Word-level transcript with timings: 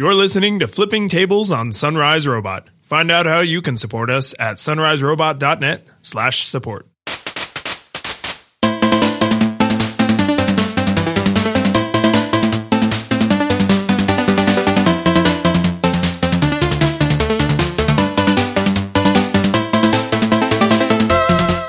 You're 0.00 0.14
listening 0.14 0.60
to 0.60 0.66
Flipping 0.66 1.10
Tables 1.10 1.50
on 1.50 1.72
Sunrise 1.72 2.26
Robot. 2.26 2.70
Find 2.80 3.10
out 3.10 3.26
how 3.26 3.40
you 3.40 3.60
can 3.60 3.76
support 3.76 4.08
us 4.08 4.34
at 4.38 4.56
sunriserobot.net 4.56 5.86
slash 6.00 6.46
support. 6.46 6.86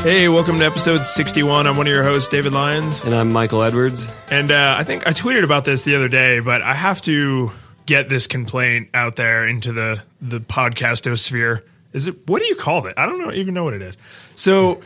Hey, 0.04 0.30
welcome 0.30 0.58
to 0.60 0.64
episode 0.66 1.06
61. 1.06 1.68
I'm 1.68 1.76
one 1.76 1.86
of 1.86 1.92
your 1.92 2.04
hosts, 2.04 2.30
David 2.30 2.54
Lyons. 2.54 3.04
And 3.04 3.14
I'm 3.14 3.34
Michael 3.34 3.62
Edwards. 3.62 4.08
And 4.30 4.52
uh, 4.52 4.76
I 4.78 4.86
think 4.86 5.06
I 5.06 5.12
tweeted 5.12 5.44
about 5.44 5.66
this 5.66 5.82
the 5.82 5.98
other 5.98 6.08
day, 6.08 6.40
but 6.40 6.62
I 6.62 6.74
have 6.74 7.02
to 7.02 7.52
get 7.92 8.08
this 8.08 8.26
complaint 8.26 8.88
out 8.94 9.18
there 9.18 9.46
into 9.46 9.74
the 9.74 10.02
the 10.22 10.40
podcastosphere. 10.40 11.62
Is 11.92 12.08
it 12.08 12.26
what 12.26 12.40
do 12.40 12.46
you 12.46 12.56
call 12.56 12.88
it? 12.88 12.94
I 12.98 13.06
don't 13.06 13.20
know 13.20 13.34
even 13.34 13.54
know 13.54 13.66
what 13.66 13.74
it 13.74 13.82
is. 13.82 13.98
So 14.36 14.80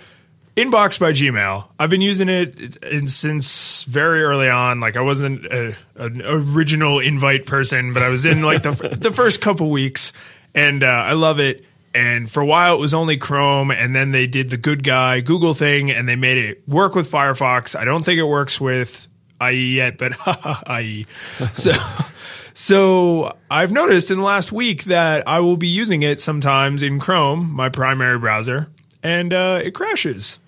Inbox 0.55 0.99
by 0.99 1.12
Gmail. 1.12 1.65
I've 1.77 1.91
been 1.91 2.02
using 2.02 2.29
it 2.29 2.77
in, 2.84 3.07
since 3.07 3.84
very 3.84 4.23
early 4.23 4.49
on. 4.49 4.79
Like 4.79 4.98
I 4.98 5.02
wasn't 5.02 5.45
a, 5.45 5.76
an 5.98 6.23
original 6.23 6.99
invite 6.99 7.45
person, 7.45 7.93
but 7.93 8.02
I 8.02 8.09
was 8.09 8.26
in 8.26 8.41
like 8.41 8.63
the 8.63 8.71
the 8.99 9.12
first 9.12 9.40
couple 9.40 9.70
weeks, 9.70 10.12
and 10.55 10.81
uh, 10.81 10.87
I 10.87 11.13
love 11.13 11.40
it. 11.40 11.63
And 11.93 12.29
for 12.29 12.41
a 12.41 12.45
while, 12.45 12.73
it 12.73 12.79
was 12.79 12.95
only 12.95 13.17
Chrome, 13.17 13.70
and 13.70 13.95
then 13.95 14.09
they 14.12 14.26
did 14.26 14.49
the 14.49 14.57
good 14.57 14.84
guy 14.84 15.21
Google 15.21 15.53
thing, 15.53 15.91
and 15.91 16.09
they 16.09 16.15
made 16.15 16.40
it 16.40 16.67
work 16.67 16.95
with 16.95 17.09
Firefox. 17.09 17.77
I 17.77 17.85
don't 17.85 18.03
think 18.03 18.20
it 18.20 18.26
works 18.26 18.59
with 18.59 19.07
IE 19.41 19.76
yet, 19.76 19.98
but 19.98 20.13
IE. 20.81 21.05
So, 21.53 21.71
so 22.55 23.35
I've 23.51 23.73
noticed 23.73 24.09
in 24.11 24.17
the 24.17 24.23
last 24.23 24.51
week 24.53 24.85
that 24.85 25.27
I 25.27 25.41
will 25.41 25.57
be 25.57 25.67
using 25.67 26.03
it 26.03 26.21
sometimes 26.21 26.83
in 26.83 26.99
Chrome, 27.01 27.51
my 27.51 27.67
primary 27.67 28.17
browser, 28.17 28.71
and 29.03 29.34
uh, 29.34 29.59
it 29.62 29.71
crashes. 29.71 30.39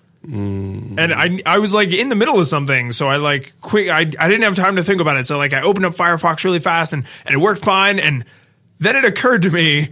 And 0.98 1.12
I 1.14 1.38
I 1.44 1.58
was 1.58 1.72
like 1.74 1.92
in 1.92 2.08
the 2.08 2.16
middle 2.16 2.40
of 2.40 2.46
something, 2.46 2.92
so 2.92 3.08
I 3.08 3.16
like 3.18 3.52
quick 3.60 3.90
I 3.90 4.00
I 4.00 4.28
didn't 4.28 4.42
have 4.42 4.56
time 4.56 4.76
to 4.76 4.82
think 4.82 5.02
about 5.02 5.18
it. 5.18 5.26
So 5.26 5.36
like 5.36 5.52
I 5.52 5.60
opened 5.60 5.84
up 5.84 5.94
Firefox 5.94 6.44
really 6.44 6.60
fast 6.60 6.94
and 6.94 7.04
and 7.26 7.34
it 7.34 7.38
worked 7.38 7.62
fine. 7.62 7.98
And 7.98 8.24
then 8.78 8.96
it 8.96 9.04
occurred 9.04 9.42
to 9.42 9.50
me 9.50 9.90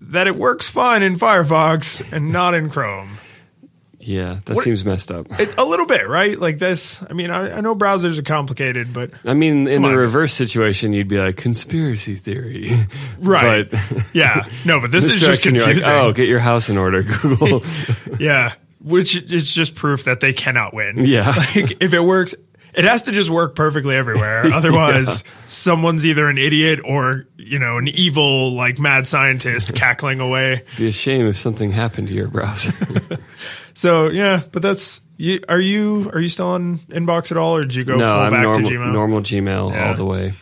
that 0.00 0.26
it 0.26 0.34
works 0.34 0.68
fine 0.68 1.02
in 1.04 1.16
Firefox 1.16 2.12
and 2.12 2.32
not 2.32 2.54
in 2.54 2.70
Chrome. 2.70 3.19
Yeah, 4.02 4.38
that 4.46 4.56
What- 4.56 4.64
seems 4.64 4.84
messed 4.84 5.10
up. 5.10 5.26
It, 5.38 5.54
a 5.58 5.64
little 5.64 5.84
bit, 5.84 6.08
right? 6.08 6.38
Like 6.38 6.58
this. 6.58 7.02
I 7.08 7.12
mean, 7.12 7.30
I, 7.30 7.58
I 7.58 7.60
know 7.60 7.76
browsers 7.76 8.18
are 8.18 8.22
complicated, 8.22 8.92
but 8.94 9.10
I 9.26 9.34
mean, 9.34 9.68
in 9.68 9.82
the 9.82 9.88
on. 9.90 9.94
reverse 9.94 10.32
situation, 10.32 10.92
you'd 10.94 11.06
be 11.08 11.18
like 11.18 11.36
conspiracy 11.36 12.14
theory, 12.14 12.70
right. 13.18 13.70
But 13.70 13.80
yeah, 14.14 14.44
no, 14.64 14.80
but 14.80 14.90
this, 14.90 15.04
this 15.04 15.16
is 15.16 15.20
just 15.20 15.42
confusing. 15.42 15.76
like, 15.82 15.88
oh, 15.88 16.12
get 16.12 16.28
your 16.28 16.38
house 16.40 16.70
in 16.70 16.78
order, 16.78 17.02
Google. 17.22 17.62
Yeah, 18.18 18.54
which 18.82 19.14
is 19.14 19.52
just 19.52 19.74
proof 19.74 20.04
that 20.04 20.20
they 20.20 20.32
cannot 20.32 20.72
win. 20.72 21.04
Yeah. 21.04 21.28
like 21.36 21.82
if 21.82 21.92
it 21.92 22.00
works, 22.02 22.34
it 22.72 22.84
has 22.84 23.02
to 23.02 23.12
just 23.12 23.28
work 23.28 23.54
perfectly 23.54 23.96
everywhere. 23.96 24.46
Otherwise, 24.46 25.24
someone's 25.46 26.06
either 26.06 26.26
an 26.28 26.38
idiot 26.38 26.80
or 26.84 27.26
you 27.36 27.58
know 27.58 27.76
an 27.76 27.88
evil 27.88 28.52
like 28.54 28.78
mad 28.78 29.06
scientist 29.06 29.74
cackling 29.74 30.20
away. 30.20 30.62
be 30.78 30.88
a 30.88 30.92
shame 30.92 31.26
if 31.26 31.36
something 31.36 31.70
happened 31.70 32.08
to 32.08 32.14
your 32.14 32.28
browser. 32.28 32.72
So 33.74 34.08
yeah, 34.08 34.42
but 34.52 34.62
that's. 34.62 35.00
You, 35.16 35.38
are 35.50 35.60
you 35.60 36.08
are 36.14 36.18
you 36.20 36.30
still 36.30 36.46
on 36.46 36.78
inbox 36.88 37.30
at 37.30 37.36
all, 37.36 37.54
or 37.56 37.60
did 37.60 37.74
you 37.74 37.84
go 37.84 37.96
no, 37.96 38.04
full 38.10 38.20
I'm 38.22 38.30
back 38.30 38.42
normal, 38.44 38.62
to 38.70 38.74
Gmail? 38.74 38.92
normal 38.92 39.20
Gmail 39.20 39.72
Yeah. 39.74 39.88
all 39.88 39.94
the 39.94 40.04
way. 40.06 40.32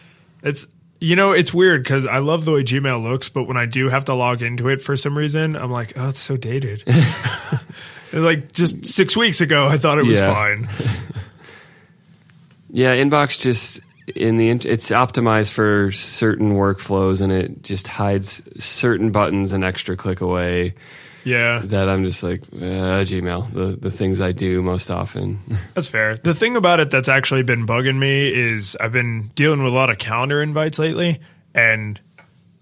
It's 0.45 0.69
you 1.01 1.17
know 1.17 1.33
it's 1.33 1.53
weird 1.53 1.83
because 1.83 2.07
I 2.07 2.19
love 2.19 2.45
the 2.45 2.53
way 2.53 2.63
Gmail 2.63 3.03
looks, 3.03 3.29
but 3.29 3.49
when 3.49 3.57
I 3.57 3.67
do 3.67 3.89
have 3.89 4.05
to 4.05 4.15
log 4.15 4.41
into 4.41 4.69
it 4.69 4.81
for 4.81 4.97
some 4.97 5.19
reason, 5.19 5.57
I'm 5.57 5.73
like, 5.73 5.95
oh, 5.97 6.11
it's 6.11 6.21
so 6.21 6.37
dated. 6.37 6.85
Like 8.13 8.53
just 8.53 8.87
six 8.87 9.15
weeks 9.17 9.41
ago, 9.43 9.67
I 9.67 9.77
thought 9.79 9.99
it 9.99 10.07
was 10.07 10.19
Yeah. 10.21 10.33
fine. 10.33 10.69
Yeah, 12.71 12.95
inbox 12.97 13.39
just 13.39 13.81
in 14.15 14.37
the 14.37 14.51
it's 14.51 14.91
optimized 14.91 15.53
for 15.53 15.91
certain 15.91 16.53
workflows, 16.55 17.21
and 17.23 17.33
it 17.33 17.63
just 17.63 17.87
hides 17.89 18.43
certain 18.63 19.11
buttons 19.11 19.53
an 19.53 19.65
extra 19.65 19.97
click 19.97 20.21
away. 20.21 20.75
Yeah, 21.29 21.61
That 21.65 21.89
I'm 21.89 22.05
just 22.05 22.23
like 22.23 22.41
uh, 22.55 23.05
Gmail, 23.05 23.53
the 23.53 23.77
the 23.77 23.91
things 23.91 24.21
I 24.21 24.33
do 24.33 24.63
most 24.63 24.91
often. 24.91 25.39
That's 25.75 25.89
fair. 25.89 26.17
The 26.17 26.35
thing 26.35 26.57
about 26.57 26.81
it 26.81 26.91
that's 26.91 27.09
actually 27.09 27.43
been 27.43 27.67
bugging 27.67 27.99
me 27.99 28.29
is 28.33 28.77
I've 28.81 28.93
been 28.93 29.31
dealing 29.35 29.63
with 29.63 29.73
a 29.73 29.77
lot 29.77 29.91
of 29.91 29.99
calendar 29.99 30.41
invites 30.41 30.79
lately, 30.79 31.21
and 31.55 32.01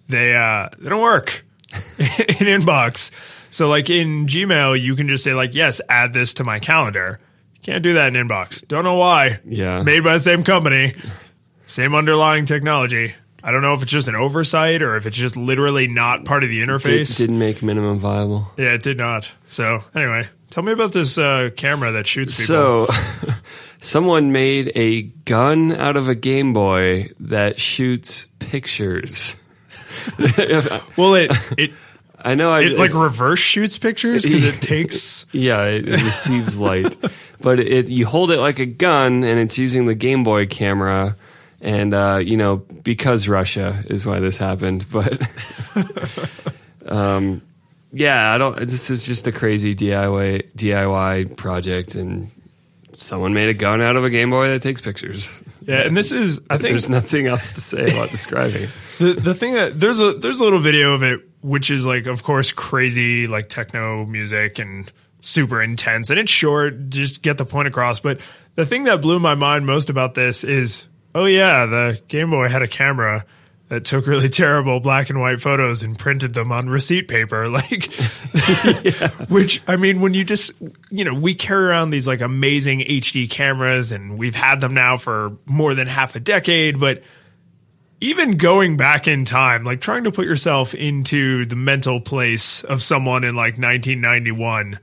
they 0.08 0.34
uh, 0.34 0.68
they 0.78 0.88
don't 0.88 1.02
work 1.02 1.44
in 1.98 2.46
inbox. 2.60 3.10
So 3.50 3.68
like 3.68 3.88
in 3.88 4.26
Gmail, 4.26 4.80
you 4.80 4.96
can 4.96 5.08
just 5.08 5.22
say 5.24 5.32
like, 5.32 5.54
yes, 5.54 5.80
add 5.88 6.12
this 6.12 6.34
to 6.34 6.44
my 6.44 6.58
calendar. 6.58 7.20
Can't 7.62 7.82
do 7.82 7.94
that 7.94 8.14
in 8.14 8.26
inbox. 8.28 8.66
Don't 8.68 8.84
know 8.84 8.96
why. 8.96 9.40
Yeah. 9.44 9.82
Made 9.82 10.04
by 10.04 10.14
the 10.14 10.20
same 10.20 10.42
company, 10.44 10.94
same 11.66 11.94
underlying 11.94 12.46
technology. 12.46 13.14
I 13.42 13.52
don't 13.52 13.62
know 13.62 13.74
if 13.74 13.82
it's 13.82 13.92
just 13.92 14.08
an 14.08 14.16
oversight 14.16 14.82
or 14.82 14.96
if 14.96 15.06
it's 15.06 15.16
just 15.16 15.36
literally 15.36 15.86
not 15.86 16.24
part 16.24 16.42
of 16.42 16.48
the 16.48 16.60
interface. 16.62 17.12
It 17.14 17.18
didn't 17.18 17.38
make 17.38 17.62
minimum 17.62 17.98
viable. 17.98 18.50
yeah, 18.56 18.72
it 18.72 18.82
did 18.82 18.98
not. 18.98 19.30
So 19.46 19.82
anyway, 19.94 20.28
tell 20.50 20.62
me 20.62 20.72
about 20.72 20.92
this 20.92 21.16
uh, 21.16 21.50
camera 21.56 21.92
that 21.92 22.06
shoots 22.06 22.36
people. 22.40 22.86
So, 22.86 23.32
someone 23.80 24.32
made 24.32 24.72
a 24.74 25.02
gun 25.02 25.72
out 25.72 25.96
of 25.96 26.08
a 26.08 26.14
Game 26.14 26.52
Boy 26.52 27.10
that 27.20 27.60
shoots 27.60 28.26
pictures. 28.38 29.36
well, 30.96 31.14
it 31.14 31.30
it 31.56 31.72
I 32.18 32.34
know. 32.34 32.50
I 32.50 32.62
it 32.62 32.78
like 32.78 32.94
reverse 32.94 33.38
shoots 33.38 33.78
pictures 33.78 34.24
because 34.24 34.42
it 34.42 34.60
takes 34.60 35.26
yeah, 35.32 35.64
it, 35.64 35.88
it 35.88 36.02
receives 36.02 36.56
light, 36.56 36.96
but 37.40 37.60
it 37.60 37.88
you 37.88 38.06
hold 38.06 38.30
it 38.30 38.40
like 38.40 38.58
a 38.58 38.66
gun, 38.66 39.22
and 39.22 39.38
it's 39.38 39.56
using 39.58 39.86
the 39.86 39.94
Game 39.94 40.24
Boy 40.24 40.46
camera. 40.46 41.16
And 41.60 41.94
uh, 41.94 42.20
you 42.22 42.36
know, 42.36 42.56
because 42.56 43.28
Russia 43.28 43.82
is 43.88 44.04
why 44.06 44.20
this 44.20 44.36
happened, 44.36 44.86
but 44.92 45.26
um, 46.86 47.42
yeah, 47.92 48.32
I 48.34 48.38
don't. 48.38 48.58
This 48.58 48.90
is 48.90 49.02
just 49.02 49.26
a 49.26 49.32
crazy 49.32 49.74
DIY 49.74 50.52
DIY 50.52 51.36
project, 51.36 51.94
and 51.94 52.30
someone 52.92 53.34
made 53.34 53.48
a 53.48 53.54
gun 53.54 53.80
out 53.80 53.96
of 53.96 54.04
a 54.04 54.10
Game 54.10 54.30
Boy 54.30 54.48
that 54.48 54.62
takes 54.62 54.80
pictures. 54.80 55.42
yeah 55.62 55.86
and 55.86 55.94
this 55.94 56.12
is 56.12 56.40
i 56.48 56.56
think 56.58 56.70
There's 56.70 56.88
nothing 56.88 57.26
else 57.26 57.52
to 57.52 57.60
say 57.60 57.84
about 57.90 58.10
describing. 58.10 58.68
the 58.98 59.12
the 59.12 59.34
thing 59.34 59.52
that 59.52 59.78
there's 59.78 60.00
a 60.00 60.12
there's 60.14 60.40
a 60.40 60.44
little 60.44 60.60
video 60.60 60.94
of 60.94 61.02
it 61.02 61.20
which 61.42 61.70
is 61.70 61.84
like 61.84 62.06
of 62.06 62.22
course 62.22 62.52
crazy 62.52 63.26
like 63.26 63.50
techno 63.50 64.06
music 64.06 64.58
and 64.58 64.90
super 65.20 65.60
intense 65.60 66.08
and 66.08 66.18
it's 66.18 66.32
short 66.32 66.88
just 66.88 67.22
get 67.22 67.36
the 67.36 67.44
point 67.44 67.68
across 67.68 68.00
but 68.00 68.18
the 68.54 68.64
thing 68.64 68.84
that 68.84 69.02
blew 69.02 69.18
my 69.18 69.34
mind 69.34 69.66
most 69.66 69.90
about 69.90 70.14
this 70.14 70.42
is 70.42 70.86
oh 71.16 71.24
yeah 71.24 71.66
the 71.66 72.00
game 72.08 72.30
boy 72.30 72.48
had 72.48 72.62
a 72.62 72.68
camera 72.68 73.24
that 73.68 73.84
took 73.84 74.06
really 74.06 74.28
terrible 74.28 74.78
black 74.78 75.10
and 75.10 75.20
white 75.20 75.40
photos 75.40 75.82
and 75.82 75.98
printed 75.98 76.34
them 76.34 76.52
on 76.52 76.68
receipt 76.68 77.08
paper 77.08 77.48
like 77.48 77.92
which 79.28 79.62
i 79.66 79.76
mean 79.76 80.00
when 80.00 80.14
you 80.14 80.24
just 80.24 80.52
you 80.90 81.04
know 81.04 81.14
we 81.14 81.34
carry 81.34 81.64
around 81.64 81.90
these 81.90 82.06
like 82.06 82.20
amazing 82.20 82.80
hd 82.80 83.28
cameras 83.30 83.92
and 83.92 84.18
we've 84.18 84.36
had 84.36 84.60
them 84.60 84.74
now 84.74 84.96
for 84.96 85.36
more 85.46 85.74
than 85.74 85.86
half 85.86 86.14
a 86.14 86.20
decade 86.20 86.78
but 86.78 87.02
even 88.00 88.36
going 88.36 88.76
back 88.76 89.08
in 89.08 89.24
time, 89.24 89.64
like 89.64 89.80
trying 89.80 90.04
to 90.04 90.12
put 90.12 90.26
yourself 90.26 90.74
into 90.74 91.46
the 91.46 91.56
mental 91.56 92.00
place 92.00 92.62
of 92.64 92.82
someone 92.82 93.24
in 93.24 93.34
like 93.34 93.54
1991. 93.54 94.78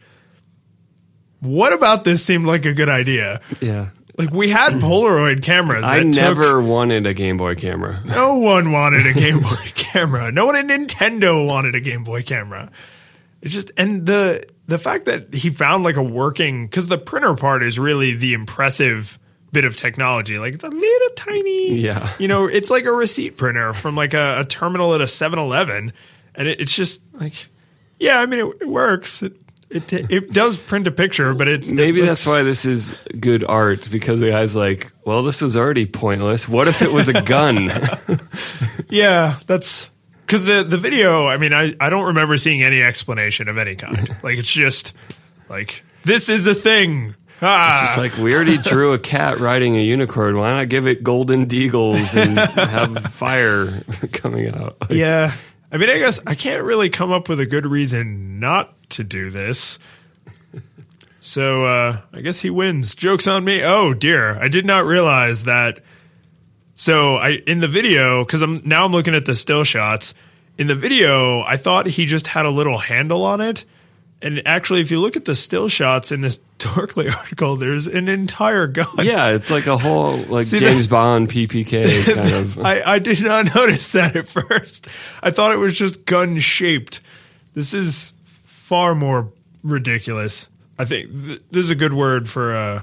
What 1.41 1.73
about 1.73 2.05
this 2.05 2.25
seemed 2.25 2.45
like 2.45 2.65
a 2.65 2.73
good 2.73 2.89
idea? 2.89 3.41
Yeah, 3.61 3.89
Like 4.18 4.31
we 4.31 4.50
had 4.50 4.74
Polaroid 4.81 5.41
cameras. 5.44 5.84
I 5.84 6.00
that 6.00 6.03
took- 6.06 6.16
never 6.16 6.62
wanted 6.62 7.06
a 7.07 7.13
Game 7.13 7.38
Boy 7.38 7.56
camera. 7.56 8.01
no 8.06 8.35
one 8.38 8.72
wanted 8.72 9.06
a 9.07 9.13
Game 9.13 9.40
Boy 9.41 9.72
camera. 9.75 10.31
No 10.31 10.45
one 10.45 10.56
at 10.56 10.65
Nintendo 10.65 11.45
wanted 11.45 11.75
a 11.75 11.80
Game 11.81 12.04
Boy 12.04 12.21
camera. 12.24 12.71
It's 13.42 13.54
just 13.54 13.71
and 13.77 14.06
the 14.06 14.44
the 14.68 14.77
fact 14.77 15.06
that 15.06 15.33
he 15.33 15.50
found 15.50 15.83
like 15.83 15.98
a 15.98 16.04
working 16.04 16.65
because 16.68 16.88
the 16.88 16.98
printer 16.98 17.33
part 17.36 17.63
is 17.63 17.77
really 17.77 18.13
the 18.15 18.33
impressive 18.33 19.19
bit 19.51 19.65
of 19.65 19.75
technology. 19.77 20.39
Like 20.39 20.54
it's 20.56 20.63
a 20.63 20.69
little 20.69 21.10
tiny, 21.15 21.75
Yeah. 21.80 22.12
You 22.18 22.27
know, 22.27 22.45
it's 22.48 22.69
like 22.71 22.86
a 22.86 22.92
receipt 22.92 23.36
printer 23.38 23.74
from 23.74 23.95
like 23.95 24.13
a, 24.13 24.39
a 24.39 24.45
terminal 24.45 24.95
at 24.95 25.01
a 25.01 25.04
7-Eleven, 25.04 25.94
and 26.33 26.48
it, 26.48 26.60
it's 26.62 26.74
just 26.74 27.01
like, 27.13 27.50
yeah, 28.00 28.19
I 28.19 28.25
mean, 28.25 28.39
it, 28.39 28.62
it 28.62 28.68
works. 28.69 29.21
It, 29.21 29.36
it 29.74 29.94
it 30.12 30.34
does 30.34 30.58
print 30.58 30.88
a 30.88 30.92
picture, 30.92 31.34
but 31.34 31.48
it's 31.48 31.68
it 31.68 31.74
Maybe 31.75 32.02
looks- 32.02 32.24
that's 32.24 32.28
why 32.28 32.44
this 32.44 32.66
is 32.66 32.94
good 33.20 33.44
art 33.44 33.90
because 33.92 34.20
the 34.20 34.30
guy's 34.31 34.56
like, 34.56 34.92
well, 35.06 35.24
this 35.24 35.42
was 35.42 35.58
already 35.58 35.86
pointless. 35.86 36.48
What 36.48 36.68
if 36.68 36.81
it 36.81 36.92
was 36.92 37.10
a 37.10 37.22
gun? 37.22 37.70
Yeah, 38.90 39.40
that's 39.48 39.88
because 40.25 40.46
the 40.46 40.64
the 40.64 40.78
video. 40.78 41.25
I 41.28 41.38
mean, 41.38 41.54
I 41.54 41.74
I 41.80 41.90
don't 41.90 42.08
remember 42.08 42.38
seeing 42.38 42.62
any 42.62 42.81
explanation 42.81 43.48
of 43.48 43.58
any 43.58 43.75
kind. 43.75 44.08
like 44.24 44.38
it's 44.38 44.52
just 44.52 44.94
like 45.50 45.84
this 46.04 46.30
is 46.30 46.44
the 46.44 46.54
thing. 46.54 47.16
Ah. 47.42 47.74
It's 47.84 47.96
just 47.96 47.98
like 47.98 48.18
we 48.24 48.36
already 48.36 48.58
drew 48.58 48.94
a 48.94 49.00
cat 49.00 49.40
riding 49.40 49.75
a 49.75 49.81
unicorn. 49.81 50.38
Why 50.38 50.52
not 50.52 50.70
give 50.70 50.86
it 50.88 51.04
golden 51.04 51.48
deagles 51.48 52.16
and 52.16 52.38
have 52.70 53.04
fire 53.14 53.84
coming 54.14 54.54
out? 54.54 54.78
Like, 54.81 54.92
Yeah. 54.92 55.34
I 55.72 55.78
mean, 55.78 55.90
I 55.90 55.98
guess 55.98 56.20
I 56.28 56.36
can't 56.36 56.64
really 56.64 56.90
come 56.90 57.12
up 57.12 57.28
with 57.30 57.40
a 57.40 57.48
good 57.48 57.66
reason 57.66 58.40
not 58.40 58.75
to 58.94 59.04
do 59.04 59.30
this. 59.30 59.80
So 61.19 61.63
uh, 61.63 62.01
I 62.12 62.19
guess 62.22 62.42
he 62.42 62.50
wins. 62.50 62.95
Joke's 62.95 63.28
on 63.28 63.45
me. 63.45 63.63
Oh 63.63 63.94
dear, 63.94 64.38
I 64.40 64.50
did 64.50 64.66
not 64.66 64.86
realize 64.86 65.45
that. 65.45 65.80
So 66.75 67.16
I 67.16 67.42
in 67.48 67.62
the 67.62 67.68
video 67.69 68.25
because 68.25 68.42
I'm 68.42 68.62
now 68.66 68.84
I'm 68.84 68.92
looking 68.92 69.16
at 69.16 69.24
the 69.24 69.36
still 69.36 69.63
shots. 69.63 70.13
In 70.57 70.68
the 70.68 70.75
video, 70.75 71.42
I 71.42 71.56
thought 71.57 71.88
he 71.88 72.06
just 72.06 72.28
had 72.28 72.45
a 72.45 72.50
little 72.50 72.78
handle 72.78 73.24
on 73.24 73.40
it, 73.42 73.66
and 74.22 74.45
actually, 74.48 74.81
if 74.81 74.92
you 74.92 75.00
look 75.00 75.18
at 75.18 75.25
the 75.25 75.34
still 75.34 75.68
shots 75.68 76.12
in 76.12 76.22
this 76.22 76.39
Dorkly 76.60 77.13
article, 77.13 77.57
there's 77.57 77.88
an 77.88 78.07
entire 78.07 78.68
gun. 78.68 78.88
Yeah, 79.00 79.30
it's 79.30 79.50
like 79.50 79.68
a 79.68 79.78
whole 79.78 80.18
like 80.18 80.46
See, 80.46 80.60
James 80.60 80.88
Bond 80.88 81.30
PPK 81.30 82.16
kind 82.16 82.34
of. 82.34 82.60
I, 82.60 82.81
I 82.86 83.00
did 83.00 83.22
not 83.22 83.54
notice 83.56 83.92
that 83.94 84.16
at 84.16 84.30
first. 84.30 84.88
I 85.22 85.31
thought 85.31 85.51
it 85.51 85.57
was 85.57 85.78
just 85.78 86.06
gun 86.06 86.39
shaped. 86.39 87.01
This 87.54 87.74
is 87.74 88.12
far 88.74 88.96
more 88.96 89.31
ridiculous. 89.64 90.48
I 90.80 90.86
think 90.86 91.12
th- 91.12 91.42
this 91.52 91.66
is 91.66 91.70
a 91.70 91.75
good 91.75 91.94
word 91.94 92.28
for 92.28 92.56
uh, 92.56 92.81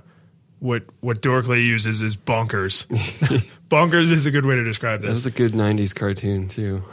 what 0.61 0.85
what 1.01 1.21
Dorkly 1.21 1.67
uses 1.67 2.01
is 2.01 2.17
bonkers. 2.17 2.87
bonkers 3.69 4.13
is 4.13 4.25
a 4.25 4.31
good 4.31 4.47
way 4.47 4.55
to 4.55 4.63
describe 4.63 5.01
That 5.01 5.09
this. 5.09 5.17
was 5.17 5.27
a 5.27 5.33
good 5.33 5.53
'90s 5.53 5.93
cartoon 5.93 6.47
too. 6.47 6.85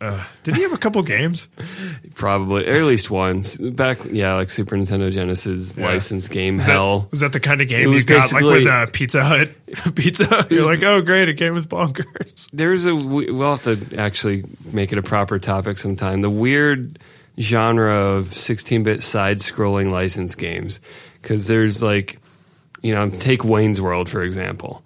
Uh, 0.00 0.22
did 0.42 0.54
he 0.56 0.62
have 0.62 0.74
a 0.74 0.76
couple 0.76 1.02
games? 1.02 1.48
Probably, 2.14 2.66
or 2.68 2.72
at 2.74 2.82
least 2.84 3.10
one 3.10 3.44
back. 3.72 4.00
Yeah, 4.10 4.34
like 4.34 4.50
Super 4.50 4.76
Nintendo 4.76 5.10
Genesis 5.10 5.78
licensed 5.78 6.30
game 6.30 6.56
Was 6.56 6.66
that, 6.66 6.72
Hell. 6.72 7.08
was 7.10 7.20
that 7.20 7.32
the 7.32 7.40
kind 7.40 7.62
of 7.62 7.68
game 7.68 7.90
you 7.92 8.04
got 8.04 8.30
like 8.30 8.44
with 8.44 8.66
uh, 8.66 8.84
Pizza 8.92 9.24
Hut 9.24 9.52
pizza? 9.94 10.26
Hut. 10.26 10.50
You're 10.52 10.66
like, 10.70 10.82
oh 10.82 11.00
great, 11.00 11.30
it 11.30 11.36
came 11.38 11.54
with 11.54 11.70
bonkers. 11.70 12.50
There's 12.52 12.84
a 12.84 12.94
we- 12.94 13.30
we'll 13.30 13.56
have 13.56 13.62
to 13.62 13.96
actually 13.98 14.44
make 14.70 14.92
it 14.92 14.98
a 14.98 15.02
proper 15.02 15.38
topic 15.38 15.78
sometime. 15.78 16.20
The 16.20 16.28
weird 16.28 16.98
genre 17.38 17.94
of 17.94 18.26
16-bit 18.26 19.02
side-scrolling 19.02 19.90
license 19.90 20.34
games 20.34 20.80
because 21.20 21.46
there's 21.46 21.82
like 21.82 22.20
you 22.82 22.94
know 22.94 23.10
take 23.10 23.44
Wayne's 23.44 23.80
World 23.80 24.08
for 24.08 24.22
example. 24.22 24.83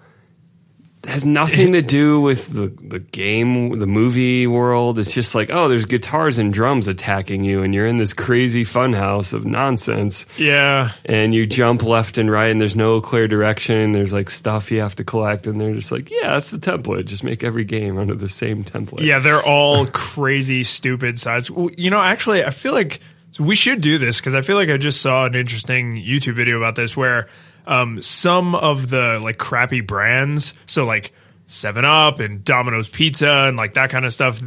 Has 1.08 1.24
nothing 1.24 1.72
to 1.72 1.82
do 1.82 2.20
with 2.20 2.52
the, 2.52 2.66
the 2.66 2.98
game, 2.98 3.78
the 3.78 3.86
movie 3.86 4.46
world. 4.46 4.98
It's 4.98 5.12
just 5.12 5.34
like, 5.34 5.48
oh, 5.50 5.68
there's 5.68 5.86
guitars 5.86 6.38
and 6.38 6.52
drums 6.52 6.86
attacking 6.86 7.44
you, 7.44 7.62
and 7.62 7.74
you're 7.74 7.86
in 7.86 7.96
this 7.96 8.12
crazy 8.12 8.64
funhouse 8.64 9.32
of 9.32 9.44
nonsense. 9.46 10.26
Yeah, 10.36 10.92
and 11.06 11.34
you 11.34 11.46
jump 11.46 11.82
left 11.82 12.18
and 12.18 12.30
right 12.30 12.50
and 12.50 12.60
there's 12.60 12.76
no 12.76 13.00
clear 13.00 13.26
direction 13.26 13.92
there's 13.92 14.12
like 14.12 14.28
stuff 14.30 14.70
you 14.70 14.80
have 14.80 14.94
to 14.96 15.04
collect 15.04 15.46
and 15.46 15.60
they're 15.60 15.74
just 15.74 15.90
like 15.90 16.10
yeah 16.10 16.32
that's 16.32 16.50
the 16.50 16.58
template 16.58 17.06
just 17.06 17.24
make 17.24 17.42
every 17.42 17.64
game 17.64 17.98
under 17.98 18.14
the 18.14 18.28
same 18.28 18.62
template 18.64 19.00
Yeah, 19.04 19.18
they're 19.18 19.42
all 19.42 19.86
crazy, 19.92 20.62
stupid 20.64 21.18
sides. 21.18 21.50
You 21.76 21.90
know, 21.90 22.00
actually, 22.00 22.44
I 22.44 22.50
feel 22.50 22.72
like 22.72 23.00
we 23.38 23.54
should 23.54 23.80
do 23.80 23.98
this 23.98 24.18
because 24.18 24.34
I 24.34 24.42
feel 24.42 24.56
like 24.56 24.68
I 24.68 24.76
just 24.76 25.00
saw 25.00 25.26
an 25.26 25.34
interesting 25.34 25.96
YouTube 25.96 26.34
video 26.34 26.56
about 26.56 26.76
this 26.76 26.96
where 26.96 27.28
um, 27.68 28.00
some 28.00 28.54
of 28.54 28.90
the 28.90 29.20
like 29.22 29.38
crappy 29.38 29.80
brands, 29.80 30.54
so 30.66 30.84
like 30.84 31.12
Seven 31.46 31.84
Up 31.84 32.18
and 32.18 32.42
Domino's 32.42 32.88
Pizza 32.88 33.28
and 33.46 33.56
like 33.56 33.74
that 33.74 33.90
kind 33.90 34.04
of 34.04 34.12
stuff. 34.12 34.40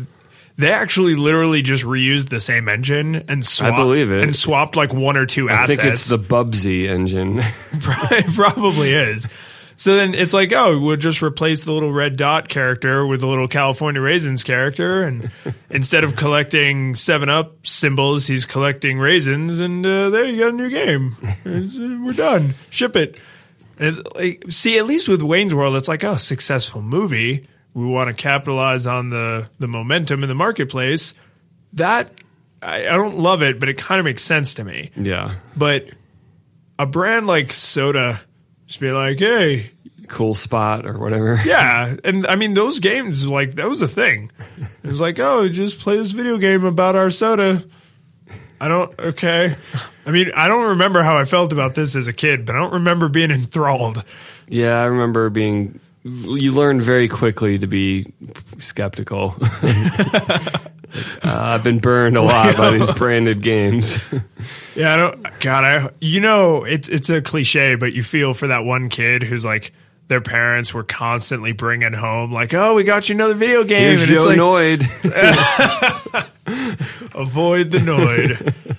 They 0.57 0.71
actually 0.71 1.15
literally 1.15 1.61
just 1.61 1.83
reused 1.83 2.29
the 2.29 2.41
same 2.41 2.67
engine 2.67 3.15
and 3.29 3.43
swapped, 3.45 3.77
believe 3.77 4.11
it. 4.11 4.21
and 4.21 4.35
swapped 4.35 4.75
like 4.75 4.93
one 4.93 5.15
or 5.17 5.25
two 5.25 5.49
i 5.49 5.53
assets. 5.53 5.81
think 5.81 5.93
it's 5.93 6.05
the 6.07 6.19
bubsy 6.19 6.87
engine 6.89 7.39
it 7.71 8.35
probably 8.35 8.91
is. 8.91 9.29
So 9.81 9.95
then 9.95 10.13
it's 10.13 10.31
like, 10.31 10.53
oh, 10.53 10.77
we'll 10.77 10.95
just 10.95 11.23
replace 11.23 11.65
the 11.65 11.71
little 11.71 11.91
red 11.91 12.15
dot 12.15 12.47
character 12.47 13.03
with 13.03 13.21
the 13.21 13.25
little 13.25 13.47
California 13.47 13.99
raisins 13.99 14.43
character, 14.43 15.01
and 15.01 15.31
instead 15.71 16.03
of 16.03 16.15
collecting 16.15 16.93
Seven 16.93 17.29
Up 17.29 17.65
symbols, 17.65 18.27
he's 18.27 18.45
collecting 18.45 18.99
raisins, 18.99 19.59
and 19.59 19.83
uh, 19.83 20.11
there 20.11 20.25
you 20.25 20.37
got 20.37 20.49
a 20.49 20.55
new 20.55 20.69
game. 20.69 21.15
It's, 21.45 21.79
uh, 21.79 21.97
we're 21.99 22.13
done. 22.13 22.53
Ship 22.69 22.95
it. 22.95 23.19
Like, 23.79 24.43
see, 24.49 24.77
at 24.77 24.85
least 24.85 25.07
with 25.07 25.23
Wayne's 25.23 25.55
World, 25.55 25.75
it's 25.75 25.87
like, 25.87 26.03
oh, 26.03 26.17
successful 26.17 26.83
movie. 26.83 27.47
We 27.73 27.83
want 27.87 28.09
to 28.09 28.13
capitalize 28.13 28.85
on 28.85 29.09
the 29.09 29.49
the 29.57 29.67
momentum 29.67 30.21
in 30.21 30.29
the 30.29 30.35
marketplace. 30.35 31.15
That 31.73 32.11
I, 32.61 32.81
I 32.87 32.91
don't 32.91 33.17
love 33.17 33.41
it, 33.41 33.59
but 33.59 33.67
it 33.67 33.79
kind 33.79 33.97
of 33.97 34.05
makes 34.05 34.21
sense 34.21 34.53
to 34.53 34.63
me. 34.63 34.91
yeah 34.95 35.33
But 35.57 35.89
a 36.77 36.85
brand 36.85 37.25
like 37.25 37.51
soda 37.51 38.21
just 38.71 38.79
be 38.79 38.89
like, 38.89 39.19
hey, 39.19 39.69
cool 40.07 40.33
spot 40.33 40.85
or 40.85 40.97
whatever 40.97 41.37
yeah. 41.45 41.97
And 42.05 42.25
I 42.25 42.37
mean, 42.37 42.53
those 42.53 42.79
games, 42.79 43.27
like, 43.27 43.55
that 43.55 43.67
was 43.67 43.81
a 43.81 43.87
thing. 43.87 44.31
It 44.81 44.87
was 44.87 45.01
like, 45.01 45.19
oh, 45.19 45.49
just 45.49 45.77
play 45.79 45.97
this 45.97 46.13
video 46.13 46.37
game 46.37 46.63
about 46.63 46.95
our 46.95 47.09
soda. 47.09 47.65
I 48.61 48.69
don't, 48.69 48.97
okay. 48.97 49.57
I 50.05 50.11
mean, 50.11 50.31
I 50.37 50.47
don't 50.47 50.69
remember 50.69 51.03
how 51.03 51.17
I 51.17 51.25
felt 51.25 51.51
about 51.51 51.75
this 51.75 51.97
as 51.97 52.07
a 52.07 52.13
kid, 52.13 52.45
but 52.45 52.55
I 52.55 52.59
don't 52.59 52.73
remember 52.73 53.09
being 53.09 53.29
enthralled. 53.31 54.05
yeah 54.47 54.81
i 54.81 54.85
remember 54.85 55.29
being 55.29 55.79
you 56.03 56.51
learn 56.53 56.79
very 56.79 57.07
quickly 57.09 57.57
to 57.57 57.67
be 57.67 58.05
skeptical 58.57 59.35
uh, 61.23 61.23
i've 61.23 61.63
been 61.63 61.79
burned 61.79 62.17
a 62.17 62.21
lot 62.21 62.55
by 62.57 62.71
these 62.71 62.91
branded 62.95 63.41
games 63.41 63.97
Yeah, 64.75 64.93
I 64.93 64.97
don't, 64.97 65.39
God, 65.41 65.63
I, 65.63 65.89
you 65.99 66.19
know, 66.21 66.63
it's, 66.63 66.87
it's 66.87 67.09
a 67.09 67.21
cliche, 67.21 67.75
but 67.75 67.93
you 67.93 68.03
feel 68.03 68.33
for 68.33 68.47
that 68.47 68.63
one 68.63 68.89
kid 68.89 69.23
who's 69.23 69.43
like, 69.43 69.73
their 70.07 70.21
parents 70.21 70.73
were 70.73 70.83
constantly 70.83 71.51
bringing 71.51 71.93
home, 71.93 72.31
like, 72.31 72.53
oh, 72.53 72.75
we 72.75 72.83
got 72.83 73.09
you 73.09 73.15
another 73.15 73.33
video 73.33 73.63
game. 73.63 73.97
here's 73.97 74.03
and 74.03 74.11
it's 74.11 74.23
Joe 74.23 74.29
like, 74.29 74.37
avoid 77.15 77.71
the 77.71 77.79
Noid. 77.79 78.77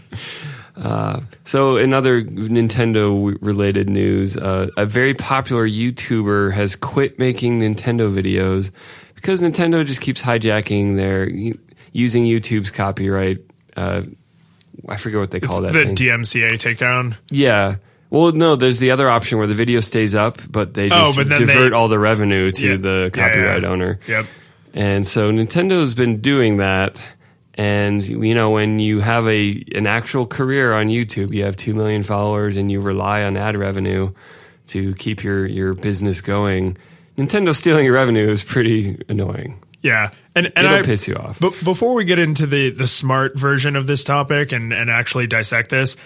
So, 1.44 1.76
in 1.76 1.92
other 1.92 2.22
Nintendo 2.22 3.36
related 3.40 3.90
news, 3.90 4.36
uh, 4.36 4.68
a 4.76 4.86
very 4.86 5.14
popular 5.14 5.68
YouTuber 5.68 6.52
has 6.54 6.76
quit 6.76 7.18
making 7.18 7.60
Nintendo 7.60 8.12
videos 8.12 8.70
because 9.14 9.40
Nintendo 9.40 9.84
just 9.86 10.00
keeps 10.00 10.22
hijacking 10.22 10.96
their 10.96 11.28
using 11.92 12.24
YouTube's 12.24 12.70
copyright. 12.70 13.38
Uh, 13.76 14.02
I 14.88 14.96
forget 14.96 15.20
what 15.20 15.30
they 15.30 15.40
call 15.40 15.60
that 15.62 15.72
the 15.72 15.84
thing. 15.86 15.94
DMCA 15.96 16.52
takedown. 16.52 17.16
yeah. 17.30 17.76
Well, 18.10 18.32
no, 18.32 18.56
there's 18.56 18.78
the 18.78 18.90
other 18.90 19.08
option 19.08 19.38
where 19.38 19.46
the 19.46 19.54
video 19.54 19.80
stays 19.80 20.14
up, 20.14 20.36
but 20.50 20.74
they 20.74 20.90
Oh, 20.90 21.14
just 21.14 21.16
but 21.16 21.28
divert 21.30 21.70
they- 21.70 21.70
all 21.76 21.88
the 21.88 21.98
revenue 21.98 22.50
to 22.52 22.66
Yeah. 22.72 22.76
the 22.76 23.10
Yeah, 23.14 23.22
copyright 23.28 23.62
yeah. 23.62 23.68
owner. 23.68 23.98
Yep. 24.06 24.26
And 24.74 25.06
so 25.06 25.32
Nintendo's 25.32 25.94
been 25.94 26.20
doing 26.20 26.58
that. 26.58 27.02
And 27.54 28.02
you 28.06 28.34
know, 28.34 28.50
when 28.50 28.78
you 28.78 29.00
have 29.00 29.26
a 29.28 29.64
an 29.74 29.86
actual 29.86 30.26
career 30.26 30.74
on 30.74 30.88
YouTube, 30.88 31.32
you 31.34 31.44
have 31.44 31.56
two 31.56 31.74
million 31.74 32.02
followers, 32.02 32.56
and 32.58 32.70
you 32.70 32.81
rely 32.81 33.24
on 33.24 33.36
ad 33.38 33.56
revenue 33.56 34.12
to 34.69 34.94
keep 34.94 35.22
your 35.24 35.46
your 35.46 35.72
business 35.74 36.20
going. 36.20 36.76
Nintendo 37.19 37.55
stealing 37.55 37.84
your 37.86 37.94
revenue 37.94 38.31
is 38.31 38.43
pretty 38.43 38.98
annoying. 39.08 39.58
Yeah. 39.82 40.10
And 40.34 40.46
and 40.56 40.67
It'll 40.67 40.79
I 40.79 40.82
piss 40.82 41.06
you 41.08 41.15
off. 41.15 41.39
But 41.41 41.53
before 41.65 41.94
we 41.94 42.05
get 42.05 42.19
into 42.19 42.46
the 42.46 42.70
the 42.70 42.86
smart 42.86 43.39
version 43.39 43.77
of 43.77 43.86
this 43.86 44.03
topic 44.05 44.53
and 44.53 44.72
and 44.72 44.91
actually 44.91 45.27
dissect 45.27 45.70
this, 45.70 45.96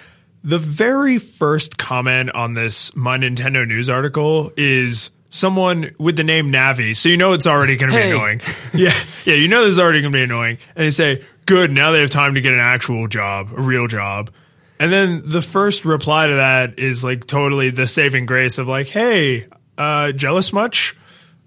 the 0.43 0.59
very 0.59 1.19
first 1.19 1.79
comment 1.79 2.31
on 2.33 2.55
this 2.55 2.95
my 2.97 3.19
Nintendo 3.19 3.67
news 3.67 3.89
article 3.89 4.53
is 4.57 5.11
someone 5.31 5.91
with 5.99 6.17
the 6.17 6.25
name 6.25 6.51
Navi. 6.51 6.97
So 6.97 7.09
you 7.09 7.17
know 7.17 7.33
it's 7.35 7.47
already 7.47 7.77
going 7.77 7.93
to 7.93 7.99
Hey. 7.99 8.11
be 8.11 8.17
annoying. 8.17 8.41
Yeah. 8.75 8.95
Yeah, 9.25 9.35
you 9.35 9.49
know 9.49 9.63
this 9.63 9.73
is 9.73 9.79
already 9.79 10.01
going 10.03 10.13
to 10.13 10.17
be 10.19 10.23
annoying. 10.25 10.59
And 10.75 10.85
they 10.87 10.91
say, 10.91 11.23
"Good, 11.47 11.71
now 11.71 11.91
they 11.93 12.01
have 12.01 12.11
time 12.11 12.35
to 12.35 12.41
get 12.41 12.53
an 12.53 12.61
actual 12.61 13.07
job, 13.09 13.51
a 13.57 13.61
real 13.61 13.87
job." 13.87 14.31
And 14.79 14.93
then 14.93 15.23
the 15.25 15.41
first 15.41 15.85
reply 15.85 16.27
to 16.27 16.35
that 16.35 16.79
is 16.79 17.03
like 17.05 17.27
totally 17.27 17.71
the 17.71 17.87
saving 17.87 18.27
grace 18.27 18.59
of 18.59 18.67
like, 18.69 18.89
"Hey, 18.89 19.47
uh 19.79 20.13
jealous 20.13 20.53
much?" 20.53 20.97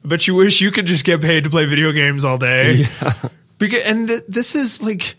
But 0.04 0.28
you 0.28 0.36
wish 0.36 0.62
you 0.62 0.72
could 0.72 0.86
just 0.86 1.04
get 1.04 1.22
paid 1.22 1.44
to 1.44 1.50
play 1.50 1.66
video 1.66 1.92
games 1.92 2.24
all 2.24 2.38
day. 2.38 2.86
Because, 3.58 3.84
and 3.84 4.08
th- 4.08 4.24
this 4.28 4.56
is 4.56 4.82
like 4.82 5.16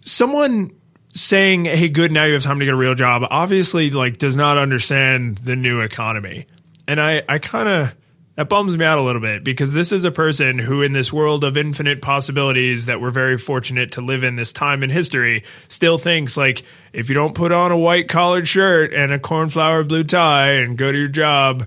someone 0.00 0.72
saying, 1.12 1.66
"Hey, 1.66 1.88
good, 1.88 2.10
now 2.10 2.24
you 2.24 2.32
have 2.32 2.42
time 2.42 2.58
to 2.58 2.64
get 2.64 2.72
a 2.72 2.76
real 2.76 2.94
job." 2.94 3.22
Obviously, 3.30 3.90
like 3.90 4.16
does 4.16 4.36
not 4.36 4.56
understand 4.56 5.38
the 5.38 5.54
new 5.54 5.80
economy, 5.80 6.46
and 6.88 7.00
I, 7.00 7.22
I 7.28 7.38
kind 7.38 7.68
of 7.68 7.94
that 8.36 8.48
bums 8.48 8.76
me 8.76 8.84
out 8.84 8.98
a 8.98 9.02
little 9.02 9.20
bit 9.20 9.44
because 9.44 9.72
this 9.72 9.92
is 9.92 10.02
a 10.04 10.10
person 10.10 10.58
who, 10.58 10.82
in 10.82 10.92
this 10.92 11.12
world 11.12 11.44
of 11.44 11.56
infinite 11.56 12.02
possibilities 12.02 12.86
that 12.86 13.00
we're 13.00 13.12
very 13.12 13.38
fortunate 13.38 13.92
to 13.92 14.00
live 14.00 14.24
in 14.24 14.34
this 14.34 14.52
time 14.52 14.82
in 14.82 14.90
history, 14.90 15.44
still 15.68 15.98
thinks 15.98 16.36
like 16.36 16.64
if 16.92 17.08
you 17.08 17.14
don't 17.14 17.34
put 17.34 17.52
on 17.52 17.70
a 17.70 17.78
white 17.78 18.08
collared 18.08 18.48
shirt 18.48 18.92
and 18.92 19.12
a 19.12 19.18
cornflower 19.18 19.84
blue 19.84 20.02
tie 20.02 20.54
and 20.54 20.76
go 20.76 20.90
to 20.90 20.98
your 20.98 21.08
job 21.08 21.66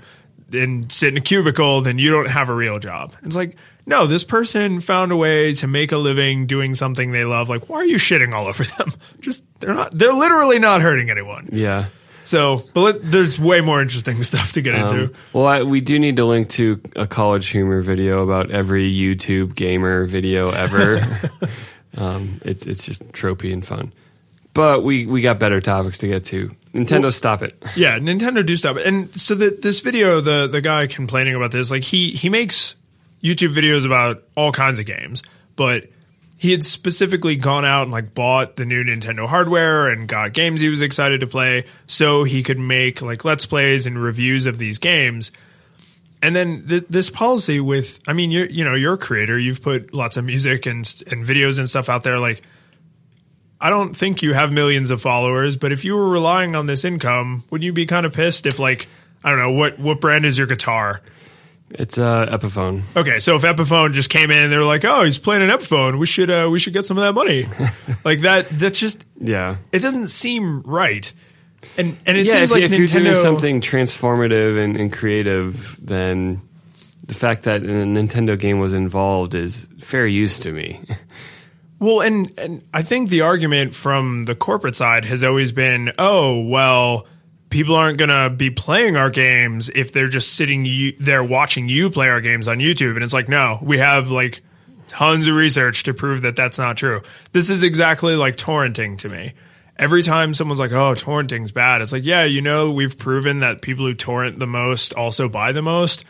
and 0.53 0.91
sit 0.91 1.09
in 1.09 1.17
a 1.17 1.21
cubicle, 1.21 1.81
then 1.81 1.97
you 1.99 2.11
don't 2.11 2.29
have 2.29 2.49
a 2.49 2.53
real 2.53 2.79
job. 2.79 3.13
It's 3.23 3.35
like, 3.35 3.57
no, 3.85 4.07
this 4.07 4.23
person 4.23 4.79
found 4.79 5.11
a 5.11 5.15
way 5.15 5.53
to 5.53 5.67
make 5.67 5.91
a 5.91 5.97
living 5.97 6.47
doing 6.47 6.75
something 6.75 7.11
they 7.11 7.25
love. 7.25 7.49
Like, 7.49 7.69
why 7.69 7.77
are 7.77 7.85
you 7.85 7.97
shitting 7.97 8.33
all 8.33 8.47
over 8.47 8.63
them? 8.63 8.91
Just 9.19 9.43
they're 9.59 9.73
not 9.73 9.97
they're 9.97 10.13
literally 10.13 10.59
not 10.59 10.81
hurting 10.81 11.09
anyone. 11.09 11.49
Yeah. 11.51 11.87
So, 12.23 12.63
but 12.73 12.81
let, 12.81 13.11
there's 13.11 13.39
way 13.39 13.61
more 13.61 13.81
interesting 13.81 14.21
stuff 14.25 14.51
to 14.53 14.61
get 14.61 14.75
into. 14.75 15.03
Um, 15.05 15.13
well, 15.31 15.45
I, 15.45 15.63
we 15.63 15.79
do 15.79 15.97
need 15.97 16.17
to 16.17 16.25
link 16.25 16.49
to 16.49 16.81
a 16.97 17.07
college 17.07 17.47
humor 17.47 17.79
video 17.79 18.21
about 18.21 18.51
every 18.51 18.93
YouTube 18.93 19.55
gamer 19.55 20.05
video 20.05 20.49
ever. 20.49 20.99
um, 21.97 22.41
it's 22.43 22.65
it's 22.65 22.85
just 22.85 23.01
tropey 23.13 23.53
and 23.53 23.65
fun. 23.65 23.93
But 24.53 24.83
we, 24.83 25.05
we 25.05 25.21
got 25.21 25.39
better 25.39 25.61
topics 25.61 25.99
to 25.99 26.07
get 26.07 26.25
to. 26.25 26.51
Nintendo, 26.77 27.03
well, 27.03 27.11
stop 27.11 27.41
it. 27.41 27.61
Yeah, 27.75 27.97
Nintendo 27.97 28.45
do 28.45 28.55
stop 28.55 28.77
it. 28.77 28.85
And 28.85 29.09
so 29.19 29.33
the, 29.33 29.49
this 29.49 29.79
video, 29.79 30.21
the 30.21 30.47
the 30.47 30.61
guy 30.61 30.87
complaining 30.87 31.35
about 31.35 31.51
this, 31.51 31.71
like 31.71 31.83
he 31.83 32.11
he 32.11 32.29
makes 32.29 32.75
YouTube 33.23 33.53
videos 33.53 33.85
about 33.85 34.23
all 34.35 34.51
kinds 34.51 34.79
of 34.79 34.85
games, 34.85 35.23
but 35.55 35.85
he 36.37 36.51
had 36.51 36.63
specifically 36.63 37.35
gone 37.35 37.65
out 37.65 37.83
and 37.83 37.91
like 37.91 38.13
bought 38.13 38.57
the 38.57 38.65
new 38.65 38.83
Nintendo 38.83 39.27
hardware 39.27 39.87
and 39.87 40.07
got 40.07 40.33
games 40.33 40.61
he 40.61 40.69
was 40.69 40.83
excited 40.83 41.21
to 41.21 41.27
play 41.27 41.65
so 41.87 42.23
he 42.23 42.43
could 42.43 42.59
make 42.59 43.01
like 43.01 43.25
let's 43.25 43.47
plays 43.47 43.87
and 43.87 44.01
reviews 44.01 44.45
of 44.45 44.59
these 44.59 44.77
games. 44.77 45.31
And 46.21 46.35
then 46.35 46.67
th- 46.67 46.85
this 46.89 47.09
policy 47.09 47.59
with 47.59 47.99
I 48.07 48.13
mean 48.13 48.29
you 48.29 48.47
you 48.51 48.63
know 48.63 48.75
you're 48.75 48.93
a 48.93 48.99
creator 48.99 49.37
you've 49.37 49.63
put 49.63 49.95
lots 49.95 50.15
of 50.15 50.25
music 50.25 50.67
and 50.67 50.85
and 51.07 51.25
videos 51.25 51.57
and 51.57 51.67
stuff 51.67 51.89
out 51.89 52.03
there 52.03 52.19
like 52.19 52.43
I 53.59 53.69
don't 53.69 53.95
think 53.95 54.21
you 54.21 54.33
have 54.33 54.51
millions 54.51 54.89
of 54.89 55.01
followers 55.01 55.55
but 55.55 55.71
if 55.71 55.85
you 55.85 55.95
were 55.95 56.09
relying 56.09 56.55
on 56.55 56.65
this 56.65 56.83
income 56.83 57.43
would 57.49 57.63
you 57.63 57.73
be 57.73 57.85
kind 57.85 58.05
of 58.05 58.13
pissed 58.13 58.45
if 58.45 58.59
like 58.59 58.87
I 59.23 59.29
don't 59.29 59.39
know 59.39 59.51
what 59.51 59.79
what 59.79 59.99
brand 59.99 60.25
is 60.25 60.37
your 60.37 60.47
guitar 60.47 61.01
it's 61.71 61.97
uh, 61.97 62.25
Epiphone. 62.27 62.83
Okay, 62.95 63.19
so 63.19 63.35
if 63.35 63.41
Epiphone 63.41 63.91
just 63.91 64.09
came 64.09 64.31
in 64.31 64.41
and 64.41 64.51
they 64.51 64.57
were 64.57 64.63
like, 64.63 64.85
"Oh, 64.85 65.03
he's 65.03 65.19
playing 65.19 65.41
an 65.41 65.49
Epiphone. 65.49 65.99
We 65.99 66.05
should 66.05 66.29
uh, 66.29 66.47
we 66.49 66.59
should 66.59 66.71
get 66.73 66.85
some 66.85 66.97
of 66.97 67.03
that 67.03 67.13
money." 67.13 67.43
like 68.05 68.19
that 68.21 68.47
that 68.59 68.73
just 68.73 69.03
yeah. 69.17 69.57
It 69.73 69.79
doesn't 69.79 70.07
seem 70.07 70.61
right. 70.61 71.11
And 71.77 71.97
and 72.05 72.17
it 72.17 72.25
yeah, 72.25 72.33
seems 72.33 72.51
if, 72.51 72.51
like 72.51 72.63
if 72.63 72.71
Nintendo, 72.71 72.77
you're 72.77 73.03
doing 73.03 73.15
something 73.15 73.61
transformative 73.61 74.63
and, 74.63 74.77
and 74.77 74.93
creative, 74.93 75.77
then 75.85 76.41
the 77.05 77.15
fact 77.15 77.43
that 77.43 77.63
a 77.63 77.67
Nintendo 77.67 78.39
game 78.39 78.59
was 78.59 78.73
involved 78.73 79.35
is 79.35 79.67
fair 79.79 80.07
use 80.07 80.39
to 80.39 80.53
me. 80.53 80.79
Well, 81.79 82.01
and 82.01 82.31
and 82.39 82.63
I 82.73 82.81
think 82.81 83.09
the 83.09 83.21
argument 83.21 83.75
from 83.75 84.25
the 84.25 84.35
corporate 84.35 84.75
side 84.75 85.05
has 85.05 85.23
always 85.23 85.51
been, 85.51 85.91
"Oh, 85.99 86.41
well, 86.41 87.05
people 87.49 87.75
aren't 87.75 87.97
going 87.97 88.09
to 88.09 88.29
be 88.35 88.49
playing 88.49 88.95
our 88.95 89.09
games 89.09 89.69
if 89.69 89.91
they're 89.91 90.07
just 90.07 90.33
sitting 90.33 90.65
you, 90.65 90.93
there 90.99 91.23
watching 91.23 91.69
you 91.69 91.89
play 91.89 92.09
our 92.09 92.21
games 92.21 92.47
on 92.47 92.57
YouTube. 92.57 92.95
And 92.95 93.03
it's 93.03 93.13
like, 93.13 93.29
no, 93.29 93.59
we 93.61 93.77
have 93.77 94.09
like 94.09 94.41
tons 94.87 95.27
of 95.27 95.35
research 95.35 95.83
to 95.83 95.93
prove 95.93 96.21
that 96.23 96.35
that's 96.35 96.57
not 96.57 96.77
true. 96.77 97.01
This 97.31 97.49
is 97.49 97.63
exactly 97.63 98.15
like 98.15 98.35
torrenting 98.35 98.97
to 98.99 99.09
me. 99.09 99.33
Every 99.77 100.01
time 100.01 100.33
someone's 100.33 100.59
like, 100.59 100.71
oh, 100.71 100.95
torrenting's 100.95 101.51
bad, 101.51 101.81
it's 101.81 101.91
like, 101.91 102.05
yeah, 102.05 102.23
you 102.23 102.41
know, 102.41 102.71
we've 102.71 102.97
proven 102.97 103.41
that 103.41 103.61
people 103.61 103.85
who 103.85 103.93
torrent 103.93 104.39
the 104.39 104.47
most 104.47 104.93
also 104.95 105.29
buy 105.29 105.51
the 105.51 105.61
most. 105.61 106.03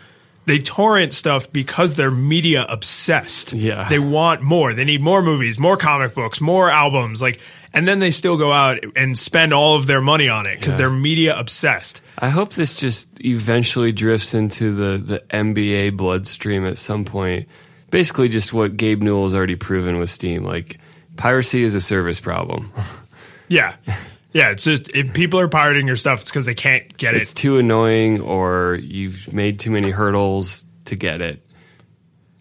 They 0.48 0.60
torrent 0.60 1.14
stuff 1.14 1.52
because 1.52 1.96
they're 1.96 2.10
media 2.10 2.66
obsessed. 2.68 3.52
Yeah. 3.52 3.90
They 3.90 4.00
want 4.00 4.42
more. 4.42 4.74
They 4.74 4.86
need 4.86 5.02
more 5.02 5.22
movies, 5.22 5.60
more 5.60 5.76
comic 5.76 6.16
books, 6.16 6.40
more 6.40 6.70
albums. 6.70 7.22
Like, 7.22 7.42
and 7.74 7.86
then 7.86 8.00
they 8.00 8.12
still 8.12 8.38
go 8.38 8.54
out 8.54 8.80
and 8.96 9.18
spend 9.18 9.54
all 9.54 9.76
of 9.76 9.88
their 9.88 10.00
money 10.00 10.30
on 10.30 10.48
it 10.48 10.58
because 10.58 10.76
yeah. 10.76 10.78
they're 10.78 10.90
media 10.90 11.38
obsessed. 11.38 12.02
I 12.18 12.30
hope 12.30 12.54
this 12.54 12.74
just 12.74 13.10
eventually 13.20 13.92
drifts 13.92 14.34
into 14.34 14.72
the 14.72 14.98
the 14.98 15.20
NBA 15.30 15.98
bloodstream 15.98 16.66
at 16.66 16.78
some 16.78 17.04
point. 17.04 17.50
Basically, 17.92 18.30
just 18.30 18.54
what 18.54 18.78
Gabe 18.78 19.02
Newell 19.02 19.24
has 19.24 19.36
already 19.36 19.58
proven 19.58 19.98
with 19.98 20.10
Steam, 20.10 20.46
like 20.46 20.80
piracy 21.18 21.62
is 21.62 21.76
a 21.76 21.82
service 21.82 22.22
problem. 22.22 22.72
yeah. 23.50 23.76
Yeah, 24.38 24.52
it's 24.52 24.66
just 24.66 24.90
if 24.96 25.14
people 25.14 25.40
are 25.40 25.48
pirating 25.48 25.88
your 25.88 25.96
stuff, 25.96 26.22
it's 26.22 26.30
because 26.30 26.46
they 26.46 26.54
can't 26.54 26.96
get 26.96 27.16
it's 27.16 27.30
it. 27.30 27.32
It's 27.32 27.34
too 27.34 27.58
annoying, 27.58 28.22
or 28.22 28.78
you've 28.82 29.34
made 29.34 29.60
too 29.60 29.72
many 29.72 29.90
hurdles 29.90 30.64
to 30.86 30.96
get 30.96 31.22
it 31.22 31.42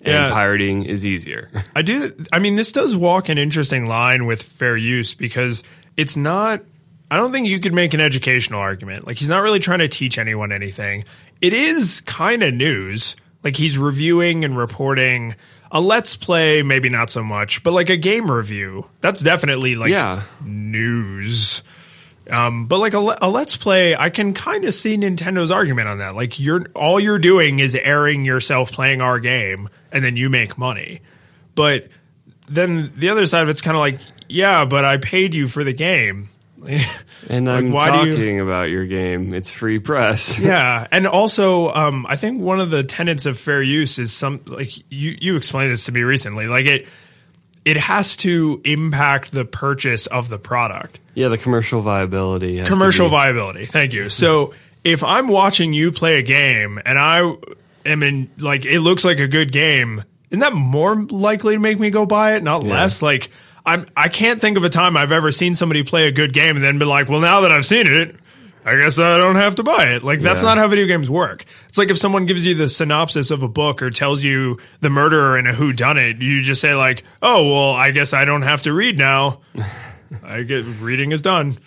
and 0.07 0.13
yeah. 0.13 0.31
pirating 0.31 0.85
is 0.85 1.05
easier. 1.07 1.51
I 1.77 1.83
do. 1.83 2.13
I 2.33 2.39
mean, 2.39 2.57
this 2.57 2.71
does 2.73 2.95
walk 2.95 3.29
an 3.31 3.39
interesting 3.39 3.87
line 3.87 4.27
with 4.27 4.43
fair 4.43 4.77
use 4.77 5.15
because 5.15 5.63
it's 5.97 6.17
not. 6.17 6.63
I 7.11 7.17
don't 7.17 7.33
think 7.33 7.49
you 7.49 7.61
could 7.61 7.73
make 7.73 7.95
an 7.95 8.01
educational 8.01 8.61
argument. 8.61 9.07
Like 9.07 9.17
he's 9.17 9.31
not 9.31 9.39
really 9.39 9.59
trying 9.59 9.79
to 9.79 9.89
teach 9.89 10.19
anyone 10.19 10.53
anything. 10.53 11.05
It 11.41 11.53
is 11.53 12.03
kind 12.03 12.43
of 12.43 12.53
news. 12.53 13.17
Like 13.43 13.57
he's 13.57 13.79
reviewing 13.79 14.45
and 14.45 14.57
reporting 14.57 15.35
a 15.71 15.81
let's 15.81 16.15
play, 16.15 16.63
maybe 16.63 16.89
not 16.89 17.09
so 17.09 17.23
much, 17.23 17.63
but 17.63 17.73
like 17.73 17.91
a 17.91 17.97
game 17.97 18.31
review. 18.31 18.87
That's 19.01 19.21
definitely 19.21 19.77
like 19.77 19.91
yeah. 19.91 20.25
news. 20.45 21.63
Um, 22.31 22.67
but 22.67 22.79
like 22.79 22.95
a, 22.95 23.17
a 23.23 23.31
let's 23.31 23.57
play, 23.57 23.95
I 23.95 24.11
can 24.11 24.35
kind 24.35 24.65
of 24.65 24.75
see 24.75 24.97
Nintendo's 24.97 25.51
argument 25.51 25.89
on 25.89 25.99
that. 25.99 26.17
Like 26.17 26.41
you're 26.41 26.67
all 26.75 26.99
you're 26.99 27.19
doing 27.19 27.59
is 27.59 27.75
airing 27.75 28.25
yourself 28.25 28.73
playing 28.73 29.01
our 29.01 29.21
game, 29.21 29.69
and 29.93 30.05
then 30.05 30.17
you 30.17 30.29
make 30.29 30.59
money. 30.59 31.01
But 31.55 31.89
then 32.49 32.93
the 32.97 33.11
other 33.11 33.27
side 33.27 33.43
of 33.43 33.49
it's 33.49 33.61
kind 33.61 33.77
of 33.77 33.81
like, 33.81 34.01
yeah, 34.29 34.65
but 34.65 34.85
I 34.85 34.97
paid 34.97 35.35
you 35.35 35.47
for 35.47 35.63
the 35.65 35.73
game. 35.73 36.29
and 37.29 37.49
I'm 37.49 37.71
like, 37.71 37.93
talking 37.93 38.37
you, 38.37 38.43
about 38.43 38.71
your 38.71 38.87
game. 38.87 39.33
It's 39.33 39.51
free 39.51 39.79
press. 39.79 40.39
yeah, 40.41 40.87
and 40.91 41.07
also, 41.07 41.73
um, 41.73 42.07
I 42.09 42.17
think 42.17 42.43
one 42.43 42.59
of 42.61 42.71
the 42.71 42.83
tenets 42.83 43.27
of 43.27 43.39
fair 43.39 43.63
use 43.63 43.99
is 43.99 44.13
some 44.13 44.41
like 44.49 44.77
you 44.91 45.17
you 45.21 45.37
explained 45.37 45.71
this 45.71 45.85
to 45.85 45.93
me 45.93 46.03
recently. 46.03 46.47
Like 46.47 46.67
it 46.67 46.89
it 47.67 47.77
has 47.77 48.17
to 48.19 48.63
impact 48.65 49.33
the 49.33 49.45
purchase 49.45 50.07
of 50.07 50.29
the 50.29 50.39
product. 50.39 51.01
Yeah, 51.15 51.29
the 51.29 51.37
commercial 51.37 51.81
viability. 51.81 52.63
Commercial 52.63 53.09
viability. 53.09 53.67
Thank 53.67 53.93
you. 53.93 54.09
So 54.09 54.55
if 54.85 55.03
I'm 55.03 55.27
watching 55.27 55.73
you 55.73 55.91
play 55.91 56.21
a 56.21 56.23
game 56.23 56.81
and 56.87 56.97
I 56.97 57.35
am 57.85 58.03
in 58.05 58.31
like 58.39 58.65
it 58.65 58.81
looks 58.81 59.05
like 59.05 59.19
a 59.19 59.27
good 59.27 59.51
game, 59.51 60.05
isn't 60.31 60.39
that 60.39 60.53
more 60.53 60.95
likely 60.95 61.55
to 61.55 61.61
make 61.61 61.81
me 61.81 61.91
go 61.91 62.07
buy 62.07 62.37
it, 62.37 62.45
not 62.45 62.63
yeah. 62.63 62.71
less? 62.71 63.03
Like 63.03 63.31
I'm 63.67 63.87
I 63.97 64.09
can't 64.09 64.41
think 64.41 64.57
of 64.57 64.63
a 64.63 64.71
time 64.71 64.97
I've 64.97 65.11
ever 65.11 65.33
seen 65.33 65.57
somebody 65.57 65.83
play 65.83 66.07
a 66.07 66.13
good 66.13 66.33
game 66.33 66.55
and 66.55 66.65
then 66.65 66.79
be 66.79 66.85
like, 66.85 67.09
well, 67.09 67.21
now 67.21 67.41
that 67.41 67.51
I've 67.51 67.67
seen 67.67 67.89
it, 67.89 68.15
I 68.67 68.77
guess 68.77 68.99
I 68.99 69.17
don't 69.17 69.37
have 69.37 69.55
to 69.55 69.63
buy 69.63 69.95
it. 69.95 70.03
Like 70.03 70.19
that's 70.19 70.43
yeah. 70.43 70.49
not 70.49 70.59
how 70.59 70.67
video 70.67 70.87
games 70.87 71.09
work. 71.09 71.45
It's 71.69 71.79
like 71.79 71.89
if 71.89 71.99
someone 71.99 72.27
gives 72.27 72.45
you 72.45 72.57
the 72.57 72.69
synopsis 72.69 73.31
of 73.31 73.45
a 73.45 73.49
book 73.49 73.81
or 73.81 73.91
tells 73.91 74.25
you 74.25 74.59
the 74.81 74.91
murderer 74.91 75.39
in 75.39 75.47
a 75.47 75.53
who 75.53 75.73
done 75.73 75.97
it, 75.99 76.21
you 76.21 76.43
just 76.43 76.61
say 76.61 76.75
like, 76.75 77.05
"Oh, 77.23 77.49
well, 77.49 77.71
I 77.71 77.93
guess 77.93 78.13
I 78.13 78.25
don't 78.25 78.43
have 78.43 78.63
to 78.63 78.73
read 78.73 78.99
now. 78.99 79.41
I 80.25 80.43
get 80.43 80.65
reading 80.81 81.13
is 81.13 81.23
done." 81.23 81.59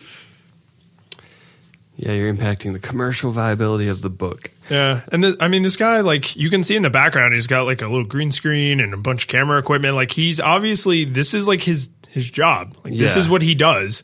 Yeah, 1.96 2.12
you're 2.12 2.34
impacting 2.34 2.74
the 2.74 2.80
commercial 2.80 3.32
viability 3.32 3.88
of 3.88 4.02
the 4.02 4.10
book. 4.10 4.52
Yeah, 4.70 5.02
and 5.12 5.24
the, 5.24 5.38
I 5.40 5.48
mean, 5.48 5.64
this 5.64 5.76
guy, 5.76 6.02
like, 6.02 6.36
you 6.36 6.50
can 6.50 6.64
see 6.64 6.78
in 6.78 6.84
the 6.84 6.90
background, 6.90 7.34
he's 7.34 7.48
got 7.48 7.64
like 7.64 7.82
a 7.82 7.88
little 7.88 8.06
green 8.06 8.32
screen 8.32 8.82
and 8.82 8.94
a 8.94 8.98
bunch 8.98 9.24
of 9.24 9.30
camera 9.30 9.58
equipment. 9.58 9.96
Like, 9.96 10.12
he's 10.12 10.42
obviously 10.42 11.06
this 11.06 11.34
is 11.34 11.48
like 11.48 11.62
his 11.62 11.90
his 12.10 12.30
job. 12.30 12.76
Like, 12.84 12.94
this 12.94 13.16
is 13.16 13.30
what 13.30 13.42
he 13.42 13.56
does 13.56 14.04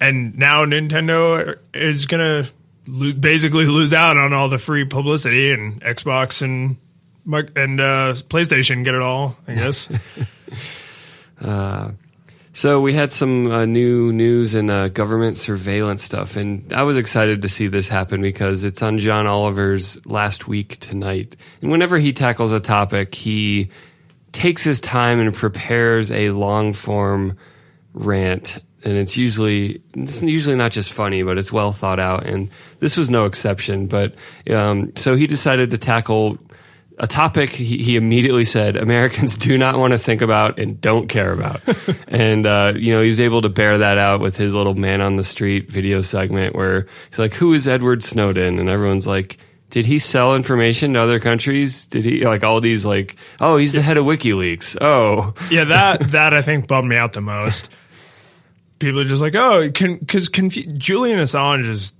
and 0.00 0.36
now 0.38 0.64
Nintendo 0.64 1.56
is 1.74 2.06
gonna 2.06 2.48
lo- 2.86 3.12
basically 3.12 3.66
lose 3.66 3.92
out 3.92 4.16
on 4.16 4.32
all 4.32 4.48
the 4.48 4.58
free 4.58 4.84
publicity, 4.84 5.52
and 5.52 5.80
Xbox 5.82 6.42
and 6.42 6.76
and 7.56 7.80
uh, 7.80 8.14
PlayStation 8.28 8.84
get 8.84 8.94
it 8.94 9.02
all. 9.02 9.36
I 9.46 9.54
guess. 9.54 9.88
uh, 11.40 11.92
so 12.52 12.80
we 12.80 12.92
had 12.92 13.12
some 13.12 13.50
uh, 13.50 13.64
new 13.64 14.12
news 14.12 14.54
and 14.54 14.70
uh, 14.70 14.88
government 14.88 15.38
surveillance 15.38 16.02
stuff, 16.02 16.36
and 16.36 16.72
I 16.72 16.82
was 16.82 16.96
excited 16.96 17.42
to 17.42 17.48
see 17.48 17.68
this 17.68 17.86
happen 17.86 18.22
because 18.22 18.64
it's 18.64 18.82
on 18.82 18.98
John 18.98 19.26
Oliver's 19.26 20.04
last 20.04 20.48
week 20.48 20.80
tonight. 20.80 21.36
And 21.62 21.70
whenever 21.70 21.98
he 21.98 22.12
tackles 22.12 22.52
a 22.52 22.60
topic, 22.60 23.14
he 23.14 23.70
takes 24.32 24.64
his 24.64 24.80
time 24.80 25.20
and 25.20 25.34
prepares 25.34 26.10
a 26.10 26.30
long 26.30 26.72
form 26.72 27.36
rant 27.94 28.62
and 28.84 28.96
it's 28.96 29.16
usually 29.16 29.82
it's 29.94 30.22
usually 30.22 30.56
not 30.56 30.72
just 30.72 30.92
funny, 30.92 31.22
but 31.22 31.38
it's 31.38 31.52
well 31.52 31.72
thought 31.72 32.00
out. 32.00 32.26
And 32.26 32.50
this 32.78 32.96
was 32.96 33.10
no 33.10 33.26
exception. 33.26 33.86
But 33.86 34.14
um, 34.50 34.94
so 34.96 35.14
he 35.16 35.26
decided 35.26 35.70
to 35.70 35.78
tackle 35.78 36.38
a 36.98 37.06
topic 37.06 37.50
he, 37.50 37.78
he, 37.78 37.96
immediately 37.96 38.44
said 38.44 38.76
Americans 38.76 39.38
do 39.38 39.56
not 39.56 39.78
want 39.78 39.92
to 39.92 39.98
think 39.98 40.20
about 40.20 40.58
and 40.58 40.80
don't 40.80 41.08
care 41.08 41.32
about. 41.32 41.62
and 42.08 42.46
uh, 42.46 42.74
you 42.76 42.92
know 42.92 43.00
he 43.00 43.08
was 43.08 43.20
able 43.20 43.40
to 43.40 43.48
bear 43.48 43.78
that 43.78 43.98
out 43.98 44.20
with 44.20 44.36
his 44.36 44.54
little 44.54 44.74
man 44.74 45.00
on 45.00 45.16
the 45.16 45.24
street 45.24 45.70
video 45.70 46.02
segment 46.02 46.54
where 46.54 46.86
he's 47.08 47.18
like, 47.18 47.34
"Who 47.34 47.52
is 47.54 47.66
Edward 47.66 48.02
Snowden?" 48.02 48.58
And 48.58 48.68
everyone's 48.68 49.06
like. 49.06 49.38
Did 49.70 49.86
he 49.86 50.00
sell 50.00 50.34
information 50.34 50.94
to 50.94 51.00
other 51.00 51.20
countries? 51.20 51.86
Did 51.86 52.04
he 52.04 52.26
like 52.26 52.42
all 52.42 52.60
these 52.60 52.84
like, 52.84 53.14
oh, 53.38 53.56
he's 53.56 53.72
the 53.72 53.80
head 53.80 53.98
of 53.98 54.04
WikiLeaks. 54.04 54.76
Oh, 54.80 55.32
yeah, 55.48 55.62
that 55.62 56.00
that 56.10 56.34
I 56.34 56.42
think 56.42 56.66
bummed 56.66 56.88
me 56.88 56.96
out 56.96 57.12
the 57.12 57.20
most 57.20 57.70
people 58.80 58.98
are 58.98 59.04
just 59.04 59.22
like, 59.22 59.36
oh, 59.36 59.68
because 59.68 60.28
confu- 60.28 60.72
Julian 60.72 61.20
Assange 61.20 61.68
is 61.68 61.92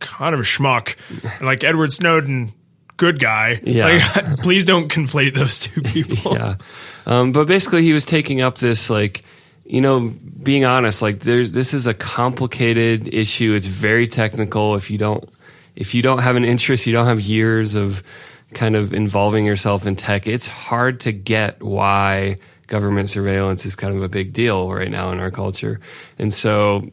kind 0.00 0.34
of 0.34 0.40
a 0.40 0.44
schmuck, 0.44 0.96
like 1.40 1.62
Edward 1.62 1.92
Snowden, 1.92 2.52
good 2.96 3.20
guy. 3.20 3.60
Yeah. 3.62 4.02
Like, 4.16 4.38
please 4.42 4.64
don't 4.64 4.90
conflate 4.90 5.34
those 5.34 5.60
two 5.60 5.82
people. 5.82 6.34
Yeah. 6.36 6.56
Um, 7.06 7.32
but 7.32 7.46
basically, 7.46 7.82
he 7.82 7.92
was 7.92 8.04
taking 8.04 8.40
up 8.40 8.58
this 8.58 8.90
like 8.90 9.22
you 9.64 9.80
know, 9.80 10.12
being 10.42 10.64
honest, 10.64 11.00
like 11.00 11.20
there's 11.20 11.52
this 11.52 11.72
is 11.74 11.86
a 11.86 11.94
complicated 11.94 13.12
issue. 13.12 13.54
It's 13.54 13.66
very 13.66 14.06
technical. 14.06 14.74
If 14.74 14.90
you 14.90 14.98
don't 14.98 15.28
if 15.74 15.94
you 15.94 16.02
don't 16.02 16.20
have 16.20 16.36
an 16.36 16.44
interest, 16.44 16.86
you 16.86 16.92
don't 16.92 17.06
have 17.06 17.20
years 17.20 17.74
of 17.74 18.02
kind 18.52 18.76
of 18.76 18.92
involving 18.92 19.44
yourself 19.46 19.86
in 19.86 19.96
tech. 19.96 20.26
It's 20.26 20.46
hard 20.46 21.00
to 21.00 21.12
get 21.12 21.62
why 21.62 22.36
government 22.66 23.10
surveillance 23.10 23.64
is 23.66 23.74
kind 23.76 23.94
of 23.96 24.02
a 24.02 24.08
big 24.08 24.32
deal 24.32 24.72
right 24.72 24.90
now 24.90 25.12
in 25.12 25.20
our 25.20 25.30
culture. 25.30 25.80
And 26.18 26.32
so 26.32 26.90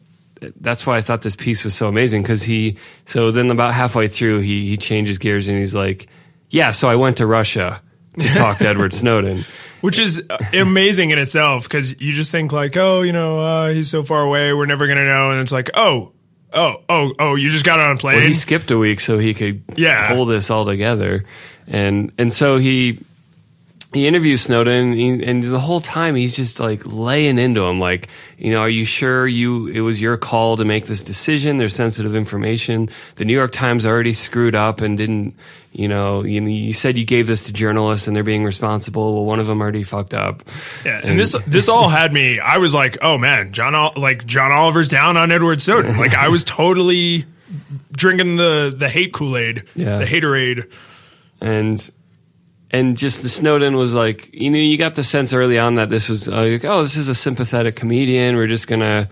that's 0.60 0.86
why 0.86 0.96
I 0.96 1.00
thought 1.00 1.22
this 1.22 1.36
piece 1.36 1.64
was 1.64 1.74
so 1.74 1.88
amazing 1.88 2.22
because 2.22 2.42
he. 2.42 2.76
So 3.06 3.30
then 3.30 3.50
about 3.50 3.74
halfway 3.74 4.08
through, 4.08 4.40
he 4.40 4.66
he 4.68 4.76
changes 4.76 5.18
gears 5.18 5.48
and 5.48 5.58
he's 5.58 5.74
like, 5.74 6.08
"Yeah, 6.50 6.70
so 6.72 6.88
I 6.88 6.96
went 6.96 7.18
to 7.18 7.26
Russia 7.26 7.80
to 8.18 8.28
talk 8.34 8.58
to 8.58 8.68
Edward 8.68 8.92
Snowden." 8.94 9.44
which 9.82 9.98
is 9.98 10.22
amazing 10.52 11.10
in 11.10 11.18
itself 11.18 11.64
because 11.64 12.00
you 12.00 12.12
just 12.12 12.30
think 12.30 12.52
like, 12.52 12.76
oh, 12.76 13.00
you 13.02 13.12
know, 13.12 13.40
uh, 13.40 13.68
he's 13.72 13.90
so 13.90 14.04
far 14.04 14.22
away, 14.22 14.52
we're 14.52 14.64
never 14.64 14.86
gonna 14.86 15.04
know, 15.04 15.32
and 15.32 15.40
it's 15.40 15.50
like, 15.50 15.70
oh, 15.74 16.12
oh, 16.52 16.76
oh, 16.88 17.12
oh, 17.18 17.34
you 17.34 17.48
just 17.48 17.64
got 17.64 17.80
on 17.80 17.96
a 17.96 17.98
plane. 17.98 18.18
Well, 18.18 18.26
he 18.28 18.32
skipped 18.32 18.70
a 18.70 18.78
week 18.78 19.00
so 19.00 19.18
he 19.18 19.34
could 19.34 19.64
Yeah. 19.74 20.06
pull 20.14 20.24
this 20.24 20.50
all 20.50 20.64
together, 20.64 21.24
and 21.66 22.12
and 22.16 22.32
so 22.32 22.58
he 22.58 23.00
he 23.92 24.06
interviews 24.06 24.40
Snowden, 24.42 24.92
he, 24.94 25.22
and 25.24 25.42
the 25.42 25.60
whole 25.60 25.80
time 25.80 26.14
he's 26.14 26.34
just 26.34 26.58
like 26.60 26.82
laying 26.86 27.38
into 27.38 27.62
him, 27.62 27.78
like, 27.78 28.08
you 28.38 28.50
know, 28.50 28.60
are 28.60 28.68
you 28.68 28.84
sure 28.84 29.26
you 29.26 29.66
it 29.68 29.80
was 29.80 30.00
your 30.00 30.16
call 30.16 30.56
to 30.56 30.64
make 30.64 30.86
this 30.86 31.02
decision? 31.02 31.58
There's 31.58 31.74
sensitive 31.74 32.14
information. 32.16 32.88
The 33.16 33.24
New 33.24 33.34
York 33.34 33.52
Times 33.52 33.84
already 33.84 34.12
screwed 34.12 34.54
up 34.54 34.80
and 34.80 34.96
didn't, 34.96 35.34
you 35.72 35.88
know, 35.88 36.22
you, 36.24 36.42
you 36.42 36.72
said 36.72 36.96
you 36.98 37.04
gave 37.04 37.26
this 37.26 37.44
to 37.44 37.52
journalists 37.52 38.06
and 38.06 38.16
they're 38.16 38.22
being 38.22 38.44
responsible. 38.44 39.14
Well, 39.14 39.24
one 39.24 39.40
of 39.40 39.46
them 39.46 39.60
already 39.60 39.82
fucked 39.82 40.14
up. 40.14 40.42
Yeah, 40.84 41.00
and 41.04 41.18
this 41.18 41.36
this 41.46 41.68
all 41.68 41.88
had 41.88 42.12
me. 42.12 42.38
I 42.40 42.58
was 42.58 42.72
like, 42.74 42.98
oh 43.02 43.18
man, 43.18 43.52
John, 43.52 43.92
like 43.96 44.24
John 44.26 44.52
Oliver's 44.52 44.88
down 44.88 45.16
on 45.16 45.30
Edward 45.30 45.60
Snowden. 45.60 45.96
Like 46.02 46.14
I 46.14 46.28
was 46.28 46.44
totally 46.44 47.26
drinking 47.92 48.36
the 48.36 48.74
the 48.76 48.88
hate 48.88 49.12
Kool 49.12 49.36
Aid, 49.36 49.64
Yeah. 49.74 49.98
the 49.98 50.04
haterade. 50.06 50.70
and 51.40 51.90
and 52.72 52.96
just 52.96 53.22
the 53.22 53.28
Snowden 53.28 53.76
was 53.76 53.94
like, 53.94 54.32
you 54.32 54.50
know, 54.50 54.58
you 54.58 54.78
got 54.78 54.94
the 54.94 55.02
sense 55.02 55.32
early 55.32 55.58
on 55.58 55.74
that 55.74 55.90
this 55.90 56.08
was 56.08 56.28
uh, 56.28 56.40
like, 56.42 56.64
oh, 56.64 56.82
this 56.82 56.96
is 56.96 57.08
a 57.08 57.14
sympathetic 57.14 57.76
comedian. 57.76 58.36
We're 58.36 58.46
just 58.46 58.66
gonna, 58.68 59.08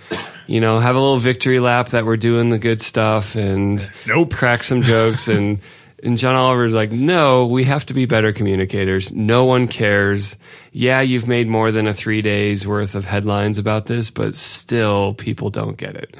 you 0.47 0.61
know, 0.61 0.79
have 0.79 0.97
a 0.97 0.99
little 1.01 1.19
victory 1.19 1.61
lap 1.61 1.89
that 1.89 2.05
we're 2.07 2.17
doing 2.17 2.51
the 2.51 2.59
good 2.59 2.81
stuff 2.81 3.35
and 3.37 3.91
Nope. 4.07 4.33
crack 4.35 4.63
some 4.63 4.83
jokes 4.83 5.29
and. 5.29 5.61
And 6.03 6.17
John 6.17 6.35
Oliver's 6.35 6.73
like, 6.73 6.91
no, 6.91 7.45
we 7.45 7.65
have 7.65 7.85
to 7.85 7.93
be 7.93 8.07
better 8.07 8.33
communicators. 8.33 9.13
No 9.13 9.45
one 9.45 9.69
cares. 9.69 10.35
Yeah, 10.73 11.03
you've 11.03 11.29
made 11.29 11.47
more 11.47 11.71
than 11.73 11.87
a 11.87 11.93
three 11.93 12.23
days 12.23 12.67
worth 12.67 12.95
of 12.95 13.05
headlines 13.05 13.59
about 13.59 13.85
this, 13.85 14.09
but 14.09 14.35
still 14.35 15.13
people 15.13 15.51
don't 15.51 15.77
get 15.77 15.97
it. 15.97 16.17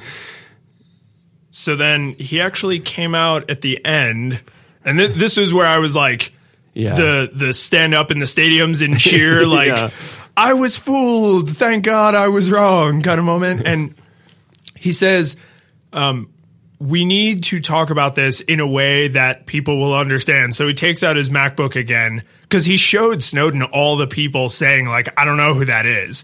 So 1.49 1.75
then 1.75 2.11
he 2.13 2.39
actually 2.39 2.79
came 2.79 3.15
out 3.15 3.49
at 3.49 3.61
the 3.61 3.83
end, 3.83 4.41
and 4.85 4.99
th- 4.99 5.15
this 5.15 5.39
is 5.39 5.51
where 5.51 5.65
I 5.65 5.79
was 5.79 5.95
like, 5.95 6.31
Yeah. 6.73 6.95
the 6.95 7.31
the 7.33 7.53
stand 7.53 7.93
up 7.93 8.11
in 8.11 8.19
the 8.19 8.25
stadiums 8.25 8.83
and 8.83 8.97
cheer, 8.99 9.45
like 9.47 9.67
Yeah. 9.67 9.89
I 10.37 10.53
was 10.53 10.77
fooled. 10.77 11.49
Thank 11.49 11.83
God 11.83 12.15
I 12.15 12.29
was 12.29 12.49
wrong, 12.49 13.01
kind 13.01 13.19
of 13.19 13.25
moment. 13.25 13.67
And 13.67 13.93
he 14.75 14.91
says, 14.93 15.35
um, 15.93 16.29
we 16.79 17.05
need 17.05 17.43
to 17.43 17.59
talk 17.59 17.89
about 17.89 18.15
this 18.15 18.41
in 18.41 18.59
a 18.59 18.65
way 18.67 19.09
that 19.09 19.45
people 19.45 19.77
will 19.79 19.93
understand. 19.93 20.55
So 20.55 20.67
he 20.67 20.73
takes 20.73 21.03
out 21.03 21.15
his 21.15 21.29
MacBook 21.29 21.75
again 21.75 22.23
because 22.43 22.65
he 22.65 22.77
showed 22.77 23.21
Snowden 23.21 23.61
all 23.61 23.97
the 23.97 24.07
people 24.07 24.49
saying 24.49 24.85
like, 24.87 25.13
I 25.19 25.25
don't 25.25 25.37
know 25.37 25.53
who 25.53 25.65
that 25.65 25.85
is. 25.85 26.23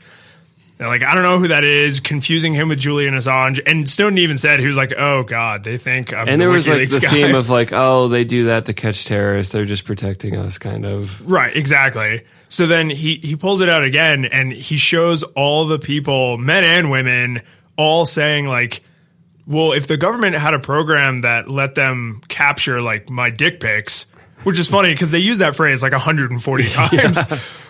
Like, 0.79 1.01
I 1.01 1.15
don't 1.15 1.23
know 1.23 1.39
who 1.39 1.47
that 1.47 1.63
is, 1.63 1.99
confusing 1.99 2.53
him 2.53 2.69
with 2.69 2.79
Julian 2.79 3.15
Assange. 3.15 3.59
And 3.65 3.89
Snowden 3.89 4.19
even 4.19 4.37
said, 4.37 4.59
he 4.59 4.67
was 4.67 4.77
like, 4.77 4.93
oh 4.95 5.23
God, 5.23 5.63
they 5.63 5.77
think 5.77 6.13
I'm 6.13 6.27
And 6.27 6.39
the 6.39 6.45
there 6.45 6.49
was 6.49 6.67
like 6.67 6.89
the 6.89 6.99
guy. 6.99 7.07
theme 7.09 7.35
of 7.35 7.49
like, 7.51 7.73
oh, 7.73 8.07
they 8.09 8.23
do 8.25 8.45
that 8.45 8.65
to 8.67 8.73
catch 8.73 9.05
terrorists. 9.05 9.51
They're 9.51 9.65
just 9.65 9.85
protecting 9.85 10.35
us, 10.37 10.59
kind 10.59 10.85
of. 10.85 11.27
Right, 11.29 11.55
exactly. 11.55 12.23
So 12.49 12.67
then 12.67 12.89
he 12.89 13.15
he 13.23 13.35
pulls 13.35 13.61
it 13.61 13.69
out 13.69 13.83
again 13.83 14.25
and 14.25 14.53
he 14.53 14.77
shows 14.77 15.23
all 15.23 15.65
the 15.65 15.79
people, 15.79 16.37
men 16.37 16.63
and 16.63 16.91
women, 16.91 17.41
all 17.75 18.05
saying 18.05 18.47
like, 18.47 18.83
well, 19.47 19.73
if 19.73 19.87
the 19.87 19.97
government 19.97 20.35
had 20.35 20.53
a 20.53 20.59
program 20.59 21.19
that 21.19 21.49
let 21.49 21.75
them 21.75 22.21
capture 22.27 22.81
like 22.81 23.09
my 23.09 23.29
dick 23.31 23.59
pics, 23.59 24.05
which 24.43 24.59
is 24.59 24.69
funny 24.69 24.93
because 24.93 25.09
they 25.11 25.19
use 25.19 25.39
that 25.39 25.55
phrase 25.55 25.81
like 25.81 25.91
140 25.91 26.63
times, 26.69 27.17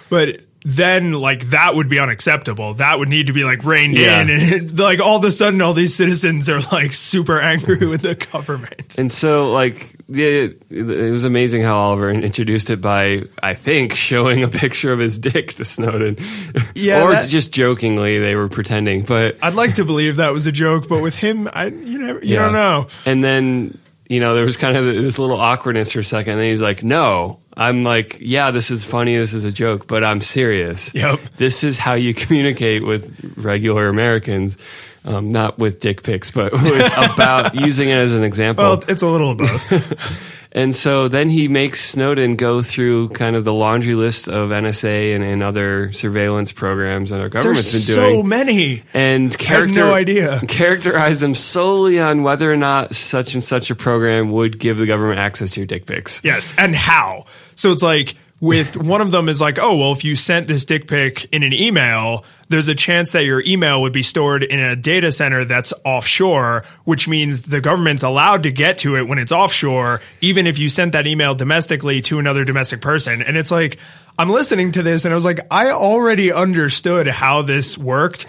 but 0.10 0.42
then 0.70 1.14
like 1.14 1.46
that 1.52 1.76
would 1.76 1.88
be 1.88 1.98
unacceptable. 1.98 2.74
That 2.74 3.00
would 3.00 3.08
need 3.08 3.28
to 3.28 3.34
be 3.34 3.46
like 3.46 3.64
reined 3.64 3.98
Yeah. 3.98 4.22
in, 4.22 4.30
and 4.54 4.78
like 4.78 5.00
all 5.00 5.18
of 5.18 5.24
a 5.24 5.32
sudden, 5.32 5.62
all 5.62 5.74
these 5.74 5.96
citizens 5.96 6.50
are 6.50 6.60
like 6.74 6.92
super 6.92 7.40
angry 7.40 7.88
with 7.88 8.02
the 8.02 8.16
government. 8.16 8.96
And 8.98 9.10
so, 9.10 9.54
like, 9.54 9.96
yeah, 10.10 10.50
it 10.70 11.12
was 11.12 11.24
amazing 11.24 11.62
how 11.62 11.78
Oliver 11.78 12.10
introduced 12.12 12.70
it 12.70 12.82
by, 12.82 13.22
I 13.42 13.54
think, 13.54 13.94
showing 13.96 14.44
a 14.44 14.50
picture 14.50 14.92
of 14.92 15.00
his 15.00 15.18
dick 15.20 15.54
to 15.54 15.64
Snowden. 15.64 16.18
Yeah, 16.76 17.04
or 17.04 17.12
that- 17.12 17.30
just 17.30 17.54
jokingly, 17.54 18.20
they 18.20 18.36
were 18.36 18.50
pretending. 18.50 19.04
But 19.04 19.38
I'd 19.42 19.54
like 19.54 19.76
to 19.76 19.86
believe 19.86 20.18
that 20.18 20.34
was 20.34 20.48
a 20.48 20.52
joke, 20.52 20.90
but 20.90 21.02
with 21.02 21.16
him, 21.16 21.48
I 21.54 21.68
you 21.68 21.98
know 21.98 22.16
you 22.16 22.34
yeah. 22.36 22.40
don't 22.44 22.54
know. 22.54 22.88
And 23.06 23.24
then, 23.24 23.78
you 24.10 24.20
know, 24.20 24.36
there 24.36 24.44
was 24.44 24.58
kind 24.58 24.76
of 24.76 24.84
this 24.84 25.18
little 25.18 25.38
awkwardness 25.38 25.94
for 25.94 26.00
a 26.00 26.04
second. 26.04 26.34
And 26.34 26.42
then 26.42 26.50
he's 26.50 26.62
like, 26.62 26.84
no. 26.84 27.40
I'm 27.58 27.84
like, 27.84 28.18
yeah, 28.22 28.52
this 28.52 28.70
is 28.70 28.86
funny. 28.86 29.18
This 29.18 29.34
is 29.34 29.44
a 29.44 29.52
joke, 29.52 29.88
but 29.88 30.04
I'm 30.04 30.22
serious. 30.22 30.94
Yep. 30.94 31.20
This 31.38 31.64
is 31.64 31.76
how 31.78 31.94
you 31.96 32.14
communicate 32.14 32.86
with 32.86 33.34
regular 33.36 33.88
Americans. 33.88 34.58
Um, 35.04 35.30
not 35.30 35.58
with 35.58 35.80
dick 35.80 36.04
pics, 36.04 36.32
but 36.32 36.52
with, 36.54 37.14
about 37.14 37.56
using 37.68 37.88
it 37.88 37.94
as 37.94 38.14
an 38.14 38.24
example. 38.24 38.64
Well, 38.66 38.84
it's 38.90 39.02
a 39.02 39.08
little 39.08 39.32
of 39.32 39.38
both. 39.38 40.34
And 40.58 40.74
so 40.74 41.08
then 41.08 41.30
he 41.30 41.48
makes 41.50 41.84
Snowden 41.88 42.36
go 42.36 42.64
through 42.64 43.10
kind 43.10 43.36
of 43.36 43.44
the 43.44 43.54
laundry 43.54 43.94
list 43.94 44.28
of 44.28 44.50
NSA 44.50 45.14
and, 45.14 45.24
and 45.24 45.44
other 45.44 45.92
surveillance 45.92 46.52
programs 46.52 47.12
that 47.12 47.22
our 47.22 47.30
government's 47.30 47.72
There's 47.72 47.86
been 47.86 47.96
doing. 47.96 48.16
so 48.16 48.24
many. 48.24 48.84
and 48.94 49.38
character, 49.38 49.76
no 49.82 49.94
idea. 49.94 50.42
characterize 50.48 51.20
them 51.20 51.36
solely 51.36 52.00
on 52.00 52.24
whether 52.24 52.52
or 52.52 52.56
not 52.58 52.96
such 52.96 53.36
and 53.36 53.44
such 53.44 53.70
a 53.70 53.76
program 53.76 54.32
would 54.32 54.58
give 54.58 54.78
the 54.80 54.88
government 54.88 55.20
access 55.20 55.52
to 55.52 55.60
your 55.60 55.68
dick 55.68 55.86
pics. 55.86 56.22
Yes, 56.24 56.54
and 56.58 56.76
how. 56.76 57.26
So 57.58 57.74
it's 57.74 57.84
like 57.84 58.16
with 58.40 58.78
one 58.82 59.02
of 59.02 59.12
them 59.12 59.28
is 59.28 59.42
like, 59.42 59.60
oh 59.60 59.76
well, 59.76 59.92
if 59.92 60.06
you 60.06 60.16
sent 60.16 60.48
this 60.48 60.64
dick 60.64 60.88
pic 60.88 61.26
in 61.34 61.44
an 61.44 61.54
email, 61.54 62.24
there's 62.50 62.70
a 62.70 62.76
chance 62.76 63.12
that 63.12 63.26
your 63.26 63.44
email 63.46 63.82
would 63.82 63.92
be 63.92 64.04
stored 64.04 64.44
in 64.44 64.60
a 64.60 64.76
data 64.76 65.12
center 65.12 65.44
that's 65.44 65.74
offshore, 65.84 66.64
which 66.86 67.08
means 67.08 67.42
the 67.42 67.60
government's 67.60 68.04
allowed 68.04 68.44
to 68.44 68.52
get 68.52 68.78
to 68.80 68.96
it 68.96 69.08
when 69.08 69.18
it's 69.18 69.32
offshore, 69.32 70.00
even 70.22 70.48
if 70.48 70.58
you 70.58 70.70
sent 70.70 70.94
that 70.94 71.08
email 71.08 71.36
domestically 71.36 72.00
to 72.02 72.20
another 72.20 72.46
domestic 72.46 72.80
person. 72.80 73.22
And 73.22 73.36
it's 73.36 73.52
like, 73.52 73.78
I'm 74.18 74.30
listening 74.30 74.72
to 74.74 74.84
this 74.84 75.04
and 75.04 75.12
I 75.12 75.16
was 75.16 75.26
like, 75.26 75.42
I 75.52 75.72
already 75.72 76.32
understood 76.32 77.08
how 77.08 77.42
this 77.42 77.78
worked. 77.78 78.26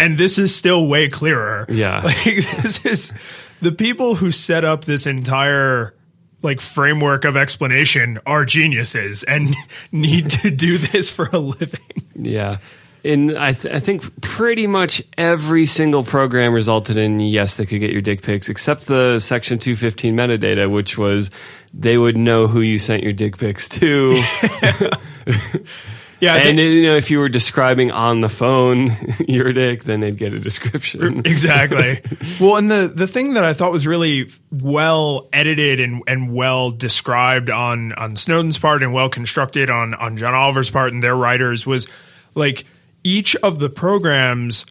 And 0.00 0.16
this 0.16 0.38
is 0.38 0.54
still 0.54 0.86
way 0.86 1.08
clearer. 1.08 1.66
Yeah. 1.68 2.00
Like 2.04 2.24
this 2.24 2.84
is 2.86 3.12
the 3.60 3.72
people 3.72 4.14
who 4.14 4.30
set 4.30 4.64
up 4.64 4.84
this 4.84 5.08
entire 5.08 5.94
like 6.42 6.60
framework 6.60 7.24
of 7.24 7.36
explanation 7.36 8.18
are 8.26 8.44
geniuses 8.44 9.22
and 9.24 9.54
need 9.92 10.30
to 10.30 10.50
do 10.50 10.78
this 10.78 11.10
for 11.10 11.28
a 11.32 11.38
living. 11.38 11.80
Yeah. 12.14 12.58
And 13.04 13.38
I, 13.38 13.52
th- 13.52 13.72
I 13.72 13.78
think 13.78 14.20
pretty 14.20 14.66
much 14.66 15.02
every 15.16 15.66
single 15.66 16.02
program 16.02 16.52
resulted 16.52 16.96
in 16.96 17.20
yes, 17.20 17.56
they 17.56 17.64
could 17.64 17.78
get 17.78 17.92
your 17.92 18.02
dick 18.02 18.22
pics, 18.22 18.48
except 18.48 18.86
the 18.86 19.20
Section 19.20 19.58
215 19.58 20.14
metadata, 20.16 20.70
which 20.70 20.98
was 20.98 21.30
they 21.72 21.96
would 21.96 22.16
know 22.16 22.48
who 22.48 22.60
you 22.60 22.78
sent 22.78 23.04
your 23.04 23.12
dick 23.12 23.38
pics 23.38 23.68
to. 23.68 24.20
Yeah, 26.20 26.34
I 26.34 26.38
and 26.38 26.44
think- 26.44 26.58
you 26.58 26.82
know, 26.82 26.96
if 26.96 27.10
you 27.10 27.18
were 27.18 27.28
describing 27.28 27.90
on 27.92 28.20
the 28.20 28.28
phone 28.28 28.88
your 29.28 29.52
dick, 29.52 29.84
then 29.84 30.00
they'd 30.00 30.16
get 30.16 30.34
a 30.34 30.40
description. 30.40 31.18
exactly. 31.24 32.00
well, 32.40 32.56
and 32.56 32.70
the 32.70 32.90
the 32.92 33.06
thing 33.06 33.34
that 33.34 33.44
I 33.44 33.52
thought 33.52 33.70
was 33.72 33.86
really 33.86 34.28
well 34.50 35.28
edited 35.32 35.80
and 35.80 36.02
and 36.06 36.34
well 36.34 36.70
described 36.70 37.50
on 37.50 37.92
on 37.92 38.16
Snowden's 38.16 38.58
part 38.58 38.82
and 38.82 38.92
well 38.92 39.08
constructed 39.08 39.70
on 39.70 39.94
on 39.94 40.16
John 40.16 40.34
Oliver's 40.34 40.70
part 40.70 40.92
and 40.92 41.02
their 41.02 41.16
writers 41.16 41.64
was 41.66 41.86
like 42.34 42.64
each 43.04 43.36
of 43.36 43.58
the 43.60 43.70
programs 43.70 44.66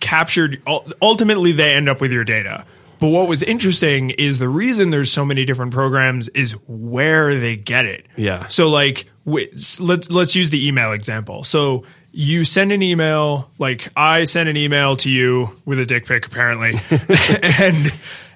captured 0.00 0.60
ultimately 1.00 1.52
they 1.52 1.74
end 1.74 1.88
up 1.88 2.00
with 2.00 2.12
your 2.12 2.24
data. 2.24 2.66
But 3.04 3.10
what 3.10 3.28
was 3.28 3.42
interesting 3.42 4.08
is 4.08 4.38
the 4.38 4.48
reason 4.48 4.88
there's 4.88 5.12
so 5.12 5.26
many 5.26 5.44
different 5.44 5.74
programs 5.74 6.28
is 6.28 6.52
where 6.66 7.38
they 7.38 7.54
get 7.54 7.84
it. 7.84 8.06
Yeah. 8.16 8.48
So 8.48 8.70
like 8.70 9.04
let's 9.26 9.78
let's 9.78 10.34
use 10.34 10.48
the 10.48 10.66
email 10.66 10.92
example. 10.92 11.44
So 11.44 11.84
you 12.12 12.46
send 12.46 12.72
an 12.72 12.80
email, 12.80 13.50
like 13.58 13.92
I 13.94 14.24
send 14.24 14.48
an 14.48 14.56
email 14.56 14.96
to 14.96 15.10
you 15.10 15.54
with 15.66 15.80
a 15.80 15.84
dick 15.84 16.06
pic 16.06 16.24
apparently. 16.24 16.80
and 17.58 17.92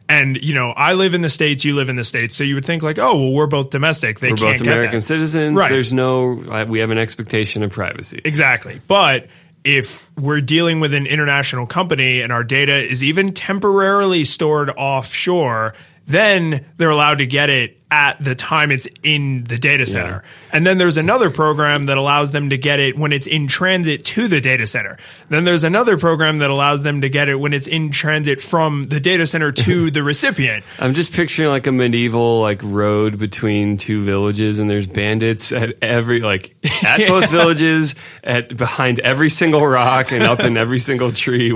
and 0.07 0.37
you 0.37 0.52
know, 0.52 0.74
I 0.76 0.92
live 0.92 1.14
in 1.14 1.22
the 1.22 1.31
states, 1.31 1.64
you 1.64 1.74
live 1.74 1.88
in 1.88 1.96
the 1.96 2.04
states, 2.04 2.37
so 2.37 2.44
you 2.44 2.54
would 2.54 2.66
think 2.66 2.83
like, 2.83 2.98
"Oh, 2.98 3.18
well 3.18 3.33
we're 3.33 3.46
both 3.46 3.70
domestic. 3.70 4.20
They 4.20 4.33
We're 4.33 4.37
can't 4.37 4.59
both 4.59 4.66
American 4.66 5.00
citizens. 5.00 5.59
Right. 5.59 5.70
There's 5.70 5.94
no, 5.94 6.42
uh, 6.42 6.66
we 6.68 6.81
have 6.81 6.90
an 6.90 6.98
expectation 6.98 7.62
of 7.62 7.70
privacy. 7.70 8.20
Exactly. 8.22 8.83
But 8.87 9.28
if 9.64 10.11
we're 10.16 10.40
dealing 10.40 10.81
with 10.81 10.94
an 10.94 11.07
international 11.07 11.66
company 11.66 12.21
and 12.21 12.33
our 12.33 12.44
data 12.44 12.77
is 12.77 13.03
even 13.03 13.33
temporarily 13.33 14.25
stored 14.25 14.71
offshore, 14.71 15.75
then 16.07 16.66
they're 16.77 16.90
allowed 16.90 17.18
to 17.18 17.27
get 17.27 17.51
it 17.51 17.78
at 17.90 18.22
the 18.22 18.35
time 18.35 18.70
it's 18.70 18.87
in 19.03 19.44
the 19.44 19.59
data 19.59 19.87
center. 19.87 20.22
And 20.53 20.66
then 20.66 20.79
there's 20.79 20.96
another 20.98 21.31
program 21.31 21.87
that 21.87 21.96
allows 21.96 22.33
them 22.33 22.51
to 22.51 22.59
get 22.59 22.81
it 22.81 22.98
when 22.98 23.12
it's 23.12 23.27
in 23.27 23.48
transit 23.48 24.05
to 24.07 24.29
the 24.29 24.40
data 24.40 24.66
center. 24.66 24.98
Then 25.31 25.44
there's 25.44 25.64
another 25.64 25.96
program 25.96 26.38
that 26.38 26.51
allows 26.51 26.83
them 26.83 27.01
to 27.01 27.09
get 27.09 27.29
it 27.29 27.37
when 27.37 27.53
it's 27.53 27.66
in 27.66 27.90
transit 27.90 28.40
from 28.40 28.87
the 28.87 29.01
data 29.01 29.27
center 29.27 29.53
to 29.53 29.90
the 29.90 30.03
recipient. 30.03 30.64
I'm 30.79 30.94
just 30.94 31.12
picturing 31.12 31.48
like 31.48 31.66
a 31.66 31.72
medieval 31.72 32.40
like 32.40 32.61
road 32.62 33.18
between 33.18 33.79
two 33.79 34.03
villages, 34.03 34.59
and 34.59 34.68
there's 34.68 34.87
bandits 34.87 35.53
at 35.53 35.77
every 35.83 36.20
like 36.20 36.55
at 36.85 36.98
both 37.09 37.31
villages, 37.31 37.94
at 38.22 38.55
behind 38.57 39.01
every 39.01 39.31
single 39.31 39.66
rock, 39.66 40.12
and 40.12 40.24
up 40.24 40.40
in 40.40 40.57
every 40.59 40.79
single 40.79 41.12
tree. 41.12 41.51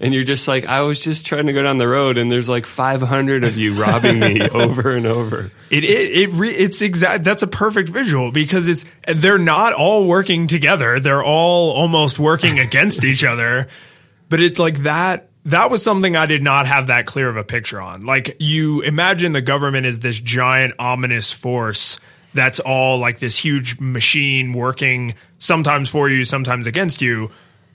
And 0.00 0.14
you're 0.14 0.24
just 0.24 0.48
like, 0.48 0.66
I 0.66 0.82
was 0.82 1.02
just 1.02 1.26
trying 1.26 1.46
to 1.46 1.52
go 1.52 1.62
down 1.62 1.78
the 1.78 1.88
road, 1.88 2.18
and 2.18 2.30
there's 2.30 2.48
like 2.48 2.66
500 2.66 3.44
of 3.44 3.56
you 3.56 3.72
robbing 3.74 4.20
me 4.20 4.48
over 4.48 4.90
and 4.90 5.06
over. 5.06 5.50
It 5.70 5.77
it, 5.84 6.30
it 6.30 6.30
re, 6.32 6.50
it's 6.50 6.82
exact. 6.82 7.24
That's 7.24 7.42
a 7.42 7.46
perfect 7.46 7.88
visual 7.88 8.32
because 8.32 8.68
it's 8.68 8.84
they're 9.06 9.38
not 9.38 9.72
all 9.72 10.06
working 10.06 10.46
together. 10.46 11.00
They're 11.00 11.22
all 11.22 11.70
almost 11.72 12.18
working 12.18 12.58
against 12.66 13.04
each 13.04 13.24
other. 13.24 13.68
But 14.28 14.40
it's 14.40 14.58
like 14.58 14.78
that. 14.78 15.28
That 15.44 15.70
was 15.70 15.82
something 15.82 16.14
I 16.14 16.26
did 16.26 16.42
not 16.42 16.66
have 16.66 16.88
that 16.88 17.06
clear 17.06 17.28
of 17.28 17.36
a 17.36 17.44
picture 17.44 17.80
on. 17.80 18.04
Like 18.04 18.36
you 18.38 18.82
imagine 18.82 19.32
the 19.32 19.40
government 19.40 19.86
is 19.86 20.00
this 20.00 20.20
giant 20.20 20.74
ominous 20.78 21.30
force 21.30 21.98
that's 22.34 22.60
all 22.60 22.98
like 22.98 23.18
this 23.18 23.38
huge 23.38 23.80
machine 23.80 24.52
working 24.52 25.14
sometimes 25.38 25.88
for 25.88 26.10
you, 26.10 26.24
sometimes 26.24 26.66
against 26.66 27.00
you, 27.00 27.30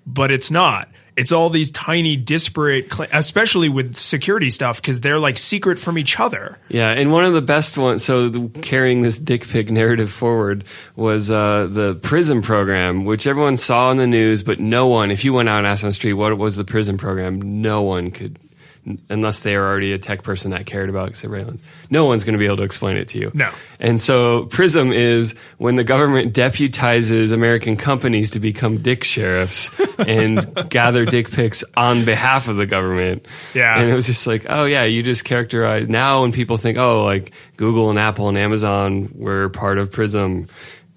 but 0.05 0.31
it's 0.31 0.51
not 0.51 0.87
it's 1.15 1.31
all 1.31 1.49
these 1.49 1.71
tiny 1.71 2.15
disparate 2.15 2.91
cl- 2.93 3.09
especially 3.13 3.69
with 3.69 3.95
security 3.95 4.49
stuff 4.49 4.81
because 4.81 5.01
they're 5.01 5.19
like 5.19 5.37
secret 5.37 5.79
from 5.79 5.97
each 5.97 6.19
other. 6.19 6.57
Yeah 6.69 6.91
and 6.91 7.11
one 7.11 7.25
of 7.25 7.33
the 7.33 7.41
best 7.41 7.77
ones 7.77 8.03
so 8.03 8.29
the, 8.29 8.47
carrying 8.61 9.01
this 9.01 9.19
dick 9.19 9.47
pic 9.47 9.71
narrative 9.71 10.11
forward 10.11 10.63
was 10.95 11.29
uh, 11.29 11.67
the 11.69 11.95
PRISM 11.95 12.41
program 12.41 13.05
which 13.05 13.27
everyone 13.27 13.57
saw 13.57 13.91
in 13.91 13.97
the 13.97 14.07
news 14.07 14.43
but 14.43 14.59
no 14.59 14.87
one 14.87 15.11
if 15.11 15.23
you 15.25 15.33
went 15.33 15.49
out 15.49 15.59
and 15.59 15.67
asked 15.67 15.83
on 15.83 15.89
the 15.89 15.93
street 15.93 16.13
what 16.13 16.37
was 16.37 16.55
the 16.55 16.63
PRISM 16.65 16.97
program? 16.97 17.61
No 17.61 17.81
one 17.81 18.11
could 18.11 18.39
unless 19.09 19.39
they 19.39 19.55
are 19.55 19.65
already 19.65 19.93
a 19.93 19.97
tech 19.97 20.23
person 20.23 20.51
that 20.51 20.65
cared 20.65 20.89
about 20.89 21.15
surveillance. 21.15 21.63
No 21.89 22.05
one's 22.05 22.23
going 22.23 22.33
to 22.33 22.39
be 22.39 22.45
able 22.45 22.57
to 22.57 22.63
explain 22.63 22.97
it 22.97 23.07
to 23.09 23.17
you. 23.17 23.31
No. 23.33 23.49
And 23.79 23.99
so 23.99 24.45
PRISM 24.45 24.91
is 24.91 25.35
when 25.57 25.75
the 25.75 25.83
government 25.83 26.33
deputizes 26.33 27.31
American 27.31 27.77
companies 27.77 28.31
to 28.31 28.39
become 28.39 28.81
dick 28.81 29.03
sheriffs 29.03 29.71
and 29.99 30.69
gather 30.69 31.05
dick 31.05 31.31
pics 31.31 31.63
on 31.77 32.03
behalf 32.05 32.47
of 32.47 32.57
the 32.57 32.65
government. 32.65 33.25
Yeah. 33.53 33.79
And 33.79 33.89
it 33.89 33.95
was 33.95 34.05
just 34.05 34.27
like, 34.27 34.45
oh 34.49 34.65
yeah, 34.65 34.83
you 34.83 35.01
just 35.01 35.23
characterize 35.23 35.87
now 35.87 36.23
when 36.23 36.31
people 36.31 36.57
think, 36.57 36.77
oh, 36.77 37.05
like 37.05 37.33
Google 37.55 37.89
and 37.89 37.97
Apple 37.97 38.27
and 38.27 38.37
Amazon 38.37 39.11
were 39.15 39.49
part 39.49 39.77
of 39.77 39.91
PRISM. 39.91 40.47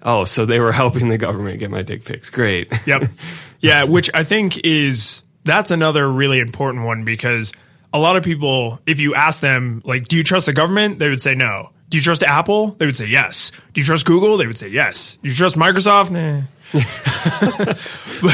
Oh, 0.03 0.25
so 0.25 0.45
they 0.45 0.59
were 0.59 0.71
helping 0.71 1.07
the 1.07 1.17
government 1.17 1.59
get 1.59 1.71
my 1.71 1.81
dick 1.81 2.05
pics. 2.05 2.29
Great. 2.29 2.71
Yep. 2.85 3.03
Yeah, 3.59 3.85
which 3.85 4.11
I 4.13 4.23
think 4.23 4.63
is 4.65 5.23
that's 5.43 5.71
another 5.71 6.07
really 6.07 6.39
important 6.39 6.85
one 6.85 7.05
because 7.05 7.53
a 7.93 7.99
lot 7.99 8.15
of 8.15 8.23
people, 8.23 8.79
if 8.85 8.99
you 8.99 9.15
ask 9.15 9.41
them, 9.41 9.81
like, 9.85 10.07
do 10.07 10.17
you 10.17 10.23
trust 10.23 10.45
the 10.45 10.53
government? 10.53 10.99
They 10.99 11.09
would 11.09 11.21
say 11.21 11.35
no. 11.35 11.71
Do 11.89 11.97
you 11.97 12.03
trust 12.03 12.23
Apple? 12.23 12.67
They 12.71 12.85
would 12.85 12.97
say 12.97 13.05
yes. 13.07 13.51
Do 13.73 13.81
you 13.81 13.85
trust 13.85 14.05
Google? 14.05 14.37
They 14.37 14.47
would 14.47 14.57
say 14.57 14.67
yes. 14.67 15.17
Do 15.21 15.29
you 15.29 15.35
trust 15.35 15.55
Microsoft? 15.55 16.11
Nah. 16.11 16.41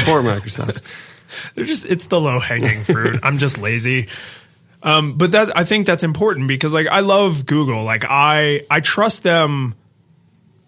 Poor 0.04 0.22
Microsoft. 0.22 0.82
They're 1.54 1.64
just, 1.64 1.84
it's 1.84 2.06
the 2.06 2.20
low 2.20 2.40
hanging 2.40 2.82
fruit. 2.82 3.20
I'm 3.22 3.38
just 3.38 3.58
lazy. 3.58 4.08
Um, 4.82 5.16
but 5.16 5.32
that, 5.32 5.56
I 5.56 5.64
think 5.64 5.86
that's 5.86 6.02
important 6.02 6.48
because 6.48 6.74
like 6.74 6.88
I 6.88 7.00
love 7.00 7.46
Google. 7.46 7.84
Like 7.84 8.04
I, 8.08 8.62
I 8.70 8.80
trust 8.80 9.22
them 9.22 9.74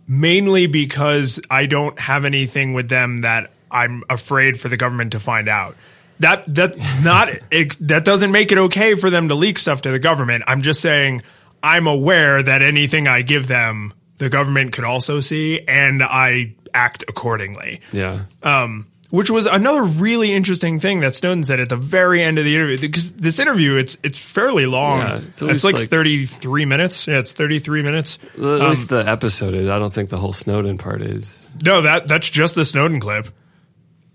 mainly 0.09 0.69
because 0.69 1.41
I 1.51 1.67
don't 1.67 1.99
have 1.99 2.25
anything 2.25 2.73
with 2.73 2.89
them 2.89 3.19
that 3.19 3.51
I'm 3.71 4.05
afraid 4.09 4.61
for 4.61 4.69
the 4.69 4.77
government 4.77 5.13
to 5.13 5.21
find 5.21 5.49
out 5.49 5.77
that 6.21 6.55
that 6.55 6.77
not 7.03 7.29
it, 7.51 7.77
that 7.81 8.05
doesn't 8.05 8.33
make 8.33 8.53
it 8.53 8.59
okay 8.59 8.95
for 8.95 9.11
them 9.11 9.29
to 9.29 9.35
leak 9.35 9.59
stuff 9.59 9.83
to 9.83 9.91
the 9.91 9.99
government. 9.99 10.45
I'm 10.47 10.63
just 10.63 10.81
saying 10.81 11.23
I'm 11.63 11.87
aware 11.87 12.43
that 12.43 12.63
anything 12.63 13.09
I 13.09 13.23
give 13.23 13.49
them, 13.49 13.93
the 14.19 14.29
government 14.29 14.73
could 14.73 14.85
also 14.85 15.21
see, 15.21 15.61
and 15.67 16.03
I 16.03 16.55
act 16.73 17.05
accordingly. 17.09 17.81
Yeah. 17.93 18.25
Um, 18.43 18.87
which 19.11 19.31
was 19.31 19.47
another 19.47 19.85
really 19.85 20.33
interesting 20.33 20.81
thing 20.81 21.01
that 21.01 21.15
Snowden 21.15 21.45
said 21.45 21.61
at 21.61 21.69
the 21.69 21.77
very 21.77 22.23
end 22.23 22.39
of 22.39 22.45
the 22.45 22.55
interview. 22.55 22.79
Because 22.79 23.13
this 23.13 23.39
interview, 23.39 23.77
it's 23.77 23.97
it's 24.03 24.19
fairly 24.19 24.67
long. 24.67 25.01
Yeah, 25.01 25.19
it's, 25.19 25.43
it's 25.43 25.65
like, 25.65 25.77
like, 25.77 25.89
33 25.89 26.65
minutes. 26.65 27.07
Yeah, 27.07 27.19
it's 27.19 27.33
33 27.33 27.83
minutes. 27.83 28.19
At 28.35 28.41
um, 28.41 28.71
least 28.71 28.89
the 28.89 29.09
episode 29.09 29.55
is. 29.55 29.69
I 29.69 29.79
don't 29.79 29.93
think 29.93 30.11
the 30.11 30.19
whole 30.19 30.33
Snowden 30.33 30.79
part 30.79 31.03
is. 31.03 31.41
No, 31.65 31.83
that 31.83 32.09
that's 32.09 32.29
just 32.29 32.55
the 32.55 32.65
Snowden 32.65 33.01
clip. 33.01 33.29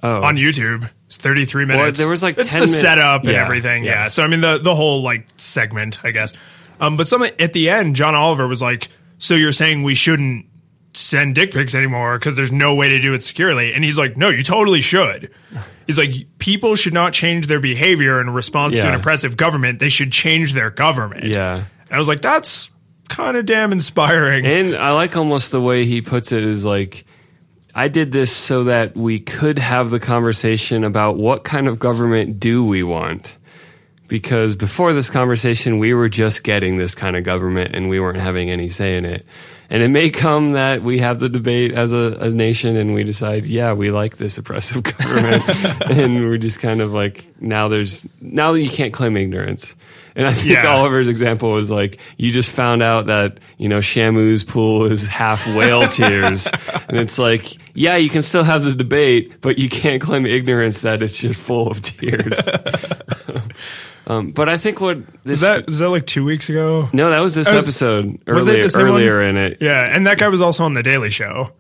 Oh. 0.04 0.24
On 0.24 0.36
YouTube. 0.36 0.90
It's 1.06 1.18
33 1.18 1.66
minutes. 1.66 1.82
Well, 1.82 1.92
there 1.92 2.10
was 2.10 2.24
like 2.24 2.38
it's 2.38 2.50
10 2.50 2.62
the 2.62 2.68
setup 2.68 3.24
and 3.24 3.34
yeah, 3.34 3.44
everything. 3.44 3.84
Yeah. 3.84 3.92
yeah. 3.92 4.08
So 4.08 4.24
I 4.24 4.28
mean 4.28 4.42
the 4.42 4.58
the 4.58 4.74
whole 4.74 5.04
like 5.04 5.28
segment, 5.36 6.04
I 6.04 6.12
guess. 6.12 6.34
Um, 6.80 6.98
but 6.98 7.08
something 7.08 7.32
at 7.40 7.54
the 7.54 7.70
end, 7.70 7.96
John 7.96 8.16
Oliver 8.16 8.48
was 8.48 8.62
like, 8.62 8.90
"So 9.20 9.36
you're 9.36 9.52
saying 9.52 9.84
we 9.84 9.94
shouldn't 9.94 10.48
send 10.94 11.36
dick 11.36 11.52
pics 11.52 11.76
anymore 11.76 12.18
because 12.18 12.36
there's 12.36 12.52
no 12.52 12.74
way 12.74 12.90
to 12.90 13.00
do 13.00 13.14
it 13.14 13.22
securely?" 13.22 13.74
And 13.74 13.84
he's 13.84 13.98
like, 13.98 14.18
"No, 14.18 14.30
you 14.30 14.44
totally 14.44 14.82
should." 14.82 15.32
He's 15.88 15.98
like, 15.98 16.14
"People 16.38 16.76
should 16.76 16.94
not 16.94 17.12
change 17.12 17.48
their 17.48 17.60
behavior 17.60 18.22
in 18.22 18.30
response 18.30 18.76
yeah. 18.76 18.84
to 18.84 18.90
an 18.90 18.96
oppressive 18.96 19.36
government. 19.36 19.80
They 19.80 19.90
should 19.90 20.12
change 20.12 20.54
their 20.54 20.70
government." 20.70 21.26
Yeah. 21.26 21.56
And 21.56 21.66
I 21.92 21.98
was 21.98 22.08
like, 22.08 22.22
"That's 22.22 22.70
kind 23.10 23.36
of 23.36 23.46
damn 23.46 23.72
inspiring." 23.74 24.46
And 24.46 24.76
I 24.76 24.94
like 24.94 25.18
almost 25.18 25.52
the 25.52 25.60
way 25.60 25.86
he 25.86 26.02
puts 26.02 26.32
it 26.32 26.44
is 26.44 26.64
like 26.64 27.06
I 27.74 27.88
did 27.88 28.12
this 28.12 28.36
so 28.36 28.66
that 28.66 28.96
we 28.96 29.20
could 29.20 29.58
have 29.58 29.92
the 29.92 30.00
conversation 30.00 30.84
about 30.84 31.18
what 31.18 31.44
kind 31.44 31.68
of 31.68 31.80
government 31.80 32.40
do 32.40 32.66
we 32.66 32.84
want. 32.84 33.38
Because 34.08 34.56
before 34.56 34.92
this 34.92 35.10
conversation, 35.10 35.80
we 35.80 35.94
were 35.94 36.10
just 36.10 36.44
getting 36.44 36.78
this 36.78 36.94
kind 36.94 37.16
of 37.16 37.24
government 37.24 37.74
and 37.74 37.88
we 37.88 38.00
weren't 38.00 38.20
having 38.20 38.50
any 38.50 38.68
say 38.68 38.98
in 38.98 39.06
it. 39.06 39.26
And 39.72 39.82
it 39.82 39.88
may 39.88 40.10
come 40.10 40.52
that 40.52 40.82
we 40.82 41.00
have 41.00 41.20
the 41.20 41.30
debate 41.30 41.72
as 41.72 41.94
a, 41.94 42.18
as 42.20 42.36
nation 42.36 42.76
and 42.76 42.94
we 42.94 43.06
decide, 43.06 43.46
yeah, 43.46 43.72
we 43.72 43.90
like 43.90 44.18
this 44.18 44.38
oppressive 44.38 44.84
government. 44.98 45.44
and 45.90 46.28
we're 46.28 46.38
just 46.38 46.60
kind 46.60 46.82
of 46.82 46.92
like, 46.92 47.26
now 47.40 47.70
there's, 47.70 48.06
now 48.20 48.52
that 48.52 48.62
you 48.62 48.70
can't 48.70 48.92
claim 48.92 49.16
ignorance. 49.16 49.78
And 50.14 50.28
I 50.28 50.34
think 50.34 50.56
yeah. 50.56 50.68
Oliver's 50.68 51.08
example 51.08 51.54
was 51.54 51.72
like, 51.72 52.02
you 52.18 52.34
just 52.34 52.52
found 52.52 52.84
out 52.84 53.06
that, 53.06 53.40
you 53.58 53.70
know, 53.70 53.80
Shamu's 53.80 54.44
pool 54.44 54.92
is 54.92 55.08
half 55.08 55.48
whale 55.48 55.88
tears. 55.88 56.50
And 56.90 57.00
it's 57.00 57.18
like, 57.18 57.58
yeah, 57.74 57.96
you 57.96 58.10
can 58.10 58.24
still 58.24 58.44
have 58.44 58.66
the 58.66 58.76
debate, 58.76 59.40
but 59.40 59.58
you 59.58 59.70
can't 59.70 60.02
claim 60.02 60.26
ignorance 60.26 60.82
that 60.82 61.02
it's 61.02 61.16
just 61.18 61.40
full 61.40 61.72
of 61.72 61.82
tears. 61.82 62.38
Um, 64.08 64.32
but 64.32 64.50
I 64.50 64.58
think 64.58 64.82
what 64.82 65.06
this 65.24 65.26
was 65.26 65.42
that 65.42 65.66
was 65.66 65.80
that 65.80 65.90
like 65.90 66.06
two 66.06 66.26
weeks 66.26 66.50
ago? 66.50 66.90
No, 66.94 67.10
that 67.10 67.20
was 67.20 67.36
this 67.36 67.48
was, 67.52 67.62
episode 67.62 68.22
earlier, 68.28 68.68
earlier 68.76 69.22
in 69.22 69.38
it. 69.38 69.58
Yeah, 69.62 69.84
and 69.84 70.08
that 70.08 70.18
guy 70.18 70.30
was 70.30 70.42
also 70.42 70.66
on 70.66 70.74
the 70.74 70.84
Daily 70.84 71.10
Show. 71.10 71.52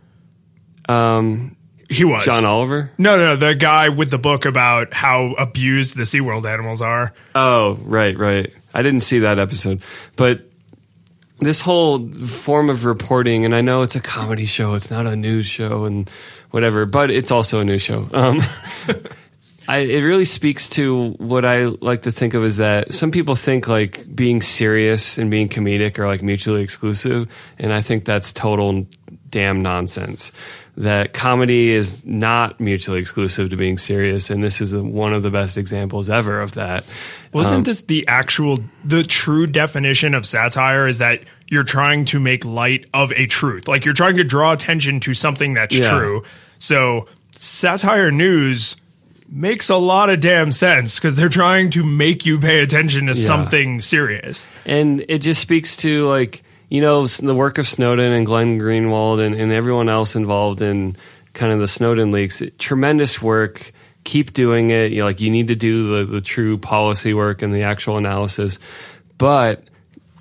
Um, 0.89 1.55
he 1.89 2.05
was 2.05 2.25
John 2.25 2.45
Oliver. 2.45 2.91
No, 2.97 3.17
no, 3.17 3.35
the 3.35 3.53
guy 3.53 3.89
with 3.89 4.09
the 4.09 4.17
book 4.17 4.45
about 4.45 4.93
how 4.93 5.33
abused 5.33 5.95
the 5.95 6.03
SeaWorld 6.03 6.45
animals 6.51 6.81
are. 6.81 7.13
Oh, 7.35 7.73
right, 7.83 8.17
right. 8.17 8.51
I 8.73 8.81
didn't 8.81 9.01
see 9.01 9.19
that 9.19 9.37
episode, 9.37 9.83
but 10.15 10.49
this 11.39 11.59
whole 11.59 12.07
form 12.13 12.69
of 12.69 12.85
reporting, 12.85 13.45
and 13.45 13.53
I 13.53 13.61
know 13.61 13.81
it's 13.81 13.95
a 13.95 14.01
comedy 14.01 14.45
show, 14.45 14.75
it's 14.75 14.89
not 14.89 15.05
a 15.05 15.15
news 15.15 15.45
show, 15.45 15.85
and 15.85 16.09
whatever, 16.51 16.85
but 16.85 17.11
it's 17.11 17.31
also 17.31 17.59
a 17.59 17.65
news 17.65 17.81
show. 17.81 18.07
Um, 18.13 18.39
I, 19.71 19.77
it 19.77 20.01
really 20.01 20.25
speaks 20.25 20.67
to 20.71 21.11
what 21.11 21.45
I 21.45 21.63
like 21.63 22.01
to 22.01 22.11
think 22.11 22.33
of 22.33 22.43
as 22.43 22.57
that 22.57 22.93
some 22.93 23.09
people 23.09 23.35
think 23.35 23.69
like 23.69 24.13
being 24.13 24.41
serious 24.41 25.17
and 25.17 25.31
being 25.31 25.47
comedic 25.47 25.97
are 25.97 26.07
like 26.07 26.21
mutually 26.21 26.61
exclusive, 26.61 27.33
and 27.57 27.71
I 27.71 27.79
think 27.79 28.03
that's 28.03 28.33
total 28.33 28.85
damn 29.29 29.61
nonsense 29.61 30.33
that 30.75 31.13
comedy 31.13 31.69
is 31.69 32.05
not 32.05 32.59
mutually 32.59 32.99
exclusive 32.99 33.51
to 33.51 33.55
being 33.55 33.77
serious, 33.77 34.29
and 34.29 34.43
this 34.43 34.59
is 34.59 34.73
a, 34.73 34.83
one 34.83 35.13
of 35.13 35.23
the 35.23 35.31
best 35.31 35.57
examples 35.57 36.09
ever 36.09 36.41
of 36.41 36.55
that. 36.55 36.83
Wasn't 37.31 37.59
um, 37.59 37.63
this 37.63 37.83
the 37.83 38.05
actual, 38.09 38.59
the 38.83 39.03
true 39.03 39.47
definition 39.47 40.15
of 40.15 40.25
satire? 40.25 40.85
Is 40.85 40.97
that 40.97 41.21
you're 41.47 41.63
trying 41.63 42.03
to 42.05 42.19
make 42.19 42.43
light 42.43 42.87
of 42.93 43.13
a 43.13 43.25
truth, 43.25 43.69
like 43.69 43.85
you're 43.85 43.93
trying 43.93 44.17
to 44.17 44.25
draw 44.25 44.51
attention 44.51 44.99
to 45.01 45.13
something 45.13 45.53
that's 45.53 45.75
yeah. 45.75 45.89
true. 45.89 46.23
So 46.57 47.07
satire 47.31 48.11
news 48.11 48.75
makes 49.31 49.69
a 49.69 49.77
lot 49.77 50.09
of 50.09 50.19
damn 50.19 50.51
sense 50.51 50.95
because 50.99 51.15
they're 51.15 51.29
trying 51.29 51.69
to 51.71 51.83
make 51.83 52.25
you 52.25 52.39
pay 52.39 52.59
attention 52.59 53.07
to 53.07 53.13
yeah. 53.13 53.25
something 53.25 53.81
serious, 53.81 54.47
and 54.65 55.03
it 55.07 55.19
just 55.19 55.41
speaks 55.41 55.77
to 55.77 56.07
like 56.07 56.43
you 56.71 56.79
know, 56.79 57.05
the 57.05 57.35
work 57.35 57.57
of 57.57 57.67
Snowden 57.67 58.13
and 58.13 58.25
Glenn 58.25 58.57
Greenwald 58.57 59.19
and, 59.19 59.35
and 59.35 59.51
everyone 59.51 59.89
else 59.89 60.15
involved 60.15 60.61
in 60.61 60.95
kind 61.33 61.51
of 61.51 61.59
the 61.59 61.67
Snowden 61.67 62.11
leaks, 62.11 62.41
tremendous 62.57 63.21
work 63.21 63.73
keep 64.05 64.31
doing 64.31 64.69
it. 64.69 64.93
You 64.93 64.99
know, 64.99 65.05
like 65.05 65.19
you 65.19 65.29
need 65.29 65.49
to 65.49 65.55
do 65.55 66.05
the, 66.05 66.13
the 66.13 66.21
true 66.21 66.57
policy 66.57 67.13
work 67.13 67.41
and 67.41 67.53
the 67.53 67.63
actual 67.63 67.97
analysis. 67.97 68.57
But 69.17 69.65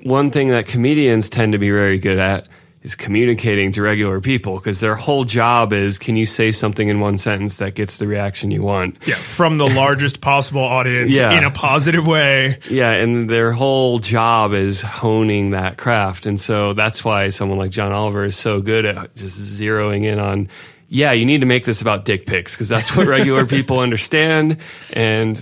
one 0.03 0.33
thing 0.33 0.49
that 0.49 0.67
comedians 0.67 1.29
tend 1.29 1.53
to 1.53 1.59
be 1.59 1.71
very 1.71 2.01
good 2.01 2.19
at 2.19 2.49
is 2.83 2.97
communicating 2.97 3.73
to 3.73 3.83
regular 3.83 4.21
people 4.21 4.55
because 4.55 4.81
their 4.81 4.95
whole 4.95 5.25
job 5.25 5.73
is 5.73 5.99
can 5.99 6.17
you 6.17 6.25
say 6.25 6.51
something 6.51 6.89
in 6.89 6.99
one 6.99 7.19
sentence 7.19 7.59
that 7.59 7.75
gets 7.75 7.99
the 7.99 8.07
reaction 8.07 8.51
you 8.51 8.63
want? 8.63 8.97
Yeah, 9.07 9.17
from 9.17 9.57
the 9.57 9.67
largest 9.69 10.21
possible 10.23 10.63
audience 10.63 11.15
Yeah. 11.15 11.37
in 11.37 11.45
a 11.45 11.51
positive 11.51 12.07
way. 12.07 12.59
Yeah, 12.71 12.93
and 12.93 13.29
their 13.29 13.53
whole 13.53 13.99
job 13.99 14.55
is 14.55 14.81
honing 14.81 15.51
that 15.51 15.77
craft. 15.77 16.25
And 16.25 16.41
so 16.41 16.73
that's 16.73 17.05
why 17.05 17.29
someone 17.29 17.59
like 17.59 17.71
John 17.71 17.93
Oliver 17.93 18.25
is 18.25 18.37
so 18.37 18.63
good 18.63 18.87
at 18.87 19.15
just 19.15 19.39
zeroing 19.39 20.05
in 20.05 20.19
on, 20.19 20.49
yeah, 20.89 21.13
you 21.13 21.27
need 21.27 21.41
to 21.41 21.47
make 21.47 21.65
this 21.67 21.83
about 21.83 22.07
dick 22.07 22.25
pics 22.27 22.53
because 22.55 22.69
that's 22.71 22.97
what 22.97 23.07
regular 23.07 23.45
people 23.57 23.81
understand. 23.81 24.57
And 24.95 25.37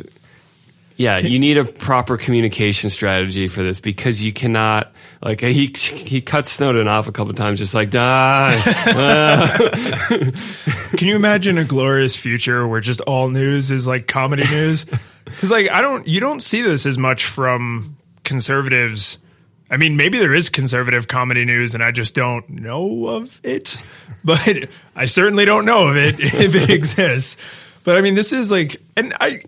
yeah, 0.98 1.18
you 1.18 1.38
need 1.38 1.58
a 1.58 1.64
proper 1.64 2.16
communication 2.16 2.90
strategy 2.90 3.46
for 3.46 3.62
this 3.62 3.78
because 3.78 4.22
you 4.22 4.32
cannot, 4.32 4.92
like, 5.22 5.40
he, 5.40 5.68
he 5.68 6.20
cut 6.20 6.48
Snowden 6.48 6.88
off 6.88 7.06
a 7.06 7.12
couple 7.12 7.32
times, 7.34 7.60
just 7.60 7.72
like, 7.72 7.90
die. 7.90 8.60
Can 10.96 11.06
you 11.06 11.14
imagine 11.14 11.56
a 11.56 11.64
glorious 11.64 12.16
future 12.16 12.66
where 12.66 12.80
just 12.80 13.00
all 13.02 13.30
news 13.30 13.70
is 13.70 13.86
like 13.86 14.08
comedy 14.08 14.44
news? 14.44 14.84
Because 15.28 15.50
like 15.50 15.68
I 15.68 15.82
don't, 15.82 16.08
you 16.08 16.20
don't 16.20 16.40
see 16.40 16.62
this 16.62 16.86
as 16.86 16.96
much 16.96 17.26
from 17.26 17.98
conservatives. 18.24 19.18
I 19.70 19.76
mean, 19.76 19.98
maybe 19.98 20.16
there 20.16 20.32
is 20.32 20.48
conservative 20.48 21.06
comedy 21.06 21.44
news, 21.44 21.74
and 21.74 21.82
I 21.82 21.90
just 21.90 22.14
don't 22.14 22.48
know 22.48 23.08
of 23.08 23.38
it. 23.44 23.76
But 24.24 24.70
I 24.96 25.04
certainly 25.04 25.44
don't 25.44 25.66
know 25.66 25.88
of 25.88 25.96
it 25.96 26.18
if 26.18 26.54
it 26.54 26.70
exists. 26.70 27.36
But 27.84 27.96
I 27.96 28.00
mean, 28.00 28.14
this 28.14 28.32
is 28.32 28.50
like, 28.50 28.80
and 28.96 29.14
I, 29.20 29.42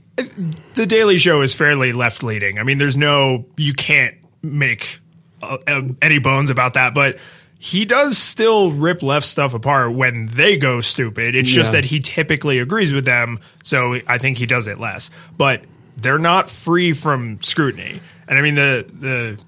the 0.75 0.87
Daily 0.87 1.19
Show 1.19 1.43
is 1.43 1.55
fairly 1.55 1.93
left 1.93 2.23
leaning. 2.23 2.59
I 2.59 2.62
mean, 2.62 2.79
there's 2.79 2.97
no, 2.97 3.47
you 3.57 3.73
can't 3.75 4.14
make 4.43 5.01
uh, 5.43 5.59
uh, 5.66 5.83
any 6.01 6.19
bones 6.19 6.51
about 6.51 6.75
that. 6.75 6.95
But 6.95 7.19
he 7.59 7.85
does 7.85 8.16
still 8.16 8.71
rip 8.71 9.03
left 9.03 9.27
stuff 9.27 9.53
apart 9.53 9.93
when 9.93 10.25
they 10.27 10.57
go 10.57 10.81
stupid. 10.81 11.35
It's 11.35 11.51
just 11.51 11.73
that 11.73 11.85
he 11.85 12.01
typically 12.01 12.59
agrees 12.59 12.93
with 12.93 13.05
them, 13.05 13.40
so 13.62 13.99
I 14.09 14.16
think 14.16 14.38
he 14.38 14.47
does 14.47 14.66
it 14.66 14.81
less. 14.81 15.11
But 15.37 15.62
they're 15.99 16.19
not 16.19 16.51
free 16.51 16.95
from 16.95 17.43
scrutiny. 17.43 18.01
And 18.27 18.38
I 18.38 18.43
mean, 18.43 18.55
the 18.55 18.87
the 18.90 19.38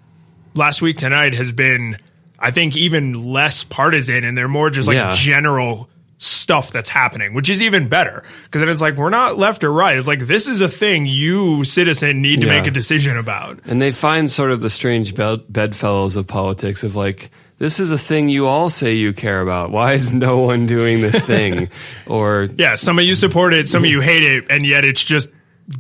last 0.55 0.83
week 0.83 0.99
tonight 0.99 1.33
has 1.33 1.53
been, 1.53 1.97
I 2.39 2.51
think, 2.51 2.77
even 2.77 3.33
less 3.33 3.65
partisan, 3.65 4.25
and 4.25 4.37
they're 4.37 4.49
more 4.49 4.69
just 4.69 4.87
like 4.87 4.97
Yeah. 4.97 5.13
general 5.15 5.89
stuff 6.23 6.71
that's 6.71 6.89
happening, 6.89 7.35
which 7.35 7.49
is 7.49 7.61
even 7.61 7.89
better 7.89 8.23
because 8.45 8.61
then 8.61 8.69
it's 8.69 8.81
like 8.81 8.95
we're 8.97 9.11
not 9.11 9.39
left 9.39 9.65
or 9.65 9.73
right. 9.73 9.99
It's 9.99 10.07
like 10.07 10.21
this 10.21 10.47
is 10.47 10.61
a 10.61 10.69
thing 10.69 11.05
you 11.07 11.65
citizen 11.65 12.23
need 12.23 12.41
to 12.43 12.47
Yeah. 12.47 12.59
make 12.59 12.67
a 12.69 12.71
decision 12.71 13.17
about. 13.17 13.59
And 13.67 13.83
they 13.83 13.91
find 13.93 14.31
sort 14.31 14.53
of 14.53 14.61
the 14.61 14.71
strange 14.71 15.15
bed- 15.15 15.43
bedfellows 15.53 16.17
of 16.17 16.27
politics 16.29 16.85
of 16.85 16.95
like, 16.95 17.31
this 17.59 17.81
is 17.81 17.91
a 17.91 17.99
thing 17.99 18.29
you 18.29 18.47
all 18.47 18.71
say 18.71 18.95
you 18.95 19.13
care 19.13 19.41
about. 19.41 19.71
Why 19.71 19.95
is 19.95 20.13
no 20.13 20.39
one 20.39 20.67
doing 20.67 21.01
this 21.01 21.21
thing? 21.25 21.69
or 22.07 22.49
Yeah, 22.57 22.77
some 22.77 22.99
of 22.99 23.05
you 23.05 23.15
support 23.15 23.53
it, 23.53 23.67
some 23.69 23.85
of 23.85 23.91
you 23.91 24.01
hate 24.13 24.23
it, 24.23 24.47
and 24.51 24.65
yet 24.65 24.85
it's 24.85 25.03
just 25.03 25.29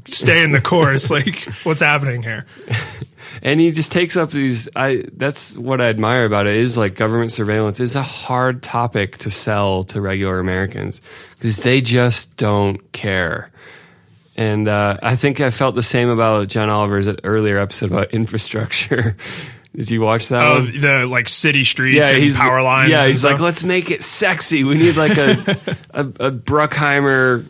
stay 0.07 0.43
in 0.43 0.53
the 0.53 0.61
course. 0.61 1.11
like, 1.11 1.45
what's 1.65 1.81
happening 1.81 2.23
here? 2.23 2.47
and 3.43 3.61
he 3.61 3.71
just 3.71 3.91
takes 3.93 4.17
up 4.17 4.31
these 4.31 4.69
i 4.77 5.05
that's 5.15 5.57
what 5.57 5.81
i 5.81 5.89
admire 5.89 6.25
about 6.27 6.47
it 6.47 6.55
is 6.57 6.77
like 6.77 6.97
government 6.97 7.33
surveillance 7.33 7.81
is 7.81 7.97
a 7.97 8.03
hard 8.03 8.63
topic 8.63 9.17
to 9.17 9.31
sell 9.31 9.85
to 9.85 10.01
regular 10.01 10.39
americans 10.39 11.01
because 11.37 11.63
they 11.63 11.81
just 11.81 12.37
don't 12.37 12.93
care 12.93 13.51
and 14.37 14.69
uh, 14.69 14.99
i 15.03 15.17
think 15.17 15.41
i 15.41 15.51
felt 15.51 15.75
the 15.75 15.83
same 15.83 16.11
about 16.11 16.49
john 16.49 16.69
oliver's 16.69 17.09
earlier 17.25 17.59
episode 17.59 17.91
about 17.91 18.11
infrastructure 18.13 19.17
did 19.75 19.91
you 19.91 20.03
watch 20.03 20.29
that 20.29 20.43
Oh, 20.43 20.55
one? 20.57 20.81
the 20.81 21.07
like 21.07 21.29
city 21.29 21.65
streets 21.65 21.97
yeah, 21.97 22.11
and 22.11 22.35
power 22.35 22.61
lines. 22.61 22.91
Yeah, 22.91 23.07
he's 23.07 23.25
like, 23.25 23.41
let's 23.41 23.65
make 23.65 23.91
it 23.91 24.03
sexy. 24.03 24.65
We 24.65 24.75
need 24.75 24.97
like 24.97 25.17
a 25.17 25.31
a, 25.95 26.01
a 26.01 26.31
Bruckheimer, 26.31 27.47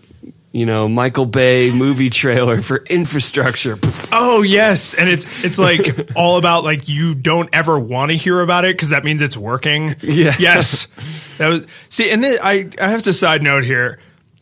you 0.53 0.67
know, 0.67 0.87
Michael 0.87 1.25
Bay 1.27 1.71
movie 1.71 2.11
trailer 2.11 2.61
for 2.61 2.85
infrastructure. 2.85 3.79
Oh 4.13 4.43
yes, 4.43 4.95
and 4.95 5.09
it's 5.09 5.45
it's 5.45 5.59
like 5.59 6.11
all 6.15 6.37
about 6.37 6.63
like 6.63 6.89
you 6.89 7.15
don't 7.15 7.49
ever 7.55 7.79
want 7.79 8.11
to 8.11 8.17
hear 8.17 8.41
about 8.41 8.65
it 8.67 8.77
because 8.77 8.91
that 8.91 9.03
means 9.03 9.23
it's 9.23 9.37
working. 9.37 9.97
Yeah. 10.03 10.35
Yes. 10.39 10.87
That 11.39 11.49
was 11.49 11.67
see, 11.89 12.11
and 12.11 12.23
then 12.23 12.39
I 12.43 12.69
I 12.81 12.89
have 12.91 13.03
to 13.05 13.13
side 13.13 13.43
note 13.43 13.65
here. 13.65 13.99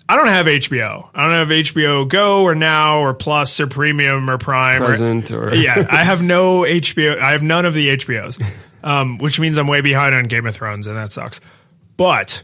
I 0.09 0.17
don't 0.17 0.27
have 0.27 0.47
HBO. 0.47 1.09
I 1.15 1.23
don't 1.23 1.49
have 1.49 1.49
HBO 1.49 2.09
Go 2.09 2.43
or 2.43 2.57
Now 2.57 2.99
or 2.99 3.15
Plus 3.15 3.61
or 3.61 3.69
Premium 3.69 4.29
or 4.29 4.39
Prime 4.39 4.83
Present 4.85 5.31
or, 5.31 5.51
or- 5.51 5.55
yeah. 5.55 5.87
I 5.89 6.03
have 6.03 6.21
no 6.21 6.63
HBO. 6.63 7.17
I 7.17 7.31
have 7.31 7.45
none 7.45 7.65
of 7.65 7.75
the 7.75 7.97
HBOs, 7.97 8.43
um, 8.83 9.19
which 9.19 9.39
means 9.39 9.57
I'm 9.57 9.69
way 9.69 9.81
behind 9.83 10.17
on 10.17 10.25
Game 10.25 10.47
of 10.47 10.57
Thrones, 10.57 10.89
and 10.89 10.97
that 10.97 11.13
sucks. 11.13 11.41
But 11.97 12.43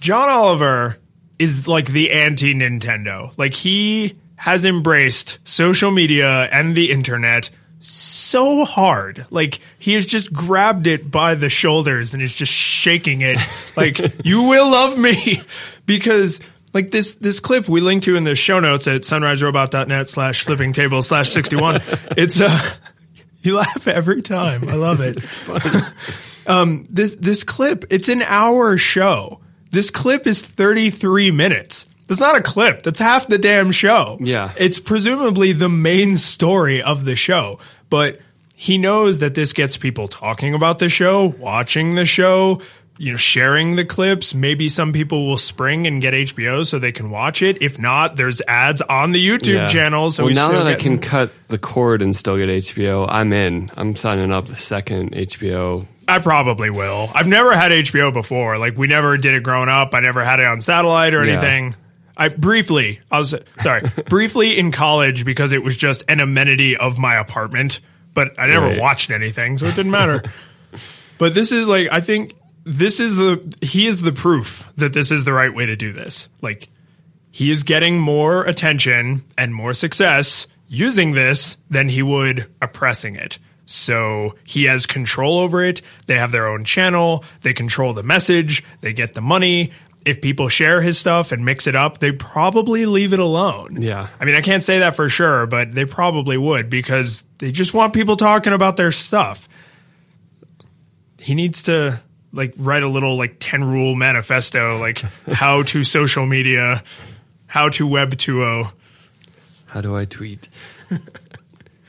John 0.00 0.30
Oliver 0.30 0.96
is 1.38 1.68
like 1.68 1.86
the 1.86 2.10
anti 2.10 2.54
Nintendo. 2.54 3.36
Like 3.38 3.54
he 3.54 4.16
has 4.36 4.64
embraced 4.64 5.38
social 5.44 5.90
media 5.90 6.48
and 6.52 6.74
the 6.74 6.90
internet 6.90 7.50
so 7.80 8.64
hard. 8.64 9.26
Like 9.30 9.60
he 9.78 9.94
has 9.94 10.06
just 10.06 10.32
grabbed 10.32 10.86
it 10.86 11.10
by 11.10 11.34
the 11.34 11.48
shoulders 11.48 12.14
and 12.14 12.22
is 12.22 12.34
just 12.34 12.52
shaking 12.52 13.20
it. 13.20 13.38
Like 13.76 13.98
you 14.24 14.42
will 14.44 14.70
love 14.70 14.98
me. 14.98 15.42
Because 15.86 16.38
like 16.74 16.90
this 16.90 17.14
this 17.14 17.40
clip 17.40 17.66
we 17.66 17.80
link 17.80 18.02
to 18.02 18.14
in 18.14 18.24
the 18.24 18.34
show 18.34 18.60
notes 18.60 18.86
at 18.86 19.00
sunriserobot.net 19.00 20.06
slash 20.06 20.44
flipping 20.44 20.74
table 20.74 21.00
slash 21.00 21.30
61 21.30 21.76
it's 22.18 22.38
uh 22.38 22.60
you 23.40 23.56
laugh 23.56 23.88
every 23.88 24.20
time. 24.20 24.68
I 24.68 24.74
love 24.74 25.00
it. 25.00 25.16
It's 25.16 25.34
funny. 25.34 25.80
Um 26.46 26.86
this 26.90 27.16
this 27.16 27.42
clip 27.42 27.86
it's 27.88 28.10
an 28.10 28.20
hour 28.20 28.76
show 28.76 29.40
this 29.70 29.90
clip 29.90 30.26
is 30.26 30.42
33 30.42 31.30
minutes 31.30 31.86
that's 32.06 32.20
not 32.20 32.36
a 32.36 32.42
clip 32.42 32.82
that's 32.82 32.98
half 32.98 33.26
the 33.28 33.38
damn 33.38 33.70
show 33.72 34.16
Yeah. 34.20 34.52
it's 34.58 34.78
presumably 34.78 35.52
the 35.52 35.68
main 35.68 36.16
story 36.16 36.82
of 36.82 37.04
the 37.04 37.16
show 37.16 37.58
but 37.90 38.20
he 38.54 38.76
knows 38.78 39.20
that 39.20 39.34
this 39.34 39.52
gets 39.52 39.76
people 39.76 40.08
talking 40.08 40.54
about 40.54 40.78
the 40.78 40.88
show 40.88 41.26
watching 41.38 41.94
the 41.96 42.04
show 42.06 42.60
you 43.00 43.12
know 43.12 43.16
sharing 43.16 43.76
the 43.76 43.84
clips 43.84 44.34
maybe 44.34 44.68
some 44.68 44.92
people 44.92 45.28
will 45.28 45.38
spring 45.38 45.86
and 45.86 46.02
get 46.02 46.14
hbo 46.14 46.66
so 46.66 46.78
they 46.80 46.90
can 46.90 47.10
watch 47.10 47.42
it 47.42 47.62
if 47.62 47.78
not 47.78 48.16
there's 48.16 48.40
ads 48.48 48.82
on 48.82 49.12
the 49.12 49.24
youtube 49.24 49.54
Yeah. 49.54 49.66
channel 49.68 50.10
so 50.10 50.24
well, 50.24 50.30
we 50.30 50.34
now 50.34 50.50
that 50.50 50.66
I 50.66 50.74
can 50.74 50.98
cut 50.98 51.30
the 51.46 51.58
cord 51.58 52.02
and 52.02 52.16
still 52.16 52.36
get 52.36 52.48
HBO, 52.48 53.06
I'm 53.08 53.32
in. 53.32 53.70
I'm 53.76 53.94
signing 53.96 54.32
up 54.32 54.46
the 54.48 54.56
second 54.56 55.12
HBO. 55.12 55.86
I 56.08 56.18
probably 56.20 56.70
will. 56.70 57.10
I've 57.14 57.28
never 57.28 57.52
had 57.54 57.70
HBO 57.70 58.12
before. 58.12 58.58
Like 58.58 58.76
we 58.76 58.86
never 58.86 59.16
did 59.16 59.34
it 59.34 59.42
growing 59.42 59.68
up. 59.68 59.94
I 59.94 60.00
never 60.00 60.24
had 60.24 60.40
it 60.40 60.46
on 60.46 60.60
satellite 60.60 61.14
or 61.14 61.24
Yeah. 61.24 61.34
anything. 61.34 61.76
I 62.16 62.28
briefly, 62.30 63.00
I 63.10 63.18
was 63.20 63.34
sorry, 63.60 63.82
briefly 64.08 64.58
in 64.58 64.72
college 64.72 65.24
because 65.24 65.52
it 65.52 65.62
was 65.62 65.76
just 65.76 66.02
an 66.08 66.18
amenity 66.20 66.76
of 66.76 66.98
my 66.98 67.14
apartment, 67.14 67.78
but 68.14 68.34
I 68.38 68.48
never 68.48 68.66
Right. 68.68 68.80
watched 68.80 69.10
anything, 69.10 69.56
so 69.58 69.66
it 69.66 69.76
didn't 69.76 69.92
matter. 69.92 70.22
but 71.18 71.34
this 71.34 71.52
is 71.52 71.68
like 71.68 71.88
I 71.92 72.00
think 72.00 72.34
this 72.64 72.98
is 73.00 73.14
the 73.16 73.40
he 73.62 73.86
is 73.86 74.02
the 74.02 74.12
proof 74.12 74.68
that 74.76 74.92
this 74.92 75.10
is 75.10 75.24
the 75.24 75.32
right 75.32 75.54
way 75.54 75.66
to 75.66 75.76
do 75.76 75.92
this. 75.92 76.28
Like 76.42 76.68
he 77.30 77.50
is 77.50 77.62
getting 77.62 77.98
more 78.00 78.44
attention 78.44 79.22
and 79.36 79.54
more 79.54 79.74
success 79.74 80.46
using 80.66 81.12
this 81.12 81.56
than 81.70 81.88
he 81.88 82.02
would 82.02 82.46
oppressing 82.60 83.14
it. 83.14 83.38
So 83.70 84.34
he 84.46 84.64
has 84.64 84.86
control 84.86 85.38
over 85.38 85.62
it. 85.62 85.82
They 86.06 86.14
have 86.14 86.32
their 86.32 86.48
own 86.48 86.64
channel. 86.64 87.22
They 87.42 87.52
control 87.52 87.92
the 87.92 88.02
message. 88.02 88.64
They 88.80 88.94
get 88.94 89.12
the 89.12 89.20
money. 89.20 89.72
If 90.06 90.22
people 90.22 90.48
share 90.48 90.80
his 90.80 90.98
stuff 90.98 91.32
and 91.32 91.44
mix 91.44 91.66
it 91.66 91.76
up, 91.76 91.98
they 91.98 92.12
probably 92.12 92.86
leave 92.86 93.12
it 93.12 93.18
alone. 93.18 93.76
Yeah. 93.78 94.08
I 94.18 94.24
mean, 94.24 94.36
I 94.36 94.40
can't 94.40 94.62
say 94.62 94.78
that 94.78 94.96
for 94.96 95.10
sure, 95.10 95.46
but 95.46 95.72
they 95.72 95.84
probably 95.84 96.38
would 96.38 96.70
because 96.70 97.26
they 97.36 97.52
just 97.52 97.74
want 97.74 97.92
people 97.92 98.16
talking 98.16 98.54
about 98.54 98.78
their 98.78 98.90
stuff. 98.90 99.50
He 101.20 101.34
needs 101.34 101.64
to 101.64 102.00
like 102.32 102.54
write 102.56 102.84
a 102.84 102.88
little 102.88 103.18
like 103.18 103.36
10 103.38 103.64
rule 103.64 103.94
manifesto, 103.94 104.78
like 104.78 105.00
how 105.30 105.62
to 105.64 105.84
social 105.84 106.24
media, 106.24 106.82
how 107.48 107.68
to 107.68 107.86
web 107.86 108.12
2.0. 108.12 108.72
How 109.66 109.82
do 109.82 109.94
I 109.94 110.06
tweet? 110.06 110.48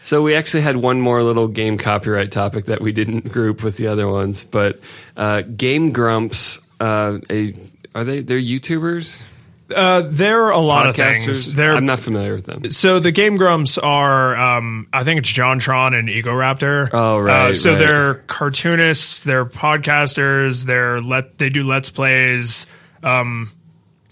so 0.09 0.23
we 0.23 0.33
actually 0.33 0.61
had 0.61 0.75
one 0.77 0.99
more 0.99 1.21
little 1.21 1.47
game 1.47 1.77
copyright 1.77 2.31
topic 2.31 2.65
that 2.65 2.81
we 2.81 2.91
didn't 2.91 3.31
group 3.31 3.61
with 3.61 3.77
the 3.77 3.85
other 3.85 4.07
ones, 4.07 4.43
but 4.43 4.79
uh, 5.15 5.41
Game 5.41 5.91
Grumps, 5.91 6.59
uh, 6.79 7.19
a, 7.29 7.53
are 7.93 8.03
they 8.03 8.21
they're 8.23 8.39
YouTubers, 8.39 9.21
Uh, 9.69 10.01
there 10.03 10.45
are 10.45 10.51
a 10.51 10.57
lot 10.57 10.87
of 10.87 10.95
things. 10.95 11.53
They're 11.53 11.75
I'm 11.75 11.85
not 11.85 11.99
familiar 11.99 12.33
with 12.33 12.45
them. 12.47 12.71
so 12.71 12.99
the 12.99 13.11
Game 13.11 13.37
Grumps 13.37 13.77
are, 13.77 14.35
um, 14.35 14.87
I 14.91 15.03
think 15.03 15.19
it's 15.19 15.31
JonTron 15.31 15.93
and 15.93 16.09
Egoraptor. 16.09 16.89
Oh, 16.91 17.19
right, 17.19 17.51
Uh, 17.51 17.53
so 17.53 17.69
right. 17.69 17.77
they're 17.77 18.13
cartoonists, 18.25 19.19
they're 19.19 19.45
podcasters, 19.45 20.65
they're 20.65 21.01
let 21.01 21.37
they 21.37 21.51
do 21.51 21.61
let's 21.61 21.91
plays, 21.91 22.65
um, 23.03 23.51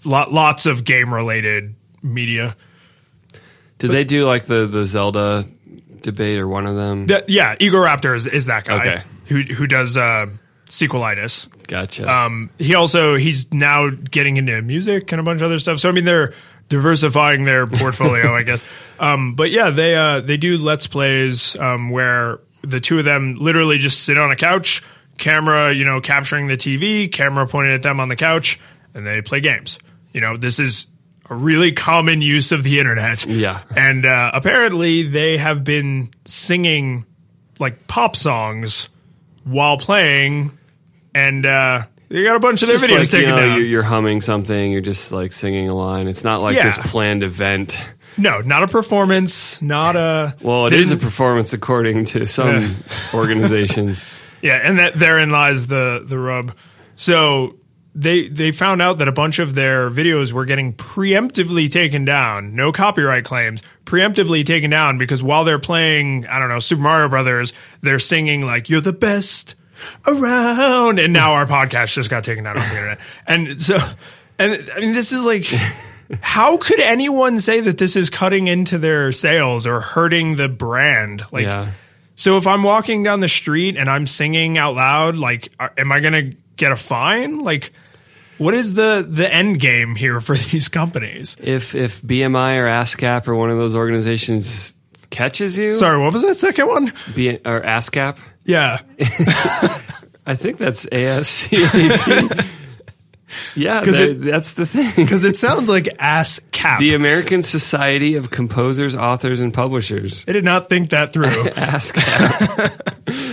lot, 0.04 0.32
lots 0.32 0.66
of 0.66 0.84
game 0.84 1.12
related 1.12 1.74
media. 2.04 2.54
Did 3.78 3.90
they 3.90 4.04
do 4.04 4.26
like 4.26 4.44
the 4.46 4.66
the 4.66 4.84
Zelda 4.84 5.44
debate 6.02 6.38
or 6.38 6.48
one 6.48 6.66
of 6.66 6.76
them? 6.76 7.06
Yeah, 7.28 7.56
Egoraptor 7.56 8.16
is, 8.16 8.26
is 8.26 8.46
that 8.46 8.64
guy 8.64 8.80
Okay. 8.80 9.02
who 9.26 9.42
who 9.42 9.66
does 9.66 9.96
uh, 9.96 10.26
sequelitis. 10.68 11.48
Gotcha. 11.66 12.08
Um, 12.10 12.50
he 12.58 12.74
also 12.74 13.16
he's 13.16 13.52
now 13.52 13.90
getting 13.90 14.36
into 14.36 14.60
music 14.62 15.12
and 15.12 15.20
a 15.20 15.24
bunch 15.24 15.40
of 15.40 15.46
other 15.46 15.58
stuff. 15.58 15.78
So 15.78 15.88
I 15.88 15.92
mean, 15.92 16.04
they're 16.04 16.32
diversifying 16.68 17.44
their 17.44 17.66
portfolio, 17.66 18.34
I 18.34 18.42
guess. 18.42 18.64
Um, 19.00 19.36
but 19.36 19.52
yeah, 19.52 19.70
they 19.70 19.94
uh, 19.94 20.18
they 20.22 20.36
do 20.36 20.58
let's 20.58 20.88
plays 20.88 21.54
um, 21.54 21.90
where 21.90 22.40
the 22.62 22.80
two 22.80 22.98
of 22.98 23.04
them 23.04 23.36
literally 23.36 23.78
just 23.78 24.02
sit 24.02 24.18
on 24.18 24.32
a 24.32 24.34
couch, 24.34 24.82
camera 25.18 25.72
you 25.72 25.84
know 25.84 26.00
capturing 26.00 26.48
the 26.48 26.56
TV, 26.56 27.08
camera 27.12 27.46
pointed 27.46 27.74
at 27.74 27.84
them 27.84 28.00
on 28.00 28.08
the 28.08 28.16
couch, 28.16 28.58
and 28.94 29.06
they 29.06 29.22
play 29.22 29.38
games. 29.38 29.78
You 30.12 30.20
know, 30.20 30.36
this 30.36 30.58
is 30.58 30.88
a 31.30 31.34
really 31.34 31.72
common 31.72 32.22
use 32.22 32.52
of 32.52 32.62
the 32.62 32.78
internet. 32.80 33.24
Yeah. 33.26 33.62
and 33.76 34.04
uh, 34.06 34.30
apparently 34.34 35.02
they 35.02 35.36
have 35.36 35.64
been 35.64 36.10
singing 36.24 37.04
like 37.58 37.86
pop 37.88 38.16
songs 38.16 38.88
while 39.44 39.76
playing, 39.78 40.56
and 41.14 41.44
uh, 41.44 41.82
they 42.08 42.22
got 42.24 42.36
a 42.36 42.40
bunch 42.40 42.62
of 42.62 42.68
their 42.68 42.78
Just 42.78 42.90
videos 42.90 42.98
like, 42.98 43.12
you 43.12 43.18
taken 43.18 43.30
know, 43.34 43.40
down. 43.40 43.56
You're, 43.58 43.66
you're 43.66 43.82
humming 43.82 44.20
something. 44.20 44.72
You're 44.72 44.80
just 44.80 45.10
like 45.12 45.32
singing 45.32 45.68
a 45.68 45.74
line. 45.74 46.06
It's 46.08 46.22
not 46.24 46.40
like 46.40 46.56
Yeah. 46.56 46.64
this 46.64 46.78
planned 46.92 47.22
event. 47.22 47.80
no, 48.16 48.40
not 48.40 48.62
a 48.62 48.68
performance, 48.68 49.60
not 49.62 49.96
a. 49.96 50.36
Well, 50.40 50.66
it 50.66 50.72
is 50.72 50.90
a 50.90 50.96
performance 50.96 51.52
according 51.52 52.04
to 52.06 52.26
some 52.26 52.76
organizations. 53.14 54.04
Yeah, 54.42 54.60
and 54.62 54.78
that 54.78 54.94
therein 54.94 55.30
lies 55.30 55.66
the 55.66 56.02
the 56.06 56.18
rub. 56.18 56.54
So 56.94 57.56
they 57.94 58.28
they 58.28 58.52
found 58.52 58.80
out 58.82 58.98
that 58.98 59.08
a 59.08 59.12
bunch 59.12 59.38
of 59.38 59.54
their 59.54 59.90
videos 59.90 60.32
were 60.32 60.44
getting 60.44 60.72
preemptively 60.74 61.70
taken 61.70 62.04
down, 62.04 62.54
no 62.54 62.70
copyright 62.72 63.24
claims, 63.24 63.62
preemptively 63.84 64.44
taken 64.44 64.70
down 64.70 64.98
because 64.98 65.22
while 65.22 65.44
they're 65.44 65.58
playing, 65.58 66.26
I 66.26 66.38
don't 66.38 66.48
know, 66.48 66.58
Super 66.60 66.82
Mario 66.82 67.08
Brothers, 67.08 67.52
they're 67.80 67.98
singing 67.98 68.44
like 68.44 68.68
"You're 68.68 68.80
the 68.80 68.92
best 68.92 69.54
around," 70.06 70.98
and 70.98 71.12
now 71.12 71.32
our 71.34 71.46
podcast 71.46 71.94
just 71.94 72.10
got 72.10 72.24
taken 72.24 72.44
down 72.44 72.58
on 72.58 72.68
the 72.68 72.74
internet, 72.74 73.00
and 73.26 73.60
so, 73.60 73.78
and 74.38 74.52
I 74.76 74.80
mean, 74.80 74.92
this 74.92 75.12
is 75.12 75.24
like. 75.24 75.44
How 76.22 76.56
could 76.56 76.80
anyone 76.80 77.38
say 77.38 77.60
that 77.60 77.76
this 77.76 77.94
is 77.94 78.08
cutting 78.08 78.46
into 78.46 78.78
their 78.78 79.12
sales 79.12 79.66
or 79.66 79.78
hurting 79.80 80.36
the 80.36 80.48
brand? 80.48 81.22
Like, 81.30 81.44
Yeah. 81.44 81.72
so 82.14 82.38
if 82.38 82.46
I'm 82.46 82.62
walking 82.62 83.02
down 83.02 83.20
the 83.20 83.28
street 83.28 83.76
and 83.76 83.90
I'm 83.90 84.06
singing 84.06 84.56
out 84.56 84.74
loud, 84.74 85.16
like, 85.18 85.52
are, 85.60 85.70
am 85.76 85.92
I 85.92 86.00
going 86.00 86.30
to 86.30 86.36
get 86.58 86.72
a 86.72 86.76
fine? 86.76 87.38
Like, 87.38 87.72
what 88.36 88.52
is 88.54 88.74
the 88.74 89.04
the 89.08 89.32
end 89.32 89.58
game 89.60 89.94
here 89.96 90.20
for 90.20 90.36
these 90.36 90.68
companies? 90.68 91.36
If 91.40 91.74
if 91.74 92.02
BMI 92.02 92.58
or 92.58 92.66
ASCAP 92.66 93.26
or 93.26 93.34
one 93.34 93.48
of 93.50 93.56
those 93.56 93.74
organizations 93.74 94.74
catches 95.10 95.56
you, 95.56 95.72
Sorry, 95.74 95.98
what 95.98 96.12
was 96.12 96.20
that 96.22 96.34
second 96.34 96.68
one? 96.68 96.92
B, 97.14 97.30
or 97.46 97.62
ASCAP, 97.62 98.18
Yeah, 98.44 98.80
I 100.26 100.34
think 100.34 100.58
that's 100.58 100.84
ASCAP. 100.86 102.46
yeah, 103.56 103.82
'Cause 103.84 103.96
that- 103.98 104.10
it- 104.10 104.20
that's 104.20 104.52
the 104.54 104.66
thing. 104.66 104.92
because 104.96 105.24
it 105.24 105.36
sounds 105.38 105.68
like 105.70 105.88
ass 105.98 106.38
cap. 106.52 106.78
The 106.78 106.94
American 106.94 107.40
Society 107.42 108.16
of 108.16 108.30
Composers, 108.30 108.94
Authors, 108.94 109.40
and 109.40 109.52
Publishers. 109.54 110.24
I 110.28 110.32
did 110.32 110.44
not 110.44 110.68
think 110.68 110.90
that 110.90 111.12
through. 111.14 111.24
ASCAP. 111.26 113.27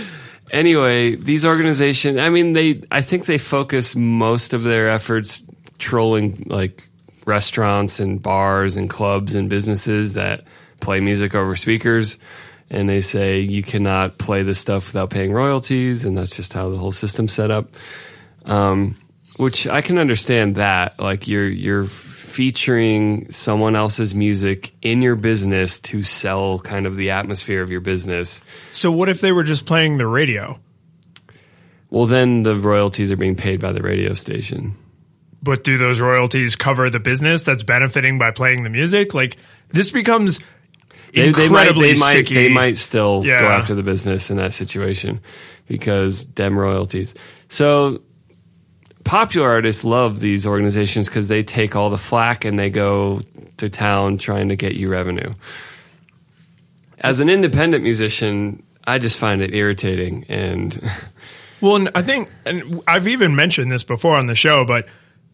Anyway, 0.56 1.14
these 1.14 1.44
organizations, 1.44 2.18
I 2.18 2.30
mean, 2.30 2.54
they, 2.54 2.82
I 2.90 3.02
think 3.02 3.26
they 3.26 3.38
focus 3.38 3.94
most 3.94 4.54
of 4.54 4.64
their 4.64 4.90
efforts 4.90 5.42
trolling 5.78 6.44
like 6.46 6.82
restaurants 7.26 8.00
and 8.00 8.22
bars 8.22 8.76
and 8.76 8.88
clubs 8.88 9.34
and 9.34 9.50
businesses 9.50 10.14
that 10.14 10.44
play 10.80 11.00
music 11.00 11.34
over 11.34 11.54
speakers. 11.56 12.18
And 12.70 12.88
they 12.88 13.00
say 13.00 13.40
you 13.40 13.62
cannot 13.62 14.18
play 14.18 14.42
this 14.42 14.58
stuff 14.58 14.88
without 14.88 15.10
paying 15.10 15.32
royalties. 15.32 16.04
And 16.04 16.16
that's 16.16 16.34
just 16.34 16.52
how 16.52 16.70
the 16.70 16.76
whole 16.76 16.92
system's 16.92 17.32
set 17.32 17.50
up. 17.50 17.68
Um, 18.44 18.96
which 19.36 19.66
I 19.66 19.80
can 19.82 19.98
understand 19.98 20.56
that. 20.56 20.98
Like 20.98 21.28
you're, 21.28 21.48
you're 21.48 21.84
featuring 21.84 23.30
someone 23.30 23.74
else's 23.76 24.14
music 24.14 24.72
in 24.82 25.00
your 25.02 25.16
business 25.16 25.80
to 25.80 26.02
sell 26.02 26.58
kind 26.58 26.86
of 26.86 26.96
the 26.96 27.10
atmosphere 27.10 27.62
of 27.62 27.70
your 27.70 27.80
business. 27.80 28.42
so 28.72 28.90
what 28.92 29.08
if 29.08 29.20
they 29.20 29.32
were 29.32 29.44
just 29.44 29.64
playing 29.66 29.98
the 29.98 30.06
radio? 30.06 30.58
Well, 31.90 32.06
then 32.06 32.42
the 32.42 32.54
royalties 32.56 33.12
are 33.12 33.16
being 33.16 33.36
paid 33.36 33.60
by 33.60 33.72
the 33.72 33.80
radio 33.82 34.12
station. 34.14 34.74
But 35.42 35.62
do 35.64 35.78
those 35.78 36.00
royalties 36.00 36.56
cover 36.56 36.90
the 36.90 36.98
business 37.00 37.42
that's 37.42 37.62
benefiting 37.62 38.18
by 38.18 38.32
playing 38.32 38.64
the 38.64 38.70
music? 38.70 39.14
Like 39.14 39.36
this 39.68 39.90
becomes 39.90 40.38
They, 41.14 41.30
they 41.30 41.30
might, 41.30 41.42
incredibly 41.68 41.94
they 41.94 42.00
might, 42.00 42.10
sticky. 42.26 42.34
they 42.34 42.48
might 42.52 42.76
still 42.76 43.22
Yeah. 43.24 43.40
go 43.40 43.46
after 43.48 43.74
the 43.74 43.82
business 43.84 44.30
in 44.30 44.36
that 44.38 44.52
situation 44.52 45.20
because 45.68 46.24
dem 46.24 46.58
royalties. 46.58 47.14
So 47.48 48.02
popular 49.06 49.48
artists 49.48 49.84
love 49.84 50.20
these 50.20 50.46
organizations 50.46 51.08
because 51.08 51.28
they 51.28 51.42
take 51.42 51.76
all 51.76 51.88
the 51.88 51.98
flack 51.98 52.44
and 52.44 52.58
they 52.58 52.68
go 52.68 53.22
to 53.56 53.70
town 53.70 54.18
trying 54.18 54.50
to 54.50 54.56
get 54.56 54.74
you 54.74 54.90
revenue. 54.90 55.32
As 57.00 57.20
an 57.20 57.30
independent 57.30 57.82
musician, 57.82 58.62
I 58.84 58.98
just 58.98 59.16
find 59.16 59.40
it 59.40 59.54
irritating 59.54 60.26
and 60.28 60.78
Well, 61.60 61.76
and 61.76 61.88
I 61.94 62.02
think, 62.02 62.28
and 62.44 62.82
I've 62.86 63.08
even 63.08 63.34
mentioned 63.34 63.72
this 63.72 63.82
before 63.82 64.16
on 64.16 64.26
the 64.26 64.34
show, 64.34 64.64
but 64.66 64.88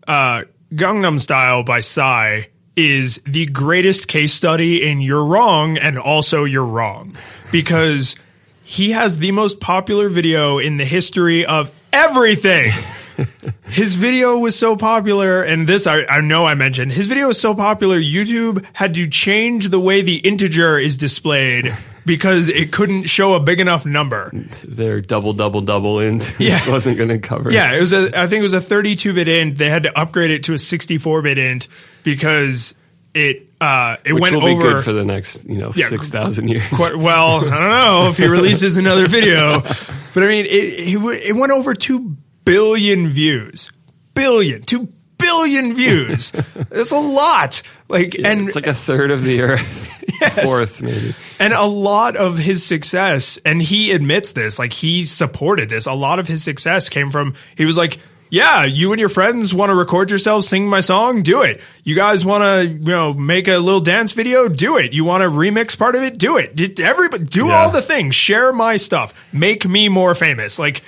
uh, 0.07 0.43
Gangnam 0.73 1.19
Style 1.21 1.65
by 1.65 1.81
Psy 1.81 2.43
is 2.77 3.19
the 3.27 3.47
greatest 3.47 4.07
case 4.07 4.33
study 4.33 4.89
in 4.89 5.01
you're 5.01 5.25
wrong 5.25 5.77
and 5.77 5.99
also 5.99 6.45
you're 6.45 6.65
wrong 6.65 7.17
because 7.51 8.15
he 8.63 8.93
has 8.93 9.19
the 9.19 9.33
most 9.33 9.61
popular 9.61 10.09
video 10.09 10.59
in 10.59 10.77
the 10.77 10.85
history 10.85 11.45
of 11.45 11.83
everything. 11.93 12.73
his 13.67 13.95
video 13.95 14.39
was 14.39 14.59
so 14.59 14.77
popular, 14.77 15.43
and 15.43 15.69
this 15.69 15.87
I, 15.87 16.05
I 16.05 16.21
know 16.21 16.45
I 16.47 16.55
mentioned. 16.55 16.93
His 16.93 17.07
video 17.07 17.29
was 17.29 17.41
so 17.41 17.55
popular, 17.55 17.99
YouTube 17.99 18.65
had 18.73 18.95
to 18.95 19.09
change 19.09 19.69
the 19.69 19.81
way 19.81 20.03
the 20.03 20.17
integer 20.17 20.79
is 20.79 20.97
displayed 20.97 21.75
because 22.07 22.49
it 22.49 22.73
couldn't 22.73 23.05
show 23.05 23.35
a 23.35 23.41
big 23.41 23.61
enough 23.61 23.87
number. 23.87 24.31
their 24.65 25.01
double, 25.01 25.33
double, 25.33 25.61
double 25.61 26.01
int 26.01 26.35
Yeah. 26.39 26.69
wasn't 26.71 26.97
going 26.99 27.11
to 27.11 27.19
cover. 27.19 27.51
Yeah, 27.53 27.75
it 27.75 27.81
was 27.81 27.93
a. 27.93 28.19
I 28.19 28.27
think 28.27 28.41
it 28.41 28.43
was 28.43 28.55
a 28.55 28.61
32 28.61 29.13
bit 29.15 29.29
int. 29.29 29.59
They 29.59 29.69
had 29.69 29.85
to 29.85 29.99
upgrade 29.99 30.31
it 30.31 30.45
to 30.45 30.55
a 30.55 30.59
64 30.59 31.23
bit 31.23 31.39
int 31.39 31.69
because 32.03 32.75
it 33.15 33.47
uh 33.61 33.97
it 34.05 34.15
Which 34.15 34.23
went 34.23 34.35
will 34.35 34.43
be 34.47 34.53
over 34.53 34.63
good 34.75 34.85
for 34.85 34.93
the 34.93 35.05
next, 35.05 35.45
you 35.45 35.59
know, 35.59 35.71
Yeah, 35.75 35.89
6,000 35.89 36.49
years. 36.49 36.67
quite 36.73 36.97
well. 36.97 37.37
I 37.47 37.51
don't 37.61 37.69
know 37.71 38.09
if 38.09 38.17
he 38.17 38.27
releases 38.27 38.77
another 38.79 39.07
video, 39.07 39.61
but 39.61 40.23
I 40.23 40.27
mean, 40.27 40.47
it 40.47 40.49
it, 40.49 41.29
it 41.29 41.37
went 41.37 41.53
over 41.53 41.75
two 41.75 42.17
billion 42.45 43.09
views, 43.09 43.71
Billion. 44.15 44.63
two 44.63 44.89
billion 45.19 45.73
views. 45.75 46.31
That's 46.71 46.91
a 46.91 46.97
lot. 46.97 47.63
Like 47.89 48.17
and 48.23 48.47
it's 48.49 48.55
like 48.57 48.67
a 48.67 48.75
third 48.75 49.11
of 49.11 49.23
the 49.23 49.43
earth. 49.43 49.89
Fourth, 50.45 50.81
maybe. 50.83 51.15
And 51.39 51.53
a 51.53 51.65
lot 51.67 52.17
of 52.17 52.39
his 52.39 52.65
success, 52.65 53.39
and 53.45 53.61
he 53.61 53.93
admits 53.93 54.33
this, 54.33 54.59
like 54.59 54.73
he 54.73 55.05
supported 55.05 55.69
this. 55.69 55.87
A 55.87 55.93
lot 55.93 56.19
of 56.19 56.29
his 56.29 56.43
success 56.45 56.89
came 56.89 57.11
from, 57.11 57.35
he 57.57 57.65
was 57.65 57.77
like, 57.77 57.99
yeah, 58.31 58.65
you 58.65 58.93
and 58.93 59.01
your 59.01 59.11
friends 59.11 59.53
want 59.53 59.69
to 59.71 59.75
record 59.75 60.09
yourselves 60.11 60.49
sing 60.49 60.67
my 60.67 60.81
song? 60.81 61.23
Do 61.23 61.43
it. 61.43 61.61
You 61.85 61.95
guys 61.95 62.25
want 62.25 62.43
to, 62.45 62.67
you 62.67 62.79
know, 62.79 63.13
make 63.13 63.47
a 63.47 63.59
little 63.59 63.81
dance 63.81 64.13
video? 64.13 64.49
Do 64.49 64.79
it. 64.79 64.95
You 64.95 65.05
want 65.05 65.23
to 65.23 65.29
remix 65.29 65.77
part 65.77 65.97
of 65.97 66.03
it? 66.03 66.17
Do 66.19 66.39
it. 66.39 66.57
Did 66.57 66.81
everybody 66.81 67.25
do 67.25 67.49
Yeah. 67.49 67.53
all 67.57 67.71
the 67.71 67.83
things? 67.83 68.15
Share 68.15 68.51
my 68.53 68.79
stuff. 68.79 69.13
Make 69.35 69.67
me 69.69 69.91
more 69.91 70.15
famous. 70.15 70.59
Like, 70.59 70.83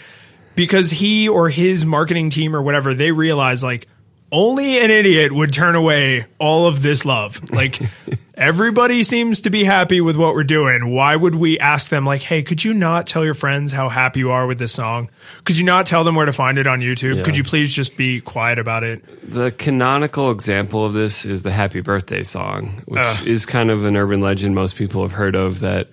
because 0.55 0.90
he 0.90 1.29
or 1.29 1.49
his 1.49 1.85
marketing 1.85 2.31
team 2.31 2.55
or 2.55 2.62
whatever, 2.62 2.95
they 2.95 3.12
realize 3.12 3.62
like 3.62 3.88
only 4.33 4.79
an 4.79 4.90
idiot 4.90 5.33
would 5.33 5.53
turn 5.53 5.77
away 5.77 6.27
all 6.38 6.67
of 6.67 6.83
this 6.83 7.05
love. 7.05 7.40
Like 7.51 7.81
everybody 8.35 9.05
seems 9.05 9.40
to 9.43 9.51
be 9.51 9.64
happy 9.64 10.01
with 10.01 10.17
what 10.17 10.35
we're 10.35 10.45
doing. 10.45 10.93
Why 10.93 11.14
would 11.14 11.37
we 11.37 11.59
ask 11.59 11.88
them 11.88 12.05
like, 12.05 12.23
"Hey, 12.23 12.43
could 12.43 12.64
you 12.64 12.75
not 12.75 13.07
tell 13.07 13.25
your 13.25 13.35
friends 13.35 13.71
how 13.71 13.88
happy 13.88 14.21
you 14.21 14.31
are 14.33 14.47
with 14.47 14.59
this 14.59 14.73
song? 14.73 15.09
Could 15.45 15.57
you 15.57 15.64
not 15.64 15.87
tell 15.87 16.05
them 16.05 16.16
where 16.16 16.26
to 16.26 16.33
find 16.33 16.59
it 16.59 16.66
on 16.66 16.81
YouTube? 16.81 17.18
Yeah. 17.18 17.22
Could 17.22 17.37
you 17.37 17.45
please 17.45 17.72
just 17.72 17.97
be 17.97 18.20
quiet 18.20 18.59
about 18.59 18.83
it?" 18.83 19.05
The 19.31 19.53
canonical 19.53 20.31
example 20.31 20.85
of 20.85 20.93
this 20.93 21.24
is 21.24 21.43
the 21.43 21.53
Happy 21.53 21.81
Birthday 21.81 22.24
song, 22.24 22.83
which 22.87 23.01
Ugh. 23.01 23.26
is 23.26 23.47
kind 23.47 23.70
of 23.70 23.85
an 23.85 23.97
urban 23.97 24.20
legend 24.20 24.55
most 24.55 24.76
people 24.76 25.03
have 25.03 25.12
heard 25.12 25.37
of 25.37 25.61
that 25.61 25.89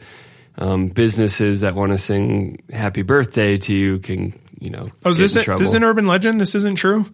um, 0.57 0.87
businesses 0.87 1.61
that 1.61 1.75
want 1.75 1.91
to 1.91 1.97
sing 1.97 2.61
Happy 2.71 3.03
Birthday 3.03 3.57
to 3.57 3.73
you 3.73 3.99
can, 3.99 4.33
you 4.61 4.69
know, 4.69 4.89
Oh, 5.03 5.09
is 5.09 5.17
this 5.17 5.35
a, 5.35 5.55
this 5.55 5.69
is 5.69 5.73
an 5.73 5.83
urban 5.83 6.07
legend? 6.07 6.39
This 6.39 6.55
isn't 6.55 6.75
true? 6.77 7.05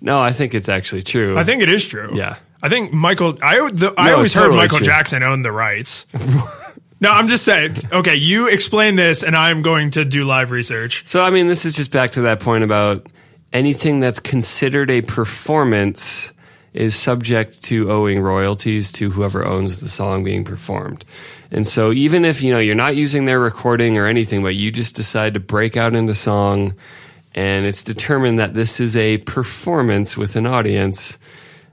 no, 0.00 0.20
I 0.20 0.30
think 0.32 0.54
it's 0.54 0.68
actually 0.68 1.02
true. 1.02 1.36
I 1.36 1.42
think 1.44 1.62
it 1.62 1.70
is 1.70 1.84
true. 1.84 2.10
Yeah. 2.14 2.36
I 2.62 2.68
think 2.68 2.92
Michael. 2.92 3.38
I 3.42 3.56
the, 3.72 3.92
I 3.96 4.12
always 4.12 4.26
it's 4.26 4.34
heard 4.34 4.42
totally 4.42 4.58
Michael 4.58 4.78
true. 4.78 4.86
Jackson 4.86 5.22
owned 5.22 5.44
the 5.44 5.50
rights. 5.52 6.04
no, 7.00 7.10
I'm 7.10 7.26
just 7.28 7.44
saying. 7.44 7.76
Okay, 7.90 8.16
you 8.16 8.48
explain 8.48 8.96
this, 8.96 9.22
and 9.22 9.34
I'm 9.34 9.62
going 9.62 9.90
to 9.90 10.04
do 10.04 10.24
live 10.24 10.50
research. 10.50 11.04
So, 11.08 11.22
I 11.22 11.30
mean, 11.30 11.46
this 11.46 11.64
is 11.64 11.74
just 11.74 11.90
back 11.90 12.12
to 12.12 12.22
that 12.22 12.40
point 12.40 12.62
about 12.62 13.06
anything 13.52 13.98
that's 14.00 14.20
considered 14.20 14.90
a 14.90 15.00
performance 15.00 16.32
is 16.72 16.94
subject 16.94 17.64
to 17.64 17.90
owing 17.90 18.20
royalties 18.20 18.92
to 18.92 19.10
whoever 19.10 19.44
owns 19.44 19.80
the 19.80 19.88
song 19.88 20.22
being 20.22 20.44
performed. 20.44 21.04
And 21.50 21.66
so 21.66 21.92
even 21.92 22.24
if, 22.24 22.42
you 22.42 22.52
know, 22.52 22.58
you're 22.58 22.74
not 22.74 22.96
using 22.96 23.24
their 23.24 23.40
recording 23.40 23.98
or 23.98 24.06
anything, 24.06 24.42
but 24.42 24.54
you 24.54 24.70
just 24.70 24.94
decide 24.94 25.34
to 25.34 25.40
break 25.40 25.76
out 25.76 25.94
into 25.94 26.14
song 26.14 26.74
and 27.34 27.64
it's 27.64 27.82
determined 27.82 28.38
that 28.38 28.54
this 28.54 28.80
is 28.80 28.96
a 28.96 29.18
performance 29.18 30.16
with 30.16 30.36
an 30.36 30.46
audience, 30.46 31.16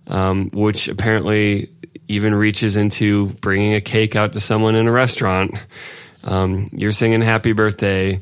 um, 0.07 0.49
which 0.53 0.88
apparently 0.88 1.69
even 2.07 2.36
reaches 2.36 2.75
into 2.75 3.28
bringing 3.41 3.73
a 3.73 3.82
cake 3.82 4.15
out 4.15 4.34
to 4.34 4.39
someone 4.39 4.75
in 4.75 4.88
a 4.88 4.91
restaurant. 4.91 5.65
Um, 6.23 6.69
you're 6.71 6.91
singing 6.91 7.21
happy 7.21 7.53
birthday, 7.53 8.21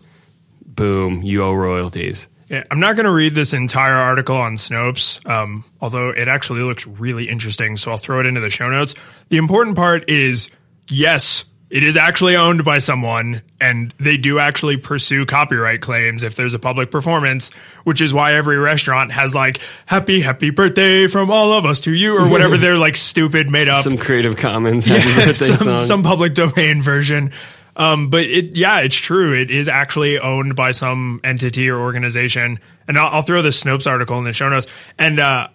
boom, 0.65 1.23
you 1.23 1.43
owe 1.43 1.53
royalties. 1.53 2.27
Yeah, 2.49 2.63
I'm 2.69 2.79
not 2.79 2.95
going 2.95 3.05
to 3.05 3.11
read 3.11 3.33
this 3.33 3.53
entire 3.53 3.95
article 3.95 4.37
on 4.37 4.53
Snopes, 4.53 5.27
um, 5.27 5.63
although 5.81 6.09
it 6.09 6.27
actually 6.27 6.61
looks 6.61 6.85
really 6.85 7.27
interesting. 7.27 7.75
So 7.75 7.91
I'll 7.91 7.97
throw 7.97 8.19
it 8.19 8.27
into 8.27 8.39
the 8.39 8.51
show 8.51 8.69
notes. 8.69 8.93
The 9.29 9.37
important 9.37 9.75
part 9.75 10.09
is 10.09 10.51
yes, 10.87 11.45
it 11.69 11.83
is 11.83 11.97
actually 11.97 12.35
owned 12.35 12.63
by 12.63 12.77
someone, 12.77 13.41
and 13.59 13.93
they 13.99 14.17
do 14.17 14.39
actually 14.39 14.77
pursue 14.77 15.25
copyright 15.25 15.81
claims 15.81 16.23
if 16.23 16.35
there's 16.35 16.53
a 16.53 16.59
public 16.59 16.91
performance, 16.91 17.49
which 17.83 18.01
is 18.01 18.13
why 18.13 18.35
every 18.35 18.57
restaurant 18.57 19.11
has 19.11 19.33
like 19.33 19.59
"Happy 19.85 20.21
Happy 20.21 20.51
Birthday 20.51 21.07
from 21.07 21.31
all 21.31 21.53
of 21.53 21.65
us 21.65 21.81
to 21.81 21.93
you" 21.93 22.17
or 22.17 22.29
whatever 22.29 22.57
they're 22.59 22.77
like 22.77 22.95
stupid 22.95 23.49
made 23.49 23.67
up 23.67 23.83
Some 23.83 23.97
Creative 23.97 24.37
Commons 24.37 24.85
happy 24.85 25.13
birthday 25.15 25.47
some, 25.47 25.55
song. 25.55 25.79
some 25.79 26.03
public 26.03 26.33
domain 26.33 26.81
version. 26.81 27.31
Um, 27.77 28.09
but 28.09 28.23
it, 28.23 28.55
yeah, 28.55 28.79
it's 28.79 28.95
true. 28.95 29.33
It 29.33 29.51
is 29.51 29.67
actually 29.67 30.19
owned 30.19 30.55
by 30.55 30.71
some 30.71 31.19
entity 31.23 31.69
or 31.69 31.79
organization. 31.79 32.59
And 32.87 32.97
I'll, 32.97 33.15
I'll 33.15 33.21
throw 33.21 33.41
the 33.41 33.49
Snopes 33.49 33.89
article 33.89 34.17
in 34.17 34.23
the 34.23 34.33
show 34.33 34.47
notes. 34.47 34.67
And, 34.97 35.19
uh, 35.19 35.49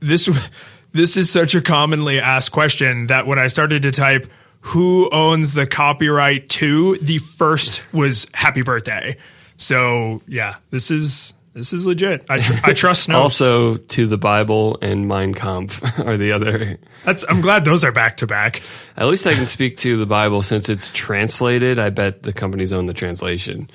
this, 0.00 0.28
this 0.92 1.16
is 1.16 1.30
such 1.30 1.54
a 1.54 1.62
commonly 1.62 2.20
asked 2.20 2.52
question 2.52 3.06
that 3.06 3.26
when 3.26 3.38
I 3.38 3.46
started 3.46 3.82
to 3.82 3.90
type, 3.90 4.30
who 4.62 5.10
owns 5.10 5.54
the 5.54 5.66
copyright 5.66 6.48
to 6.48 6.96
the 6.98 7.18
first 7.18 7.82
was 7.92 8.26
happy 8.32 8.62
birthday. 8.62 9.16
So 9.56 10.22
yeah, 10.26 10.56
this 10.70 10.90
is, 10.90 11.34
this 11.52 11.72
is 11.72 11.84
legit. 11.84 12.24
I, 12.28 12.38
tr- 12.38 12.60
I 12.64 12.72
trust 12.72 13.08
Snopes. 13.08 13.14
also 13.22 13.76
to 13.76 14.06
the 14.06 14.16
Bible 14.16 14.78
and 14.80 15.08
Mein 15.08 15.34
Kampf 15.34 15.98
are 16.06 16.16
the 16.16 16.32
other. 16.32 16.78
That's, 17.04 17.24
I'm 17.28 17.40
glad 17.40 17.64
those 17.64 17.84
are 17.84 17.92
back 17.92 18.18
to 18.18 18.26
back. 18.26 18.62
At 18.96 19.08
least 19.08 19.26
I 19.26 19.34
can 19.34 19.46
speak 19.46 19.76
to 19.78 19.96
the 19.96 20.06
Bible 20.06 20.42
since 20.42 20.68
it's 20.68 20.90
translated. 20.90 21.78
I 21.78 21.90
bet 21.90 22.22
the 22.22 22.32
companies 22.32 22.72
own 22.72 22.86
the 22.86 22.94
translation. 22.94 23.68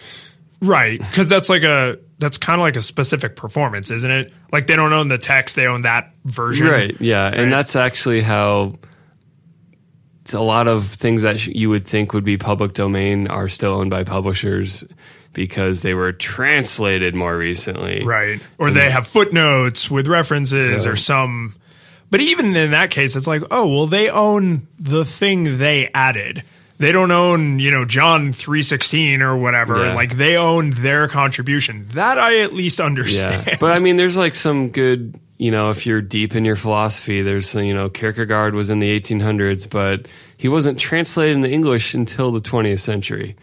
Right, 0.60 1.00
because 1.00 1.30
that's 1.30 1.50
like 1.50 1.62
a 1.62 2.00
that's 2.18 2.40
kind 2.40 2.60
of 2.60 2.64
like 2.66 2.78
a 2.78 2.82
specific 2.82 3.36
performance, 3.36 3.92
isn't 3.92 4.10
it? 4.10 4.34
Like 4.52 4.66
they 4.66 4.76
don't 4.76 4.92
own 4.92 5.08
the 5.08 5.20
text; 5.20 5.56
they 5.56 5.68
own 5.68 5.82
that 5.82 6.14
version. 6.26 6.66
Right. 6.66 7.00
Yeah. 7.00 7.28
And 7.28 7.52
that's 7.52 7.76
actually 7.76 8.22
how 8.22 8.74
a 10.34 10.42
lot 10.42 10.68
of 10.68 10.86
things 10.86 11.22
that 11.24 11.40
sh- 11.40 11.48
you 11.48 11.70
would 11.70 11.86
think 11.86 12.14
would 12.14 12.24
be 12.24 12.38
public 12.38 12.74
domain 12.74 13.28
are 13.28 13.48
still 13.48 13.74
owned 13.76 13.90
by 13.90 14.04
publishers 14.04 14.84
because 15.34 15.82
they 15.82 15.94
were 15.94 16.12
translated 16.12 17.16
more 17.16 17.38
recently. 17.38 18.04
Right. 18.04 18.40
Or 18.58 18.72
they 18.72 18.90
have 18.90 19.06
footnotes 19.08 19.90
with 19.92 20.08
references 20.08 20.84
So- 20.84 20.92
or 20.92 20.96
some. 20.96 21.54
But 22.10 22.22
even 22.22 22.56
in 22.56 22.72
that 22.72 22.90
case, 22.90 23.16
it's 23.16 23.28
like, 23.28 23.44
oh, 23.52 23.68
well, 23.68 23.88
they 23.88 24.10
own 24.10 24.68
the 24.80 25.04
thing 25.06 25.58
they 25.58 25.90
added. 25.94 26.44
They 26.80 26.92
don't 26.92 27.12
own, 27.12 27.58
you 27.60 27.72
know, 27.72 27.86
John 27.86 28.32
316 28.32 29.22
or 29.24 29.36
whatever. 29.36 29.84
Yeah. 29.86 29.94
Like 29.96 30.16
they 30.16 30.36
own 30.38 30.70
their 30.72 31.08
contribution. 31.08 31.88
That 31.94 32.20
I 32.20 32.40
at 32.42 32.54
least 32.54 32.80
Yeah. 32.80 32.86
understand. 32.86 33.58
But 33.60 33.78
I 33.78 33.82
mean, 33.82 33.96
there's 33.96 34.16
like 34.18 34.36
some 34.36 34.70
good, 34.70 35.20
you 35.40 35.50
know, 35.50 35.72
if 35.72 35.88
you're 35.88 36.02
deep 36.02 36.36
in 36.36 36.46
your 36.46 36.56
philosophy, 36.56 37.22
there's, 37.24 37.56
you 37.56 37.74
know, 37.74 37.90
Kierkegaard 37.90 38.54
was 38.54 38.70
in 38.70 38.78
the 38.80 38.90
1800s, 39.00 39.66
but 39.68 40.08
he 40.38 40.48
wasn't 40.50 40.80
translated 40.80 41.36
into 41.38 41.50
English 41.50 41.96
until 41.96 42.32
the 42.32 42.42
20th 42.42 42.80
century. 42.80 43.36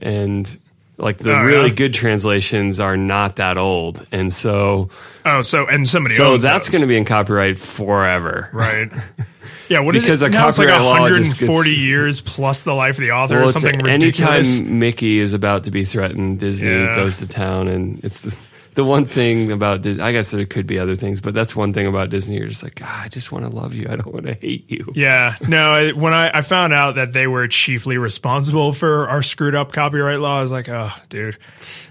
And 0.00 0.56
like 0.96 1.18
the 1.18 1.36
Oh, 1.36 1.42
really 1.42 1.68
yeah? 1.70 1.74
good 1.74 1.92
translations 1.94 2.78
are 2.78 2.96
not 2.96 3.36
that 3.36 3.58
old. 3.58 4.06
And 4.12 4.32
so, 4.32 4.90
oh, 5.24 5.42
so, 5.42 5.66
and 5.66 5.88
somebody 5.88 6.14
so 6.14 6.36
that's 6.38 6.68
going 6.70 6.82
to 6.82 6.86
be 6.86 6.96
in 6.96 7.04
copyright 7.04 7.58
forever. 7.58 8.48
Right. 8.52 8.90
Yeah, 9.68 9.80
what 9.80 9.96
is 9.96 10.04
Because 10.04 10.22
it? 10.22 10.26
a 10.26 10.30
now 10.30 10.48
it's 10.48 10.58
like 10.58 10.68
copyright 10.68 10.84
law 11.00 11.08
just 11.08 11.40
140 11.42 11.70
gets- 11.70 11.80
years 11.80 12.20
plus 12.20 12.62
the 12.62 12.74
life 12.74 12.96
of 12.98 13.02
the 13.04 13.12
author 13.12 13.36
Well, 13.36 13.44
or 13.44 13.48
something 13.48 13.80
ridiculous. 13.80 14.56
Anytime 14.56 14.78
Mickey 14.78 15.18
is 15.18 15.34
about 15.34 15.64
to 15.64 15.70
be 15.70 15.84
threatened, 15.84 16.40
Disney 16.40 16.70
Yeah. 16.70 16.94
goes 16.94 17.16
to 17.18 17.26
town, 17.26 17.68
and 17.68 18.00
it's 18.04 18.20
the, 18.20 18.36
the 18.74 18.84
one 18.84 19.06
thing 19.06 19.50
about 19.52 19.80
Disney. 19.82 20.02
I 20.02 20.12
guess 20.12 20.30
there 20.30 20.44
could 20.44 20.66
be 20.66 20.78
other 20.78 20.94
things, 20.94 21.20
but 21.22 21.32
that's 21.34 21.56
one 21.56 21.72
thing 21.72 21.86
about 21.86 22.10
Disney. 22.10 22.36
You're 22.36 22.48
just 22.48 22.62
like, 22.62 22.80
"Ah, 22.84 23.04
I 23.04 23.08
just 23.08 23.32
want 23.32 23.44
to 23.46 23.50
love 23.50 23.72
you. 23.74 23.86
I 23.88 23.96
don't 23.96 24.12
want 24.12 24.26
to 24.26 24.34
hate 24.34 24.70
you. 24.70 24.92
Yeah, 24.94 25.34
no. 25.48 25.72
I- 25.72 25.92
When 25.92 26.12
I, 26.12 26.30
I 26.38 26.42
found 26.42 26.72
out 26.74 26.96
that 26.96 27.12
they 27.14 27.26
were 27.26 27.48
chiefly 27.48 27.96
responsible 27.98 28.72
for 28.74 29.08
our 29.08 29.22
screwed 29.22 29.54
up 29.54 29.72
copyright 29.72 30.20
law, 30.20 30.38
I 30.38 30.42
was 30.42 30.52
like, 30.52 30.68
oh, 30.68 30.92
dude. 31.08 31.36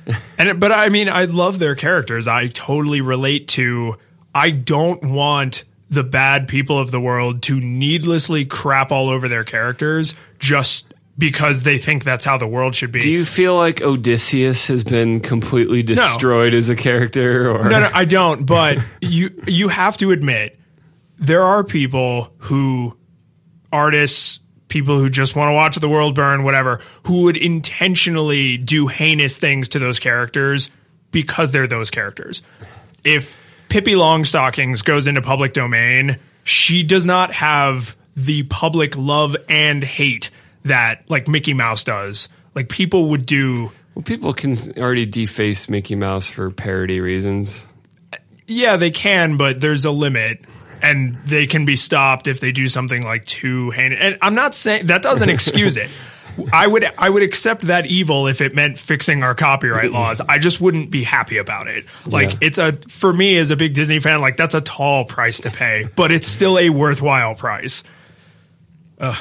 And 0.37 0.59
but 0.59 0.71
I 0.71 0.89
mean, 0.89 1.09
I 1.09 1.25
love 1.25 1.57
their 1.57 1.73
characters. 1.73 2.27
I 2.27 2.47
totally 2.47 3.01
relate 3.01 3.47
to. 3.49 3.97
I 4.35 4.51
don't 4.51 5.01
want 5.03 5.63
the 5.89 6.03
bad 6.03 6.47
people 6.47 6.79
of 6.79 6.91
the 6.91 6.99
world 6.99 7.43
to 7.43 7.59
needlessly 7.59 8.45
crap 8.45 8.91
all 8.91 9.09
over 9.09 9.27
their 9.27 9.43
characters 9.43 10.15
just 10.39 10.85
because 11.17 11.63
they 11.63 11.77
think 11.77 12.03
that's 12.03 12.25
how 12.25 12.37
the 12.37 12.47
world 12.47 12.75
should 12.75 12.91
be. 12.91 12.99
Do 12.99 13.09
you 13.09 13.25
feel 13.25 13.55
like 13.55 13.81
Odysseus 13.81 14.67
has 14.67 14.83
been 14.83 15.19
completely 15.21 15.83
destroyed 15.83 16.53
as 16.53 16.69
a 16.69 16.75
character? 16.75 17.49
Or 17.49 17.69
No, 17.69 17.79
no, 17.79 17.89
I 17.93 18.05
don't. 18.05 18.45
But 18.45 18.79
you 19.01 19.29
you 19.47 19.69
have 19.69 19.97
to 19.97 20.11
admit 20.11 20.59
there 21.17 21.43
are 21.43 21.63
people 21.63 22.33
who 22.37 22.97
artists, 23.71 24.39
people 24.67 24.99
who 24.99 25.09
just 25.09 25.35
want 25.35 25.49
to 25.49 25.53
watch 25.53 25.77
the 25.77 25.89
world 25.89 26.15
burn, 26.15 26.43
whatever, 26.43 26.81
who 27.03 27.23
would 27.23 27.37
intentionally 27.37 28.57
do 28.57 28.87
heinous 28.87 29.37
things 29.37 29.69
to 29.69 29.79
those 29.79 29.99
characters 29.99 30.69
because 31.11 31.51
they're 31.51 31.67
those 31.67 31.91
characters. 31.91 32.43
If 33.05 33.37
Pippi 33.69 33.93
Longstockings 33.93 34.83
goes 34.83 35.07
into 35.07 35.21
public 35.21 35.53
domain, 35.53 36.17
she 36.43 36.83
does 36.83 37.05
not 37.05 37.33
have 37.33 37.95
the 38.15 38.43
public 38.43 38.97
love 38.97 39.35
and 39.49 39.83
hate 39.83 40.29
that 40.63 41.03
like 41.09 41.27
Mickey 41.27 41.53
Mouse 41.53 41.83
does. 41.83 42.29
Like 42.53 42.69
people 42.69 43.09
would 43.09 43.25
do 43.25 43.71
Well, 43.93 44.03
people 44.03 44.33
can 44.33 44.55
already 44.77 45.05
deface 45.05 45.69
Mickey 45.69 45.95
Mouse 45.95 46.27
for 46.27 46.49
parody 46.51 46.99
reasons. 46.99 47.65
Yeah, 48.47 48.77
they 48.77 48.91
can, 48.91 49.37
but 49.37 49.59
there's 49.59 49.85
a 49.85 49.91
limit. 49.91 50.41
And 50.81 51.15
they 51.25 51.47
can 51.47 51.65
be 51.65 51.77
stopped 51.77 52.27
if 52.27 52.39
they 52.39 52.51
do 52.51 52.67
something 52.67 53.01
like 53.01 53.25
too 53.25 53.71
heinous. 53.71 53.97
And 53.99 54.17
I'm 54.21 54.35
not 54.35 54.53
saying 54.53 54.87
that 54.87 55.01
doesn't 55.01 55.29
excuse 55.29 55.77
it. 55.77 55.89
I 56.51 56.67
would 56.67 56.85
I 56.97 57.09
would 57.09 57.23
accept 57.23 57.63
that 57.63 57.85
evil 57.85 58.27
if 58.27 58.41
it 58.41 58.53
meant 58.55 58.77
fixing 58.77 59.23
our 59.23 59.35
copyright 59.35 59.91
laws. 59.91 60.21
I 60.21 60.39
just 60.39 60.59
wouldn't 60.61 60.91
be 60.91 61.03
happy 61.03 61.37
about 61.37 61.67
it. 61.67 61.85
Like 62.05 62.33
Yeah. 62.33 62.37
it's 62.41 62.57
a 62.57 62.73
for 62.89 63.11
me 63.13 63.37
as 63.37 63.51
a 63.51 63.55
big 63.55 63.73
Disney 63.73 63.99
fan, 63.99 64.21
like 64.21 64.37
that's 64.37 64.55
a 64.55 64.61
tall 64.61 65.05
price 65.05 65.41
to 65.41 65.49
pay, 65.51 65.85
but 65.95 66.11
it's 66.11 66.27
still 66.27 66.57
a 66.59 66.69
worthwhile 66.69 67.35
price. 67.35 67.83
Ugh, 68.99 69.17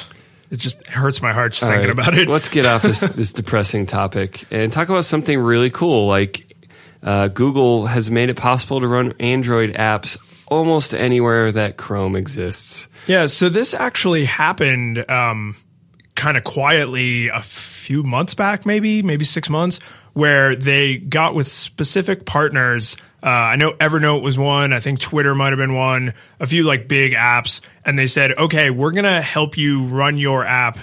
it 0.51 0.57
just 0.57 0.85
hurts 0.87 1.21
my 1.21 1.33
heart 1.33 1.53
just 1.53 1.63
All 1.63 1.69
thinking 1.69 1.89
right, 1.89 1.99
about 2.07 2.17
it. 2.17 2.27
Let's 2.29 2.49
get 2.49 2.65
off 2.65 2.81
this, 2.81 2.99
this 3.15 3.33
depressing 3.33 3.85
topic 3.85 4.45
and 4.51 4.71
talk 4.71 4.89
about 4.89 5.05
something 5.05 5.37
really 5.37 5.69
cool. 5.69 6.07
Like 6.07 6.53
uh, 7.03 7.27
Google 7.29 7.85
has 7.87 8.09
made 8.09 8.29
it 8.29 8.35
possible 8.37 8.79
to 8.81 8.87
run 8.87 9.13
Android 9.19 9.73
apps 9.73 10.17
almost 10.47 10.93
anywhere 10.93 11.51
that 11.51 11.77
Chrome 11.77 12.15
exists. 12.15 12.87
Yeah, 13.07 13.25
so 13.27 13.49
this 13.49 13.73
actually 13.73 14.25
happened 14.25 15.07
um, 15.09 15.55
kind 16.15 16.37
of 16.37 16.43
quietly 16.43 17.27
a 17.27 17.41
few 17.41 18.03
months 18.03 18.33
back, 18.33 18.65
maybe, 18.65 19.03
maybe 19.03 19.25
six 19.25 19.49
months, 19.49 19.79
where 20.13 20.55
they 20.55 20.97
got 20.97 21.35
with 21.35 21.47
specific 21.47 22.25
partners. 22.25 22.95
Uh, 23.21 23.27
I 23.27 23.55
know 23.57 23.73
Evernote 23.73 24.21
was 24.21 24.37
one. 24.37 24.71
I 24.71 24.79
think 24.79 24.99
Twitter 24.99 25.35
might 25.35 25.49
have 25.49 25.57
been 25.57 25.75
one. 25.75 26.13
A 26.39 26.47
few 26.47 26.63
like 26.63 26.87
big 26.87 27.13
apps, 27.13 27.59
and 27.83 27.97
they 27.99 28.07
said, 28.07 28.37
"Okay, 28.37 28.69
we're 28.69 28.91
gonna 28.91 29.21
help 29.21 29.57
you 29.57 29.85
run 29.85 30.17
your 30.17 30.43
app 30.45 30.79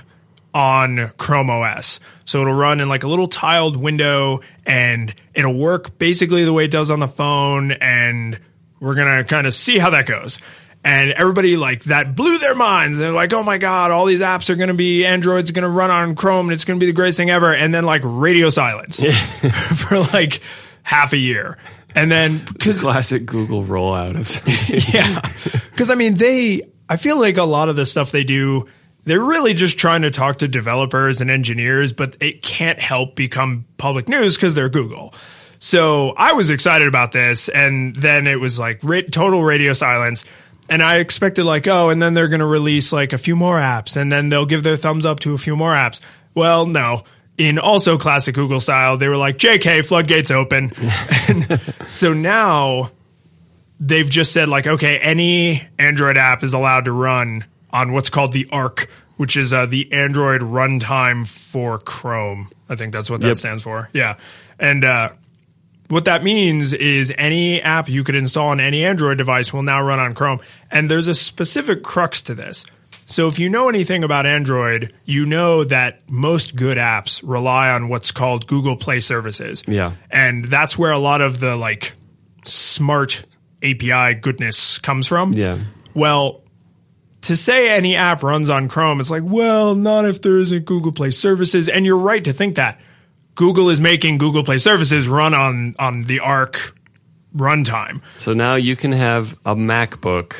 on 0.54 1.10
Chrome 1.16 1.50
OS. 1.50 2.00
So 2.24 2.42
it'll 2.42 2.54
run 2.54 2.80
in 2.80 2.88
like 2.88 3.04
a 3.04 3.08
little 3.08 3.26
tiled 3.26 3.82
window 3.82 4.40
and 4.66 5.14
it'll 5.34 5.56
work 5.56 5.98
basically 5.98 6.44
the 6.44 6.52
way 6.52 6.66
it 6.66 6.70
does 6.70 6.90
on 6.90 7.00
the 7.00 7.08
phone. 7.08 7.72
And 7.72 8.38
we're 8.80 8.94
to 8.94 9.24
kind 9.24 9.46
of 9.46 9.54
see 9.54 9.78
how 9.78 9.90
that 9.90 10.06
goes. 10.06 10.38
And 10.84 11.12
everybody 11.12 11.56
like 11.56 11.84
that 11.84 12.16
blew 12.16 12.38
their 12.38 12.56
minds. 12.56 12.98
They're 12.98 13.12
like, 13.12 13.32
oh 13.32 13.44
my 13.44 13.58
God, 13.58 13.92
all 13.92 14.04
these 14.04 14.20
apps 14.20 14.50
are 14.50 14.56
going 14.56 14.68
to 14.68 14.74
be 14.74 15.06
Android's 15.06 15.52
going 15.52 15.62
to 15.62 15.68
run 15.68 15.92
on 15.92 16.16
Chrome 16.16 16.46
and 16.46 16.52
it's 16.52 16.64
going 16.64 16.78
to 16.78 16.84
be 16.84 16.90
the 16.90 16.94
greatest 16.94 17.18
thing 17.18 17.30
ever. 17.30 17.54
And 17.54 17.72
then 17.72 17.84
like 17.84 18.02
radio 18.04 18.50
silence 18.50 19.00
for 19.76 20.00
like 20.12 20.40
half 20.82 21.12
a 21.12 21.16
year. 21.16 21.56
And 21.94 22.10
then 22.10 22.38
because 22.52 22.80
Classic 22.80 23.24
Google 23.24 23.62
rollout 23.62 24.18
of 24.18 24.26
something. 24.26 24.80
yeah. 24.92 25.20
Because, 25.70 25.90
I 25.90 25.94
mean, 25.94 26.14
they, 26.14 26.62
I 26.88 26.96
feel 26.96 27.20
like 27.20 27.36
a 27.36 27.44
lot 27.44 27.68
of 27.68 27.76
the 27.76 27.86
stuff 27.86 28.10
they 28.10 28.24
do, 28.24 28.64
they're 29.04 29.20
really 29.20 29.54
just 29.54 29.78
trying 29.78 30.02
to 30.02 30.10
talk 30.10 30.38
to 30.38 30.48
developers 30.48 31.20
and 31.20 31.30
engineers, 31.30 31.92
but 31.92 32.16
it 32.20 32.42
can't 32.42 32.80
help 32.80 33.14
become 33.14 33.66
public 33.76 34.08
news 34.08 34.36
because 34.36 34.54
they're 34.54 34.68
Google. 34.68 35.14
So 35.58 36.10
I 36.16 36.32
was 36.32 36.50
excited 36.50 36.88
about 36.88 37.12
this. 37.12 37.48
And 37.48 37.94
then 37.94 38.26
it 38.26 38.40
was 38.40 38.58
like 38.58 38.80
ra- 38.82 39.00
total 39.10 39.44
radio 39.44 39.74
silence. 39.74 40.24
And 40.72 40.82
I 40.82 40.96
expected 41.00 41.44
like, 41.44 41.66
oh, 41.68 41.90
and 41.90 42.02
then 42.02 42.14
they're 42.14 42.28
going 42.28 42.40
to 42.40 42.46
release 42.46 42.94
like 42.94 43.12
a 43.12 43.18
few 43.18 43.36
more 43.36 43.56
apps 43.56 43.94
and 44.00 44.10
then 44.10 44.30
they'll 44.30 44.46
give 44.46 44.62
their 44.62 44.76
thumbs 44.76 45.04
up 45.04 45.20
to 45.20 45.34
a 45.34 45.38
few 45.38 45.54
more 45.54 45.72
apps. 45.72 46.00
Well, 46.34 46.64
no. 46.64 47.04
In 47.36 47.58
also 47.58 47.98
classic 47.98 48.34
Google 48.34 48.58
style, 48.58 48.96
they 48.96 49.06
were 49.08 49.18
like, 49.18 49.36
JK, 49.36 49.86
floodgates 49.86 50.30
open. 50.30 50.72
and 51.28 51.60
so 51.90 52.14
now 52.14 52.90
they've 53.80 54.08
just 54.08 54.32
said 54.32 54.48
like, 54.48 54.66
okay, 54.66 54.98
any 54.98 55.62
Android 55.78 56.16
app 56.16 56.42
is 56.42 56.54
allowed 56.54 56.86
to 56.86 56.92
run 56.92 57.44
on 57.70 57.92
what's 57.92 58.08
called 58.08 58.32
the 58.32 58.46
ARC, 58.50 58.88
which 59.18 59.36
is 59.36 59.52
uh, 59.52 59.66
the 59.66 59.92
Android 59.92 60.40
runtime 60.40 61.26
for 61.26 61.78
Chrome. 61.80 62.48
I 62.70 62.76
think 62.76 62.94
that's 62.94 63.10
what 63.10 63.20
that 63.20 63.26
Yep. 63.28 63.36
stands 63.36 63.62
for. 63.62 63.90
Yeah. 63.92 64.16
And 64.58 64.84
uh, 64.84 65.10
what 65.92 66.06
that 66.06 66.24
means 66.24 66.72
is 66.72 67.12
any 67.18 67.60
app 67.60 67.86
you 67.86 68.02
could 68.02 68.14
install 68.14 68.48
on 68.48 68.60
any 68.60 68.82
Android 68.82 69.18
device 69.18 69.52
will 69.52 69.62
now 69.62 69.82
run 69.82 69.98
on 69.98 70.14
Chrome. 70.14 70.40
And 70.70 70.90
there's 70.90 71.06
a 71.06 71.14
specific 71.14 71.82
crux 71.82 72.22
to 72.22 72.34
this. 72.34 72.64
So 73.04 73.26
if 73.26 73.38
you 73.38 73.50
know 73.50 73.68
anything 73.68 74.02
about 74.02 74.24
Android, 74.24 74.94
you 75.04 75.26
know 75.26 75.64
that 75.64 76.00
most 76.08 76.56
good 76.56 76.78
apps 76.78 77.20
rely 77.22 77.68
on 77.72 77.90
what's 77.90 78.10
called 78.10 78.46
Google 78.46 78.74
Play 78.74 79.00
services. 79.00 79.62
Yeah. 79.68 79.92
And 80.10 80.46
that's 80.46 80.78
where 80.78 80.92
a 80.92 80.98
lot 80.98 81.20
of 81.20 81.40
the 81.40 81.56
like 81.56 81.92
smart 82.46 83.26
API 83.62 84.14
goodness 84.14 84.78
comes 84.78 85.06
from. 85.06 85.34
Yeah. 85.34 85.58
Well, 85.92 86.42
to 87.22 87.36
say 87.36 87.68
any 87.68 87.96
app 87.96 88.22
runs 88.22 88.48
on 88.48 88.68
Chrome, 88.68 88.98
it's 88.98 89.10
like, 89.10 89.24
well, 89.26 89.74
not 89.74 90.06
if 90.06 90.22
there 90.22 90.38
isn't 90.38 90.64
Google 90.64 90.92
Play 90.92 91.10
services. 91.10 91.68
And 91.68 91.84
you're 91.84 91.98
right 91.98 92.24
to 92.24 92.32
think 92.32 92.54
that. 92.54 92.80
Google 93.34 93.70
is 93.70 93.80
making 93.80 94.18
Google 94.18 94.44
Play 94.44 94.58
services 94.58 95.08
run 95.08 95.34
on 95.34 95.74
on 95.78 96.02
the 96.02 96.20
Arc 96.20 96.74
runtime. 97.36 98.02
So 98.16 98.32
now 98.34 98.54
you 98.56 98.76
can 98.76 98.92
have 98.92 99.32
a 99.44 99.54
MacBook 99.56 100.34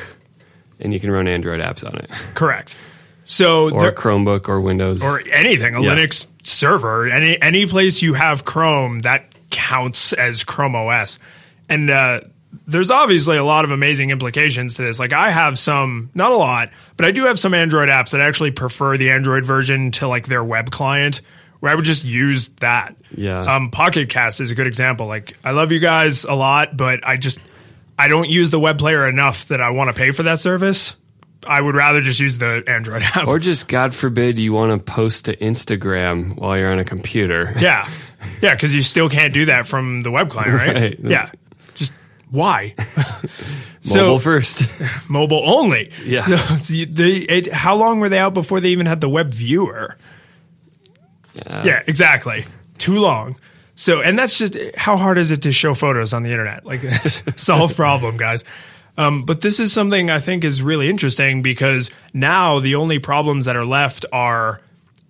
and 0.79 0.93
you 0.93 0.99
can 0.99 1.11
run 1.11 1.27
Android 1.27 1.59
apps 1.59 1.85
on 1.85 1.95
it, 1.97 2.09
Correct. 2.35 2.75
So 3.25 3.69
or 3.69 3.81
there- 3.81 3.91
Chromebook 3.93 4.49
or 4.49 4.59
Windows. 4.59 5.01
or 5.03 5.21
anything, 5.31 5.75
a 5.75 5.81
Yeah. 5.81 5.95
Linux 5.95 6.27
server, 6.43 7.07
any 7.07 7.41
any 7.41 7.65
place 7.65 8.01
you 8.01 8.13
have 8.13 8.43
Chrome 8.45 8.99
that 8.99 9.25
counts 9.49 10.13
as 10.13 10.43
Chrome 10.43 10.75
OS. 10.75 11.19
And 11.69 11.89
uh, 11.89 12.21
there's 12.67 12.91
obviously 12.91 13.37
a 13.37 13.43
lot 13.43 13.63
of 13.65 13.71
amazing 13.71 14.09
implications 14.11 14.75
to 14.75 14.81
this. 14.83 14.99
Like 14.99 15.13
I 15.13 15.31
have 15.31 15.57
some, 15.57 16.09
not 16.13 16.31
a 16.31 16.35
lot, 16.35 16.69
but 16.97 17.05
I 17.05 17.11
do 17.11 17.23
have 17.25 17.39
some 17.39 17.53
Android 17.53 17.87
apps 17.89 18.11
that 18.11 18.19
actually 18.21 18.51
prefer 18.51 18.97
the 18.97 19.09
Android 19.11 19.45
version 19.45 19.91
to 19.93 20.07
like 20.07 20.27
their 20.27 20.43
web 20.43 20.69
client, 20.69 21.21
where 21.63 21.71
I 21.71 21.75
would 21.75 21.85
just 21.85 22.03
use 22.03 22.49
that. 22.59 22.93
Yeah. 23.15 23.55
Um, 23.55 23.71
Pocket 23.71 24.09
Cast 24.09 24.41
is 24.41 24.51
a 24.51 24.55
good 24.55 24.67
example. 24.67 25.07
Like 25.07 25.37
I 25.45 25.51
love 25.51 25.71
you 25.71 25.79
guys 25.79 26.25
a 26.25 26.33
lot, 26.33 26.75
but 26.75 27.07
I 27.07 27.15
just 27.15 27.39
I 27.97 28.09
don't 28.09 28.29
use 28.29 28.49
the 28.49 28.59
web 28.59 28.77
player 28.77 29.07
enough 29.07 29.45
that 29.45 29.61
I 29.61 29.69
want 29.69 29.89
to 29.89 29.95
pay 29.97 30.11
for 30.11 30.23
that 30.23 30.41
service. 30.41 30.93
I 31.47 31.61
would 31.61 31.75
rather 31.75 32.01
just 32.01 32.19
use 32.19 32.37
the 32.37 32.65
Android 32.67 33.01
app. 33.15 33.29
or 33.29 33.39
just, 33.39 33.69
God 33.69 33.95
forbid, 33.95 34.39
you 34.39 34.51
want 34.51 34.73
to 34.85 34.91
post 34.93 35.23
to 35.25 35.37
Instagram 35.37 36.35
while 36.35 36.57
you're 36.57 36.69
on 36.69 36.79
a 36.79 36.83
computer. 36.83 37.53
Yeah. 37.57 37.89
Yeah, 38.41 38.55
because 38.55 38.75
you 38.75 38.81
still 38.81 39.07
can't 39.09 39.33
do 39.33 39.45
that 39.45 39.65
from 39.65 40.01
the 40.01 40.11
web 40.11 40.29
client, 40.29 40.53
right? 40.55 40.75
Right. 40.75 40.99
Yeah. 40.99 41.31
Just 41.75 41.93
why? 42.29 42.75
Mobile 42.77 43.29
so 43.81 44.17
first. 44.19 44.81
mobile 45.09 45.43
only. 45.49 45.91
Yeah. 46.03 46.23
So, 46.57 46.73
the- 46.73 47.25
it, 47.29 47.53
how 47.53 47.75
long 47.75 48.01
were 48.01 48.09
they 48.09 48.19
out 48.19 48.33
before 48.33 48.59
they 48.59 48.69
even 48.71 48.85
had 48.85 48.99
the 48.99 49.09
web 49.09 49.29
viewer? 49.29 49.97
Yeah, 51.35 51.83
exactly. 51.87 52.45
Too 52.77 52.99
long. 52.99 53.35
So, 53.75 54.01
and 54.01 54.17
that's 54.17 54.37
just 54.37 54.55
how 54.75 54.97
hard 54.97 55.17
is 55.17 55.31
it 55.31 55.43
to 55.43 55.51
show 55.51 55.73
photos 55.73 56.13
on 56.13 56.23
the 56.23 56.31
internet? 56.31 56.65
Like, 56.65 56.81
solve 57.35 57.75
problem, 57.75 58.17
guys. 58.17 58.43
Um, 58.97 59.25
but 59.25 59.41
this 59.41 59.59
is 59.59 59.73
something 59.73 60.09
I 60.09 60.19
think 60.19 60.43
is 60.43 60.61
really 60.61 60.89
interesting 60.89 61.41
because 61.41 61.89
now 62.13 62.59
the 62.59 62.75
only 62.75 62.99
problems 62.99 63.45
that 63.45 63.55
are 63.55 63.65
left 63.65 64.05
are 64.11 64.61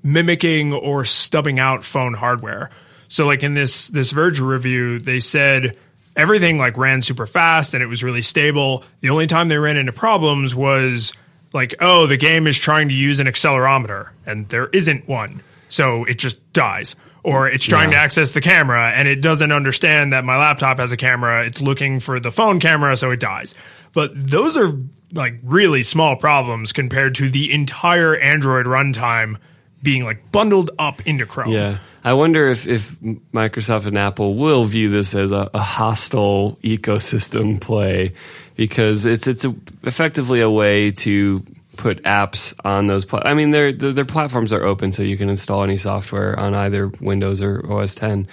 mimicking 0.02 0.74
or 0.74 1.04
stubbing 1.04 1.60
out 1.60 1.84
phone 1.84 2.14
hardware. 2.14 2.70
So, 3.10 3.26
like 3.26 3.44
in 3.44 3.54
this 3.54 3.90
this 3.90 4.12
Verge 4.12 4.40
review, 4.40 5.00
they 5.00 5.20
said 5.20 5.76
everything 6.16 6.58
like 6.58 6.78
ran 6.78 7.02
super 7.02 7.26
fast 7.26 7.74
and 7.74 7.84
it 7.84 7.88
was 7.88 8.04
really 8.04 8.22
stable. 8.22 8.84
The 9.02 9.10
only 9.10 9.28
time 9.28 9.50
they 9.50 9.58
ran 9.58 9.78
into 9.78 9.92
problems 9.92 10.56
was 10.56 11.14
like, 11.54 11.76
oh, 11.80 12.08
the 12.08 12.18
game 12.18 12.48
is 12.48 12.58
trying 12.58 12.88
to 12.88 12.94
use 12.94 13.20
an 13.20 13.28
accelerometer 13.28 14.10
and 14.26 14.48
there 14.50 14.68
isn't 14.68 15.08
one, 15.08 15.44
so 15.74 16.04
it 16.06 16.20
just 16.20 16.54
dies. 16.54 16.96
Or 17.24 17.48
it's 17.48 17.66
trying 17.66 17.92
to 17.92 17.98
access 17.98 18.34
the 18.34 18.42
camera 18.42 18.92
and 18.92 19.08
it 19.08 19.22
doesn't 19.22 19.52
understand 19.52 20.12
that 20.12 20.26
my 20.26 20.38
laptop 20.38 20.78
has 20.78 20.92
a 20.92 20.98
camera. 20.98 21.46
It's 21.46 21.62
looking 21.62 22.02
for 22.02 22.20
the 22.20 22.32
phone 22.32 22.60
camera, 22.60 22.98
so 22.98 23.12
it 23.12 23.22
dies. 23.22 23.56
But 23.94 24.12
those 24.14 24.58
are 24.58 24.74
like 25.14 25.36
really 25.42 25.84
small 25.84 26.18
problems 26.18 26.74
compared 26.74 27.16
to 27.16 27.30
the 27.30 27.54
entire 27.54 28.16
Android 28.16 28.66
runtime 28.66 29.38
being 29.82 30.04
like 30.04 30.32
bundled 30.32 30.72
up 30.78 31.02
into 31.08 31.26
Chrome. 31.26 31.52
Yeah. 31.52 31.78
I 32.04 32.14
wonder 32.14 32.50
if, 32.50 32.68
if 32.68 33.00
Microsoft 33.00 33.88
and 33.88 33.98
Apple 33.98 34.36
will 34.36 34.66
view 34.66 34.90
this 34.90 35.16
as 35.16 35.32
a, 35.32 35.50
a 35.54 35.60
hostile 35.60 36.58
ecosystem 36.62 37.62
play 37.62 38.14
because 38.56 39.06
it's 39.06 39.28
it's 39.28 39.46
a, 39.46 39.56
effectively 39.84 40.42
a 40.42 40.50
way 40.50 40.92
to 40.92 41.42
put 41.78 42.02
apps 42.04 42.54
on 42.64 42.88
those. 42.88 43.06
Pla- 43.06 43.22
I 43.26 43.34
mean, 43.34 43.52
their, 43.52 43.72
their 43.74 43.92
their 43.94 44.06
platforms 44.06 44.54
are 44.54 44.64
open, 44.64 44.92
so 44.92 45.04
you 45.04 45.18
can 45.18 45.30
install 45.30 45.64
any 45.64 45.78
software 45.78 46.38
on 46.40 46.54
either 46.54 46.88
Windows 47.02 47.42
or 47.42 47.66
OS 47.72 47.96
10. 47.96 48.28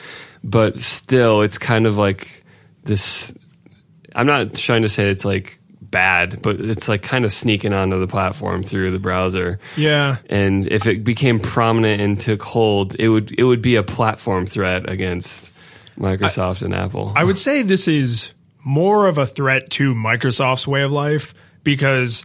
But 0.44 0.76
still, 0.78 1.42
it's 1.42 1.58
kind 1.58 1.86
of 1.86 1.96
like 1.96 2.44
this. 2.84 3.34
I'm 4.14 4.26
not 4.26 4.54
trying 4.54 4.82
to 4.82 4.88
say 4.88 5.10
it's 5.10 5.24
like 5.24 5.58
bad, 5.80 6.40
but 6.42 6.60
it's 6.60 6.88
like 6.88 7.02
kind 7.02 7.24
of 7.24 7.32
sneaking 7.32 7.72
onto 7.72 7.98
the 7.98 8.06
platform 8.06 8.62
through 8.62 8.92
the 8.92 8.98
browser 9.00 9.58
Yeah. 9.76 10.18
and 10.28 10.66
if 10.68 10.86
it 10.86 11.02
became 11.02 11.40
prominent 11.40 12.00
and 12.00 12.20
took 12.20 12.42
hold, 12.42 12.94
it 12.96 13.08
would 13.08 13.36
it 13.38 13.42
would 13.44 13.60
be 13.62 13.74
a 13.76 13.82
platform 13.82 14.46
threat 14.46 14.88
against 14.88 15.50
Microsoft 15.98 16.62
and 16.62 16.74
Apple. 16.74 17.12
I 17.16 17.24
would 17.24 17.38
say 17.38 17.62
this 17.62 17.88
is 17.88 18.30
more 18.64 19.08
of 19.08 19.18
a 19.18 19.26
threat 19.26 19.68
to 19.70 19.94
Microsoft's 19.94 20.68
way 20.68 20.82
of 20.82 20.92
life 20.92 21.34
because 21.64 22.24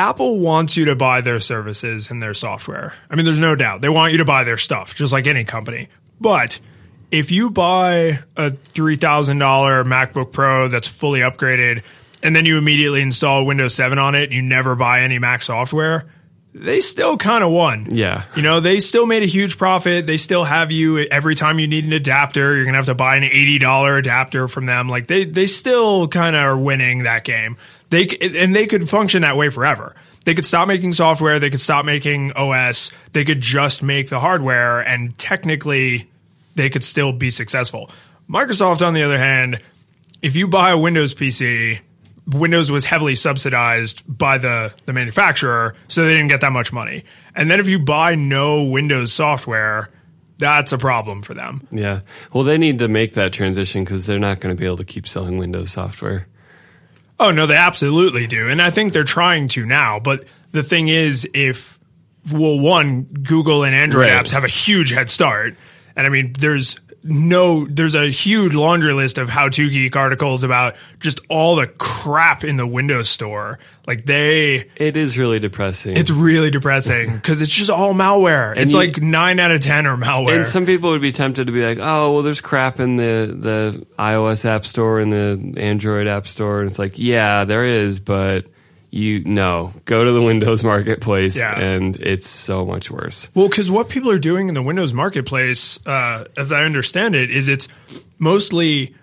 Apple 0.00 0.38
wants 0.38 0.78
you 0.78 0.86
to 0.86 0.96
buy 0.96 1.20
their 1.20 1.40
services 1.40 2.10
and 2.10 2.22
their 2.22 2.32
software. 2.32 2.94
I 3.10 3.16
mean, 3.16 3.26
there's 3.26 3.38
no 3.38 3.54
doubt. 3.54 3.82
They 3.82 3.90
want 3.90 4.12
you 4.12 4.18
to 4.18 4.24
buy 4.24 4.44
their 4.44 4.56
stuff, 4.56 4.94
just 4.94 5.12
like 5.12 5.26
any 5.26 5.44
company. 5.44 5.88
But 6.18 6.58
if 7.10 7.30
you 7.30 7.50
buy 7.50 8.20
a 8.34 8.50
$3,000 8.50 9.84
MacBook 9.84 10.32
Pro 10.32 10.68
that's 10.68 10.88
fully 10.88 11.20
upgraded 11.20 11.84
and 12.22 12.34
then 12.34 12.46
you 12.46 12.56
immediately 12.56 13.02
install 13.02 13.44
Windows 13.44 13.74
7 13.74 13.98
on 13.98 14.14
it, 14.14 14.32
you 14.32 14.40
never 14.40 14.74
buy 14.74 15.02
any 15.02 15.18
Mac 15.18 15.42
software, 15.42 16.06
they 16.54 16.80
still 16.80 17.18
kind 17.18 17.44
of 17.44 17.50
won. 17.50 17.86
Yeah. 17.90 18.24
You 18.34 18.42
know, 18.42 18.60
they 18.60 18.80
still 18.80 19.04
made 19.04 19.22
a 19.22 19.26
huge 19.26 19.58
profit. 19.58 20.06
They 20.06 20.16
still 20.16 20.44
have 20.44 20.72
you 20.72 20.98
every 20.98 21.34
time 21.34 21.58
you 21.58 21.68
need 21.68 21.84
an 21.84 21.92
adapter, 21.92 22.54
you're 22.54 22.64
going 22.64 22.72
to 22.72 22.78
have 22.78 22.86
to 22.86 22.94
buy 22.94 23.16
an 23.16 23.24
$80 23.24 23.98
adapter 23.98 24.48
from 24.48 24.64
them. 24.64 24.88
Like 24.88 25.08
they 25.08 25.26
they 25.26 25.46
still 25.46 26.08
kind 26.08 26.34
of 26.34 26.42
are 26.42 26.56
winning 26.56 27.02
that 27.02 27.24
game. 27.24 27.58
They 27.90 28.06
and 28.06 28.54
they 28.54 28.66
could 28.66 28.88
function 28.88 29.22
that 29.22 29.36
way 29.36 29.50
forever. 29.50 29.94
They 30.24 30.34
could 30.34 30.44
stop 30.44 30.68
making 30.68 30.92
software, 30.92 31.38
they 31.38 31.50
could 31.50 31.60
stop 31.60 31.84
making 31.84 32.32
OS, 32.32 32.92
they 33.12 33.24
could 33.24 33.40
just 33.40 33.82
make 33.82 34.10
the 34.10 34.20
hardware 34.20 34.80
and 34.80 35.16
technically 35.18 36.10
they 36.54 36.68
could 36.68 36.84
still 36.84 37.12
be 37.12 37.30
successful. 37.30 37.90
Microsoft 38.28 38.86
on 38.86 38.94
the 38.94 39.02
other 39.02 39.18
hand, 39.18 39.60
if 40.22 40.36
you 40.36 40.46
buy 40.46 40.70
a 40.70 40.78
Windows 40.78 41.14
PC, 41.14 41.80
Windows 42.26 42.70
was 42.70 42.84
heavily 42.84 43.16
subsidized 43.16 44.02
by 44.06 44.38
the, 44.38 44.72
the 44.86 44.92
manufacturer, 44.92 45.74
so 45.88 46.04
they 46.04 46.12
didn't 46.12 46.28
get 46.28 46.42
that 46.42 46.52
much 46.52 46.72
money. 46.72 47.04
And 47.34 47.50
then 47.50 47.58
if 47.58 47.68
you 47.68 47.78
buy 47.78 48.14
no 48.14 48.64
Windows 48.64 49.12
software, 49.12 49.90
that's 50.38 50.72
a 50.72 50.78
problem 50.78 51.22
for 51.22 51.34
them. 51.34 51.66
yeah. 51.70 52.00
Well, 52.32 52.44
they 52.44 52.58
need 52.58 52.78
to 52.78 52.88
make 52.88 53.14
that 53.14 53.32
transition 53.32 53.84
because 53.84 54.06
they're 54.06 54.18
not 54.18 54.40
going 54.40 54.54
to 54.54 54.58
be 54.58 54.66
able 54.66 54.78
to 54.78 54.84
keep 54.84 55.06
selling 55.06 55.38
Windows 55.38 55.70
software. 55.70 56.26
Oh 57.20 57.30
no, 57.30 57.46
they 57.46 57.54
absolutely 57.56 58.26
do, 58.26 58.48
and 58.48 58.60
I 58.60 58.70
think 58.70 58.92
they're 58.92 59.04
trying 59.04 59.46
to 59.48 59.66
now. 59.66 60.00
But 60.00 60.24
the 60.52 60.62
thing 60.62 60.88
is, 60.88 61.28
if 61.34 61.78
well, 62.32 62.58
one 62.58 63.02
Google 63.02 63.62
and 63.62 63.74
Android 63.74 64.08
Right. 64.08 64.24
apps 64.24 64.30
have 64.30 64.42
a 64.44 64.48
huge 64.48 64.90
head 64.90 65.08
start, 65.10 65.54
and 65.94 66.06
I 66.06 66.10
mean, 66.10 66.32
there's 66.38 66.76
no, 67.02 67.66
there's 67.66 67.94
a 67.94 68.08
huge 68.10 68.54
laundry 68.54 68.92
list 68.92 69.16
of 69.18 69.28
how 69.28 69.48
to 69.48 69.70
geek 69.70 69.96
articles 69.96 70.42
about 70.42 70.76
just 70.98 71.20
all 71.28 71.56
the 71.56 71.66
crap 71.66 72.44
in 72.44 72.56
the 72.56 72.66
Windows 72.66 73.08
Store. 73.08 73.58
Like 73.86 74.04
they, 74.06 74.68
It 74.76 74.96
is 74.96 75.16
really 75.16 75.38
depressing. 75.38 75.96
it's 75.96 76.10
really 76.10 76.50
depressing 76.50 77.14
because 77.14 77.40
it's 77.42 77.50
just 77.54 77.70
all 77.70 77.94
malware. 77.94 78.56
it's 78.56 78.72
you- 78.72 78.76
like 78.78 79.00
nine 79.02 79.40
out 79.40 79.50
of 79.50 79.60
ten 79.62 79.86
are 79.86 79.96
malware. 79.96 80.36
and 80.36 80.46
some 80.46 80.66
people 80.66 80.90
would 80.90 81.00
be 81.00 81.12
tempted 81.12 81.46
to 81.46 81.52
be 81.52 81.64
like, 81.64 81.78
"Oh, 81.80 82.12
well, 82.12 82.22
there's 82.22 82.40
crap 82.40 82.80
in 82.80 82.96
the 82.96 83.34
the 83.36 83.86
iOS 83.98 84.44
App 84.44 84.64
Store 84.64 85.00
and 85.00 85.10
the 85.10 85.54
Android 85.60 86.06
App 86.06 86.26
Store." 86.26 86.60
And 86.60 86.68
it's 86.68 86.78
like, 86.78 86.98
yeah, 86.98 87.44
there 87.44 87.64
is, 87.64 87.98
but 87.98 88.44
you 88.90 89.22
no, 89.24 89.72
go 89.84 90.04
to 90.04 90.12
the 90.12 90.22
Windows 90.22 90.64
Marketplace, 90.64 91.36
Yeah. 91.36 91.58
and 91.58 91.96
it's 91.96 92.28
so 92.28 92.64
much 92.66 92.90
worse. 92.90 93.30
Well, 93.34 93.48
because 93.48 93.70
what 93.70 93.88
people 93.88 94.10
are 94.10 94.18
doing 94.18 94.48
in 94.48 94.54
the 94.54 94.62
Windows 94.62 94.92
Marketplace, 94.92 95.78
uh, 95.86 96.24
as 96.36 96.50
I 96.52 96.64
understand 96.64 97.14
it, 97.14 97.30
is 97.30 97.48
it's 97.48 97.68
mostly 98.18 98.94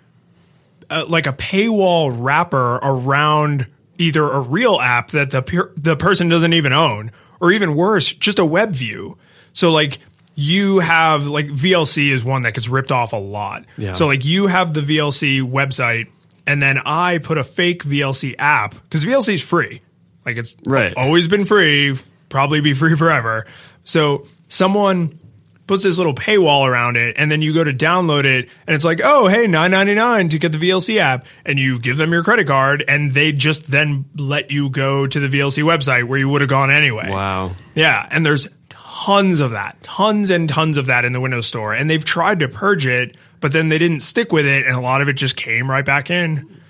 uh, 0.90 1.04
like 1.08 1.26
a 1.26 1.32
paywall 1.32 2.14
wrapper 2.14 2.76
around 2.82 3.66
either 3.98 4.22
a 4.22 4.40
real 4.40 4.78
app 4.80 5.08
that 5.12 5.30
the 5.30 5.42
per- 5.42 5.72
the 5.76 5.96
person 5.96 6.28
doesn't 6.28 6.52
even 6.52 6.72
own, 6.72 7.10
or 7.40 7.50
even 7.52 7.74
worse, 7.74 8.12
just 8.12 8.38
a 8.38 8.44
web 8.44 8.72
view. 8.72 9.16
So 9.52 9.70
like 9.72 9.98
you 10.34 10.78
have 10.78 11.26
like 11.26 11.46
VLC 11.46 12.10
is 12.10 12.24
one 12.24 12.42
that 12.42 12.54
gets 12.54 12.68
ripped 12.68 12.92
off 12.92 13.12
a 13.12 13.16
lot. 13.16 13.64
Yeah. 13.76 13.94
So 13.94 14.06
like 14.06 14.24
you 14.24 14.46
have 14.46 14.72
the 14.72 14.82
VLC 14.82 15.42
website, 15.42 16.08
and 16.48 16.60
then 16.60 16.78
I 16.84 17.18
put 17.18 17.38
a 17.38 17.44
fake 17.44 17.84
VLC 17.84 18.34
app 18.38 18.74
because 18.84 19.04
VLC 19.04 19.34
is 19.34 19.42
free. 19.42 19.82
Like 20.26 20.36
it's 20.36 20.56
Right. 20.66 20.92
always 20.96 21.28
been 21.28 21.44
free, 21.44 21.96
probably 22.28 22.60
be 22.60 22.72
free 22.74 22.96
forever. 22.96 23.46
So 23.84 24.26
someone 24.48 25.18
puts 25.66 25.84
this 25.84 25.98
little 25.98 26.14
paywall 26.14 26.66
around 26.66 26.96
it, 26.96 27.14
and 27.18 27.30
then 27.30 27.42
you 27.42 27.52
go 27.52 27.62
to 27.62 27.74
download 27.74 28.24
it, 28.24 28.48
and 28.66 28.74
it's 28.74 28.86
like, 28.86 29.02
oh, 29.04 29.28
hey, 29.28 29.46
nine 29.46 29.70
ninety 29.70 29.94
nine 29.94 30.30
to 30.30 30.38
get 30.38 30.50
the 30.52 30.58
VLC 30.58 30.96
app, 30.98 31.26
and 31.44 31.58
you 31.58 31.78
give 31.78 31.98
them 31.98 32.10
your 32.10 32.24
credit 32.24 32.46
card, 32.46 32.82
and 32.88 33.12
they 33.12 33.32
just 33.32 33.70
then 33.70 34.06
let 34.16 34.50
you 34.50 34.70
go 34.70 35.06
to 35.06 35.20
the 35.20 35.28
VLC 35.28 35.62
website 35.62 36.04
where 36.04 36.18
you 36.18 36.28
would 36.30 36.40
have 36.40 36.48
gone 36.50 36.70
anyway. 36.70 37.10
Wow. 37.10 37.52
Yeah, 37.74 38.08
and 38.10 38.24
there's 38.24 38.48
tons 38.70 39.40
of 39.40 39.50
that, 39.50 39.76
tons 39.82 40.30
and 40.30 40.48
tons 40.48 40.78
of 40.78 40.86
that 40.86 41.04
in 41.04 41.12
the 41.12 41.20
Windows 41.20 41.46
Store, 41.46 41.74
and 41.74 41.90
they've 41.90 42.04
tried 42.04 42.40
to 42.40 42.48
purge 42.48 42.86
it, 42.86 43.14
but 43.40 43.52
then 43.52 43.68
they 43.68 43.78
didn't 43.78 44.00
stick 44.00 44.32
with 44.32 44.46
it, 44.46 44.66
and 44.66 44.76
a 44.76 44.80
lot 44.80 45.00
of 45.00 45.08
it 45.08 45.14
just 45.14 45.36
came 45.36 45.70
right 45.70 45.84
back 45.84 46.10
in. 46.10 46.60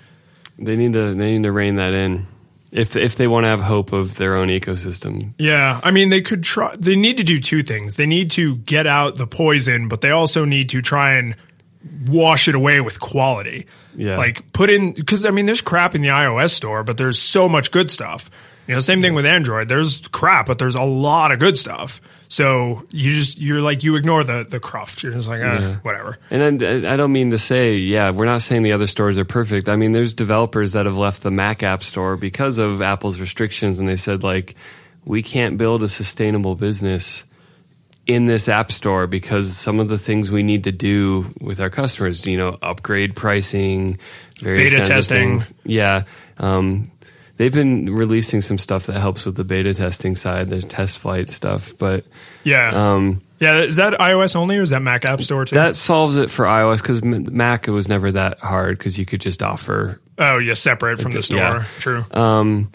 They 0.57 0.75
need 0.75 0.93
to 0.93 1.13
they 1.13 1.33
need 1.37 1.43
to 1.43 1.51
rein 1.51 1.75
that 1.75 1.93
in. 1.93 2.27
If 2.71 2.95
if 2.95 3.15
they 3.15 3.27
want 3.27 3.45
to 3.45 3.47
have 3.49 3.61
hope 3.61 3.93
of 3.93 4.17
their 4.17 4.35
own 4.35 4.49
ecosystem. 4.49 5.33
Yeah, 5.39 5.79
I 5.83 5.91
mean, 5.91 6.09
they 6.09 6.21
could 6.21 6.43
try. 6.43 6.75
They 6.77 6.95
need 6.95 7.17
to 7.17 7.23
do 7.23 7.39
two 7.39 7.63
things. 7.63 7.95
They 7.95 8.05
need 8.05 8.31
to 8.31 8.57
get 8.57 8.85
out 8.85 9.15
the 9.15 9.25
poison, 9.25 9.87
but 9.87 10.01
they 10.01 10.11
also 10.11 10.45
need 10.45 10.69
to 10.69 10.81
try 10.81 11.15
and 11.15 11.35
wash 12.07 12.47
it 12.47 12.55
away 12.55 12.81
with 12.81 12.99
quality. 12.99 13.65
Yeah. 13.95 14.17
like 14.17 14.53
put 14.53 14.69
in 14.69 14.93
because 14.93 15.25
I 15.25 15.31
mean, 15.31 15.45
there's 15.45 15.61
crap 15.61 15.95
in 15.95 16.01
the 16.01 16.09
iOS 16.09 16.51
store, 16.51 16.83
but 16.83 16.97
there's 16.97 17.19
so 17.19 17.49
much 17.49 17.71
good 17.71 17.89
stuff. 17.89 18.29
You 18.69 18.75
know, 18.75 18.81
same 18.81 19.01
thing 19.01 19.15
with 19.15 19.25
Android. 19.25 19.67
There's 19.67 20.07
crap, 20.09 20.45
but 20.45 20.59
there's 20.59 20.75
a 20.75 20.83
lot 20.83 21.31
of 21.31 21.39
good 21.39 21.57
stuff. 21.57 21.99
So 22.27 22.85
you 22.91 23.13
just 23.13 23.39
you're 23.39 23.61
like 23.61 23.83
you 23.83 23.95
ignore 23.95 24.23
the 24.23 24.45
the 24.47 24.59
cruft. 24.59 25.01
You're 25.01 25.11
just 25.11 25.27
like 25.27 25.41
eh, 25.41 25.77
whatever. 25.81 26.19
And 26.29 26.61
I, 26.61 26.93
I 26.93 26.95
don't 26.95 27.11
mean 27.11 27.31
to 27.31 27.39
say, 27.39 27.77
yeah, 27.77 28.11
we're 28.11 28.25
not 28.25 28.43
saying 28.43 28.61
the 28.61 28.73
other 28.73 28.85
stores 28.85 29.17
are 29.17 29.25
perfect. 29.25 29.69
I 29.69 29.75
mean, 29.75 29.91
there's 29.91 30.13
developers 30.13 30.73
that 30.73 30.85
have 30.85 30.95
left 30.95 31.23
the 31.23 31.31
Mac 31.31 31.63
App 31.63 31.81
Store 31.81 32.15
because 32.15 32.59
of 32.59 32.83
Apple's 32.83 33.19
restrictions, 33.19 33.79
and 33.79 33.89
they 33.89 33.95
said 33.95 34.21
like, 34.21 34.53
we 35.03 35.23
can't 35.23 35.57
build 35.57 35.81
a 35.81 35.89
sustainable 35.89 36.53
business 36.53 37.23
in 38.05 38.25
this 38.25 38.47
app 38.47 38.71
store 38.71 39.07
because 39.07 39.57
some 39.57 39.79
of 39.79 39.87
the 39.87 39.97
things 39.97 40.29
we 40.29 40.43
need 40.43 40.65
to 40.65 40.71
do 40.71 41.33
with 41.41 41.59
our 41.59 41.71
customers, 41.71 42.23
you 42.27 42.37
know, 42.37 42.55
upgrade 42.61 43.15
pricing, 43.15 43.97
various 44.39 44.69
Beta 44.69 44.75
kinds 44.75 44.89
testing. 44.89 45.35
of 45.37 45.43
things. 45.45 45.53
Yeah. 45.65 46.03
Um, 46.37 46.85
they've 47.39 47.53
been 47.53 47.95
releasing 47.95 48.41
some 48.41 48.57
stuff 48.57 48.85
that 48.87 48.99
helps 48.99 49.25
with 49.25 49.37
the 49.37 49.45
beta 49.45 49.73
testing 49.73 50.13
side, 50.15 50.49
the 50.49 50.61
test 50.61 50.99
flight 50.99 51.29
stuff, 51.29 51.73
but 51.77 52.03
Yeah, 52.43 52.69
um, 52.73 53.21
yeah. 53.39 53.61
Is 53.61 53.77
that 53.77 53.93
iOS 53.93 54.35
only, 54.35 54.57
or 54.57 54.61
is 54.61 54.71
that 54.71 54.81
Mac 54.81 55.05
App 55.05 55.21
Store 55.21 55.45
too? 55.45 55.55
that 55.55 55.73
solves 55.75 56.17
it 56.17 56.29
for 56.29 56.45
iOS 56.45 56.81
because 56.83 57.01
Mac 57.01 57.67
it 57.67 57.71
was 57.71 57.87
never 57.87 58.11
that 58.11 58.39
hard 58.39 58.77
because 58.77 58.99
you 58.99 59.05
could 59.05 59.21
just 59.21 59.41
offer. 59.41 59.99
oh, 60.17 60.37
yeah, 60.37 60.53
separate 60.53 60.99
from 60.99 61.13
the 61.13 61.23
store. 61.23 61.37
yeah. 61.37 61.65
True. 61.79 62.05
Um, 62.11 62.69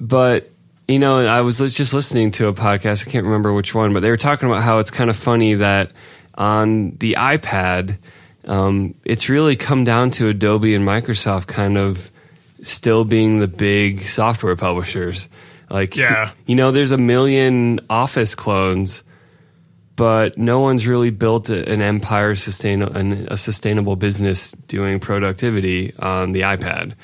but 0.00 0.50
you 0.88 0.98
know, 0.98 1.18
I 1.26 1.42
was 1.42 1.58
just 1.58 1.92
listening 1.92 2.30
to 2.32 2.48
a 2.48 2.54
podcast. 2.54 3.06
I 3.06 3.10
can't 3.10 3.26
remember 3.26 3.52
which 3.52 3.74
one, 3.74 3.92
but 3.92 4.00
they 4.00 4.08
were 4.08 4.16
talking 4.16 4.48
about 4.48 4.62
how 4.62 4.78
it's 4.78 4.90
kind 4.90 5.10
of 5.10 5.16
funny 5.16 5.54
that 5.54 5.92
on 6.34 6.92
the 6.92 7.16
iPad, 7.18 7.98
um, 8.46 8.94
it's 9.04 9.28
really 9.28 9.54
come 9.54 9.84
down 9.84 10.10
to 10.12 10.28
Adobe 10.28 10.74
and 10.74 10.88
Microsoft 10.88 11.46
kind 11.46 11.76
of 11.76 12.10
still 12.62 13.04
being 13.04 13.40
the 13.40 13.48
big 13.48 14.00
software 14.00 14.56
publishers. 14.56 15.28
Like, 15.70 15.96
Yeah. 15.96 16.30
you 16.46 16.54
know, 16.54 16.70
there's 16.70 16.90
a 16.92 16.98
million 16.98 17.80
Office 17.90 18.34
clones 18.34 19.02
but 19.96 20.38
no 20.38 20.60
one's 20.60 20.86
really 20.86 21.10
built 21.10 21.50
an 21.50 21.82
empire 21.82 22.36
sustain 22.36 22.82
an, 22.82 23.26
a 23.32 23.36
sustainable 23.36 23.96
business 23.96 24.52
doing 24.68 25.00
productivity 25.00 25.92
on 25.96 26.30
the 26.30 26.42
iPad. 26.42 26.94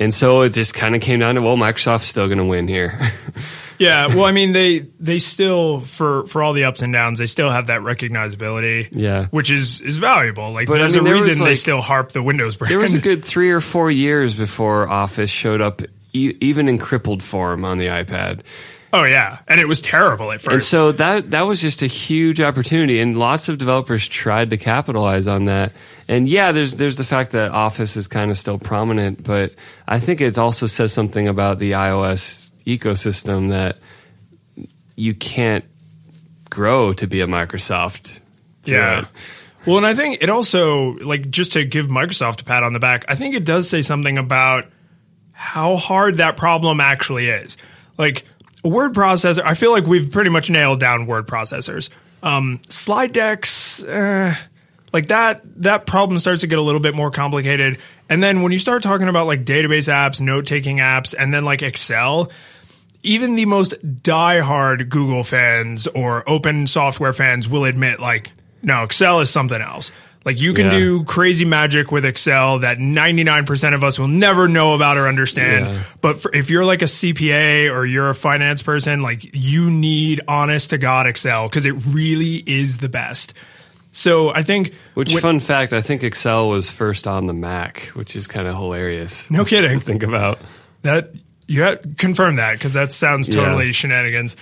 And 0.00 0.14
so 0.14 0.42
it 0.42 0.50
just 0.50 0.74
kind 0.74 0.94
of 0.94 1.00
came 1.02 1.18
down 1.20 1.34
to 1.34 1.42
well, 1.42 1.56
Microsoft's 1.56 2.04
still 2.06 2.26
going 2.28 2.38
to 2.38 2.44
win 2.44 2.68
here. 2.68 2.98
Yeah, 3.80 4.08
well, 4.08 4.24
I 4.24 4.32
mean, 4.32 4.50
they 4.52 4.80
they 4.98 5.20
still 5.20 5.78
for 5.78 6.26
for 6.26 6.42
all 6.42 6.52
the 6.52 6.64
ups 6.64 6.82
and 6.82 6.92
downs, 6.92 7.20
they 7.20 7.26
still 7.26 7.48
have 7.48 7.68
that 7.68 7.82
recognizability. 7.82 8.88
Yeah. 8.90 9.26
which 9.26 9.52
is 9.52 9.80
is 9.80 9.98
valuable. 9.98 10.50
Like, 10.52 10.66
But, 10.66 10.74
I 10.74 10.78
there's 10.78 10.96
mean, 10.96 11.02
a 11.02 11.04
there 11.04 11.14
reason 11.14 11.44
they 11.44 11.54
still 11.54 11.80
harp 11.80 12.10
the 12.10 12.20
Windows 12.20 12.56
brand. 12.56 12.72
there 12.72 12.80
was 12.80 12.94
a 12.94 12.98
good 13.08 13.24
three 13.24 13.52
or 13.52 13.60
four 13.60 13.88
years 13.88 14.34
before 14.36 14.88
Office 14.88 15.30
showed 15.30 15.60
up, 15.60 15.80
e- 16.12 16.34
even 16.40 16.68
in 16.68 16.78
crippled 16.78 17.22
form 17.22 17.64
on 17.64 17.78
the 17.78 17.86
iPad. 17.86 18.40
Oh 18.92 19.04
yeah, 19.04 19.38
and 19.46 19.60
it 19.60 19.68
was 19.68 19.80
terrible 19.80 20.32
at 20.32 20.40
first. 20.40 20.52
And 20.52 20.62
so 20.62 20.92
that 20.92 21.30
that 21.32 21.42
was 21.42 21.60
just 21.60 21.82
a 21.82 21.86
huge 21.86 22.40
opportunity, 22.40 23.00
and 23.00 23.18
lots 23.18 23.48
of 23.48 23.58
developers 23.58 24.06
tried 24.06 24.50
to 24.50 24.56
capitalize 24.56 25.26
on 25.26 25.44
that. 25.44 25.72
And 26.08 26.28
yeah, 26.28 26.52
there's 26.52 26.74
there's 26.74 26.96
the 26.96 27.04
fact 27.04 27.32
that 27.32 27.50
Office 27.50 27.96
is 27.96 28.08
kind 28.08 28.30
of 28.30 28.38
still 28.38 28.58
prominent, 28.58 29.22
but 29.22 29.54
I 29.86 29.98
think 29.98 30.20
it 30.20 30.38
also 30.38 30.66
says 30.66 30.92
something 30.92 31.28
about 31.28 31.58
the 31.58 31.72
iOS 31.72 32.50
ecosystem 32.66 33.50
that 33.50 33.78
you 34.96 35.14
can't 35.14 35.64
grow 36.50 36.92
to 36.92 37.06
be 37.06 37.20
a 37.20 37.26
Microsoft. 37.26 38.20
yeah. 38.64 39.00
it. 39.00 39.06
Well, 39.66 39.76
and 39.76 39.86
I 39.86 39.94
think 39.94 40.22
it 40.22 40.30
also 40.30 40.92
like 40.94 41.30
just 41.30 41.52
to 41.52 41.64
give 41.64 41.88
Microsoft 41.88 42.40
a 42.40 42.44
pat 42.44 42.62
on 42.62 42.72
the 42.72 42.78
back. 42.78 43.04
I 43.08 43.14
think 43.14 43.34
it 43.34 43.44
does 43.44 43.68
say 43.68 43.82
something 43.82 44.16
about 44.16 44.66
how 45.32 45.76
hard 45.76 46.16
that 46.16 46.36
problem 46.36 46.80
actually 46.80 47.28
is. 47.28 47.56
Like 47.98 48.24
word 48.64 48.94
processor, 48.94 49.42
I 49.44 49.54
feel 49.54 49.72
like 49.72 49.86
we've 49.86 50.10
pretty 50.10 50.30
much 50.30 50.50
nailed 50.50 50.80
down 50.80 51.06
word 51.06 51.26
processors. 51.26 51.90
Um, 52.22 52.60
slide 52.68 53.12
decks, 53.12 53.82
eh, 53.84 54.34
like 54.92 55.08
that, 55.08 55.42
that 55.62 55.86
problem 55.86 56.18
starts 56.18 56.40
to 56.40 56.46
get 56.46 56.58
a 56.58 56.62
little 56.62 56.80
bit 56.80 56.94
more 56.94 57.10
complicated. 57.10 57.78
And 58.08 58.22
then 58.22 58.42
when 58.42 58.52
you 58.52 58.58
start 58.58 58.82
talking 58.82 59.08
about 59.08 59.26
like 59.26 59.44
database 59.44 59.88
apps, 59.92 60.20
note 60.20 60.46
taking 60.46 60.78
apps, 60.78 61.14
and 61.16 61.32
then 61.32 61.44
like 61.44 61.62
Excel, 61.62 62.30
even 63.02 63.36
the 63.36 63.44
most 63.44 63.74
diehard 64.02 64.88
Google 64.88 65.22
fans 65.22 65.86
or 65.86 66.28
open 66.28 66.66
software 66.66 67.12
fans 67.12 67.48
will 67.48 67.64
admit, 67.64 68.00
like, 68.00 68.32
no, 68.62 68.82
Excel 68.82 69.20
is 69.20 69.30
something 69.30 69.60
else. 69.60 69.92
Like, 70.24 70.40
you 70.40 70.52
can 70.52 70.66
Yeah. 70.66 70.78
do 70.78 71.04
crazy 71.04 71.44
magic 71.44 71.90
with 71.92 72.04
Excel 72.04 72.58
that 72.58 72.78
99% 72.78 73.74
of 73.74 73.82
us 73.82 73.98
will 73.98 74.08
never 74.08 74.46
know 74.48 74.74
about 74.74 74.98
or 74.98 75.06
understand. 75.08 75.66
Yeah. 75.66 75.78
But 76.00 76.20
for, 76.20 76.34
if 76.34 76.50
you're 76.50 76.64
like 76.64 76.82
a 76.82 76.86
CPA 76.88 77.68
or 77.72 77.86
you're 77.86 78.10
a 78.10 78.14
finance 78.14 78.60
person, 78.62 79.00
like, 79.02 79.24
you 79.32 79.70
need 79.70 80.20
honest 80.28 80.70
to 80.70 80.78
God 80.78 81.06
Excel 81.06 81.48
because 81.48 81.64
it 81.66 81.72
really 81.86 82.36
is 82.46 82.78
the 82.78 82.88
best. 82.88 83.32
So 83.90 84.28
I 84.34 84.42
think, 84.42 84.74
Which 84.94 85.12
when- 85.12 85.22
fun 85.22 85.40
fact? 85.40 85.72
I 85.72 85.80
think 85.80 86.02
Excel 86.02 86.48
was 86.48 86.68
first 86.68 87.06
on 87.06 87.26
the 87.26 87.32
Mac, 87.34 87.86
which 87.94 88.14
is 88.14 88.26
kind 88.26 88.46
of 88.46 88.54
hilarious. 88.54 89.24
no 89.30 89.44
kidding. 89.44 89.78
think 89.80 90.02
about. 90.02 90.40
That 90.82 91.10
you 91.46 91.62
have, 91.62 91.80
confirm 91.96 92.36
that 92.36 92.52
because 92.52 92.74
that 92.74 92.92
sounds 92.92 93.28
totally 93.28 93.66
Yeah. 93.66 93.72
shenanigans. 93.72 94.36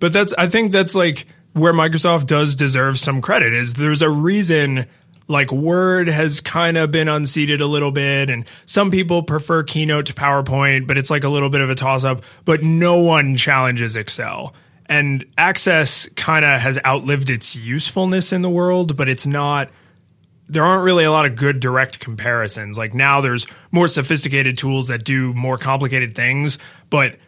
But 0.00 0.12
that's 0.12 0.32
I 0.36 0.48
think 0.48 0.72
that's 0.72 0.94
like 0.94 1.26
where 1.52 1.72
Microsoft 1.72 2.26
does 2.26 2.54
deserve 2.54 2.98
some 2.98 3.20
credit 3.20 3.54
is 3.54 3.74
there's 3.74 4.02
a 4.02 4.10
reason 4.10 4.86
like 5.28 5.52
Word 5.52 6.08
has 6.08 6.40
kind 6.40 6.76
of 6.76 6.90
been 6.90 7.08
unseated 7.08 7.60
a 7.60 7.66
little 7.66 7.92
bit 7.92 8.30
and 8.30 8.46
some 8.66 8.90
people 8.90 9.22
prefer 9.22 9.62
Keynote 9.62 10.06
to 10.06 10.14
PowerPoint, 10.14 10.86
but 10.86 10.96
it's 10.96 11.10
like 11.10 11.24
a 11.24 11.28
little 11.28 11.50
bit 11.50 11.60
of 11.60 11.70
a 11.70 11.74
toss 11.74 12.04
up, 12.04 12.22
but 12.44 12.62
no 12.62 12.98
one 12.98 13.36
challenges 13.36 13.94
Excel. 13.94 14.54
And 14.86 15.26
Access 15.36 16.08
kind 16.16 16.44
of 16.44 16.60
has 16.60 16.78
outlived 16.84 17.28
its 17.28 17.54
usefulness 17.54 18.32
in 18.32 18.40
the 18.40 18.48
world, 18.48 18.96
but 18.96 19.08
it's 19.08 19.26
not 19.26 19.70
there 20.48 20.64
aren't 20.64 20.84
really 20.84 21.04
a 21.04 21.10
lot 21.10 21.26
of 21.26 21.36
good 21.36 21.60
direct 21.60 21.98
comparisons. 22.00 22.78
Like 22.78 22.94
now 22.94 23.20
there's 23.20 23.46
more 23.70 23.86
sophisticated 23.86 24.56
tools 24.56 24.88
that 24.88 25.04
do 25.04 25.34
more 25.34 25.58
complicated 25.58 26.14
things, 26.14 26.58
but 26.88 27.18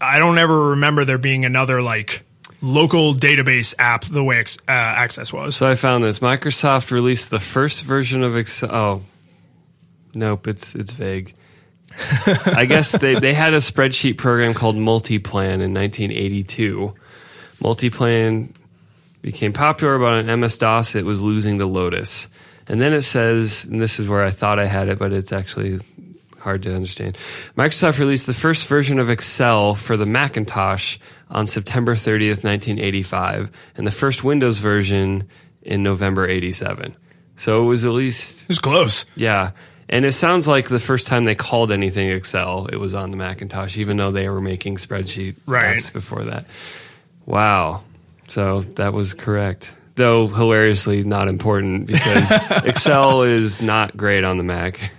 I 0.00 0.18
don't 0.18 0.38
ever 0.38 0.70
remember 0.70 1.04
there 1.04 1.18
being 1.18 1.44
another 1.44 1.80
like 1.80 2.25
local 2.60 3.14
database 3.14 3.74
app 3.78 4.04
the 4.04 4.24
way 4.24 4.40
uh, 4.40 4.44
Access 4.68 5.32
was. 5.32 5.56
So 5.56 5.68
I 5.68 5.74
found 5.74 6.04
this. 6.04 6.20
Microsoft 6.20 6.90
released 6.90 7.30
the 7.30 7.40
first 7.40 7.82
version 7.82 8.22
of 8.22 8.36
Excel. 8.36 8.70
Oh, 8.72 9.02
nope, 10.14 10.48
it's 10.48 10.74
it's 10.74 10.90
vague. 10.90 11.34
I 12.46 12.66
guess 12.66 12.92
they, 12.92 13.18
they 13.18 13.32
had 13.32 13.54
a 13.54 13.58
spreadsheet 13.58 14.18
program 14.18 14.52
called 14.52 14.76
Multiplan 14.76 15.62
in 15.62 15.72
1982. 15.72 16.94
Multiplan 17.62 18.54
became 19.22 19.52
popular, 19.52 19.98
but 19.98 20.28
on 20.28 20.40
MS 20.40 20.58
DOS 20.58 20.94
it 20.94 21.04
was 21.04 21.22
losing 21.22 21.58
to 21.58 21.66
Lotus. 21.66 22.28
And 22.68 22.80
then 22.80 22.92
it 22.92 23.02
says, 23.02 23.64
and 23.64 23.80
this 23.80 23.98
is 23.98 24.08
where 24.08 24.22
I 24.22 24.30
thought 24.30 24.58
I 24.58 24.66
had 24.66 24.88
it, 24.88 24.98
but 24.98 25.12
it's 25.12 25.32
actually 25.32 25.78
hard 26.38 26.62
to 26.64 26.74
understand. 26.74 27.16
Microsoft 27.56 27.98
released 27.98 28.26
the 28.26 28.34
first 28.34 28.66
version 28.66 28.98
of 28.98 29.08
Excel 29.08 29.74
for 29.74 29.96
the 29.96 30.06
Macintosh 30.06 30.98
on 31.30 31.46
September 31.46 31.94
30th, 31.94 32.44
1985, 32.44 33.50
and 33.76 33.86
the 33.86 33.90
first 33.90 34.22
Windows 34.24 34.60
version 34.60 35.28
in 35.62 35.82
November 35.82 36.28
87. 36.28 36.94
So 37.36 37.62
it 37.62 37.66
was 37.66 37.84
at 37.84 37.90
least 37.92 38.42
It 38.44 38.48
was 38.48 38.58
close. 38.58 39.04
yeah. 39.16 39.50
And 39.88 40.04
it 40.04 40.12
sounds 40.12 40.48
like 40.48 40.68
the 40.68 40.80
first 40.80 41.06
time 41.06 41.24
they 41.26 41.34
called 41.36 41.70
anything 41.70 42.08
Excel, 42.10 42.66
it 42.66 42.76
was 42.76 42.92
on 42.94 43.12
the 43.12 43.16
Macintosh, 43.16 43.76
even 43.76 43.96
though 43.96 44.10
they 44.10 44.28
were 44.28 44.40
making 44.40 44.76
spreadsheet 44.76 45.36
Right. 45.46 45.76
apps 45.78 45.92
before 45.92 46.24
that. 46.24 46.46
Wow. 47.24 47.82
So 48.28 48.62
that 48.62 48.92
was 48.92 49.14
correct. 49.14 49.72
Though 49.94 50.26
hilariously 50.26 51.04
not 51.04 51.28
important 51.28 51.86
because 51.86 52.30
Excel 52.64 53.22
is 53.22 53.62
not 53.62 53.96
great 53.96 54.24
on 54.24 54.38
the 54.38 54.44
Mac. 54.44 54.92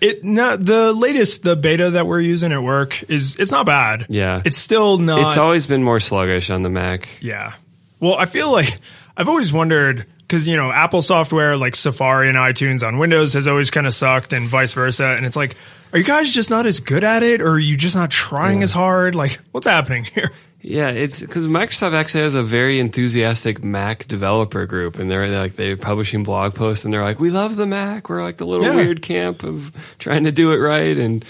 It 0.00 0.24
no, 0.24 0.56
the 0.56 0.92
latest 0.92 1.42
the 1.42 1.56
beta 1.56 1.90
that 1.90 2.06
we're 2.06 2.20
using 2.20 2.52
at 2.52 2.62
work 2.62 3.02
is 3.10 3.36
it's 3.36 3.50
not 3.50 3.66
bad. 3.66 4.06
Yeah. 4.08 4.40
it's 4.44 4.56
still 4.56 4.98
not. 4.98 5.28
It's 5.28 5.36
always 5.36 5.66
been 5.66 5.82
more 5.82 6.00
sluggish 6.00 6.50
on 6.50 6.62
the 6.62 6.70
Mac. 6.70 7.08
Yeah. 7.20 7.52
Well, 8.00 8.14
I 8.14 8.24
feel 8.24 8.50
like 8.50 8.78
I've 9.16 9.28
always 9.28 9.52
wondered 9.52 10.06
because 10.20 10.48
you 10.48 10.56
know 10.56 10.70
Apple 10.70 11.02
software 11.02 11.56
like 11.56 11.76
Safari 11.76 12.28
and 12.28 12.38
iTunes 12.38 12.86
on 12.86 12.96
Windows 12.98 13.34
has 13.34 13.46
always 13.46 13.70
kind 13.70 13.86
of 13.86 13.92
sucked, 13.92 14.32
and 14.32 14.46
vice 14.46 14.72
versa. 14.72 15.04
And 15.04 15.26
it's 15.26 15.36
like, 15.36 15.56
are 15.92 15.98
you 15.98 16.04
guys 16.04 16.32
just 16.32 16.48
not 16.50 16.66
as 16.66 16.80
good 16.80 17.04
at 17.04 17.22
it, 17.22 17.42
or 17.42 17.50
are 17.50 17.58
you 17.58 17.76
just 17.76 17.96
not 17.96 18.10
trying 18.10 18.62
as 18.62 18.72
hard? 18.72 19.14
Like, 19.14 19.38
what's 19.52 19.66
happening 19.66 20.04
here? 20.04 20.30
Yeah, 20.62 20.90
it's 20.90 21.20
because 21.20 21.46
Microsoft 21.46 21.94
actually 21.94 22.22
has 22.24 22.34
a 22.34 22.42
very 22.42 22.80
enthusiastic 22.80 23.64
Mac 23.64 24.06
developer 24.06 24.66
group, 24.66 24.98
and 24.98 25.10
they're 25.10 25.28
like 25.28 25.54
they're 25.54 25.76
publishing 25.76 26.22
blog 26.22 26.54
posts, 26.54 26.84
and 26.84 26.92
they're 26.92 27.02
like, 27.02 27.18
"We 27.18 27.30
love 27.30 27.56
the 27.56 27.66
Mac. 27.66 28.08
We're 28.10 28.22
like 28.22 28.36
the 28.36 28.46
little 28.46 28.66
Yeah. 28.66 28.76
weird 28.76 29.00
camp 29.00 29.42
of 29.42 29.72
trying 29.98 30.24
to 30.24 30.32
do 30.32 30.52
it 30.52 30.58
right." 30.58 30.98
And 30.98 31.24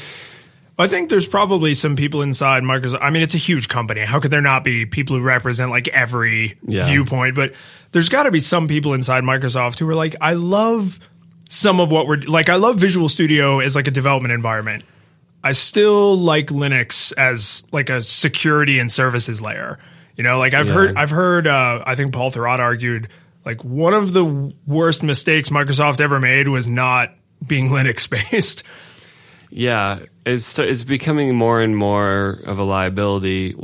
I 0.78 0.88
think 0.88 1.10
there's 1.10 1.28
probably 1.28 1.74
some 1.74 1.94
people 1.94 2.22
inside 2.22 2.62
Microsoft. 2.64 2.98
I 3.02 3.10
mean, 3.10 3.22
it's 3.22 3.34
a 3.34 3.38
huge 3.38 3.68
company. 3.68 4.00
How 4.00 4.18
could 4.18 4.30
there 4.32 4.40
not 4.40 4.64
be 4.64 4.84
people 4.86 5.14
who 5.16 5.22
represent 5.22 5.70
like 5.70 5.86
every 5.88 6.56
Yeah. 6.66 6.86
viewpoint? 6.86 7.34
But 7.36 7.52
there's 7.92 8.08
got 8.08 8.24
to 8.24 8.30
be 8.32 8.40
some 8.40 8.66
people 8.66 8.94
inside 8.94 9.22
Microsoft 9.22 9.78
who 9.78 9.88
are 9.88 9.94
like, 9.94 10.16
I 10.20 10.32
love 10.32 10.98
some 11.48 11.80
of 11.80 11.90
what 11.92 12.06
we're 12.08 12.16
like. 12.26 12.48
I 12.48 12.56
love 12.56 12.76
Visual 12.78 13.08
Studio 13.08 13.60
as 13.60 13.76
like 13.76 13.86
a 13.88 13.90
development 13.92 14.32
environment. 14.32 14.82
I 15.43 15.53
still 15.53 16.16
like 16.16 16.49
Linux 16.49 17.12
as 17.16 17.62
like 17.72 17.88
a 17.91 18.03
security 18.03 18.78
and 18.78 18.91
services 18.93 19.41
layer. 19.41 19.78
You 20.16 20.24
know, 20.24 20.38
like 20.38 20.53
I've 20.55 20.68
Yeah. 20.68 20.74
heard, 20.74 20.97
I've 20.99 21.11
heard, 21.11 21.47
uh, 21.47 21.82
I 21.86 21.95
think 21.95 22.12
Paul 22.12 22.30
Thurrott 22.30 22.59
argued 22.59 23.09
like 23.47 23.64
one 23.64 23.95
of 23.95 24.12
the 24.12 24.53
worst 24.66 25.03
mistakes 25.03 25.49
Microsoft 25.49 26.01
ever 26.01 26.20
made 26.20 26.49
was 26.49 26.68
not 26.68 27.14
being 27.47 27.68
Linux 27.70 28.09
based. 28.09 28.62
yeah, 29.51 30.01
it's 30.26 30.59
it's 30.59 30.84
becoming 30.84 31.34
more 31.34 31.61
and 31.61 31.76
more 31.76 32.38
of 32.47 32.59
a 32.59 32.64
liability. 32.64 33.57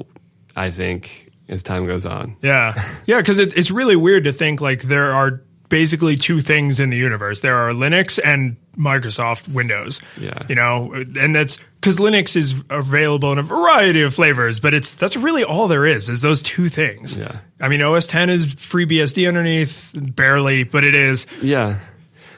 I 0.56 0.70
think 0.70 1.30
as 1.48 1.62
time 1.62 1.84
goes 1.84 2.06
on. 2.06 2.36
Yeah. 2.42 2.72
Yeah, 3.06 3.18
because 3.20 3.38
it, 3.38 3.56
it's 3.56 3.70
really 3.70 3.94
weird 3.96 4.24
to 4.24 4.32
think 4.32 4.60
like 4.60 4.82
there 4.82 5.12
are 5.12 5.42
basically 5.68 6.16
two 6.16 6.40
things 6.40 6.80
in 6.80 6.90
the 6.90 6.96
universe 6.96 7.40
there 7.40 7.56
are 7.56 7.72
Linux 7.72 8.18
and 8.22 8.56
Microsoft 8.76 9.52
Windows. 9.52 10.00
Yeah. 10.18 10.42
You 10.48 10.54
know, 10.54 10.92
and 10.92 11.34
that's 11.34 11.58
because 11.80 11.98
Linux 11.98 12.36
is 12.36 12.62
available 12.70 13.32
in 13.32 13.38
a 13.38 13.42
variety 13.42 14.02
of 14.02 14.14
flavors, 14.14 14.60
but 14.60 14.74
it's 14.74 14.94
that's 14.94 15.16
really 15.16 15.44
all 15.44 15.68
there 15.68 15.86
is, 15.86 16.08
is 16.08 16.20
those 16.20 16.42
two 16.42 16.68
things. 16.68 17.16
Yeah. 17.16 17.40
I 17.60 17.68
mean, 17.68 17.80
OS 17.82 18.06
10 18.06 18.30
is 18.30 18.54
free 18.54 18.86
BSD 18.86 19.26
underneath, 19.26 19.92
barely, 19.94 20.64
but 20.64 20.84
it 20.84 20.94
is. 20.94 21.26
Yeah. 21.40 21.80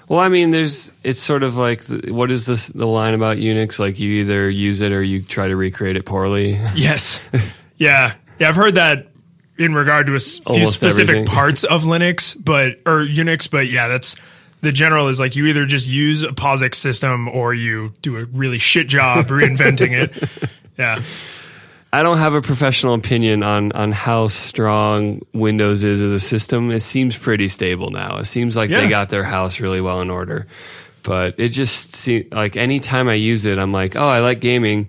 Well, 0.09 0.21
I 0.21 0.29
mean, 0.29 0.53
there's 0.53 0.93
it's 1.05 1.21
sort 1.21 1.43
of 1.43 1.57
like 1.57 1.83
the, 1.83 2.13
what 2.13 2.31
is 2.31 2.47
this 2.47 2.69
the 2.69 2.87
line 2.87 3.15
about 3.15 3.37
Unix? 3.37 3.79
Like 3.79 3.99
you 3.99 4.21
either 4.21 4.49
use 4.49 4.81
it 4.81 4.93
or 4.93 5.03
you 5.03 5.23
try 5.23 5.49
to 5.49 5.57
recreate 5.57 5.97
it 5.97 6.07
poorly. 6.07 6.59
Yes. 6.75 7.21
yeah. 7.77 8.15
Yeah, 8.39 8.49
I've 8.49 8.57
heard 8.57 8.77
that 8.77 9.09
in 9.59 9.75
regard 9.75 10.07
to 10.07 10.13
a 10.13 10.17
s- 10.17 10.39
few 10.39 10.67
specific 10.67 11.09
everything. 11.11 11.27
parts 11.27 11.65
of 11.65 11.83
Linux, 11.83 12.37
but 12.43 12.81
or 12.87 13.01
Unix, 13.07 13.51
but 13.51 13.69
yeah, 13.69 13.89
that's 13.89 14.17
the 14.61 14.73
general 14.73 15.09
is 15.09 15.21
like 15.21 15.37
you 15.37 15.47
either 15.47 15.67
just 15.67 15.87
use 15.89 16.23
a 16.23 16.29
POSIX 16.33 16.75
system 16.75 17.29
or 17.29 17.55
you 17.55 17.93
do 18.03 18.17
a 18.17 18.25
really 18.25 18.59
shit 18.59 18.89
job 18.89 19.27
reinventing 19.27 19.93
it. 19.93 20.29
Yeah. 20.79 21.03
I 21.93 22.05
don't 22.05 22.19
have 22.19 22.35
a 22.35 22.41
professional 22.41 22.95
opinion 22.95 23.43
on 23.43 23.73
on 23.73 23.91
how 23.91 24.29
strong 24.29 25.23
Windows 25.33 25.83
is 25.83 26.01
as 26.01 26.13
a 26.13 26.21
system. 26.21 26.71
It 26.71 26.81
seems 26.83 27.17
pretty 27.19 27.49
stable 27.49 27.91
now. 27.91 28.19
It 28.19 28.27
seems 28.27 28.55
like 28.55 28.71
Yeah. 28.71 28.83
they 28.83 28.89
got 28.89 29.09
their 29.09 29.25
house 29.25 29.59
really 29.59 29.81
well 29.81 30.01
in 30.03 30.09
order. 30.11 30.47
But 31.03 31.35
it 31.39 31.49
just 31.49 31.97
seems 31.97 32.31
like 32.31 32.57
anytime 32.57 33.09
I 33.09 33.15
use 33.15 33.45
it, 33.47 33.59
I'm 33.59 33.73
like, 33.73 33.97
oh, 33.97 34.07
I 34.07 34.21
like 34.21 34.39
gaming. 34.41 34.89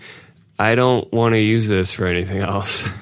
I 0.59 0.75
don't 0.75 1.11
want 1.11 1.33
to 1.33 1.39
use 1.39 1.67
this 1.67 1.91
for 1.91 2.05
anything 2.05 2.41
else. 2.41 2.83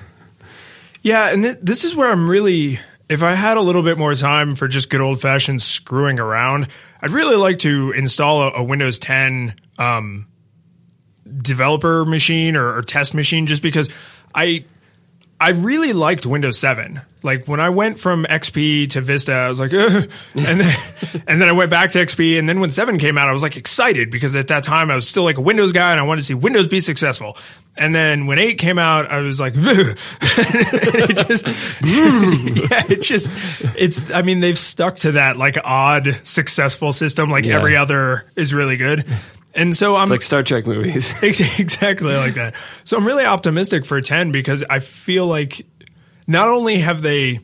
Yeah, 1.07 1.31
and 1.31 1.41
th- 1.41 1.59
this 1.61 1.85
is 1.85 1.95
where 1.95 2.11
I'm 2.11 2.29
really. 2.29 2.79
If 3.07 3.23
I 3.23 3.33
had 3.33 3.55
a 3.55 3.61
little 3.61 3.81
bit 3.83 3.97
more 3.97 4.13
time 4.13 4.51
for 4.51 4.67
just 4.67 4.89
good 4.89 4.99
old 4.99 5.21
fashioned 5.21 5.61
screwing 5.61 6.19
around, 6.19 6.67
I'd 7.01 7.11
really 7.11 7.37
like 7.37 7.59
to 7.59 7.93
install 7.93 8.41
a, 8.41 8.51
a 8.55 8.63
Windows 8.65 8.99
10 8.99 9.55
um, 9.79 10.27
developer 11.41 12.03
machine 12.03 12.57
or, 12.57 12.75
or 12.75 12.81
test 12.81 13.13
machine, 13.13 13.47
just 13.47 13.63
because 13.63 13.89
I 14.35 14.65
I 15.39 15.49
really 15.51 15.93
liked 15.93 16.25
Windows 16.25 16.57
7. 16.57 16.99
Like 17.21 17.47
when 17.47 17.59
I 17.59 17.69
went 17.69 17.99
from 17.99 18.25
XP 18.25 18.89
to 18.91 19.01
Vista, 19.01 19.33
I 19.33 19.49
was 19.49 19.59
like, 19.59 19.71
Ugh. 19.73 20.09
and 20.35 20.59
then 20.59 20.77
and 21.27 21.41
then 21.41 21.47
I 21.47 21.51
went 21.51 21.69
back 21.69 21.91
to 21.91 21.99
XP, 21.99 22.39
and 22.39 22.47
then 22.49 22.59
when 22.59 22.71
7 22.71 22.97
came 22.97 23.17
out, 23.17 23.27
I 23.29 23.33
was 23.33 23.43
like 23.43 23.55
excited 23.57 24.09
because 24.09 24.35
at 24.35 24.47
that 24.47 24.63
time 24.63 24.89
I 24.89 24.95
was 24.95 25.07
still 25.07 25.23
like 25.23 25.37
a 25.37 25.41
Windows 25.41 25.71
guy 25.73 25.91
and 25.91 25.99
I 25.99 26.03
wanted 26.03 26.21
to 26.21 26.25
see 26.27 26.33
Windows 26.33 26.67
be 26.67 26.79
successful. 26.79 27.37
And 27.75 27.93
then 27.93 28.25
when 28.25 28.39
8 28.39 28.57
came 28.57 28.79
out, 28.79 29.11
I 29.11 29.19
was 29.19 29.39
like, 29.39 29.53
it 29.57 31.27
just 31.27 31.45
yeah, 31.83 32.83
it 32.89 33.01
just 33.01 33.29
it's 33.77 34.11
I 34.11 34.21
mean 34.23 34.39
they've 34.39 34.57
stuck 34.57 34.97
to 34.97 35.13
that 35.13 35.37
like 35.37 35.57
odd 35.63 36.19
successful 36.23 36.91
system 36.93 37.29
like 37.29 37.45
Yeah. 37.45 37.57
every 37.57 37.75
other 37.75 38.25
is 38.35 38.53
really 38.53 38.77
good. 38.77 39.05
And 39.57 39.75
so 39.75 39.95
I'm 39.95 40.07
like 40.07 40.21
Star 40.21 40.43
Trek 40.43 40.67
movies. 40.67 41.11
exactly 41.23 42.15
like 42.15 42.35
that. 42.35 42.55
So 42.83 42.95
I'm 42.95 43.05
really 43.05 43.25
optimistic 43.25 43.85
for 43.85 43.99
10 43.99 44.31
because 44.31 44.63
I 44.69 44.79
feel 44.79 45.25
like 45.25 45.65
not 46.27 46.47
only 46.47 46.77
have 46.77 47.01
they 47.01 47.39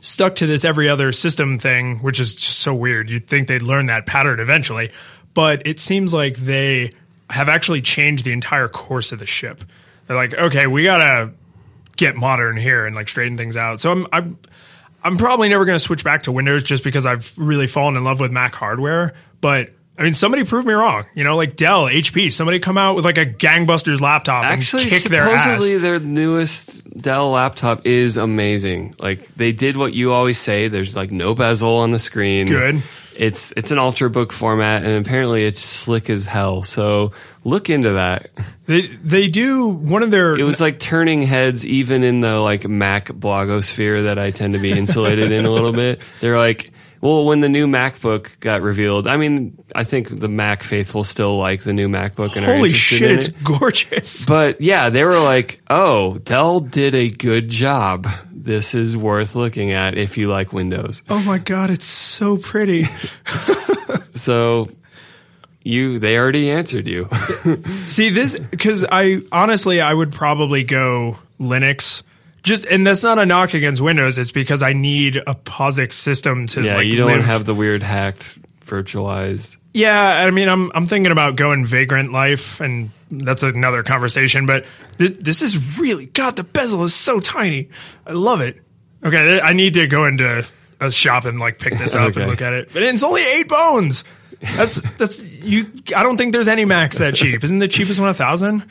stuck 0.00 0.36
to 0.36 0.46
this 0.46 0.64
every 0.64 0.90
other 0.90 1.10
system 1.10 1.58
thing, 1.58 2.00
which 2.00 2.20
is 2.20 2.34
just 2.34 2.58
so 2.58 2.74
weird. 2.74 3.08
You'd 3.08 3.26
think 3.26 3.48
they'd 3.48 3.62
learn 3.62 3.86
that 3.86 4.04
pattern 4.04 4.40
eventually, 4.40 4.92
but 5.32 5.66
it 5.66 5.80
seems 5.80 6.12
like 6.12 6.36
they 6.36 6.92
have 7.30 7.48
actually 7.48 7.80
changed 7.80 8.24
the 8.24 8.32
entire 8.32 8.68
course 8.68 9.10
of 9.10 9.18
the 9.18 9.26
ship. 9.26 9.64
They're 10.06 10.16
like, 10.16 10.34
okay, 10.34 10.66
we 10.66 10.84
gotta 10.84 11.32
get 11.96 12.14
modern 12.14 12.58
here 12.58 12.84
and 12.84 12.94
like 12.94 13.08
straighten 13.08 13.38
things 13.38 13.56
out. 13.56 13.80
So 13.80 13.90
I'm 13.90 14.06
I'm 14.12 14.38
I'm 15.04 15.16
probably 15.16 15.48
never 15.48 15.64
going 15.64 15.76
to 15.76 15.84
switch 15.84 16.04
back 16.04 16.24
to 16.24 16.32
Windows 16.32 16.62
just 16.62 16.84
because 16.84 17.06
I've 17.06 17.36
really 17.36 17.66
fallen 17.66 17.96
in 17.96 18.04
love 18.04 18.20
with 18.20 18.30
Mac 18.30 18.54
hardware. 18.54 19.14
But 19.40 19.70
I 19.98 20.04
mean, 20.04 20.14
somebody 20.14 20.44
proved 20.44 20.66
me 20.66 20.72
wrong. 20.72 21.04
You 21.14 21.22
know, 21.22 21.36
like 21.36 21.56
Dell, 21.56 21.84
HP, 21.84 22.32
somebody 22.32 22.58
come 22.58 22.78
out 22.78 22.96
with 22.96 23.04
like 23.04 23.18
a 23.18 23.26
gangbusters 23.26 24.00
laptop 24.00 24.44
Actually, 24.44 24.84
and 24.84 24.90
kick 24.92 25.02
their 25.04 25.24
ass. 25.24 25.44
supposedly 25.44 25.78
their 25.78 25.98
newest 26.00 26.82
Dell 26.98 27.30
laptop 27.30 27.86
is 27.86 28.16
amazing. 28.16 28.94
Like 28.98 29.26
they 29.34 29.52
did 29.52 29.76
what 29.76 29.92
you 29.92 30.12
always 30.12 30.38
say. 30.38 30.68
There's 30.68 30.96
like 30.96 31.12
no 31.12 31.34
bezel 31.34 31.76
on 31.76 31.90
the 31.90 31.98
screen. 31.98 32.46
Good. 32.46 32.82
It's 33.14 33.52
it's 33.56 33.70
an 33.70 33.76
ultrabook 33.76 34.32
format, 34.32 34.84
and 34.84 34.94
apparently 34.94 35.44
it's 35.44 35.58
slick 35.58 36.08
as 36.08 36.24
hell. 36.24 36.62
So 36.62 37.12
look 37.44 37.68
into 37.68 37.92
that. 37.92 38.30
They 38.64 38.86
they 38.86 39.28
do 39.28 39.68
one 39.68 40.02
of 40.02 40.10
their. 40.10 40.34
It 40.38 40.44
was 40.44 40.60
like 40.60 40.78
turning 40.78 41.20
heads, 41.20 41.66
even 41.66 42.04
in 42.04 42.20
the 42.20 42.38
like 42.38 42.66
Mac 42.66 43.08
blogosphere 43.08 44.04
that 44.04 44.18
I 44.18 44.30
tend 44.30 44.54
to 44.54 44.58
be 44.58 44.70
insulated 44.72 45.30
in 45.30 45.44
a 45.44 45.50
little 45.50 45.72
bit. 45.72 46.00
They're 46.20 46.38
like, 46.38 46.71
well, 47.02 47.26
when 47.26 47.40
the 47.40 47.48
new 47.50 47.66
MacBook 47.66 48.40
got 48.40 48.62
revealed, 48.62 49.06
I 49.06 49.18
mean, 49.18 49.62
I 49.74 49.84
think 49.84 50.08
the 50.08 50.28
Mac 50.28 50.62
faithful 50.62 51.04
still 51.04 51.36
like 51.36 51.60
the 51.62 51.74
new 51.74 51.88
MacBook 51.88 52.34
and 52.36 52.46
are 52.46 52.54
holy 52.54 52.72
shit, 52.72 53.10
it's 53.10 53.28
it. 53.28 53.44
gorgeous. 53.44 54.24
But 54.32 54.62
yeah, 54.62 54.88
they 54.88 55.04
were 55.04 55.20
like, 55.20 55.60
"Oh, 55.68 56.16
Dell 56.18 56.60
did 56.60 56.94
a 56.94 57.10
good 57.10 57.50
job. 57.50 58.06
This 58.30 58.74
is 58.74 58.96
worth 58.96 59.34
looking 59.34 59.72
at 59.72 59.98
if 59.98 60.16
you 60.16 60.30
like 60.30 60.54
Windows." 60.54 61.02
Oh 61.10 61.22
my 61.24 61.36
god, 61.36 61.68
it's 61.68 61.84
so 61.84 62.38
pretty. 62.38 62.84
So 64.14 64.68
you 65.64 65.98
they 65.98 66.16
already 66.16 66.50
answered 66.50 66.86
you. 66.86 67.08
See 67.66 68.10
this 68.10 68.38
because 68.38 68.84
I 68.90 69.18
honestly 69.32 69.80
I 69.80 69.92
would 69.92 70.12
probably 70.12 70.62
go 70.64 71.18
Linux. 71.40 72.02
Just 72.42 72.64
and 72.66 72.86
that's 72.86 73.02
not 73.02 73.18
a 73.18 73.26
knock 73.26 73.54
against 73.54 73.80
Windows. 73.80 74.18
It's 74.18 74.32
because 74.32 74.62
I 74.62 74.72
need 74.72 75.16
a 75.16 75.34
POSIX 75.34 75.92
system 75.92 76.46
to 76.48 76.62
yeah, 76.62 76.76
like 76.76 76.86
you 76.86 76.96
don't 76.96 77.06
live 77.06 77.24
have 77.24 77.44
the 77.44 77.54
weird 77.54 77.82
hacked 77.82 78.36
virtualized. 78.64 79.56
Yeah, 79.74 80.24
I 80.26 80.30
mean, 80.30 80.48
I'm 80.48 80.70
I'm 80.74 80.86
thinking 80.86 81.12
about 81.12 81.36
going 81.36 81.64
Vagrant 81.64 82.12
Life, 82.12 82.60
and 82.60 82.90
that's 83.10 83.42
another 83.42 83.82
conversation. 83.82 84.44
But 84.46 84.66
this, 84.98 85.12
this 85.12 85.42
is 85.42 85.78
really 85.78 86.06
God. 86.06 86.36
The 86.36 86.44
bezel 86.44 86.84
is 86.84 86.94
so 86.94 87.20
tiny. 87.20 87.70
I 88.06 88.12
love 88.12 88.40
it. 88.40 88.60
Okay, 89.04 89.40
I 89.40 89.52
need 89.52 89.74
to 89.74 89.86
go 89.86 90.04
into 90.04 90.44
a 90.80 90.90
shop 90.90 91.24
and 91.24 91.38
like 91.38 91.58
pick 91.58 91.74
this 91.78 91.94
up 91.96 92.10
Okay. 92.10 92.22
and 92.22 92.30
look 92.30 92.42
at 92.42 92.52
it. 92.52 92.70
But 92.72 92.82
it's 92.82 93.02
only 93.04 93.22
eight 93.22 93.48
bones. 93.48 94.04
That's 94.56 94.80
that's 94.98 95.20
you. 95.22 95.72
I 95.96 96.02
don't 96.02 96.16
think 96.16 96.32
there's 96.32 96.48
any 96.48 96.64
Macs 96.64 96.98
that 96.98 97.14
cheap. 97.14 97.42
Isn't 97.44 97.60
the 97.60 97.68
cheapest 97.68 98.00
one 98.00 98.08
a 98.08 98.14
thousand? 98.14 98.66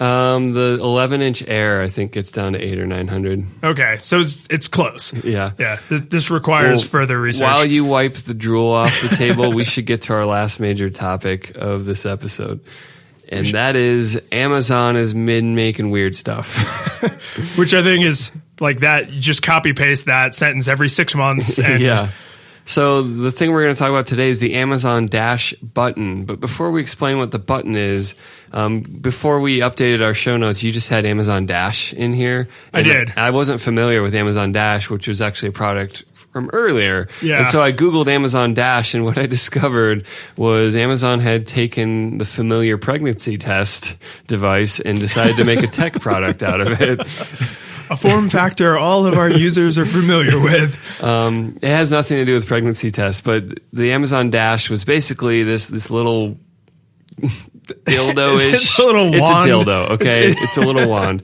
Um, 0.00 0.54
the 0.54 0.78
11 0.80 1.22
inch 1.22 1.44
Air, 1.46 1.80
I 1.80 1.88
think, 1.88 2.12
gets 2.12 2.32
down 2.32 2.54
to 2.54 2.58
eight 2.58 2.78
or 2.80 2.86
900. 2.86 3.44
Okay, 3.62 3.96
so 3.98 4.20
it's 4.20 4.46
it's 4.50 4.66
close. 4.66 5.12
Yeah. 5.12 5.52
Yeah, 5.58 5.76
th- 5.88 6.08
this 6.08 6.30
requires 6.30 6.82
Well, 6.82 6.90
further 6.90 7.20
research. 7.20 7.44
While 7.44 7.64
you 7.64 7.84
wipe 7.84 8.14
the 8.14 8.34
drool 8.34 8.72
off 8.72 8.92
the 9.08 9.14
table, 9.16 9.52
we 9.52 9.62
should 9.62 9.86
get 9.86 10.02
to 10.02 10.14
our 10.14 10.26
last 10.26 10.58
major 10.58 10.90
topic 10.90 11.56
of 11.56 11.84
this 11.84 12.06
episode. 12.06 12.60
And 13.28 13.46
that 13.48 13.76
is 13.76 14.20
Amazon 14.32 14.96
is 14.96 15.14
mid 15.14 15.44
making 15.44 15.90
weird 15.90 16.14
stuff. 16.14 16.56
which 17.56 17.72
I 17.72 17.82
think 17.82 18.04
is 18.04 18.30
like 18.60 18.80
that. 18.80 19.12
You 19.12 19.20
just 19.20 19.42
copy 19.42 19.72
paste 19.72 20.06
that 20.06 20.34
sentence 20.34 20.68
every 20.68 20.88
six 20.88 21.14
months. 21.14 21.58
And 21.64 21.80
yeah. 21.80 22.10
So 22.64 23.02
the 23.02 23.30
thing 23.30 23.52
we're 23.52 23.62
going 23.62 23.74
to 23.74 23.78
talk 23.78 23.90
about 23.90 24.06
today 24.06 24.30
is 24.30 24.40
the 24.40 24.54
Amazon 24.54 25.06
Dash 25.06 25.52
button. 25.54 26.24
But 26.24 26.40
before 26.40 26.70
we 26.70 26.80
explain 26.80 27.18
what 27.18 27.30
the 27.30 27.38
button 27.38 27.74
is, 27.76 28.14
um, 28.52 28.80
before 28.80 29.40
we 29.40 29.60
updated 29.60 30.02
our 30.02 30.14
show 30.14 30.36
notes, 30.36 30.62
you 30.62 30.72
just 30.72 30.88
had 30.88 31.04
Amazon 31.04 31.46
Dash 31.46 31.92
in 31.92 32.14
here. 32.14 32.48
I 32.72 32.82
did. 32.82 33.12
I 33.16 33.30
wasn't 33.30 33.60
familiar 33.60 34.02
with 34.02 34.14
Amazon 34.14 34.52
Dash, 34.52 34.88
which 34.88 35.06
was 35.06 35.20
actually 35.20 35.50
a 35.50 35.52
product 35.52 36.04
from 36.34 36.50
earlier. 36.52 37.06
Yeah. 37.22 37.38
And 37.38 37.46
so 37.46 37.62
I 37.62 37.70
Googled 37.72 38.08
Amazon 38.08 38.54
Dash, 38.54 38.92
and 38.92 39.04
what 39.06 39.16
I 39.16 39.26
discovered 39.26 40.04
was 40.36 40.74
Amazon 40.74 41.20
had 41.20 41.46
taken 41.46 42.18
the 42.18 42.24
familiar 42.24 42.76
pregnancy 42.76 43.38
test 43.38 43.96
device 44.26 44.80
and 44.80 44.98
decided 44.98 45.36
to 45.36 45.44
make 45.44 45.62
a 45.62 45.68
tech 45.68 45.94
product 46.00 46.42
out 46.42 46.60
of 46.60 46.80
it. 46.80 47.00
a 47.90 47.96
form 47.96 48.28
factor 48.28 48.76
all 48.78 49.06
of 49.06 49.14
our 49.14 49.30
users 49.30 49.78
are 49.78 49.86
familiar 49.86 50.40
with. 50.40 50.78
Um, 51.02 51.58
it 51.62 51.68
has 51.68 51.90
nothing 51.90 52.16
to 52.18 52.24
do 52.24 52.34
with 52.34 52.46
pregnancy 52.46 52.90
tests, 52.90 53.20
but 53.20 53.44
the 53.72 53.92
Amazon 53.92 54.30
Dash 54.30 54.70
was 54.70 54.84
basically 54.84 55.42
this 55.42 55.66
this 55.68 55.90
little 55.90 56.38
dildo 57.20 58.36
ish. 58.36 58.54
It's 58.54 58.78
a 58.78 58.82
little 58.84 59.14
It's 59.14 59.28
a 59.28 59.32
dildo. 59.32 59.90
Okay, 59.90 60.26
It's- 60.30 60.42
it's, 60.42 60.56
a 60.56 60.60
little 60.62 60.88
wand, 60.94 61.22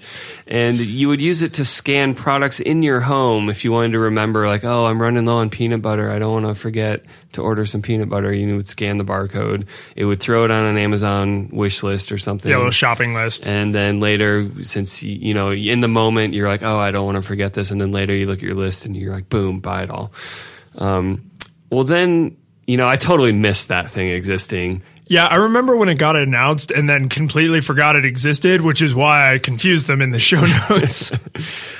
and 0.51 0.78
you 0.80 1.09
would 1.09 1.20
use 1.20 1.40
it 1.42 1.55
to 1.55 1.64
scan 1.64 2.14
products 2.14 2.61
in 2.61 2.82
your 2.82 3.01
home 3.01 3.48
if 3.48 3.64
you 3.64 3.70
wanted 3.72 3.92
to 3.92 4.01
remember, 4.01 4.48
like, 4.48 4.64
oh, 4.64 4.84
I'm 4.86 5.01
running 5.01 5.24
low 5.24 5.38
on 5.38 5.48
peanut 5.48 5.80
butter. 5.80 6.11
I 6.11 6.18
don't 6.18 6.42
want 6.42 6.55
to 6.55 6.61
forget 6.61 7.05
to 7.32 7.42
order 7.42 7.64
some 7.64 7.80
peanut 7.80 8.09
butter. 8.09 8.32
You 8.34 8.57
would 8.57 8.66
scan 8.66 8.96
the 8.96 9.05
barcode. 9.05 9.68
It 9.94 10.05
would 10.05 10.20
throw 10.20 10.44
it 10.44 10.51
on 10.51 10.64
an 10.66 10.76
Amazon 10.76 11.51
wish 11.53 11.82
list 11.84 12.11
or 12.11 12.18
something. 12.18 12.51
Yeah, 12.51 12.57
a 12.57 12.59
little 12.59 12.72
shopping 12.72 13.14
list. 13.14 13.46
And 13.46 13.72
then 13.74 14.01
later, 14.01 14.51
since 14.64 15.03
you 15.05 15.30
you 15.30 15.34
know, 15.34 15.53
in 15.53 15.78
the 15.78 15.86
moment, 15.86 16.34
you're 16.34 16.48
like, 16.48 16.64
oh, 16.64 16.76
I 16.76 16.90
don't 16.90 17.07
want 17.07 17.14
to 17.14 17.22
forget 17.22 17.55
this. 17.55 17.70
And 17.70 17.80
then 17.80 17.92
later, 17.92 18.16
you 18.16 18.26
look 18.26 18.38
at 18.38 18.42
your 18.42 18.55
list 18.55 18.84
and 18.84 18.96
you're 18.96 19.12
like, 19.14 19.28
boom, 19.28 19.61
buy 19.61 19.84
it 19.84 19.90
all. 19.90 20.11
Um, 20.76 21.30
well, 21.70 21.84
then, 21.84 22.36
you 22.66 22.76
know, 22.76 22.88
I 22.88 22.96
totally 22.96 23.30
missed 23.30 23.68
that 23.68 23.88
thing 23.88 24.09
existing. 24.09 24.82
Yeah, 25.11 25.26
I 25.26 25.34
remember 25.34 25.74
when 25.74 25.88
it 25.88 25.96
got 25.96 26.14
announced 26.14 26.70
and 26.70 26.88
then 26.88 27.08
completely 27.08 27.61
forgot 27.61 27.96
it 27.96 28.04
existed, 28.04 28.61
which 28.61 28.80
is 28.80 28.94
why 28.94 29.34
I 29.34 29.38
confused 29.38 29.88
them 29.88 30.02
in 30.02 30.12
the 30.12 30.20
show 30.20 30.40
notes. 30.70 31.11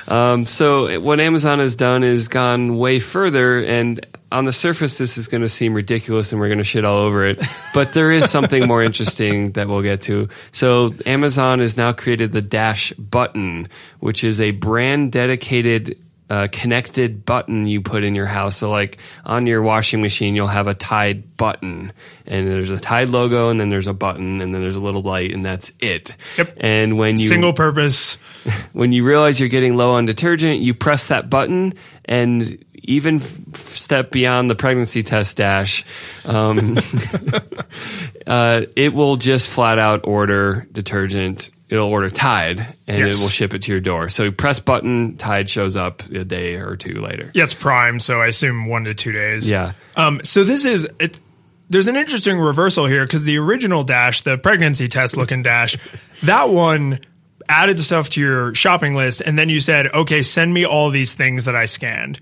Um, 0.07 0.45
so 0.45 0.99
what 0.99 1.21
Amazon 1.21 1.59
has 1.59 1.77
done 1.77 2.03
is 2.03 2.27
gone 2.27 2.77
way 2.77 2.99
further, 2.99 3.63
and 3.63 4.05
on 4.29 4.43
the 4.43 4.51
surface, 4.51 4.97
this 4.97 5.17
is 5.17 5.29
going 5.29 5.39
to 5.39 5.47
seem 5.47 5.73
ridiculous, 5.73 6.33
and 6.33 6.41
we're 6.41 6.49
going 6.49 6.57
to 6.57 6.65
shit 6.65 6.83
all 6.83 6.97
over 6.97 7.25
it. 7.25 7.37
But 7.73 7.93
there 7.93 8.11
is 8.11 8.29
something 8.29 8.67
more 8.67 8.83
interesting 8.83 9.51
that 9.53 9.69
we'll 9.69 9.83
get 9.83 10.01
to. 10.01 10.27
So 10.51 10.93
Amazon 11.05 11.59
has 11.59 11.77
now 11.77 11.93
created 11.93 12.33
the 12.33 12.41
Dash 12.41 12.91
button, 12.93 13.69
which 14.01 14.25
is 14.25 14.41
a 14.41 14.51
brand 14.51 15.13
dedicated. 15.13 15.97
Uh, 16.31 16.47
connected 16.49 17.25
button 17.25 17.65
you 17.65 17.81
put 17.81 18.05
in 18.05 18.15
your 18.15 18.25
house. 18.25 18.55
So, 18.55 18.69
like 18.69 18.99
on 19.25 19.45
your 19.45 19.61
washing 19.61 20.01
machine, 20.01 20.33
you'll 20.33 20.47
have 20.47 20.67
a 20.67 20.73
Tide 20.73 21.35
button, 21.35 21.91
and 22.25 22.47
there's 22.47 22.69
a 22.69 22.79
Tide 22.79 23.09
logo, 23.09 23.49
and 23.49 23.59
then 23.59 23.69
there's 23.69 23.87
a 23.87 23.93
button, 23.93 24.39
and 24.39 24.55
then 24.55 24.61
there's 24.61 24.77
a 24.77 24.79
little 24.79 25.01
light, 25.01 25.33
and 25.33 25.43
that's 25.43 25.73
it. 25.81 26.15
Yep. 26.37 26.57
And 26.61 26.97
when 26.97 27.19
you 27.19 27.27
Single 27.27 27.51
purpose. 27.51 28.15
when 28.71 28.93
you 28.93 29.03
realize 29.03 29.41
you're 29.41 29.49
getting 29.49 29.75
low 29.75 29.91
on 29.91 30.05
detergent, 30.05 30.61
you 30.61 30.73
press 30.73 31.07
that 31.07 31.29
button 31.29 31.73
and 32.05 32.63
even 32.83 33.17
f- 33.17 33.75
step 33.75 34.11
beyond 34.11 34.49
the 34.49 34.55
pregnancy 34.55 35.03
test 35.03 35.37
dash, 35.37 35.85
um, 36.25 36.77
uh, 38.27 38.61
it 38.75 38.93
will 38.93 39.17
just 39.17 39.49
flat 39.49 39.79
out 39.79 40.01
order 40.05 40.67
detergent. 40.71 41.51
It'll 41.71 41.87
order 41.87 42.09
Tide 42.09 42.59
and 42.85 42.99
Yes. 42.99 43.17
it 43.17 43.21
will 43.23 43.29
ship 43.29 43.53
it 43.53 43.61
to 43.63 43.71
your 43.71 43.79
door. 43.79 44.09
So 44.09 44.23
you 44.23 44.31
press 44.33 44.59
button, 44.59 45.15
Tide 45.15 45.49
shows 45.49 45.75
up 45.77 46.03
a 46.11 46.25
day 46.25 46.55
or 46.57 46.75
two 46.75 46.99
later. 47.01 47.31
Yeah, 47.33 47.45
it's 47.45 47.53
prime, 47.53 47.97
so 47.99 48.19
I 48.21 48.27
assume 48.27 48.67
one 48.67 48.83
to 48.83 48.93
two 48.93 49.13
days. 49.13 49.49
Yeah. 49.49 49.71
Um, 49.95 50.19
so 50.23 50.43
this 50.43 50.65
is 50.65 50.87
it. 50.99 51.19
There's 51.69 51.87
an 51.87 51.95
interesting 51.95 52.37
reversal 52.37 52.85
here 52.85 53.05
because 53.05 53.23
the 53.23 53.37
original 53.37 53.85
dash, 53.85 54.21
the 54.21 54.37
pregnancy 54.37 54.89
test 54.89 55.15
looking 55.15 55.41
dash, 55.43 55.77
that 56.23 56.49
one 56.49 56.99
added 57.47 57.79
stuff 57.79 58.09
to 58.09 58.21
your 58.21 58.53
shopping 58.53 58.93
list, 58.93 59.21
and 59.25 59.39
then 59.39 59.47
you 59.47 59.61
said, 59.61 59.87
"Okay, 59.87 60.21
send 60.23 60.53
me 60.53 60.65
all 60.65 60.89
these 60.89 61.13
things 61.13 61.45
that 61.45 61.55
I 61.55 61.65
scanned." 61.67 62.19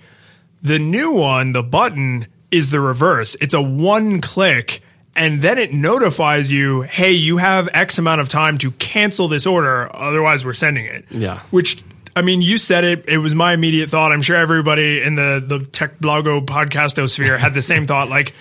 The 0.61 0.77
new 0.77 1.11
one, 1.13 1.53
the 1.53 1.63
button, 1.63 2.27
is 2.51 2.69
the 2.69 2.79
reverse. 2.79 3.35
It's 3.41 3.55
a 3.55 3.61
one 3.61 4.21
click, 4.21 4.81
and 5.19 5.41
then 5.41 5.57
it 5.57 5.73
notifies 5.73 6.49
you, 6.49 6.81
"Hey, 6.81 7.11
you 7.11 7.37
have 7.37 7.69
X 7.73 7.97
amount 7.99 8.21
of 8.21 8.29
time 8.29 8.57
to 8.59 8.71
cancel 8.71 9.27
this 9.27 9.45
order, 9.45 9.93
otherwise 9.93 10.45
we're 10.45 10.53
sending 10.53 10.85
it." 10.85 11.05
Yeah. 11.11 11.39
Which 11.51 11.83
I 12.15 12.21
mean, 12.21 12.41
you 12.41 12.57
said 12.57 12.83
it. 12.83 13.05
It 13.07 13.19
was 13.19 13.35
my 13.35 13.53
immediate 13.53 13.89
thought. 13.89 14.11
I'm 14.11 14.21
sure 14.21 14.35
everybody 14.35 15.01
in 15.01 15.15
the 15.15 15.43
the 15.45 15.59
Tech 15.65 15.99
Blogo 15.99 16.43
podcastosphere 16.45 17.37
had 17.37 17.53
the 17.53 17.61
same 17.61 17.83
thought. 17.91 18.09
Like, 18.09 18.33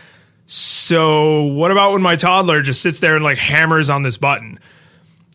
so 0.47 1.43
what 1.43 1.71
about 1.71 1.93
when 1.93 2.03
my 2.03 2.17
toddler 2.17 2.63
just 2.63 2.81
sits 2.81 3.01
there 3.01 3.17
and 3.17 3.25
like 3.25 3.39
hammers 3.39 3.91
on 3.91 4.03
this 4.03 4.17
button? 4.17 4.59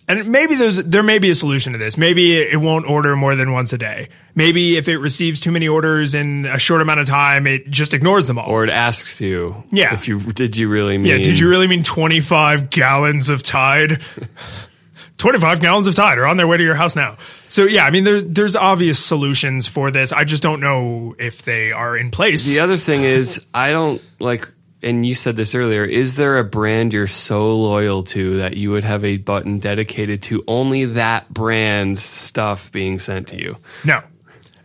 And 0.07 0.27
maybe 0.29 0.55
there's 0.55 0.77
there 0.83 1.01
may 1.03 1.17
be 1.19 1.29
a 1.29 1.35
solution 1.35 1.71
to 1.73 1.79
this. 1.79 1.97
Maybe 1.97 2.35
it 2.35 2.59
won't 2.59 2.85
order 2.89 3.15
more 3.15 3.35
than 3.35 3.53
once 3.53 3.71
a 3.71 3.77
day. 3.77 4.09
Maybe 4.35 4.75
if 4.75 4.87
it 4.89 4.97
receives 4.97 5.39
too 5.39 5.51
many 5.51 5.67
orders 5.67 6.13
in 6.13 6.45
a 6.45 6.59
short 6.59 6.81
amount 6.81 6.99
of 6.99 7.07
time, 7.07 7.47
it 7.47 7.69
just 7.69 7.93
ignores 7.93 8.25
them 8.27 8.37
all. 8.37 8.49
Or 8.49 8.63
it 8.65 8.69
asks 8.69 9.21
you, 9.21 9.63
Yeah. 9.71 9.93
if 9.93 10.07
you 10.09 10.19
did 10.33 10.57
you 10.57 10.67
really 10.67 10.97
mean? 10.97 11.05
yeah, 11.11 11.17
did 11.23 11.39
you 11.39 11.47
really 11.47 11.67
mean 11.67 11.83
25 11.83 12.69
gallons 12.69 13.29
of 13.29 13.43
Tide? 13.43 14.01
25 15.17 15.61
gallons 15.61 15.87
of 15.87 15.95
Tide 15.95 16.17
are 16.17 16.25
on 16.25 16.35
their 16.37 16.47
way 16.47 16.57
to 16.57 16.63
your 16.63 16.75
house 16.75 16.95
now. 16.95 17.15
So 17.47 17.63
yeah, 17.65 17.85
I 17.85 17.91
mean 17.91 18.03
there, 18.03 18.19
there's 18.21 18.55
obvious 18.57 18.99
solutions 19.03 19.67
for 19.67 19.89
this. 19.91 20.11
I 20.11 20.23
just 20.25 20.43
don't 20.43 20.59
know 20.59 21.15
if 21.17 21.43
they 21.43 21.71
are 21.71 21.95
in 21.95 22.11
place. 22.11 22.45
The 22.45 22.59
other 22.59 22.75
thing 22.75 23.03
is, 23.03 23.45
I 23.53 23.71
don't 23.71 24.01
like, 24.19 24.49
and 24.83 25.05
you 25.05 25.15
said 25.15 25.35
this 25.35 25.55
earlier, 25.55 25.83
is 25.83 26.15
there 26.15 26.37
a 26.37 26.43
brand 26.43 26.93
you're 26.93 27.07
so 27.07 27.55
loyal 27.55 28.03
to 28.03 28.37
that 28.37 28.57
you 28.57 28.71
would 28.71 28.83
have 28.83 29.05
a 29.05 29.17
button 29.17 29.59
dedicated 29.59 30.21
to 30.23 30.43
only 30.47 30.85
that 30.85 31.29
brand's 31.33 32.01
stuff 32.01 32.71
being 32.71 32.99
sent 32.99 33.29
to 33.29 33.39
you? 33.39 33.57
No. 33.85 34.01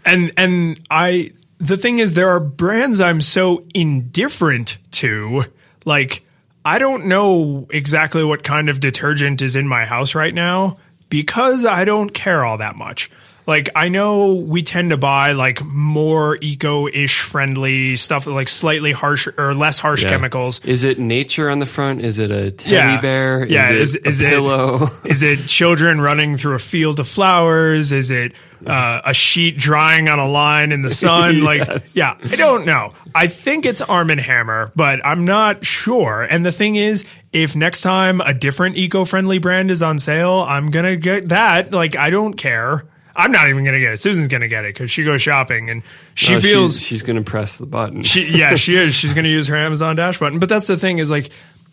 And 0.05 0.33
and 0.37 0.81
I 0.91 1.33
the 1.59 1.77
thing 1.77 1.99
is 1.99 2.15
there 2.15 2.31
are 2.31 2.41
brands 2.41 3.01
I'm 3.01 3.21
so 3.21 3.65
indifferent 3.75 4.79
to. 4.93 5.45
Like 5.85 6.25
I 6.65 6.79
don't 6.79 7.07
know 7.07 7.67
exactly 7.71 8.25
what 8.25 8.43
kind 8.43 8.69
of 8.69 8.81
detergent 8.81 9.41
is 9.43 9.57
in 9.57 9.67
my 9.67 9.85
house 9.85 10.15
right 10.15 10.35
now 10.35 10.79
because 11.09 11.65
I 11.65 11.85
don't 11.85 12.11
care 12.11 12.45
all 12.45 12.59
that 12.59 12.77
much. 12.77 13.11
Like 13.49 13.71
I 13.75 13.89
know 13.89 14.35
we 14.35 14.63
tend 14.63 14.91
to 14.91 14.99
buy 14.99 15.33
like 15.33 15.65
more 15.65 16.37
eco-ish 16.43 17.21
friendly 17.23 17.97
stuff 17.97 18.27
like 18.27 18.47
slightly 18.47 18.93
harsh 18.93 19.27
or 19.39 19.55
less 19.55 19.79
harsh 19.79 20.05
Yeah. 20.05 20.11
chemicals. 20.11 20.61
Is 20.65 20.85
it 20.85 20.99
nature 20.99 21.49
on 21.49 21.59
the 21.59 21.65
front? 21.67 22.03
Is 22.03 22.19
it 22.19 22.31
a 22.31 22.51
teddy 22.51 22.75
Yeah. 22.75 23.01
bear? 23.01 23.47
Yeah, 23.47 23.71
Is 23.73 23.91
is- 23.91 23.95
it 23.97 24.07
is 24.07 24.21
a 24.21 24.27
it- 24.27 24.31
pillow? 24.31 24.91
Is 25.07 25.23
it 25.23 25.47
children 25.47 25.99
running 26.01 26.37
through 26.37 26.57
a 26.57 26.59
field 26.59 27.01
of 27.01 27.09
flowers? 27.09 27.91
Is 27.91 28.11
it 28.11 28.35
uh, 28.67 29.01
a 29.05 29.15
sheet 29.15 29.57
drying 29.57 30.09
on 30.11 30.19
a 30.19 30.29
line 30.29 30.71
in 30.71 30.83
the 30.83 30.91
sun? 30.91 31.41
Like, 31.49 31.67
yeah, 31.95 32.17
I 32.31 32.37
don't 32.37 32.67
know. 32.67 32.93
I 33.15 33.29
think 33.29 33.65
it's 33.65 33.81
Arm 33.81 34.11
and 34.11 34.21
Hammer, 34.21 34.73
but 34.77 35.01
I'm 35.07 35.25
not 35.25 35.65
sure. 35.65 36.23
And 36.29 36.45
the 36.45 36.53
thing 36.53 36.77
is, 36.77 37.05
if 37.33 37.57
next 37.57 37.81
time 37.81 38.21
a 38.21 38.35
different 38.35 38.77
eco-friendly 38.77 39.39
brand 39.39 39.71
is 39.71 39.81
on 39.83 39.99
sale, 39.99 40.45
I'm 40.47 40.71
gonna 40.71 40.97
get 40.97 41.31
that. 41.31 41.73
Like, 41.73 41.97
I 41.97 42.11
don't 42.11 42.35
care. 42.35 42.85
I'm 43.19 43.33
not 43.33 43.49
even 43.51 43.65
gonna 43.65 43.81
get 43.81 43.93
it. 43.93 44.01
Susan's 44.01 44.29
gonna 44.29 44.49
get 44.49 44.65
it 44.65 44.75
because 44.75 44.91
she 44.91 45.05
goes 45.05 45.21
shopping 45.21 45.69
and 45.69 45.83
she 46.15 46.37
Oh, 46.37 46.41
feels 46.41 46.75
she's, 46.79 46.83
she's 46.87 47.03
going 47.03 47.17
to 47.17 47.23
press 47.31 47.57
the 47.59 47.67
button. 47.67 48.03
she, 48.05 48.27
yeah, 48.27 48.55
she 48.55 48.77
is. 48.77 48.95
She's 48.95 49.13
going 49.13 49.25
to 49.25 49.31
use 49.31 49.47
her 49.49 49.57
Amazon 49.57 49.97
Dash 49.97 50.19
button. 50.19 50.39
But 50.39 50.49
that's 50.49 50.67
the 50.67 50.77
thing 50.77 50.99
is 50.99 51.11
like, 51.11 51.31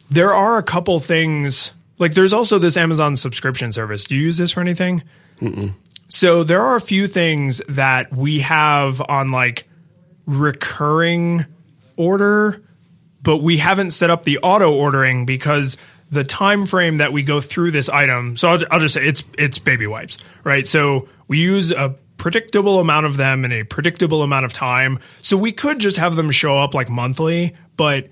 there 0.10 0.34
are 0.34 0.58
a 0.58 0.64
couple 0.64 1.00
things. 1.00 1.72
Like, 1.98 2.14
there's 2.14 2.34
also 2.34 2.58
this 2.60 2.76
Amazon 2.78 3.16
subscription 3.16 3.72
service. 3.72 4.04
Do 4.04 4.16
you 4.16 4.22
use 4.24 4.38
this 4.38 4.52
for 4.52 4.60
anything? 4.60 5.04
So 6.10 6.44
there 6.44 6.62
are 6.62 6.76
a 6.76 6.82
few 6.82 7.08
things 7.08 7.62
that 7.70 8.12
we 8.14 8.40
have 8.42 9.02
on 9.08 9.30
like 9.32 9.68
recurring 10.26 11.46
order, 11.98 12.62
but 13.24 13.38
we 13.38 13.58
haven't 13.58 13.92
set 13.92 14.10
up 14.10 14.24
the 14.24 14.40
auto 14.40 14.74
ordering 14.74 15.26
because 15.26 15.78
the 16.12 16.24
time 16.24 16.66
frame 16.66 16.98
that 16.98 17.12
we 17.14 17.24
go 17.24 17.42
through 17.42 17.72
this 17.72 17.90
item. 17.90 18.38
So 18.38 18.50
I'll, 18.50 18.60
I'll 18.72 18.80
just 18.80 18.94
say 18.94 19.06
it's 19.06 19.24
it's 19.38 19.58
baby 19.60 19.88
wipes, 19.88 20.18
right? 20.44 20.66
So 20.68 21.08
we 21.28 21.40
use 21.40 21.72
a 21.72 21.96
predictable 22.18 22.80
amount 22.80 23.06
of 23.06 23.18
them 23.18 23.46
in 23.46 23.52
a 23.52 23.64
predictable 23.64 24.24
amount 24.24 24.46
of 24.46 24.54
time. 24.54 25.00
So 25.22 25.38
we 25.38 25.52
could 25.52 25.80
just 25.80 25.98
have 25.98 26.16
them 26.16 26.32
show 26.32 26.58
up 26.58 26.74
like 26.74 26.90
monthly, 26.90 27.56
but 27.78 28.10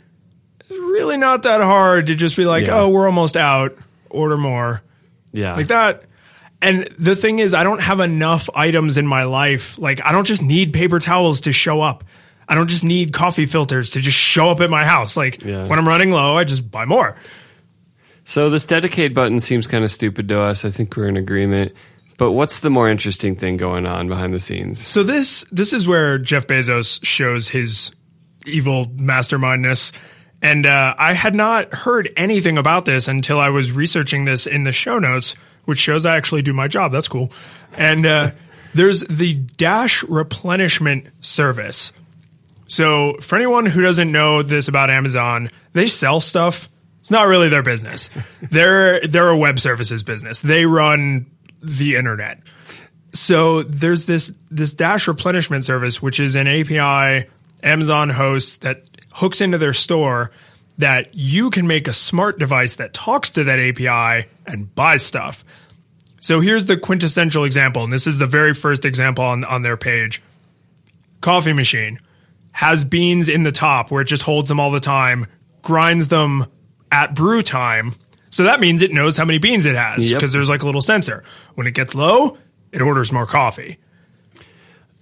it's 0.59 0.69
really 0.71 1.17
not 1.17 1.43
that 1.43 1.61
hard 1.61 2.07
to 2.07 2.15
just 2.15 2.35
be 2.35 2.45
like, 2.45 2.67
Yeah. 2.67 2.81
oh, 2.81 2.89
we're 2.89 3.05
almost 3.07 3.37
out, 3.37 3.77
order 4.09 4.37
more 4.37 4.81
yeah. 5.31 5.55
like 5.55 5.67
that. 5.67 6.03
And 6.61 6.83
the 6.97 7.15
thing 7.15 7.39
is, 7.39 7.53
I 7.53 7.63
don't 7.63 7.81
have 7.81 7.99
enough 7.99 8.49
items 8.55 8.95
in 8.97 9.05
my 9.05 9.23
life. 9.23 9.77
Like, 9.77 10.03
I 10.05 10.11
don't 10.13 10.25
just 10.25 10.41
need 10.41 10.71
paper 10.73 10.99
towels 10.99 11.41
to 11.41 11.51
show 11.51 11.81
up. 11.81 12.03
I 12.47 12.55
don't 12.55 12.69
just 12.69 12.83
need 12.83 13.11
coffee 13.13 13.45
filters 13.45 13.91
to 13.91 13.99
just 13.99 14.17
show 14.17 14.49
up 14.49 14.61
at 14.61 14.69
my 14.69 14.85
house. 14.85 15.17
Like, 15.17 15.43
Yeah. 15.43 15.65
when 15.67 15.77
I'm 15.79 15.87
running 15.87 16.11
low, 16.11 16.37
I 16.37 16.43
just 16.45 16.69
buy 16.69 16.85
more. 16.85 17.15
So 18.25 18.49
this 18.49 18.65
dedicate 18.65 19.13
button 19.13 19.39
seems 19.39 19.67
kind 19.67 19.83
of 19.83 19.91
stupid 19.91 20.29
to 20.29 20.39
us. 20.39 20.63
I 20.63 20.69
think 20.69 20.95
we're 20.95 21.09
in 21.09 21.17
agreement. 21.17 21.73
But 22.17 22.31
what's 22.31 22.59
the 22.59 22.69
more 22.69 22.89
interesting 22.89 23.35
thing 23.35 23.57
going 23.57 23.85
on 23.85 24.07
behind 24.07 24.33
the 24.33 24.39
scenes? 24.39 24.85
So 24.85 25.03
this 25.03 25.45
this 25.51 25.73
is 25.73 25.87
where 25.87 26.17
Jeff 26.17 26.47
Bezos 26.47 27.03
shows 27.03 27.49
his 27.49 27.91
evil 28.45 28.85
mastermindness. 28.87 29.91
And 30.41 30.65
uh, 30.65 30.93
I 30.97 31.13
had 31.13 31.35
not 31.35 31.73
heard 31.73 32.09
anything 32.17 32.57
about 32.57 32.83
this 32.85 33.07
until 33.07 33.39
I 33.39 33.49
was 33.49 33.71
researching 33.71 34.25
this 34.25 34.45
in 34.45 34.65
the 34.65 34.73
show 34.73 34.99
notes, 34.99 35.35
which 35.63 35.79
shows 35.79 36.05
I 36.05 36.17
actually 36.17 36.41
do 36.41 36.51
my 36.51 36.67
job. 36.67 36.91
That's 36.91 37.07
cool. 37.07 37.31
And 37.77 38.05
uh, 38.05 38.31
there's 38.73 39.01
the 39.01 39.35
Dash 39.35 40.03
replenishment 40.03 41.07
service. 41.21 41.93
So 42.67 43.15
for 43.21 43.37
anyone 43.37 43.65
who 43.65 43.81
doesn't 43.81 44.11
know 44.11 44.43
this 44.43 44.67
about 44.67 44.89
Amazon, 44.89 45.49
they 45.71 45.87
sell 45.87 46.19
stuff. 46.19 46.69
It's 46.99 47.11
not 47.11 47.27
really 47.27 47.47
their 47.47 47.63
business. 47.63 48.09
they're 48.41 48.99
they're 49.01 49.29
a 49.29 49.37
web 49.37 49.59
services 49.59 50.03
business. 50.03 50.41
They 50.41 50.65
run 50.65 51.27
the 51.63 51.95
internet. 51.95 52.39
So 53.13 53.63
there's 53.63 54.05
this 54.05 54.33
this 54.51 54.73
Dash 54.73 55.07
replenishment 55.07 55.63
service, 55.63 56.01
which 56.01 56.19
is 56.19 56.35
an 56.35 56.47
API 56.47 57.29
Amazon 57.63 58.09
hosts 58.09 58.57
that 58.57 58.83
hooks 59.13 59.41
into 59.41 59.57
their 59.57 59.73
store 59.73 60.31
that 60.79 61.13
you 61.13 61.49
can 61.49 61.67
make 61.67 61.87
a 61.87 61.93
smart 61.93 62.39
device 62.39 62.75
that 62.77 62.93
talks 62.93 63.29
to 63.31 63.43
that 63.43 63.59
API 63.59 64.27
and 64.47 64.73
buy 64.73 64.97
stuff. 64.97 65.43
So 66.19 66.39
here's 66.39 66.65
the 66.65 66.77
quintessential 66.77 67.43
example, 67.43 67.83
and 67.83 67.93
this 67.93 68.07
is 68.07 68.17
the 68.17 68.27
very 68.27 68.53
first 68.53 68.85
example 68.85 69.23
on, 69.25 69.43
on 69.43 69.61
their 69.61 69.77
page. 69.77 70.21
Coffee 71.21 71.53
machine 71.53 71.99
has 72.53 72.85
beans 72.85 73.29
in 73.29 73.43
the 73.43 73.51
top 73.51 73.91
where 73.91 74.01
it 74.01 74.05
just 74.05 74.23
holds 74.23 74.47
them 74.47 74.59
all 74.59 74.71
the 74.71 74.79
time, 74.79 75.27
grinds 75.61 76.07
them 76.07 76.45
at 76.91 77.13
brew 77.13 77.41
time. 77.41 77.93
So 78.33 78.43
that 78.45 78.59
means 78.59 78.81
it 78.81 78.91
knows 78.91 79.15
how 79.15 79.25
many 79.25 79.37
beans 79.37 79.63
it 79.65 79.75
has 79.75 80.09
Yep. 80.09 80.19
because 80.19 80.33
there's 80.33 80.49
like 80.49 80.63
a 80.63 80.65
little 80.65 80.81
sensor. 80.81 81.23
When 81.53 81.67
it 81.67 81.75
gets 81.75 81.93
low, 81.93 82.37
it 82.71 82.81
orders 82.81 83.11
more 83.11 83.27
coffee. 83.27 83.77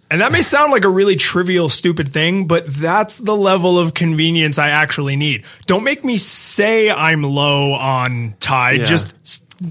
And 0.10 0.20
that 0.20 0.34
may 0.34 0.42
sound 0.42 0.74
like 0.74 0.84
a 0.84 0.90
really 0.90 1.16
trivial, 1.16 1.70
stupid 1.70 2.10
thing, 2.10 2.46
but 2.46 2.68
that's 2.68 3.16
the 3.16 3.36
level 3.38 3.80
of 3.80 3.94
convenience 3.94 4.58
I 4.60 4.72
actually 4.72 5.16
need. 5.16 5.46
Don't 5.68 5.86
make 5.86 6.04
me 6.04 6.18
say 6.18 6.90
I'm 6.90 7.24
low 7.24 7.72
on 7.72 8.36
Tide. 8.42 8.80
Yeah. 8.80 8.84
Just 8.86 9.14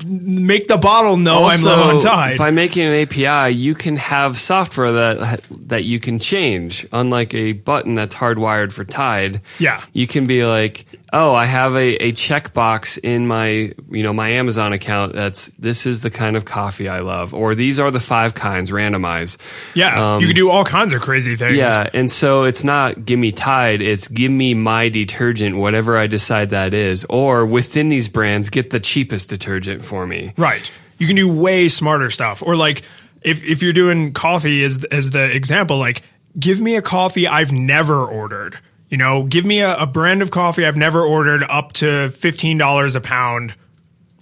make 0.06 0.66
the 0.68 0.78
bottle 0.78 1.18
know 1.18 1.44
I'm 1.44 1.62
low 1.62 1.96
on 1.96 2.00
Tide. 2.00 2.38
by 2.38 2.50
making 2.52 2.86
an 2.86 2.94
API, 2.94 3.52
you 3.54 3.74
can 3.74 3.96
have 3.96 4.38
software 4.38 4.92
that 4.92 5.42
that 5.66 5.84
you 5.84 6.00
can 6.00 6.18
change. 6.18 6.86
Unlike 6.92 7.34
a 7.34 7.52
button 7.52 7.94
that's 7.94 8.14
hardwired 8.14 8.72
for 8.72 8.86
Tide, 8.86 9.42
Yeah. 9.58 9.82
you 9.92 10.06
can 10.06 10.26
be 10.26 10.46
like, 10.46 10.86
"Oh, 11.12 11.34
I 11.34 11.44
have 11.46 11.74
a, 11.74 11.96
a 11.96 12.12
checkbox 12.12 12.98
in 13.02 13.26
my 13.26 13.72
you 13.90 14.02
know 14.02 14.12
my 14.12 14.30
Amazon 14.30 14.72
account 14.72 15.14
that's 15.14 15.46
this 15.58 15.86
is 15.86 16.00
the 16.00 16.10
kind 16.10 16.36
of 16.36 16.44
coffee 16.44 16.88
I 16.88 17.00
love, 17.00 17.34
or 17.34 17.54
these 17.54 17.80
are 17.80 17.90
the 17.90 18.00
five 18.00 18.34
kinds, 18.34 18.70
randomized. 18.70 19.38
yeah, 19.74 20.18
you 20.18 20.26
can 20.26 20.36
do 20.36 20.50
all 20.50 20.64
kinds 20.64 20.94
of 20.94 21.00
crazy 21.00 21.36
things. 21.36 21.52
Um, 21.52 21.56
Yeah, 21.58 21.90
and 21.92 22.10
so 22.10 22.44
it's 22.44 22.64
not 22.64 23.04
give 23.04 23.18
me 23.18 23.32
Tide, 23.32 23.82
it's 23.82 24.08
give 24.08 24.30
me 24.32 24.54
my 24.54 24.88
detergent, 24.88 25.56
whatever 25.56 25.96
I 25.96 26.06
decide 26.06 26.50
that 26.50 26.74
is, 26.74 27.04
or 27.08 27.46
within 27.46 27.88
these 27.88 28.08
brands, 28.08 28.50
get 28.50 28.70
the 28.70 28.80
cheapest 28.80 29.28
detergent 29.30 29.84
for 29.84 30.06
me. 30.06 30.32
Right. 30.36 30.70
You 30.98 31.06
can 31.06 31.16
do 31.16 31.32
way 31.32 31.68
smarter 31.68 32.10
stuff. 32.10 32.42
Or 32.42 32.56
like 32.56 32.82
if 33.22 33.42
if 33.42 33.62
you're 33.62 33.72
doing 33.72 34.12
coffee 34.12 34.62
as 34.64 34.84
as 34.84 35.10
the 35.10 35.34
example, 35.34 35.78
like 35.78 36.02
give 36.38 36.60
me 36.60 36.76
a 36.76 36.82
coffee 36.82 37.26
I've 37.26 37.52
never 37.52 38.04
ordered. 38.04 38.58
You 38.90 38.98
know, 38.98 39.22
give 39.22 39.46
me 39.46 39.60
a, 39.60 39.76
a 39.76 39.86
brand 39.86 40.20
of 40.20 40.30
coffee 40.30 40.66
I've 40.66 40.76
never 40.76 41.00
ordered 41.00 41.42
up 41.44 41.72
to 41.74 42.10
fifteen 42.10 42.58
dollars 42.58 42.96
a 42.96 43.00
pound. 43.00 43.54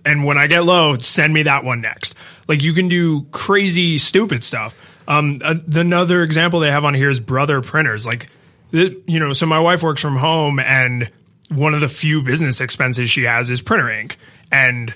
And 0.04 0.24
when 0.24 0.38
I 0.38 0.46
get 0.46 0.64
low, 0.64 0.96
send 0.98 1.34
me 1.34 1.42
that 1.42 1.64
one 1.64 1.80
next. 1.80 2.14
Like 2.46 2.62
you 2.62 2.72
can 2.72 2.88
do 2.88 3.24
crazy, 3.30 3.98
stupid 3.98 4.44
stuff. 4.44 4.76
Um, 5.08 5.38
a- 5.42 5.60
another 5.74 6.22
example 6.22 6.60
they 6.60 6.70
have 6.70 6.84
on 6.84 6.94
here 6.94 7.10
is 7.10 7.18
brother 7.18 7.60
printers. 7.62 8.06
Like, 8.06 8.28
you 8.70 9.18
know, 9.18 9.32
so 9.32 9.46
my 9.46 9.58
wife 9.58 9.82
works 9.82 10.00
from 10.00 10.16
home, 10.16 10.60
and 10.60 11.10
one 11.50 11.74
of 11.74 11.80
the 11.80 11.88
few 11.88 12.22
business 12.22 12.60
expenses 12.60 13.10
she 13.10 13.22
has 13.24 13.48
is 13.48 13.62
printer 13.62 13.90
ink. 13.90 14.18
And 14.52 14.94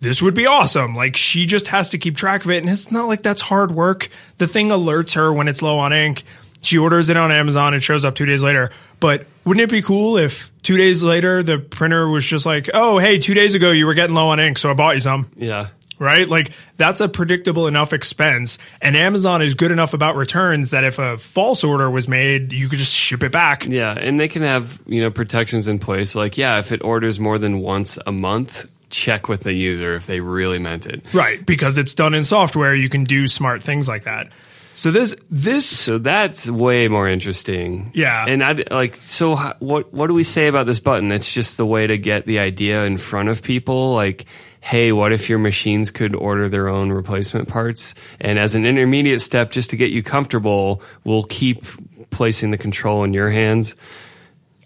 this 0.00 0.20
would 0.20 0.34
be 0.34 0.46
awesome. 0.46 0.96
Like 0.96 1.16
she 1.16 1.46
just 1.46 1.68
has 1.68 1.90
to 1.90 1.98
keep 1.98 2.16
track 2.16 2.44
of 2.44 2.50
it. 2.50 2.58
And 2.58 2.68
it's 2.68 2.90
not 2.90 3.06
like 3.06 3.22
that's 3.22 3.40
hard 3.40 3.70
work. 3.70 4.08
The 4.38 4.48
thing 4.48 4.68
alerts 4.68 5.14
her 5.14 5.32
when 5.32 5.46
it's 5.46 5.62
low 5.62 5.78
on 5.78 5.92
ink. 5.92 6.24
She 6.62 6.78
orders 6.78 7.08
it 7.08 7.16
on 7.16 7.30
Amazon. 7.30 7.74
It 7.74 7.82
shows 7.82 8.04
up 8.04 8.14
two 8.14 8.24
days 8.24 8.42
later. 8.42 8.70
But 9.00 9.26
wouldn't 9.44 9.62
it 9.62 9.70
be 9.70 9.82
cool 9.82 10.16
if 10.16 10.50
two 10.62 10.76
days 10.76 11.02
later 11.02 11.42
the 11.42 11.58
printer 11.58 12.08
was 12.08 12.24
just 12.24 12.46
like, 12.46 12.70
oh, 12.72 12.98
hey, 12.98 13.18
two 13.18 13.34
days 13.34 13.54
ago 13.54 13.70
you 13.72 13.84
were 13.84 13.94
getting 13.94 14.14
low 14.14 14.28
on 14.28 14.40
ink, 14.40 14.58
so 14.58 14.70
I 14.70 14.74
bought 14.74 14.94
you 14.94 15.00
some. 15.00 15.30
Yeah. 15.36 15.68
Right? 15.98 16.28
Like 16.28 16.52
that's 16.76 17.00
a 17.00 17.08
predictable 17.08 17.66
enough 17.66 17.92
expense. 17.92 18.58
And 18.80 18.96
Amazon 18.96 19.42
is 19.42 19.54
good 19.54 19.70
enough 19.70 19.92
about 19.92 20.16
returns 20.16 20.70
that 20.70 20.84
if 20.84 20.98
a 20.98 21.18
false 21.18 21.62
order 21.62 21.90
was 21.90 22.08
made, 22.08 22.52
you 22.52 22.68
could 22.68 22.78
just 22.78 22.94
ship 22.94 23.22
it 23.22 23.30
back. 23.30 23.66
Yeah, 23.66 23.92
and 23.92 24.18
they 24.18 24.26
can 24.26 24.42
have 24.42 24.80
you 24.86 25.00
know 25.00 25.10
protections 25.10 25.68
in 25.68 25.78
place. 25.78 26.14
Like, 26.16 26.38
yeah, 26.38 26.58
if 26.58 26.72
it 26.72 26.82
orders 26.82 27.20
more 27.20 27.38
than 27.38 27.60
once 27.60 27.98
a 28.04 28.10
month, 28.10 28.68
check 28.92 29.28
with 29.28 29.40
the 29.42 29.52
user 29.52 29.94
if 29.96 30.06
they 30.06 30.20
really 30.20 30.58
meant 30.58 30.86
it. 30.86 31.12
Right. 31.12 31.44
Because 31.44 31.78
it's 31.78 31.94
done 31.94 32.14
in 32.14 32.22
software, 32.24 32.74
you 32.74 32.88
can 32.88 33.04
do 33.04 33.26
smart 33.26 33.62
things 33.62 33.88
like 33.88 34.04
that. 34.04 34.30
So 34.74 34.90
this 34.90 35.14
this 35.30 35.66
So 35.66 35.98
that's 35.98 36.48
way 36.48 36.88
more 36.88 37.08
interesting. 37.08 37.90
Yeah. 37.94 38.24
and 38.26 38.42
I 38.42 38.64
like. 38.70 38.96
So 38.96 39.36
what 39.58 39.92
what 39.92 40.06
do 40.06 40.14
we 40.14 40.24
say 40.24 40.46
about 40.46 40.66
this 40.66 40.80
button? 40.80 41.12
It's 41.12 41.32
just 41.32 41.56
the 41.56 41.66
way 41.66 41.86
to 41.86 41.98
get 41.98 42.26
the 42.26 42.38
idea 42.38 42.84
in 42.84 42.96
front 42.96 43.28
of 43.28 43.42
people. 43.42 43.94
Like, 43.94 44.26
hey, 44.60 44.92
what 44.92 45.12
if 45.12 45.28
your 45.28 45.38
machines 45.38 45.90
could 45.90 46.14
order 46.14 46.48
their 46.48 46.68
own 46.68 46.90
replacement 46.90 47.48
parts? 47.48 47.94
And 48.20 48.38
as 48.38 48.54
an 48.54 48.64
intermediate 48.64 49.20
step, 49.20 49.50
just 49.50 49.70
to 49.70 49.76
get 49.76 49.90
you 49.90 50.02
comfortable, 50.02 50.82
we'll 51.04 51.24
keep 51.24 51.64
placing 52.10 52.50
the 52.50 52.58
control 52.58 53.04
in 53.04 53.12
your 53.12 53.30
hands. 53.30 53.76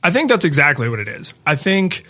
I 0.03 0.11
think 0.11 0.29
that's 0.29 0.45
exactly 0.45 0.89
what 0.89 1.01
it 1.01 1.09
is. 1.09 1.35
I 1.47 1.57
think 1.57 2.05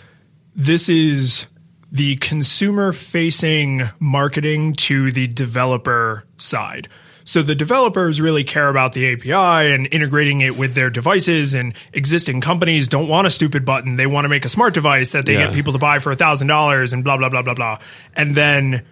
this 0.55 0.89
is 0.89 1.47
the 1.91 2.15
consumer 2.17 2.91
facing 2.91 3.83
marketing 3.99 4.73
to 4.73 5.11
the 5.11 5.27
developer 5.27 6.25
side. 6.37 6.89
So 7.27 7.41
the 7.41 7.55
developers 7.55 8.21
really 8.21 8.45
care 8.45 8.69
about 8.69 8.93
the 8.93 9.11
API 9.11 9.73
and 9.73 9.85
integrating 9.91 10.39
it 10.39 10.57
with 10.57 10.75
their 10.75 10.89
devices 10.89 11.53
and 11.53 11.73
existing 11.91 12.39
companies 12.39 12.87
don't 12.87 13.09
want 13.09 13.27
a 13.27 13.29
stupid 13.29 13.65
button. 13.65 13.97
They 13.97 14.07
want 14.07 14.23
to 14.23 14.29
make 14.29 14.45
a 14.45 14.49
smart 14.49 14.73
device 14.73 15.11
that 15.11 15.25
they 15.25 15.33
Yeah. 15.33 15.47
get 15.47 15.53
people 15.53 15.73
to 15.73 15.79
buy 15.79 15.99
for 15.99 16.13
$1,000 16.13 16.93
and 16.93 17.03
blah, 17.03 17.17
blah, 17.17 17.27
blah, 17.27 17.41
blah, 17.41 17.53
blah. 17.53 17.79
And 18.15 18.33
then 18.33 18.83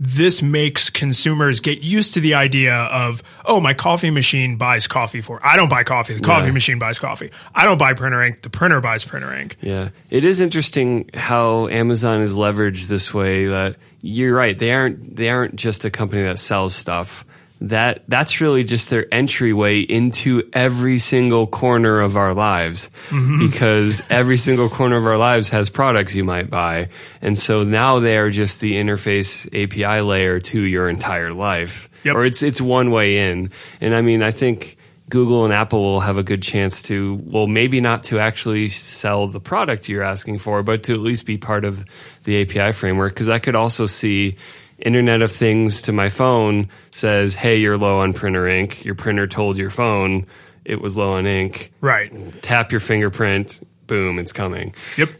this 0.00 0.42
makes 0.42 0.90
consumers 0.90 1.60
get 1.60 1.80
used 1.80 2.14
to 2.14 2.20
the 2.20 2.34
idea 2.34 2.74
of, 2.74 3.22
oh, 3.44 3.60
my 3.60 3.72
coffee 3.72 4.10
machine 4.10 4.56
buys 4.56 4.88
coffee 4.88 5.20
for. 5.20 5.38
I 5.46 5.54
don't 5.54 5.70
buy 5.70 5.84
coffee. 5.84 6.14
The 6.14 6.20
coffee 6.20 6.46
Yeah. 6.46 6.52
machine 6.54 6.80
buys 6.80 6.98
coffee. 6.98 7.30
I 7.54 7.64
don't 7.64 7.78
buy 7.78 7.92
printer 7.94 8.20
ink. 8.20 8.42
The 8.42 8.50
printer 8.50 8.80
buys 8.80 9.04
printer 9.04 9.32
ink. 9.32 9.56
Yeah, 9.60 9.90
it 10.10 10.24
is 10.24 10.40
interesting 10.40 11.08
how 11.14 11.68
Amazon 11.68 12.20
is 12.20 12.34
leveraged 12.34 12.88
this 12.88 13.14
way. 13.14 13.46
That 13.46 13.76
you're 14.02 14.34
right; 14.34 14.58
they 14.58 14.72
aren't 14.72 15.14
they 15.14 15.28
aren't 15.30 15.54
just 15.54 15.84
a 15.84 15.90
company 15.90 16.22
that 16.24 16.40
sells 16.40 16.74
stuff. 16.74 17.24
That 17.60 18.02
that's 18.08 18.40
really 18.40 18.64
just 18.64 18.90
their 18.90 19.06
entryway 19.14 19.80
into 19.80 20.42
every 20.52 20.98
single 20.98 21.46
corner 21.46 22.00
of 22.00 22.16
our 22.16 22.34
lives, 22.34 22.90
mm-hmm. 23.08 23.38
because 23.38 24.02
every 24.10 24.36
single 24.36 24.68
corner 24.68 24.96
of 24.96 25.06
our 25.06 25.16
lives 25.16 25.50
has 25.50 25.70
products 25.70 26.14
you 26.14 26.24
might 26.24 26.50
buy, 26.50 26.88
and 27.22 27.38
so 27.38 27.62
now 27.62 28.00
they 28.00 28.18
are 28.18 28.28
just 28.30 28.60
the 28.60 28.74
interface 28.74 29.46
API 29.54 30.02
layer 30.02 30.40
to 30.40 30.60
your 30.60 30.88
entire 30.88 31.32
life, 31.32 31.88
Yep. 32.04 32.16
or 32.16 32.24
it's 32.24 32.42
it's 32.42 32.60
one 32.60 32.90
way 32.90 33.30
in. 33.30 33.50
And 33.80 33.94
I 33.94 34.02
mean, 34.02 34.22
I 34.22 34.30
think. 34.30 34.76
Google 35.10 35.44
and 35.44 35.52
Apple 35.52 35.82
will 35.82 36.00
have 36.00 36.16
a 36.16 36.22
good 36.22 36.42
chance 36.42 36.80
to, 36.84 37.20
well, 37.26 37.46
maybe 37.46 37.78
not 37.82 38.04
to 38.04 38.18
actually 38.18 38.68
sell 38.68 39.26
the 39.26 39.38
product 39.38 39.86
you're 39.86 40.02
asking 40.02 40.38
for, 40.38 40.62
but 40.62 40.84
to 40.84 40.94
at 40.94 41.00
least 41.00 41.26
be 41.26 41.36
part 41.36 41.66
of 41.66 41.84
the 42.24 42.40
API 42.40 42.72
framework. 42.72 43.12
Because 43.12 43.28
I 43.28 43.38
could 43.38 43.54
also 43.54 43.84
see 43.84 44.36
Internet 44.78 45.22
of 45.22 45.32
Things 45.32 45.82
to 45.82 45.92
my 45.92 46.08
phone 46.08 46.68
says, 46.90 47.34
hey, 47.34 47.56
you're 47.56 47.78
low 47.78 48.00
on 48.00 48.12
printer 48.12 48.48
ink. 48.48 48.84
Your 48.84 48.94
printer 48.94 49.26
told 49.26 49.56
your 49.58 49.70
phone 49.70 50.26
it 50.64 50.80
was 50.80 50.96
low 50.96 51.12
on 51.12 51.26
ink. 51.26 51.72
Right. 51.80 52.12
Tap 52.42 52.72
your 52.72 52.80
fingerprint, 52.80 53.66
boom, 53.86 54.18
it's 54.18 54.32
coming. 54.32 54.74
Yep. 54.96 55.10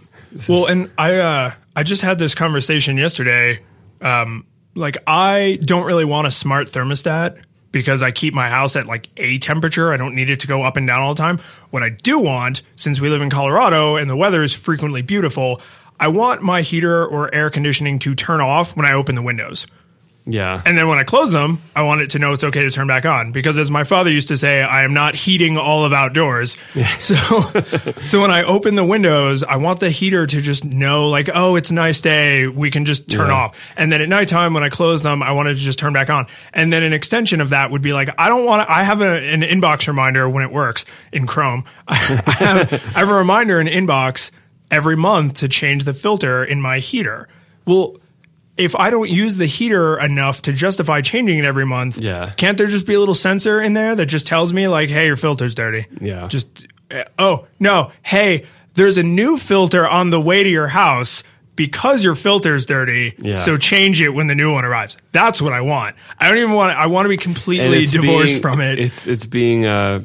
Well, 0.48 0.66
and 0.66 0.90
I 0.98 1.16
uh, 1.16 1.50
I 1.76 1.82
just 1.82 2.02
had 2.02 2.18
this 2.18 2.34
conversation 2.34 2.96
yesterday. 2.96 3.60
Um, 4.00 4.46
like 4.74 4.96
I 5.06 5.58
don't 5.62 5.86
really 5.86 6.04
want 6.04 6.26
a 6.26 6.30
smart 6.30 6.66
thermostat 6.68 7.42
because 7.70 8.02
I 8.02 8.10
keep 8.10 8.34
my 8.34 8.48
house 8.48 8.76
at 8.76 8.86
like 8.86 9.08
a 9.16 9.38
temperature. 9.38 9.92
I 9.92 9.96
don't 9.96 10.14
need 10.14 10.30
it 10.30 10.40
to 10.40 10.46
go 10.46 10.62
up 10.62 10.76
and 10.76 10.86
down 10.86 11.02
all 11.02 11.14
the 11.14 11.20
time. 11.20 11.38
What 11.70 11.82
I 11.82 11.90
do 11.90 12.18
want, 12.18 12.62
since 12.76 13.00
we 13.00 13.08
live 13.08 13.20
in 13.20 13.30
Colorado 13.30 13.96
and 13.96 14.08
the 14.08 14.16
weather 14.16 14.42
is 14.42 14.54
frequently 14.54 15.02
beautiful, 15.02 15.60
I 16.00 16.08
want 16.08 16.42
my 16.42 16.62
heater 16.62 17.04
or 17.06 17.32
air 17.34 17.50
conditioning 17.50 17.98
to 18.00 18.14
turn 18.14 18.40
off 18.40 18.76
when 18.76 18.86
I 18.86 18.92
open 18.92 19.14
the 19.14 19.22
windows. 19.22 19.66
Yeah. 20.26 20.62
And 20.64 20.78
then 20.78 20.88
when 20.88 20.98
I 20.98 21.04
close 21.04 21.32
them, 21.32 21.58
I 21.76 21.82
want 21.82 22.00
it 22.00 22.08
to 22.10 22.18
know 22.18 22.32
it's 22.32 22.44
okay 22.44 22.62
to 22.62 22.70
turn 22.70 22.86
back 22.86 23.04
on 23.04 23.30
because 23.30 23.58
as 23.58 23.70
my 23.70 23.84
father 23.84 24.08
used 24.10 24.28
to 24.28 24.38
say, 24.38 24.62
I 24.62 24.82
am 24.84 24.94
not 24.94 25.14
heating 25.14 25.58
all 25.58 25.84
of 25.84 25.92
outdoors. 25.92 26.56
so, 26.98 27.14
so 28.02 28.22
when 28.22 28.30
I 28.30 28.42
open 28.44 28.74
the 28.74 28.86
windows, 28.86 29.44
I 29.44 29.56
want 29.56 29.80
the 29.80 29.90
heater 29.90 30.26
to 30.26 30.40
just 30.40 30.64
know 30.64 31.10
like, 31.10 31.28
oh, 31.34 31.56
it's 31.56 31.70
a 31.70 31.74
nice 31.74 32.00
day. 32.00 32.46
We 32.48 32.70
can 32.70 32.86
just 32.86 33.10
turn 33.10 33.28
Yeah. 33.28 33.34
off. 33.34 33.74
And 33.76 33.92
then 33.92 34.00
at 34.00 34.08
nighttime, 34.08 34.54
when 34.54 34.62
I 34.62 34.70
close 34.70 35.02
them, 35.02 35.22
I 35.22 35.32
want 35.32 35.48
it 35.48 35.56
to 35.56 35.60
just 35.60 35.78
turn 35.78 35.92
back 35.92 36.08
on. 36.08 36.26
And 36.54 36.72
then 36.72 36.82
an 36.82 36.94
extension 36.94 37.42
of 37.42 37.50
that 37.50 37.70
would 37.70 37.82
be 37.82 37.92
like, 37.92 38.08
I 38.18 38.30
don't 38.30 38.46
want 38.46 38.66
to, 38.66 38.72
I 38.72 38.82
have 38.82 39.02
a, 39.02 39.18
an 39.30 39.42
inbox 39.42 39.88
reminder 39.88 40.26
when 40.26 40.42
it 40.42 40.50
works 40.50 40.86
in 41.12 41.26
Chrome. 41.26 41.64
I 41.86 41.94
have, 41.96 42.72
I 42.96 43.00
have 43.00 43.10
a 43.10 43.14
reminder 43.14 43.60
in 43.60 43.66
inbox 43.66 44.30
every 44.74 44.96
month 44.96 45.34
to 45.34 45.48
change 45.48 45.84
the 45.84 45.92
filter 45.94 46.44
in 46.44 46.60
my 46.60 46.78
heater. 46.80 47.28
Well, 47.64 47.96
if 48.56 48.76
I 48.76 48.90
don't 48.90 49.08
use 49.10 49.36
the 49.36 49.46
heater 49.46 49.98
enough 49.98 50.42
to 50.42 50.52
justify 50.52 51.00
changing 51.00 51.38
it 51.38 51.44
every 51.44 51.64
month, 51.66 51.98
Yeah. 51.98 52.30
can't 52.36 52.56
there 52.58 52.66
just 52.68 52.86
be 52.86 52.94
a 52.94 52.98
little 53.00 53.14
sensor 53.14 53.60
in 53.60 53.72
there 53.72 53.94
that 53.96 54.06
just 54.06 54.26
tells 54.26 54.52
me 54.52 54.68
like, 54.68 54.88
hey, 54.88 55.06
your 55.06 55.16
filter's 55.16 55.54
dirty? 55.54 55.86
Yeah. 56.00 56.28
Just 56.28 56.66
uh, 56.90 57.04
oh 57.18 57.46
no, 57.58 57.90
hey, 58.02 58.44
there's 58.74 58.96
a 58.98 59.02
new 59.02 59.38
filter 59.38 59.86
on 59.86 60.10
the 60.10 60.20
way 60.20 60.42
to 60.44 60.48
your 60.50 60.66
house 60.68 61.22
because 61.56 62.04
your 62.04 62.14
filter's 62.14 62.66
dirty. 62.66 63.14
Yeah. 63.18 63.40
So 63.40 63.56
change 63.56 64.00
it 64.00 64.10
when 64.10 64.26
the 64.26 64.34
new 64.34 64.52
one 64.52 64.64
arrives. 64.64 64.96
That's 65.12 65.40
what 65.40 65.52
I 65.52 65.60
want. 65.62 65.96
I 66.18 66.28
don't 66.28 66.38
even 66.38 66.52
want. 66.52 66.76
I 66.76 66.86
want 66.88 67.06
to 67.06 67.08
be 67.08 67.16
completely 67.16 67.86
divorced 67.86 68.32
being- 68.34 68.42
from 68.42 68.60
it. 68.60 68.78
It's 68.78 69.06
it's 69.06 69.26
being 69.26 69.64
uh, 69.66 70.02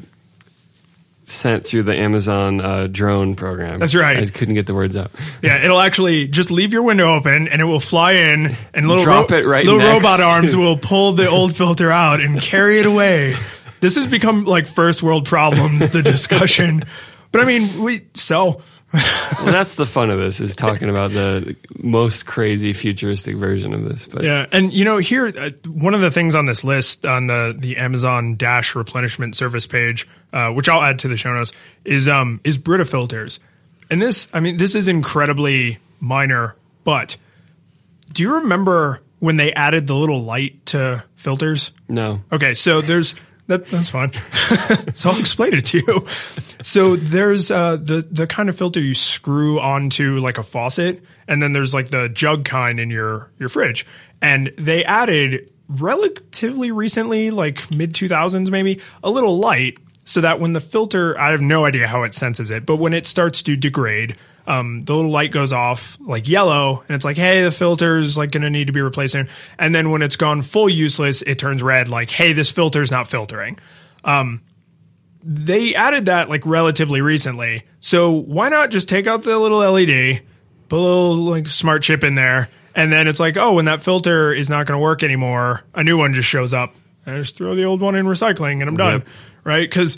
sent 1.30 1.64
through 1.64 1.84
the 1.84 1.96
Amazon 1.96 2.60
uh, 2.60 2.86
drone 2.86 3.36
program. 3.36 3.78
That's 3.78 3.94
right. 3.94 4.18
I 4.18 4.26
couldn't 4.26 4.54
get 4.54 4.66
the 4.66 4.74
words 4.74 4.96
out. 4.96 5.10
Yeah, 5.42 5.64
it'll 5.64 5.80
actually 5.80 6.28
just 6.28 6.50
leave 6.50 6.72
your 6.72 6.82
window 6.82 7.14
open 7.14 7.48
and 7.48 7.62
it 7.62 7.64
will 7.64 7.80
fly 7.80 8.12
in 8.12 8.56
and 8.74 8.88
little 8.88 9.04
Drop 9.04 9.30
it 9.32 9.46
right 9.46 9.64
little 9.64 9.80
robot 9.80 10.20
arms 10.20 10.54
will 10.56 10.76
pull 10.76 11.12
the 11.12 11.28
old 11.28 11.56
filter 11.56 11.90
out 11.90 12.20
and 12.20 12.40
carry 12.42 12.78
it 12.78 12.84
away. 12.84 13.36
This 13.80 13.96
has 13.96 14.06
become 14.06 14.44
like 14.44 14.66
first 14.66 15.02
world 15.02 15.24
problems, 15.26 15.92
the 15.92 16.02
discussion. 16.02 16.84
But 17.32 17.42
I 17.42 17.44
mean, 17.44 17.84
we 17.84 18.06
so 18.14 18.60
Well, 18.92 19.52
that's 19.52 19.76
the 19.76 19.86
fun 19.86 20.10
of 20.10 20.18
this 20.18 20.40
is 20.40 20.56
talking 20.56 20.90
about 20.90 21.12
the 21.12 21.54
most 21.78 22.26
crazy 22.26 22.72
futuristic 22.72 23.36
version 23.36 23.72
of 23.72 23.84
this. 23.84 24.04
But 24.06 24.24
yeah, 24.24 24.46
and 24.50 24.72
you 24.72 24.84
know 24.84 24.98
here 24.98 25.28
uh, 25.28 25.50
one 25.68 25.94
of 25.94 26.00
the 26.00 26.10
things 26.10 26.34
on 26.34 26.46
this 26.46 26.64
list 26.64 27.04
on 27.06 27.28
the 27.28 27.54
the 27.56 27.76
Amazon 27.76 28.34
Dash 28.34 28.74
replenishment 28.74 29.36
service 29.36 29.66
page, 29.66 30.08
uh, 30.32 30.50
which 30.50 30.68
I'll 30.68 30.82
add 30.82 30.98
to 31.00 31.08
the 31.08 31.16
show 31.16 31.34
notes, 31.34 31.52
is 31.84 32.08
um 32.08 32.40
is 32.44 32.58
Brita 32.58 32.84
filters, 32.84 33.40
and 33.90 34.00
this 34.00 34.28
I 34.32 34.40
mean 34.40 34.56
this 34.56 34.74
is 34.74 34.88
incredibly 34.88 35.78
minor, 36.00 36.56
but 36.84 37.16
do 38.12 38.22
you 38.22 38.36
remember 38.36 39.00
when 39.18 39.36
they 39.36 39.52
added 39.52 39.86
the 39.86 39.94
little 39.94 40.22
light 40.22 40.64
to 40.66 41.04
filters? 41.16 41.72
no, 41.88 42.22
Okay, 42.32 42.54
so 42.54 42.80
there's 42.80 43.14
that, 43.50 43.66
that's 43.66 43.88
fine. 43.88 44.12
so 44.94 45.10
I'll 45.10 45.18
explain 45.18 45.54
it 45.54 45.66
to 45.66 45.78
you. 45.78 46.06
So 46.62 46.94
there's 46.94 47.50
uh, 47.50 47.76
the 47.76 48.06
the 48.08 48.28
kind 48.28 48.48
of 48.48 48.56
filter 48.56 48.80
you 48.80 48.94
screw 48.94 49.58
onto 49.58 50.20
like 50.20 50.38
a 50.38 50.44
faucet, 50.44 51.02
and 51.26 51.42
then 51.42 51.52
there's 51.52 51.74
like 51.74 51.88
the 51.90 52.08
jug 52.08 52.44
kind 52.44 52.78
in 52.78 52.90
your 52.90 53.32
your 53.40 53.48
fridge, 53.48 53.86
and 54.22 54.52
they 54.56 54.84
added 54.84 55.50
relatively 55.68 56.70
recently, 56.70 57.30
like 57.30 57.74
mid 57.74 57.92
2000s 57.92 58.50
maybe, 58.50 58.80
a 59.02 59.10
little 59.10 59.36
light 59.38 59.78
so 60.10 60.20
that 60.22 60.40
when 60.40 60.54
the 60.54 60.60
filter, 60.60 61.16
I 61.20 61.30
have 61.30 61.40
no 61.40 61.64
idea 61.64 61.86
how 61.86 62.02
it 62.02 62.14
senses 62.14 62.50
it, 62.50 62.66
but 62.66 62.78
when 62.78 62.92
it 62.92 63.06
starts 63.06 63.42
to 63.42 63.54
degrade, 63.54 64.16
um, 64.44 64.82
the 64.82 64.92
little 64.92 65.12
light 65.12 65.30
goes 65.30 65.52
off 65.52 65.98
like 66.00 66.26
yellow, 66.26 66.82
and 66.88 66.96
it's 66.96 67.04
like, 67.04 67.16
hey, 67.16 67.44
the 67.44 67.52
filter's 67.52 68.18
like 68.18 68.32
going 68.32 68.42
to 68.42 68.50
need 68.50 68.66
to 68.66 68.72
be 68.72 68.80
replaced. 68.80 69.14
And 69.14 69.72
then 69.72 69.92
when 69.92 70.02
it's 70.02 70.16
gone 70.16 70.42
full 70.42 70.68
useless, 70.68 71.22
it 71.22 71.38
turns 71.38 71.62
red, 71.62 71.86
like, 71.86 72.10
hey, 72.10 72.32
this 72.32 72.50
filter's 72.50 72.90
not 72.90 73.06
filtering. 73.06 73.60
Um, 74.02 74.42
they 75.22 75.76
added 75.76 76.06
that 76.06 76.28
like 76.28 76.44
relatively 76.44 77.00
recently, 77.00 77.62
so 77.78 78.10
why 78.10 78.48
not 78.48 78.72
just 78.72 78.88
take 78.88 79.06
out 79.06 79.22
the 79.22 79.38
little 79.38 79.58
LED, 79.58 80.22
put 80.68 80.76
a 80.76 80.82
little 80.82 81.14
like 81.18 81.46
smart 81.46 81.84
chip 81.84 82.02
in 82.02 82.16
there, 82.16 82.48
and 82.74 82.92
then 82.92 83.06
it's 83.06 83.20
like, 83.20 83.36
oh, 83.36 83.52
when 83.52 83.66
that 83.66 83.80
filter 83.80 84.32
is 84.32 84.50
not 84.50 84.66
going 84.66 84.76
to 84.76 84.82
work 84.82 85.04
anymore, 85.04 85.62
a 85.72 85.84
new 85.84 85.96
one 85.96 86.14
just 86.14 86.28
shows 86.28 86.52
up. 86.52 86.72
I 87.06 87.16
just 87.16 87.36
throw 87.36 87.54
the 87.54 87.64
old 87.64 87.80
one 87.80 87.94
in 87.94 88.06
recycling, 88.06 88.60
and 88.60 88.64
I'm 88.64 88.76
done, 88.76 88.98
Yep. 89.00 89.08
Right? 89.44 89.68
Because 89.68 89.96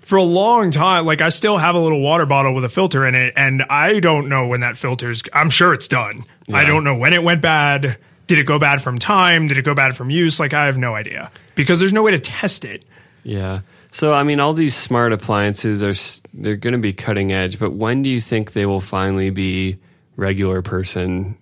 for 0.00 0.16
a 0.16 0.22
long 0.22 0.70
time, 0.70 1.06
like 1.06 1.20
I 1.20 1.28
still 1.28 1.56
have 1.56 1.74
a 1.74 1.78
little 1.78 2.00
water 2.00 2.26
bottle 2.26 2.54
with 2.54 2.64
a 2.64 2.68
filter 2.68 3.06
in 3.06 3.14
it, 3.14 3.34
and 3.36 3.62
I 3.70 4.00
don't 4.00 4.28
know 4.28 4.48
when 4.48 4.60
that 4.60 4.76
filter's. 4.76 5.22
I'm 5.32 5.50
sure 5.50 5.72
it's 5.74 5.88
done. 5.88 6.24
I 6.52 6.64
don't 6.64 6.82
know 6.82 6.96
when 6.96 7.12
it 7.12 7.22
went 7.22 7.42
bad. 7.42 7.96
Did 8.26 8.38
it 8.38 8.46
go 8.46 8.58
bad 8.58 8.82
from 8.82 8.98
time? 8.98 9.46
Did 9.46 9.58
it 9.58 9.64
go 9.64 9.74
bad 9.74 9.96
from 9.96 10.10
use? 10.10 10.40
Like 10.40 10.52
I 10.54 10.66
have 10.66 10.78
no 10.78 10.94
idea 10.94 11.30
because 11.54 11.78
there's 11.80 11.92
no 11.92 12.02
way 12.02 12.10
to 12.12 12.18
test 12.20 12.64
it. 12.64 12.84
yeah. 13.22 13.60
So 13.92 14.12
I 14.14 14.22
mean, 14.22 14.38
all 14.38 14.52
these 14.54 14.76
smart 14.76 15.12
appliances 15.12 15.82
are 15.82 15.94
they're 16.32 16.54
going 16.56 16.74
to 16.74 16.78
be 16.78 16.92
cutting 16.92 17.32
edge, 17.32 17.58
but 17.58 17.72
when 17.72 18.02
do 18.02 18.08
you 18.08 18.20
think 18.20 18.52
they 18.52 18.64
will 18.64 18.80
finally 18.80 19.30
be 19.30 19.78
regular 20.16 20.62
person 20.62 21.36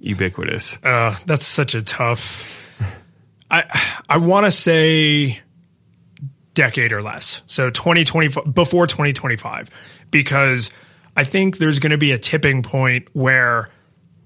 ubiquitous? 0.00 0.78
Uh, 0.82 1.16
that's 1.24 1.46
such 1.46 1.76
a 1.76 1.82
tough. 1.82 2.68
I 3.48 3.64
I 4.08 4.16
want 4.18 4.46
to 4.46 4.50
say 4.50 5.40
decade 6.54 6.92
or 6.92 7.02
less. 7.02 7.42
So 7.46 7.70
2020 7.70 8.50
before 8.50 8.86
2025 8.86 9.70
because 10.10 10.70
I 11.16 11.24
think 11.24 11.58
there's 11.58 11.78
going 11.78 11.90
to 11.90 11.98
be 11.98 12.12
a 12.12 12.18
tipping 12.18 12.62
point 12.62 13.08
where 13.12 13.70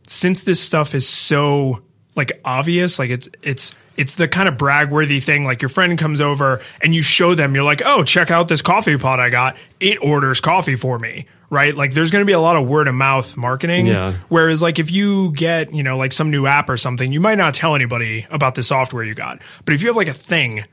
since 0.07 0.45
this 0.45 0.61
stuff 0.61 0.95
is 0.95 1.09
so 1.09 1.83
like 2.15 2.41
obvious, 2.45 2.99
like 2.99 3.11
it's 3.11 3.29
it's 3.43 3.75
it's 3.97 4.15
the 4.17 4.29
kind 4.29 4.49
of 4.49 4.59
brag-worthy 4.59 5.21
thing. 5.21 5.45
Like 5.45 5.63
your 5.63 5.69
friend 5.69 5.99
comes 5.99 6.21
over 6.21 6.61
and 6.83 6.95
you 6.95 7.03
show 7.03 7.35
them, 7.35 7.55
you're 7.55 7.65
like, 7.65 7.83
"Oh, 7.85 8.03
check 8.03 8.31
out 8.31 8.49
this 8.49 8.63
coffee 8.63 8.99
pot 8.99 9.21
I 9.21 9.31
got. 9.31 9.57
It 9.81 10.03
orders 10.03 10.41
coffee 10.41 10.77
for 10.77 10.99
me." 10.99 11.27
Right? 11.49 11.75
Like 11.75 11.95
there's 11.95 12.11
going 12.11 12.23
to 12.23 12.27
be 12.27 12.33
a 12.33 12.41
lot 12.41 12.57
of 12.57 12.67
word 12.67 12.89
of 12.89 12.95
mouth 12.95 13.37
marketing. 13.37 13.87
Yeah. 13.87 14.15
Whereas 14.29 14.61
like 14.61 14.81
if 14.81 14.91
you 14.91 15.31
get, 15.33 15.73
you 15.73 15.85
know, 15.85 15.97
like 15.97 16.13
some 16.13 16.31
new 16.31 16.47
app 16.47 16.69
or 16.69 16.77
something, 16.77 17.13
you 17.13 17.21
might 17.21 17.39
not 17.39 17.55
tell 17.55 17.77
anybody 17.77 18.27
about 18.31 18.57
the 18.57 18.65
software 18.65 19.05
you 19.05 19.15
got. 19.15 19.41
But 19.65 19.75
if 19.75 19.83
you 19.83 19.89
have 19.89 19.97
like 19.97 20.09
a 20.09 20.13
thing, 20.13 20.65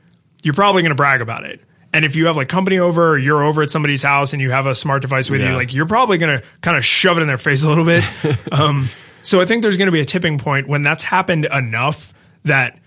you're 0.44 0.54
probably 0.54 0.82
going 0.82 0.90
to 0.90 0.96
brag 0.96 1.20
about 1.20 1.44
it. 1.44 1.60
And 1.92 2.04
if 2.04 2.16
you 2.16 2.26
have 2.26 2.36
like 2.36 2.48
company 2.48 2.78
over 2.78 3.12
or 3.12 3.18
you're 3.18 3.42
over 3.42 3.62
at 3.62 3.70
somebody's 3.70 4.02
house 4.02 4.32
and 4.32 4.42
you 4.42 4.50
have 4.50 4.66
a 4.66 4.74
smart 4.74 5.02
device 5.02 5.30
with 5.30 5.40
you, 5.40 5.52
like 5.52 5.72
you're 5.72 5.86
probably 5.86 6.18
going 6.18 6.40
to 6.40 6.46
kind 6.60 6.76
of 6.76 6.84
shove 6.84 7.18
it 7.18 7.20
in 7.20 7.28
their 7.28 7.38
face 7.38 7.62
a 7.62 7.68
little 7.68 7.84
bit. 7.84 8.04
um, 8.52 8.88
so 9.22 9.40
I 9.40 9.44
think 9.44 9.62
there's 9.62 9.76
going 9.76 9.86
to 9.86 9.92
be 9.92 10.00
a 10.00 10.04
tipping 10.04 10.38
point 10.38 10.66
when 10.66 10.82
that's 10.82 11.04
happened 11.04 11.46
enough 11.46 12.12
that 12.44 12.78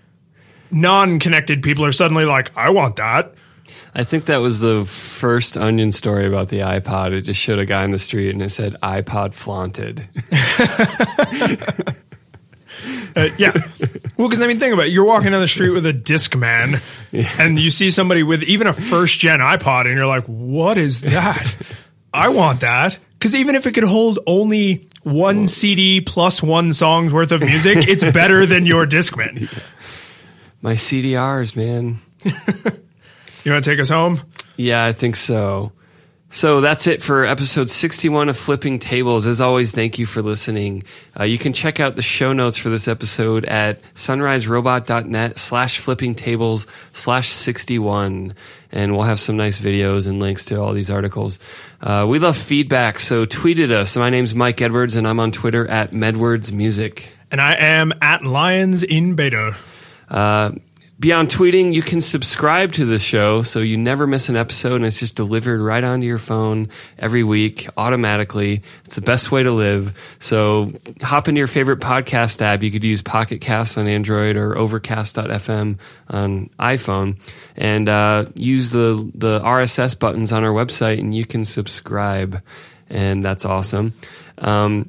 non-connected 0.70 1.62
people 1.62 1.86
are 1.86 1.92
suddenly 1.92 2.26
like, 2.26 2.54
I 2.54 2.68
want 2.68 2.96
that. 2.96 3.32
I 3.94 4.04
think 4.04 4.26
that 4.26 4.38
was 4.38 4.60
the 4.60 4.84
first 4.84 5.56
Onion 5.56 5.90
story 5.90 6.26
about 6.26 6.50
the 6.50 6.60
iPod. 6.60 7.12
It 7.12 7.22
just 7.22 7.40
showed 7.40 7.58
a 7.58 7.64
guy 7.66 7.84
in 7.84 7.90
the 7.92 7.98
street 7.98 8.30
and 8.30 8.42
it 8.42 8.50
said 8.50 8.74
iPod 8.82 9.32
flaunted. 9.32 10.06
Uh, 13.16 13.28
yeah. 13.38 13.52
well, 14.16 14.28
because 14.28 14.42
I 14.42 14.46
mean, 14.46 14.58
think 14.58 14.74
about 14.74 14.86
it. 14.86 14.92
You're 14.92 15.04
walking 15.04 15.32
down 15.32 15.40
the 15.40 15.48
street 15.48 15.70
with 15.70 15.86
a 15.86 15.92
Discman, 15.92 16.80
and 17.40 17.58
you 17.58 17.70
see 17.70 17.90
somebody 17.90 18.22
with 18.22 18.42
even 18.44 18.66
a 18.66 18.72
first 18.72 19.18
gen 19.18 19.40
iPod, 19.40 19.86
and 19.86 19.94
you're 19.94 20.06
like, 20.06 20.24
"What 20.24 20.78
is 20.78 21.00
that? 21.02 21.56
I 22.12 22.28
want 22.28 22.60
that." 22.60 22.98
Because 23.18 23.34
even 23.34 23.54
if 23.54 23.66
it 23.66 23.72
could 23.74 23.84
hold 23.84 24.20
only 24.26 24.88
one 25.02 25.48
CD 25.48 26.00
plus 26.00 26.42
one 26.42 26.72
song's 26.72 27.12
worth 27.12 27.32
of 27.32 27.40
music, 27.40 27.88
it's 27.88 28.04
better 28.04 28.46
than 28.46 28.66
your 28.66 28.86
Discman. 28.86 29.48
My 30.62 30.74
CDRs, 30.74 31.56
man. 31.56 31.98
You 33.44 33.52
want 33.52 33.64
to 33.64 33.70
take 33.70 33.80
us 33.80 33.88
home? 33.88 34.20
Yeah, 34.56 34.84
I 34.84 34.92
think 34.92 35.16
so. 35.16 35.72
So 36.30 36.60
that's 36.60 36.86
it 36.86 37.02
for 37.02 37.24
episode 37.24 37.70
61 37.70 38.28
of 38.28 38.36
Flipping 38.36 38.78
Tables. 38.78 39.26
As 39.26 39.40
always, 39.40 39.72
thank 39.72 39.98
you 39.98 40.04
for 40.04 40.20
listening. 40.20 40.82
Uh, 41.18 41.24
you 41.24 41.38
can 41.38 41.54
check 41.54 41.80
out 41.80 41.96
the 41.96 42.02
show 42.02 42.34
notes 42.34 42.58
for 42.58 42.68
this 42.68 42.86
episode 42.86 43.46
at 43.46 43.80
sunriserobot.net 43.94 45.38
slash 45.38 45.78
flipping 45.78 46.14
tables 46.14 46.66
slash 46.92 47.30
61. 47.30 48.34
And 48.70 48.92
we'll 48.92 49.04
have 49.04 49.18
some 49.18 49.38
nice 49.38 49.58
videos 49.58 50.06
and 50.06 50.20
links 50.20 50.44
to 50.46 50.60
all 50.60 50.74
these 50.74 50.90
articles. 50.90 51.38
Uh, 51.80 52.04
we 52.06 52.18
love 52.18 52.36
feedback, 52.36 53.00
so 53.00 53.24
tweet 53.24 53.58
at 53.58 53.72
us. 53.72 53.96
My 53.96 54.10
name's 54.10 54.34
Mike 54.34 54.60
Edwards, 54.60 54.96
and 54.96 55.08
I'm 55.08 55.20
on 55.20 55.32
Twitter 55.32 55.66
at 55.66 55.92
MedwardsMusic. 55.92 57.08
And 57.30 57.40
I 57.40 57.54
am 57.54 57.94
at 58.02 58.22
Lions 58.22 58.82
in 58.82 59.14
Beta. 59.14 59.56
Uh, 60.10 60.52
beyond 60.98 61.28
tweeting, 61.28 61.72
you 61.72 61.82
can 61.82 62.00
subscribe 62.00 62.72
to 62.72 62.84
the 62.84 62.98
show 62.98 63.42
so 63.42 63.60
you 63.60 63.76
never 63.76 64.06
miss 64.06 64.28
an 64.28 64.36
episode 64.36 64.76
and 64.76 64.84
it's 64.84 64.96
just 64.96 65.14
delivered 65.14 65.60
right 65.60 65.84
onto 65.84 66.06
your 66.06 66.18
phone 66.18 66.68
every 66.98 67.22
week 67.22 67.68
automatically. 67.76 68.62
It's 68.84 68.96
the 68.96 69.00
best 69.00 69.30
way 69.30 69.42
to 69.42 69.52
live. 69.52 70.16
So 70.18 70.72
hop 71.00 71.28
into 71.28 71.38
your 71.38 71.46
favorite 71.46 71.80
podcast 71.80 72.42
app. 72.42 72.62
You 72.62 72.70
could 72.70 72.84
use 72.84 73.02
Pocket 73.02 73.40
Cast 73.40 73.78
on 73.78 73.86
Android 73.86 74.36
or 74.36 74.56
Overcast.fm 74.56 75.78
on 76.08 76.50
iPhone 76.58 77.20
and 77.56 77.88
uh, 77.88 78.24
use 78.34 78.70
the, 78.70 79.10
the 79.14 79.40
RSS 79.40 79.98
buttons 79.98 80.32
on 80.32 80.44
our 80.44 80.52
website 80.52 80.98
and 80.98 81.14
you 81.14 81.24
can 81.24 81.44
subscribe. 81.44 82.42
And 82.90 83.22
that's 83.22 83.44
awesome. 83.44 83.92
Um, 84.38 84.88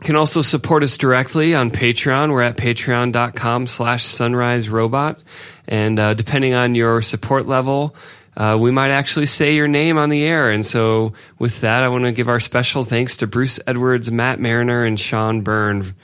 You 0.00 0.04
can 0.04 0.16
also 0.16 0.42
support 0.42 0.84
us 0.84 0.96
directly 0.96 1.54
on 1.54 1.70
Patreon. 1.70 2.30
We're 2.30 2.42
at 2.42 2.56
patreon.com 2.56 3.66
slash 3.66 4.04
sunrise 4.04 4.68
robot. 4.68 5.20
And 5.66 5.98
uh, 5.98 6.14
depending 6.14 6.54
on 6.54 6.76
your 6.76 7.02
support 7.02 7.46
level, 7.46 7.96
uh, 8.36 8.56
we 8.60 8.70
might 8.70 8.90
actually 8.90 9.26
say 9.26 9.56
your 9.56 9.66
name 9.66 9.98
on 9.98 10.08
the 10.08 10.22
air. 10.22 10.50
And 10.50 10.64
so 10.64 11.14
with 11.40 11.62
that, 11.62 11.82
I 11.82 11.88
want 11.88 12.04
to 12.04 12.12
give 12.12 12.28
our 12.28 12.38
special 12.38 12.84
thanks 12.84 13.16
to 13.18 13.26
Bruce 13.26 13.58
Edwards, 13.66 14.12
Matt 14.12 14.38
Mariner, 14.38 14.84
and 14.84 14.98
Sean 14.98 15.42
Byrne. 15.42 15.94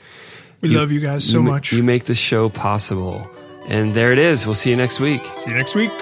We 0.61 0.71
love 0.71 0.91
you 0.91 0.99
guys 0.99 1.25
so 1.25 1.39
You 1.39 1.43
much. 1.45 1.73
You 1.73 1.85
make 1.85 2.07
this 2.07 2.19
show 2.19 2.49
possible. 2.49 3.31
And 3.69 3.95
there 3.95 4.13
it 4.13 4.19
is. 4.19 4.45
We'll 4.45 4.57
see 4.57 4.71
you 4.71 4.77
next 4.77 4.99
week. 4.99 5.25
See 5.37 5.51
you 5.51 5.57
next 5.57 5.77
week. 5.77 5.93